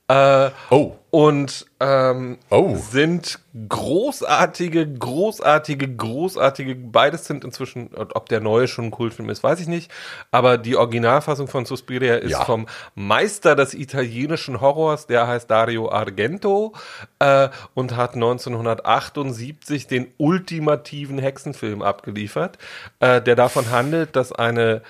Äh, 0.08 0.50
Oh. 0.70 0.92
Und 1.10 1.64
ähm, 1.80 2.36
Oh. 2.50 2.76
sind 2.76 3.38
großartige, 3.68 4.86
großartige, 4.86 5.88
großartige, 5.96 6.74
beides 6.74 7.24
sind 7.24 7.42
inzwischen, 7.42 7.90
ob 7.94 8.28
der 8.28 8.40
neue 8.40 8.68
schon 8.68 8.86
ein 8.86 8.90
Kultfilm 8.90 9.30
ist, 9.30 9.42
weiß 9.42 9.60
ich 9.60 9.66
nicht, 9.66 9.90
aber 10.30 10.58
die 10.58 10.76
Originalfassung 10.76 11.48
von 11.48 11.64
Suspiria 11.64 12.16
ist 12.16 12.32
Ja. 12.32 12.44
vom 12.44 12.66
Meister 12.94 13.54
des 13.56 13.72
italienischen 13.72 14.60
Horrors, 14.60 15.06
der 15.06 15.26
heißt 15.26 15.50
Dario 15.50 15.90
Argento 15.90 16.74
äh, 17.18 17.48
und 17.74 17.96
hat 17.96 18.14
1978 18.14 19.86
den 19.86 20.08
ultimativen 20.18 21.18
Hexenfilm 21.18 21.80
abgeliefert, 21.82 22.58
äh, 23.00 23.22
der 23.22 23.36
davon 23.36 23.70
handelt, 23.70 24.16
dass 24.16 24.32
eine 24.32 24.82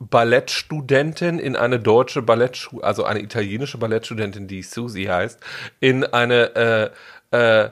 Ballettstudentin 0.00 1.38
in 1.38 1.56
eine 1.56 1.78
deutsche 1.78 2.22
Ballettschule, 2.22 2.82
also 2.82 3.04
eine 3.04 3.20
italienische 3.20 3.78
Ballettstudentin, 3.78 4.48
die 4.48 4.62
Susie 4.62 5.08
heißt, 5.08 5.38
in 5.78 6.04
eine 6.04 6.92
äh, 7.32 7.64
äh, 7.64 7.70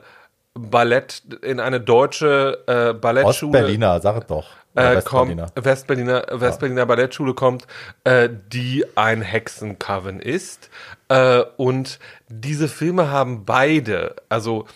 Ballett, 0.53 1.23
in 1.41 1.59
eine 1.59 1.81
deutsche 1.81 2.63
äh, 2.67 2.93
Ballettschule. 2.93 3.57
Ostberliner, 3.59 3.99
sag 3.99 4.17
es 4.21 4.27
doch. 4.27 4.47
Äh, 4.75 5.01
kommt, 5.01 5.35
Westberliner. 5.35 5.51
Westberliner, 5.55 6.25
Westberliner 6.31 6.85
Ballettschule 6.85 7.33
kommt, 7.33 7.65
äh, 8.03 8.29
die 8.53 8.85
ein 8.95 9.21
Hexencoven 9.21 10.19
ist. 10.19 10.69
Äh, 11.07 11.41
und 11.57 11.99
diese 12.27 12.67
Filme 12.67 13.09
haben 13.09 13.45
beide, 13.45 14.15
also 14.29 14.67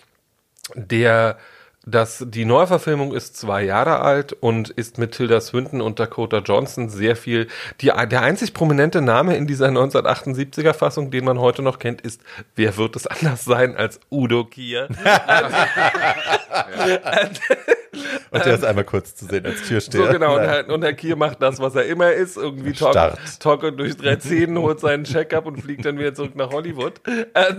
der, 0.74 1.38
das, 1.86 2.26
die 2.28 2.46
Neuverfilmung 2.46 3.14
ist 3.14 3.36
zwei 3.36 3.64
Jahre 3.64 4.00
alt 4.00 4.34
und 4.34 4.70
ist 4.70 4.98
mit 4.98 5.12
Tilda 5.12 5.42
Swinton 5.42 5.82
und 5.82 6.00
Dakota 6.00 6.40
Johnson 6.40 6.90
sehr 6.90 7.16
viel. 7.16 7.48
Die, 7.82 7.88
der 7.88 8.22
einzig 8.22 8.54
prominente 8.54 9.02
Name 9.02 9.36
in 9.36 9.48
dieser 9.48 9.68
1978er 9.68 10.74
Fassung, 10.74 11.12
den 11.12 11.26
man 11.26 11.40
heute 11.40 11.62
noch 11.62 11.80
kennt, 11.80 12.02
ist 12.02 12.22
Wer 12.56 12.78
wird 12.78 12.96
es 12.96 13.08
anders 13.08 13.44
sein 13.44 13.76
als 13.76 14.00
Udo 14.10 14.46
Kier? 14.46 14.88
Und 18.32 18.46
der 18.46 18.56
ist 18.56 18.66
einmal 18.66 18.84
kurz 18.84 19.16
zu 19.16 19.26
sehen 19.26 19.46
als 19.46 19.62
Türsteher. 19.68 20.08
So 20.08 20.12
genau, 20.12 20.36
und. 20.36 20.41
Herr, 20.41 20.70
und 20.70 20.84
Herr 20.84 20.94
Kier 20.94 21.16
macht 21.16 21.41
das, 21.41 21.60
was 21.60 21.76
er 21.76 21.86
immer 21.86 22.12
ist, 22.12 22.38
irgendwie 22.38 22.74
talk, 22.74 23.78
durch 23.78 23.96
drei 23.96 24.16
Zähnen, 24.18 24.58
holt 24.58 24.80
seinen 24.80 25.04
Check-up 25.04 25.46
und 25.46 25.62
fliegt 25.62 25.86
dann 25.86 25.98
wieder 26.00 26.14
zurück 26.14 26.36
nach 26.36 26.52
Hollywood. 26.52 27.02
Äh, 27.34 27.54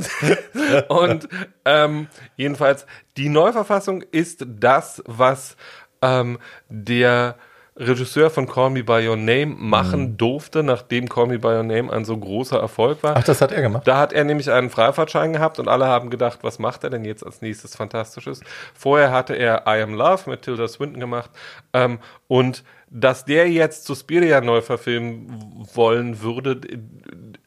und 0.89 1.29
ähm, 1.65 2.09
jedenfalls, 2.37 2.87
die 3.17 3.29
Neuverfassung 3.29 4.03
ist 4.11 4.45
das, 4.47 5.03
was 5.07 5.57
ähm, 6.03 6.39
der 6.69 7.37
Regisseur 7.77 8.31
von 8.31 8.47
Call 8.47 8.71
Me 8.71 8.85
By 8.85 9.07
Your 9.09 9.17
Name 9.17 9.47
machen 9.47 10.17
durfte, 10.17 10.63
nachdem 10.63 11.09
Call 11.09 11.27
Me 11.27 11.39
By 11.41 11.49
Your 11.49 11.65
Name 11.65 11.93
ein 11.93 12.05
so 12.05 12.17
großer 12.17 12.59
Erfolg 12.61 13.03
war. 13.03 13.17
Ach, 13.17 13.25
das 13.25 13.41
hat 13.41 13.51
er 13.51 13.63
gemacht. 13.63 13.87
Da 13.87 13.99
hat 13.99 14.13
er 14.13 14.23
nämlich 14.23 14.49
einen 14.51 14.71
Freifahrtschein 14.71 15.33
gehabt 15.33 15.59
und 15.59 15.67
alle 15.67 15.87
haben 15.87 16.09
gedacht, 16.09 16.41
was 16.43 16.61
macht 16.61 16.85
er 16.85 16.91
denn 16.91 17.05
jetzt 17.05 17.27
als 17.27 17.43
nächstes 17.43 17.75
Fantastisches? 17.75 18.41
Vorher 18.75 19.11
hatte 19.11 19.35
er 19.35 19.65
I 19.67 19.83
Am 19.83 19.95
Love 19.95 20.31
mit 20.31 20.43
Tilda 20.43 20.69
Swinton 20.69 21.01
gemacht 21.01 21.31
ähm, 21.73 21.99
und 22.29 22.63
dass 22.97 23.25
der 23.25 23.51
jetzt 23.51 23.87
Suspiria 23.87 24.41
neu 24.41 24.61
verfilmen 24.61 25.67
wollen 25.75 26.23
würde, 26.23 26.61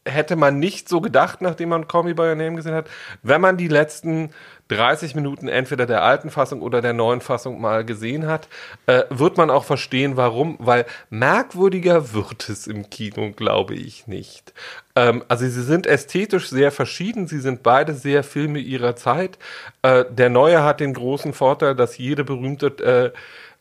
hätte 0.04 0.36
man 0.36 0.58
nicht 0.58 0.90
so 0.90 1.00
gedacht, 1.00 1.40
nachdem 1.40 1.70
man 1.70 1.88
Call 1.88 2.02
Me 2.02 2.14
By 2.14 2.24
Your 2.24 2.34
Name 2.34 2.56
gesehen 2.56 2.74
hat. 2.74 2.90
Wenn 3.22 3.40
man 3.40 3.56
die 3.56 3.68
letzten 3.68 4.30
30 4.68 5.14
Minuten 5.14 5.48
entweder 5.48 5.86
der 5.86 6.02
alten 6.02 6.30
Fassung 6.30 6.62
oder 6.62 6.80
der 6.80 6.92
neuen 6.92 7.20
Fassung 7.20 7.60
mal 7.60 7.84
gesehen 7.84 8.26
hat, 8.26 8.48
äh, 8.86 9.04
wird 9.10 9.36
man 9.36 9.50
auch 9.50 9.64
verstehen, 9.64 10.16
warum, 10.16 10.56
weil 10.58 10.84
merkwürdiger 11.10 12.12
wird 12.12 12.48
es 12.48 12.66
im 12.66 12.90
Kino, 12.90 13.32
glaube 13.32 13.74
ich 13.74 14.06
nicht. 14.06 14.52
Ähm, 14.94 15.24
also 15.28 15.46
sie 15.46 15.62
sind 15.62 15.86
ästhetisch 15.86 16.48
sehr 16.48 16.70
verschieden, 16.70 17.26
sie 17.26 17.40
sind 17.40 17.62
beide 17.62 17.94
sehr 17.94 18.22
Filme 18.22 18.58
ihrer 18.58 18.96
Zeit. 18.96 19.38
Äh, 19.82 20.04
der 20.10 20.28
neue 20.28 20.62
hat 20.62 20.80
den 20.80 20.94
großen 20.94 21.32
Vorteil, 21.32 21.74
dass 21.74 21.98
jede 21.98 22.24
berühmte 22.24 22.66
äh, 23.14 23.18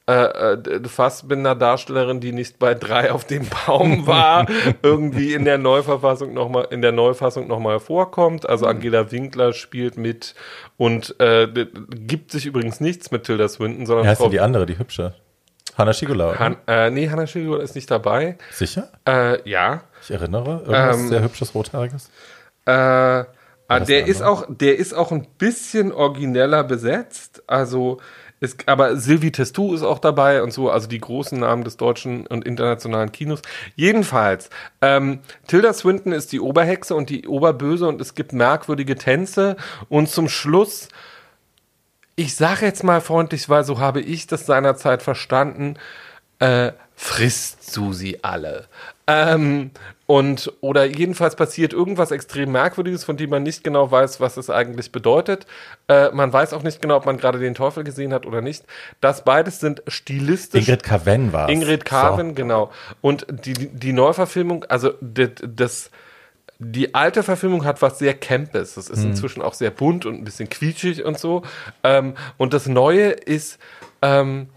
äh, 0.07 0.53
äh, 0.53 0.87
Fassbinder-Darstellerin, 0.87 2.21
die 2.21 2.31
nicht 2.31 2.59
bei 2.59 2.73
drei 2.73 3.11
auf 3.11 3.25
dem 3.25 3.45
Baum 3.65 4.07
war, 4.07 4.47
irgendwie 4.81 5.33
in 5.33 5.43
der 5.43 5.57
Neuverfassung 5.57 6.33
noch 6.33 6.47
mal, 6.47 6.65
in 6.71 6.81
der 6.81 6.93
Neufassung 6.93 7.47
nochmal 7.47 7.81
vorkommt. 7.81 8.47
Also 8.47 8.67
Angela 8.67 9.11
Winkler 9.11 9.51
spielt 9.51 9.97
mit 9.97 10.33
und 10.77 11.19
äh, 11.19 11.47
gibt 11.89 12.31
sich 12.31 12.45
übrigens 12.45 12.79
nichts 12.79 13.11
mit 13.11 13.25
Tilda 13.25 13.49
Swinton, 13.49 13.85
sondern 13.85 14.15
Frau 14.15 14.23
denn 14.23 14.31
die 14.31 14.39
andere, 14.39 14.65
die 14.65 14.79
hübsche? 14.79 15.13
Hanna 15.77 15.93
Schigula. 15.93 16.39
Han, 16.39 16.55
äh, 16.67 16.89
nee, 16.89 17.09
Hannah 17.09 17.27
Schilger 17.27 17.61
ist 17.61 17.75
nicht 17.75 17.91
dabei. 17.91 18.37
Sicher? 18.51 18.89
Äh, 19.05 19.47
ja. 19.47 19.83
Ich 20.01 20.09
erinnere. 20.09 20.61
Irgendwas 20.61 21.01
Ähm, 21.01 21.07
sehr 21.09 21.21
hübsches 21.21 21.53
Rothaariges. 21.53 22.09
Äh, 22.65 22.71
ah, 22.71 23.25
der 23.67 24.07
ist 24.07 24.23
auch, 24.23 24.45
der 24.47 24.77
ist 24.77 24.93
auch 24.93 25.11
ein 25.11 25.27
bisschen 25.37 25.91
origineller 25.91 26.63
besetzt. 26.63 27.43
Also 27.45 27.99
ist, 28.39 28.67
aber 28.67 28.97
Sylvie 28.97 29.31
Testou 29.31 29.73
ist 29.73 29.83
auch 29.83 29.99
dabei 29.99 30.43
und 30.43 30.51
so, 30.51 30.69
also 30.69 30.87
die 30.87 30.99
großen 30.99 31.39
Namen 31.39 31.63
des 31.63 31.77
deutschen 31.77 32.27
und 32.27 32.45
internationalen 32.45 33.11
Kinos. 33.11 33.41
Jedenfalls, 33.75 34.49
ähm, 34.81 35.19
Tilda 35.47 35.73
Swinton 35.73 36.11
ist 36.11 36.31
die 36.31 36.39
Oberhexe 36.39 36.95
und 36.95 37.09
die 37.09 37.27
Oberböse 37.27 37.87
und 37.87 37.99
es 38.01 38.15
gibt 38.15 38.33
merkwürdige 38.33 38.95
Tänze 38.95 39.57
und 39.89 40.09
zum 40.09 40.29
Schluss 40.29 40.89
ich 42.19 42.33
sage 42.35 42.65
jetzt 42.65 42.83
mal 42.83 42.99
freundlich, 42.99 43.47
weil 43.47 43.63
so 43.63 43.79
habe 43.79 44.01
ich 44.01 44.25
das 44.25 44.47
seinerzeit 44.47 45.03
verstanden, 45.03 45.75
äh, 46.39 46.71
frisst 46.95 47.71
Susi 47.71 48.17
alle. 48.23 48.65
Ähm, 49.05 49.69
und, 50.07 50.53
oder 50.61 50.85
jedenfalls 50.85 51.35
passiert 51.35 51.73
irgendwas 51.73 52.11
extrem 52.11 52.53
Merkwürdiges, 52.53 53.03
von 53.03 53.17
dem 53.17 53.29
man 53.29 53.43
nicht 53.43 53.61
genau 53.61 53.91
weiß, 53.91 54.21
was 54.21 54.37
es 54.37 54.49
eigentlich 54.49 54.93
bedeutet. 54.93 55.45
Äh, 55.89 56.11
man 56.11 56.31
weiß 56.31 56.53
auch 56.53 56.63
nicht 56.63 56.81
genau, 56.81 56.95
ob 56.95 57.05
man 57.05 57.17
gerade 57.17 57.39
den 57.39 57.53
Teufel 57.53 57.83
gesehen 57.83 58.13
hat 58.13 58.25
oder 58.25 58.41
nicht. 58.41 58.63
Das 59.01 59.25
beides 59.25 59.59
sind 59.59 59.83
stilistisch. 59.85 60.65
Ingrid 60.65 60.83
Carven 60.83 61.33
war 61.33 61.49
Ingrid 61.49 61.83
Carven, 61.83 62.35
genau. 62.35 62.71
Und 63.01 63.27
die, 63.29 63.53
die 63.53 63.91
Neuverfilmung, 63.91 64.63
also 64.69 64.93
das, 65.01 65.29
das, 65.45 65.91
die 66.57 66.95
alte 66.95 67.21
Verfilmung 67.21 67.65
hat 67.65 67.81
was 67.81 67.99
sehr 67.99 68.13
Campes. 68.13 68.75
Das 68.75 68.89
ist 68.89 69.03
inzwischen 69.03 69.41
auch 69.41 69.53
sehr 69.53 69.71
bunt 69.71 70.05
und 70.05 70.15
ein 70.15 70.23
bisschen 70.23 70.47
quietschig 70.47 71.03
und 71.03 71.19
so. 71.19 71.43
Ähm, 71.83 72.15
und 72.37 72.53
das 72.53 72.67
Neue 72.67 73.09
ist, 73.09 73.59
ähm, 74.01 74.47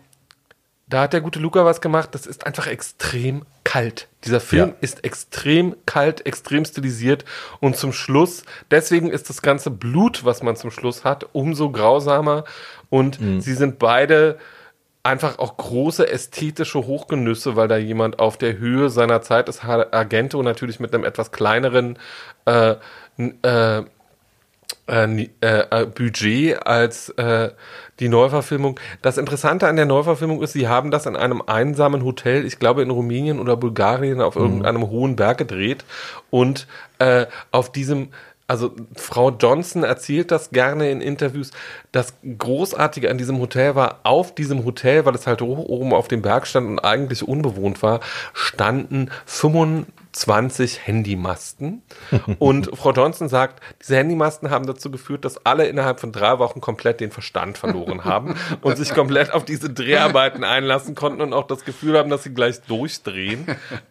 da 0.90 1.02
hat 1.02 1.12
der 1.12 1.20
gute 1.22 1.38
Luca 1.38 1.64
was 1.64 1.80
gemacht, 1.80 2.10
das 2.12 2.26
ist 2.26 2.44
einfach 2.46 2.66
extrem 2.66 3.46
kalt. 3.64 4.08
Dieser 4.24 4.40
Film 4.40 4.68
Ja. 4.70 4.74
ist 4.80 5.04
extrem 5.04 5.76
kalt, 5.86 6.26
extrem 6.26 6.64
stilisiert 6.64 7.24
und 7.60 7.76
zum 7.76 7.92
Schluss, 7.92 8.42
deswegen 8.70 9.10
ist 9.10 9.30
das 9.30 9.40
ganze 9.40 9.70
Blut, 9.70 10.24
was 10.24 10.42
man 10.42 10.56
zum 10.56 10.70
Schluss 10.70 11.04
hat, 11.04 11.26
umso 11.32 11.70
grausamer 11.70 12.44
und 12.90 13.18
sie 13.38 13.54
sind 13.54 13.78
beide 13.78 14.38
einfach 15.02 15.38
auch 15.38 15.56
große 15.56 16.06
ästhetische 16.10 16.86
Hochgenüsse, 16.86 17.56
weil 17.56 17.68
da 17.68 17.78
jemand 17.78 18.18
auf 18.18 18.36
der 18.36 18.58
Höhe 18.58 18.90
seiner 18.90 19.22
Zeit 19.22 19.48
ist, 19.48 19.64
Ha- 19.64 19.86
Argento 19.92 20.42
natürlich 20.42 20.78
mit 20.80 20.92
einem 20.92 21.04
etwas 21.04 21.32
kleineren 21.32 21.98
äh, 22.44 22.74
äh, 23.42 23.82
äh, 24.90 25.28
äh, 25.40 25.64
äh, 25.70 25.86
Budget 25.86 26.66
als 26.66 27.10
äh, 27.10 27.50
die 28.00 28.08
Neuverfilmung. 28.08 28.80
Das 29.02 29.18
Interessante 29.18 29.68
an 29.68 29.76
der 29.76 29.86
Neuverfilmung 29.86 30.42
ist, 30.42 30.52
sie 30.52 30.68
haben 30.68 30.90
das 30.90 31.06
in 31.06 31.16
einem 31.16 31.42
einsamen 31.46 32.04
Hotel, 32.04 32.44
ich 32.44 32.58
glaube 32.58 32.82
in 32.82 32.90
Rumänien 32.90 33.38
oder 33.38 33.56
Bulgarien, 33.56 34.20
auf 34.20 34.36
irgendeinem 34.36 34.88
hohen 34.90 35.16
Berg 35.16 35.38
gedreht 35.38 35.84
und 36.30 36.66
äh, 36.98 37.26
auf 37.52 37.70
diesem 37.72 38.08
also 38.50 38.72
Frau 38.96 39.30
Johnson 39.30 39.84
erzählt 39.84 40.32
das 40.32 40.50
gerne 40.50 40.90
in 40.90 41.00
Interviews. 41.00 41.52
Das 41.92 42.14
Großartige 42.36 43.08
an 43.08 43.16
diesem 43.16 43.38
Hotel 43.38 43.76
war, 43.76 44.00
auf 44.02 44.34
diesem 44.34 44.64
Hotel, 44.64 45.06
weil 45.06 45.14
es 45.14 45.28
halt 45.28 45.40
hoch 45.40 45.58
oben 45.58 45.94
auf 45.94 46.08
dem 46.08 46.20
Berg 46.20 46.48
stand 46.48 46.66
und 46.66 46.80
eigentlich 46.80 47.22
unbewohnt 47.22 47.80
war, 47.84 48.00
standen 48.32 49.10
25 50.12 50.86
Handymasten. 50.86 51.82
und 52.38 52.70
Frau 52.76 52.92
Johnson 52.92 53.28
sagt, 53.28 53.62
diese 53.80 53.96
Handymasten 53.96 54.50
haben 54.50 54.66
dazu 54.66 54.90
geführt, 54.90 55.24
dass 55.24 55.44
alle 55.46 55.66
innerhalb 55.66 56.00
von 56.00 56.12
drei 56.12 56.38
Wochen 56.38 56.60
komplett 56.60 57.00
den 57.00 57.10
Verstand 57.10 57.58
verloren 57.58 58.04
haben 58.04 58.34
und 58.62 58.76
sich 58.76 58.92
komplett 58.94 59.32
auf 59.32 59.44
diese 59.44 59.70
Dreharbeiten 59.70 60.44
einlassen 60.44 60.94
konnten 60.94 61.20
und 61.20 61.32
auch 61.32 61.46
das 61.46 61.64
Gefühl 61.64 61.96
haben, 61.96 62.10
dass 62.10 62.24
sie 62.24 62.34
gleich 62.34 62.60
durchdrehen. 62.62 63.46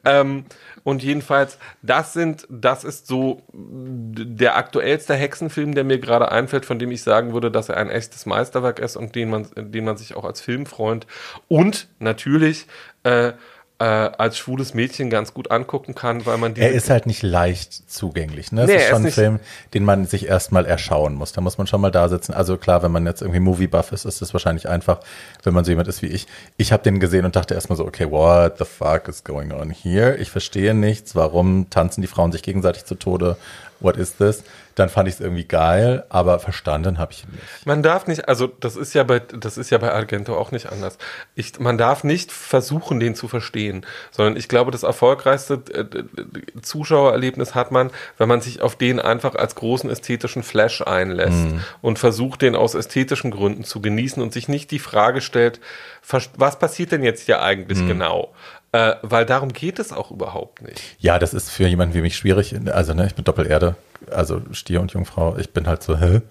ähm, 0.06 0.46
und 0.84 1.04
jedenfalls, 1.04 1.58
das 1.82 2.14
sind, 2.14 2.48
das 2.50 2.84
ist 2.84 3.08
so 3.08 3.42
der 3.54 4.58
aktuellste 4.58 5.14
Hexenfilm, 5.14 5.76
der 5.76 5.84
mir 5.84 6.00
gerade 6.00 6.32
einfällt, 6.32 6.66
von 6.66 6.80
dem 6.80 6.92
ich 6.92 7.04
sagen 7.04 7.34
würde, 7.34 7.52
dass 7.52 7.70
er 7.70 7.78
ein 7.78 7.90
echtes 7.90 8.26
Meisterwerk 8.26 8.80
ist 8.80 8.96
und 8.96 9.16
den 9.16 9.30
man, 9.30 9.48
den 9.56 9.86
man 9.86 9.98
sich 9.98 10.16
auch 10.16 10.26
als 10.26 10.42
Filmfreund 10.42 11.08
und 11.48 11.88
natürlich 12.00 12.68
äh, 13.04 13.34
äh, 13.80 13.84
als 13.86 14.38
schwules 14.38 14.74
Mädchen 14.74 15.10
ganz 15.10 15.34
gut 15.34 15.52
angucken 15.52 15.96
kann, 15.96 16.26
weil 16.26 16.38
man 16.38 16.54
diese 16.54 16.68
Er 16.68 16.74
ist 16.74 16.90
halt 16.90 17.06
nicht 17.06 17.24
leicht 17.24 17.90
zugänglich. 17.90 18.52
Ne? 18.52 18.64
Es 18.64 18.68
Nee, 18.68 18.76
ist 18.76 18.84
er 18.84 18.90
schon 18.90 19.06
ist 19.06 19.18
ein 19.18 19.24
Film, 19.24 19.40
den 19.74 19.86
man 19.86 20.06
sich 20.06 20.28
erstmal 20.28 20.66
erschauen 20.66 21.16
muss. 21.16 21.32
Da 21.32 21.40
muss 21.40 21.58
man 21.58 21.66
schon 21.66 21.80
mal 21.80 21.90
da 21.90 22.10
sitzen. 22.10 22.34
Also 22.34 22.58
klar, 22.58 22.84
wenn 22.84 22.92
man 22.92 23.06
jetzt 23.06 23.22
irgendwie 23.22 23.40
Movie-Buff 23.40 23.94
ist, 23.94 24.04
ist 24.04 24.22
es 24.22 24.34
wahrscheinlich 24.34 24.68
einfach, 24.68 25.00
wenn 25.44 25.54
man 25.54 25.64
so 25.64 25.72
jemand 25.72 25.88
ist 25.88 26.02
wie 26.02 26.08
ich. 26.08 26.28
Ich 26.58 26.74
habe 26.74 26.84
den 26.84 27.00
gesehen 27.00 27.24
und 27.24 27.38
dachte 27.38 27.54
erstmal 27.54 27.78
so, 27.78 27.86
okay, 27.86 28.12
what 28.12 28.58
the 28.58 28.66
fuck 28.66 29.08
is 29.08 29.24
going 29.24 29.54
on 29.54 29.72
here? 29.72 30.18
Ich 30.18 30.30
verstehe 30.30 30.74
nichts. 30.74 31.16
Warum 31.16 31.70
tanzen 31.70 32.02
die 32.02 32.08
Frauen 32.08 32.34
sich 32.34 32.44
gegenseitig 32.44 32.84
zu 32.84 32.96
Tode? 32.96 33.38
What 33.80 33.98
is 33.98 34.18
this? 34.18 34.44
Dann 34.76 34.90
fand 34.90 35.08
ich 35.08 35.16
es 35.16 35.20
irgendwie 35.20 35.46
geil, 35.46 36.06
aber 36.10 36.40
verstanden 36.40 37.00
habe 37.00 37.12
ich 37.12 37.28
nicht. 37.28 37.66
Man 37.66 37.84
darf 37.84 38.08
nicht, 38.08 38.30
also 38.30 38.48
das 38.48 38.76
ist 38.76 38.94
ja 38.94 39.04
bei, 39.04 39.20
das 39.20 39.58
ist 39.58 39.70
ja 39.70 39.78
bei 39.78 39.92
Argento 39.92 40.38
auch 40.38 40.52
nicht 40.52 40.72
anders. 40.72 40.98
Ich, 41.36 41.60
man 41.60 41.78
darf 41.78 42.04
nicht 42.04 42.32
versuchen, 42.32 43.00
den 43.00 43.16
zu 43.16 43.28
verstehen, 43.28 43.86
sondern 44.12 44.38
ich 44.38 44.48
glaube, 44.48 44.72
das 44.72 44.84
erfolgreichste 44.84 45.62
äh, 45.74 46.62
Zuschauererlebnis 46.62 47.56
hat 47.56 47.72
man, 47.72 47.92
wenn 48.18 48.30
man 48.30 48.42
sich 48.42 48.62
auf 48.62 48.76
den 48.76 49.00
einfach 49.00 49.36
als 49.36 49.56
großen 49.56 49.90
ästhetischen 49.90 50.44
Flash 50.44 50.82
einlässt 50.82 51.48
und 51.82 52.00
versucht, 52.00 52.42
den 52.42 52.56
aus 52.56 52.76
ästhetischen 52.76 53.32
Gründen 53.32 53.64
zu 53.64 53.82
genießen 53.82 54.22
und 54.22 54.34
sich 54.34 54.48
nicht 54.48 54.72
die 54.72 54.80
Frage 54.80 55.22
stellt, 55.22 55.60
was 56.38 56.60
passiert 56.60 56.92
denn 56.92 57.04
jetzt 57.04 57.26
hier 57.26 57.42
eigentlich 57.42 57.86
genau? 57.86 58.34
Äh, 58.72 58.96
weil 59.02 59.26
darum 59.26 59.52
geht 59.52 59.80
es 59.80 59.92
auch 59.92 60.12
überhaupt 60.12 60.62
nicht. 60.62 60.82
Ja, 61.00 61.18
das 61.18 61.34
ist 61.34 61.50
für 61.50 61.68
jemanden 61.68 61.96
wie 61.96 62.02
mich 62.02 62.16
schwierig. 62.16 62.56
Also, 62.72 62.94
ne, 62.94 63.08
ich 63.08 63.16
bin 63.16 63.26
Doppelerde, 63.26 63.76
also 64.12 64.42
Stier 64.52 64.82
und 64.82 64.94
Jungfrau. 64.94 65.38
Ich 65.38 65.52
bin 65.52 65.68
halt 65.68 65.82
so, 65.82 65.98
hä? 65.98 66.22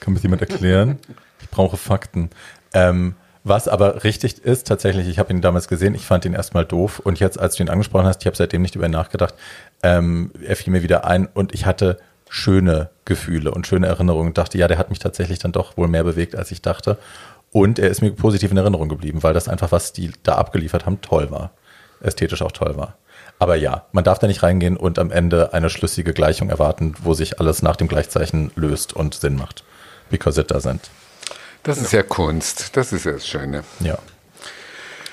Kann 0.00 0.12
mir 0.12 0.20
jemand 0.20 0.42
erklären? 0.42 0.98
Ich 1.40 1.48
brauche 1.48 1.78
Fakten. 1.78 2.30
Ähm, 2.74 3.14
was 3.44 3.68
aber 3.68 4.02
richtig 4.04 4.44
ist, 4.44 4.66
tatsächlich, 4.66 5.08
ich 5.08 5.18
habe 5.18 5.32
ihn 5.32 5.40
damals 5.40 5.68
gesehen, 5.68 5.94
ich 5.94 6.04
fand 6.04 6.24
ihn 6.24 6.34
erstmal 6.34 6.64
doof 6.64 6.98
und 6.98 7.20
jetzt, 7.20 7.38
als 7.38 7.54
du 7.54 7.62
ihn 7.62 7.68
angesprochen 7.68 8.04
hast, 8.04 8.20
ich 8.22 8.26
habe 8.26 8.36
seitdem 8.36 8.60
nicht 8.60 8.74
über 8.74 8.86
ihn 8.86 8.90
nachgedacht, 8.90 9.34
ähm, 9.84 10.32
er 10.44 10.56
fiel 10.56 10.72
mir 10.72 10.82
wieder 10.82 11.04
ein 11.06 11.28
und 11.32 11.54
ich 11.54 11.64
hatte 11.64 11.98
schöne 12.28 12.90
Gefühle 13.04 13.52
und 13.52 13.66
schöne 13.66 13.86
Erinnerungen 13.86 14.28
und 14.28 14.38
dachte, 14.38 14.58
ja, 14.58 14.66
der 14.66 14.78
hat 14.78 14.90
mich 14.90 14.98
tatsächlich 14.98 15.38
dann 15.38 15.52
doch 15.52 15.76
wohl 15.76 15.86
mehr 15.86 16.02
bewegt, 16.02 16.34
als 16.34 16.50
ich 16.50 16.60
dachte. 16.60 16.98
Und 17.52 17.78
er 17.78 17.88
ist 17.88 18.02
mir 18.02 18.10
positiv 18.10 18.50
in 18.50 18.56
Erinnerung 18.56 18.88
geblieben, 18.88 19.22
weil 19.22 19.32
das 19.32 19.48
einfach, 19.48 19.70
was 19.70 19.92
die 19.92 20.10
da 20.24 20.34
abgeliefert 20.34 20.84
haben, 20.84 21.00
toll 21.00 21.30
war. 21.30 21.52
Ästhetisch 22.00 22.42
auch 22.42 22.52
toll 22.52 22.76
war. 22.76 22.96
Aber 23.38 23.56
ja, 23.56 23.84
man 23.92 24.04
darf 24.04 24.18
da 24.18 24.26
nicht 24.26 24.42
reingehen 24.42 24.76
und 24.76 24.98
am 24.98 25.10
Ende 25.10 25.52
eine 25.52 25.68
schlüssige 25.70 26.12
Gleichung 26.14 26.48
erwarten, 26.50 26.94
wo 27.02 27.12
sich 27.14 27.38
alles 27.40 27.62
nach 27.62 27.76
dem 27.76 27.88
Gleichzeichen 27.88 28.50
löst 28.56 28.94
und 28.94 29.14
Sinn 29.14 29.36
macht. 29.36 29.64
Because 30.10 30.40
it 30.40 30.50
doesn't. 30.50 30.80
Das 31.62 31.78
ist 31.78 31.92
ja 31.92 32.02
Kunst. 32.02 32.76
Das 32.76 32.92
ist 32.92 33.04
ja 33.04 33.12
das 33.12 33.26
Schöne. 33.26 33.64
Ja. 33.80 33.98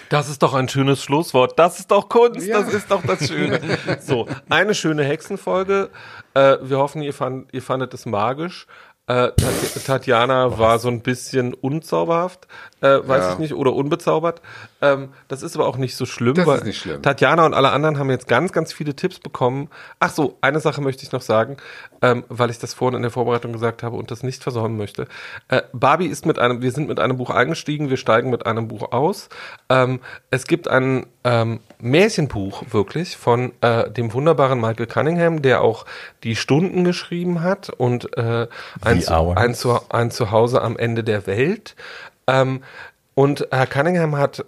Das 0.09 0.29
ist 0.29 0.43
doch 0.43 0.53
ein 0.53 0.69
schönes 0.69 1.01
Schlusswort. 1.01 1.57
Das 1.57 1.79
ist 1.79 1.89
doch 1.89 2.07
Kunst. 2.07 2.45
Ja. 2.45 2.61
Das 2.61 2.71
ist 2.73 2.91
doch 2.91 3.01
das 3.05 3.27
Schöne. 3.27 3.59
So, 4.01 4.27
eine 4.49 4.75
schöne 4.75 5.03
Hexenfolge. 5.03 5.89
Äh, 6.35 6.57
wir 6.61 6.77
hoffen, 6.77 7.01
ihr, 7.01 7.13
fand, 7.13 7.51
ihr 7.53 7.61
fandet 7.63 7.93
es 7.93 8.05
magisch. 8.05 8.67
Äh, 9.07 9.31
Tat- 9.31 9.85
Tatjana 9.85 10.57
war 10.59 10.79
so 10.79 10.87
ein 10.87 11.01
bisschen 11.01 11.53
unzauberhaft, 11.53 12.47
äh, 12.81 12.99
weiß 13.05 13.23
Ja. 13.23 13.33
ich 13.33 13.39
nicht, 13.39 13.53
oder 13.53 13.73
unbezaubert. 13.73 14.41
Ähm, 14.83 15.13
das 15.29 15.43
ist 15.43 15.55
aber 15.55 15.65
auch 15.65 15.77
nicht 15.77 15.95
so 15.95 16.05
schlimm. 16.05 16.33
Das 16.35 16.45
weil 16.45 16.57
ist 16.57 16.65
nicht 16.65 16.79
schlimm. 16.81 17.01
Tatjana 17.01 17.45
und 17.45 17.53
alle 17.53 17.71
anderen 17.71 17.97
haben 17.97 18.09
jetzt 18.09 18.27
ganz, 18.27 18.51
ganz 18.51 18.73
viele 18.73 18.95
Tipps 18.95 19.17
bekommen. 19.17 19.69
Ach 19.99 20.09
so, 20.09 20.37
eine 20.41 20.59
Sache 20.59 20.81
möchte 20.81 21.03
ich 21.03 21.13
noch 21.13 21.21
sagen, 21.21 21.55
ähm, 22.01 22.25
weil 22.27 22.49
ich 22.49 22.59
das 22.59 22.73
vorhin 22.73 22.97
in 22.97 23.01
der 23.01 23.11
Vorbereitung 23.11 23.53
gesagt 23.53 23.81
habe 23.81 23.95
und 23.95 24.11
das 24.11 24.23
nicht 24.23 24.43
versäumen 24.43 24.75
möchte. 24.77 25.07
Äh, 25.47 25.61
Barbie 25.71 26.07
ist 26.07 26.25
mit 26.25 26.37
einem, 26.37 26.61
wir 26.61 26.71
sind 26.73 26.89
mit 26.89 26.99
einem 26.99 27.15
Buch 27.15 27.29
eingestiegen, 27.29 27.89
wir 27.89 27.95
steigen 27.95 28.29
mit 28.29 28.45
einem 28.45 28.67
Buch 28.67 28.91
aus. 28.91 29.29
Ähm, 29.69 30.01
es 30.31 30.47
gibt 30.47 30.67
ein 30.67 31.05
ähm, 31.23 31.61
Märchenbuch 31.79 32.63
wirklich 32.71 33.15
von 33.15 33.53
äh, 33.61 33.89
dem 33.89 34.11
wunderbaren 34.11 34.59
Michael 34.59 34.87
Cunningham, 34.87 35.41
der 35.41 35.61
auch 35.61 35.85
die 36.25 36.35
Stunden 36.35 36.83
geschrieben 36.83 37.41
hat 37.41 37.69
und 37.69 38.17
äh, 38.17 38.47
ein, 38.81 39.01
Zu- 39.01 39.13
ein, 39.37 39.55
zu, 39.55 39.79
ein 39.89 40.11
Zuhause 40.11 40.61
am 40.61 40.75
Ende 40.75 41.05
der 41.05 41.25
Welt. 41.25 41.77
Ähm, 42.27 42.63
und 43.15 43.47
Herr 43.51 43.67
Cunningham 43.67 44.17
hat 44.17 44.43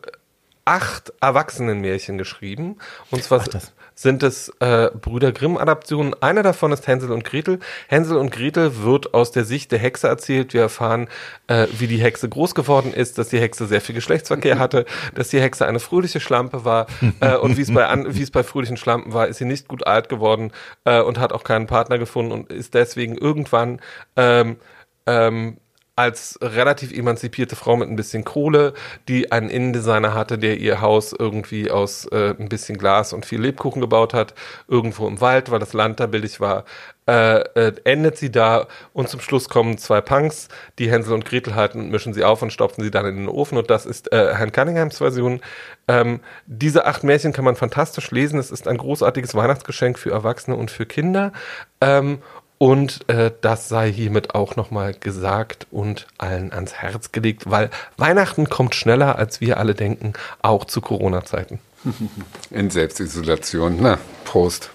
acht 0.66 1.14
Erwachsenenmärchen 1.22 2.18
geschrieben. 2.18 2.78
Und 3.12 3.24
zwar 3.24 3.44
das- 3.44 3.72
sind 3.98 4.24
es 4.24 4.50
äh, 4.60 4.90
Brüder 5.00 5.32
Grimm-Adaptionen. 5.32 6.22
Einer 6.22 6.44
davon 6.44 6.72
ist 6.74 6.86
Hänsel 6.88 7.12
und 7.12 7.24
Gretel. 7.24 7.60
Hänsel 7.88 8.18
und 8.18 8.30
Gretel 8.32 8.84
wird 8.84 9.14
aus 9.14 9.32
der 9.32 9.46
Sicht 9.46 9.72
der 9.72 9.80
Hexe 9.80 10.08
erzählt. 10.10 10.54
Wir 10.54 10.62
erfahren, 10.64 11.08
äh, 11.48 11.68
wie 11.78 11.88
die 11.88 12.00
Hexe 12.02 12.28
groß 12.28 12.56
geworden 12.56 12.92
ist, 12.94 13.18
dass 13.18 13.30
die 13.30 13.40
Hexe 13.40 13.68
sehr 13.68 13.80
viel 13.80 13.96
Geschlechtsverkehr 13.96 14.60
hatte, 14.60 14.86
dass 15.16 15.30
die 15.30 15.40
Hexe 15.40 15.66
eine 15.66 15.80
fröhliche 15.80 16.20
Schlampe 16.20 16.66
war. 16.66 16.88
Äh, 17.22 17.36
und 17.38 17.56
wie 17.58 17.62
es 17.62 17.74
bei 17.74 17.86
an, 17.86 18.14
wie 18.16 18.24
es 18.24 18.32
bei 18.32 18.44
fröhlichen 18.44 18.76
Schlampen 18.76 19.14
war, 19.14 19.28
ist 19.28 19.38
sie 19.38 19.46
nicht 19.46 19.68
gut 19.70 19.88
alt 19.88 20.10
geworden 20.10 20.52
äh, 20.84 21.00
und 21.00 21.20
hat 21.20 21.32
auch 21.32 21.44
keinen 21.46 21.68
Partner 21.68 21.98
gefunden 21.98 22.32
und 22.34 22.52
ist 22.52 22.74
deswegen 22.74 23.18
irgendwann 23.18 23.80
ähm, 24.18 24.58
ähm, 25.06 25.58
als 25.96 26.38
relativ 26.42 26.92
emanzipierte 26.92 27.56
Frau 27.56 27.78
mit 27.78 27.90
ein 27.90 27.96
bisschen 27.96 28.26
Kohle, 28.26 28.74
die 29.08 29.32
einen 29.32 29.50
Innendesigner 29.50 30.14
hatte, 30.14 30.38
der 30.38 30.58
ihr 30.58 30.82
Haus 30.82 31.14
irgendwie 31.18 31.72
aus 31.72 32.06
äh, 32.08 32.36
ein 32.38 32.50
bisschen 32.50 32.78
Glas 32.78 33.14
und 33.14 33.26
viel 33.26 33.42
Lebkuchen 33.42 33.82
gebaut 33.82 34.14
hat, 34.14 34.34
irgendwo 34.68 35.08
im 35.08 35.22
Wald, 35.22 35.52
weil 35.52 35.60
das 35.60 35.74
Land 35.74 36.02
da 36.02 36.08
billig 36.08 36.42
war, 36.42 36.66
äh, 37.08 37.40
äh, 37.40 37.74
endet 37.84 38.18
sie 38.18 38.32
da 38.32 38.68
und 38.92 39.08
zum 39.10 39.20
Schluss 39.20 39.48
kommen 39.48 39.78
zwei 39.78 40.02
Punks, 40.02 40.50
die 40.80 40.90
Hänsel 40.90 41.14
und 41.14 41.24
Gretel 41.24 41.54
halten 41.54 41.80
und 41.80 41.92
mischen 41.92 42.14
sie 42.14 42.24
auf 42.24 42.42
und 42.42 42.52
stopfen 42.52 42.84
sie 42.84 42.90
dann 42.90 43.06
in 43.06 43.16
den 43.16 43.28
Ofen 43.30 43.58
und 43.58 43.70
das 43.70 43.86
ist 43.86 44.12
äh, 44.12 44.34
Herrn 44.34 44.52
Cunninghams 44.52 44.98
Version. 44.98 45.40
Ähm, 45.88 46.20
diese 46.48 46.88
acht 46.88 47.04
Märchen 47.04 47.32
kann 47.32 47.46
man 47.46 47.56
fantastisch 47.56 48.10
lesen. 48.10 48.40
Es 48.40 48.50
ist 48.50 48.68
ein 48.68 48.78
großartiges 48.78 49.36
Weihnachtsgeschenk 49.36 50.00
für 50.00 50.12
Erwachsene 50.12 50.58
und 50.58 50.72
für 50.72 50.88
Kinder. 50.88 51.32
Ähm, 51.80 52.20
und 52.58 53.08
äh, 53.10 53.32
das 53.42 53.68
sei 53.70 53.92
hiermit 53.92 54.34
auch 54.36 54.56
nochmal 54.56 54.94
gesagt 54.94 55.68
und 55.72 56.08
allen 56.18 56.54
ans 56.54 56.74
Herz 56.76 57.12
gelegt, 57.12 57.50
weil 57.50 57.70
Weihnachten 57.98 58.50
kommt 58.50 58.76
schneller, 58.76 59.18
als 59.18 59.42
wir 59.42 59.58
alle 59.58 59.76
denken, 59.76 60.14
auch 60.42 60.66
zu 60.66 60.82
Corona-Zeiten. 60.82 61.60
In 62.50 62.70
Selbstisolation. 62.70 63.78
Na, 63.82 63.98
Prost. 64.24 64.72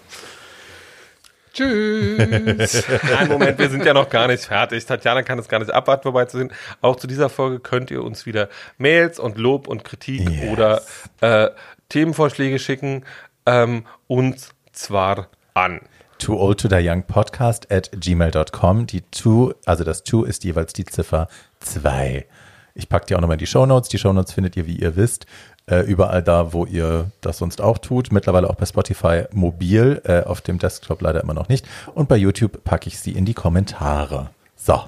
Tschüss. 1.53 2.85
Nein, 3.03 3.29
Moment, 3.29 3.59
wir 3.59 3.69
sind 3.69 3.85
ja 3.85 3.93
noch 3.93 4.09
gar 4.09 4.29
nicht 4.29 4.45
fertig. 4.45 4.87
Tatjana 4.87 5.23
kann 5.23 5.39
es 5.39 5.49
gar 5.49 5.59
nicht 5.59 5.73
abwarten, 5.73 6.05
wobei 6.05 6.27
zu 6.27 6.39
sind. 6.39 6.53
Auch 6.81 6.97
zu 6.97 7.07
dieser 7.07 7.29
Folge 7.29 7.59
könnt 7.59 7.91
ihr 7.91 8.05
uns 8.05 8.25
wieder 8.25 8.49
Mails 8.79 9.19
und 9.19 9.37
Lob 9.37 9.67
und 9.67 9.83
Kritik 9.85 10.29
Yes. 10.31 10.51
oder 10.53 10.83
äh, 11.21 11.51
Themenvorschläge 11.89 12.59
schicken. 12.59 13.05
Ähm, 13.47 13.85
und 14.07 14.37
zwar 14.73 15.29
an. 15.55 15.81
Too 16.21 16.39
old 16.39 16.61
to 16.61 16.69
die 16.69 16.87
young 16.87 17.03
podcast 17.03 17.73
at 17.73 17.91
gmail.com. 17.93 18.87
Die 18.87 19.01
two, 19.11 19.55
also 19.65 19.85
das 19.85 20.05
two 20.05 20.25
ist 20.25 20.45
jeweils 20.45 20.75
die 20.75 20.85
Ziffer 20.85 21.29
zwei. 21.61 22.27
Ich 22.75 22.91
packe 22.91 23.07
die 23.07 23.17
auch 23.17 23.21
nochmal 23.21 23.37
in 23.37 23.41
die 23.41 23.47
Shownotes. 23.47 23.89
Die 23.89 23.99
Shownotes 23.99 24.35
findet 24.35 24.55
ihr, 24.55 24.67
wie 24.67 24.77
ihr 24.77 24.97
wisst, 24.97 25.25
äh, 25.67 25.81
überall 25.81 26.23
da, 26.23 26.53
wo 26.53 26.67
ihr 26.67 27.11
das 27.23 27.39
sonst 27.39 27.63
auch 27.63 27.79
tut. 27.79 28.13
Mittlerweile 28.13 28.51
auch 28.51 28.55
bei 28.55 28.67
Spotify 28.67 29.25
mobil, 29.33 30.03
äh, 30.05 30.23
auf 30.25 30.43
dem 30.43 30.59
Desktop 30.59 31.01
leider 31.01 31.23
immer 31.23 31.35
noch 31.35 31.49
nicht. 31.49 31.67
Und 31.95 32.09
bei 32.09 32.17
YouTube 32.17 32.65
packe 32.65 32.89
ich 32.89 33.01
sie 33.01 33.13
in 33.13 33.25
die 33.25 33.35
Kommentare. 33.35 34.29
So. 34.57 34.79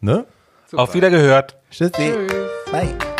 Ne? 0.00 0.26
Auf 0.72 0.94
Wiedergehört. 0.94 1.56
Tschüssi. 1.70 2.12
Bye. 2.72 3.11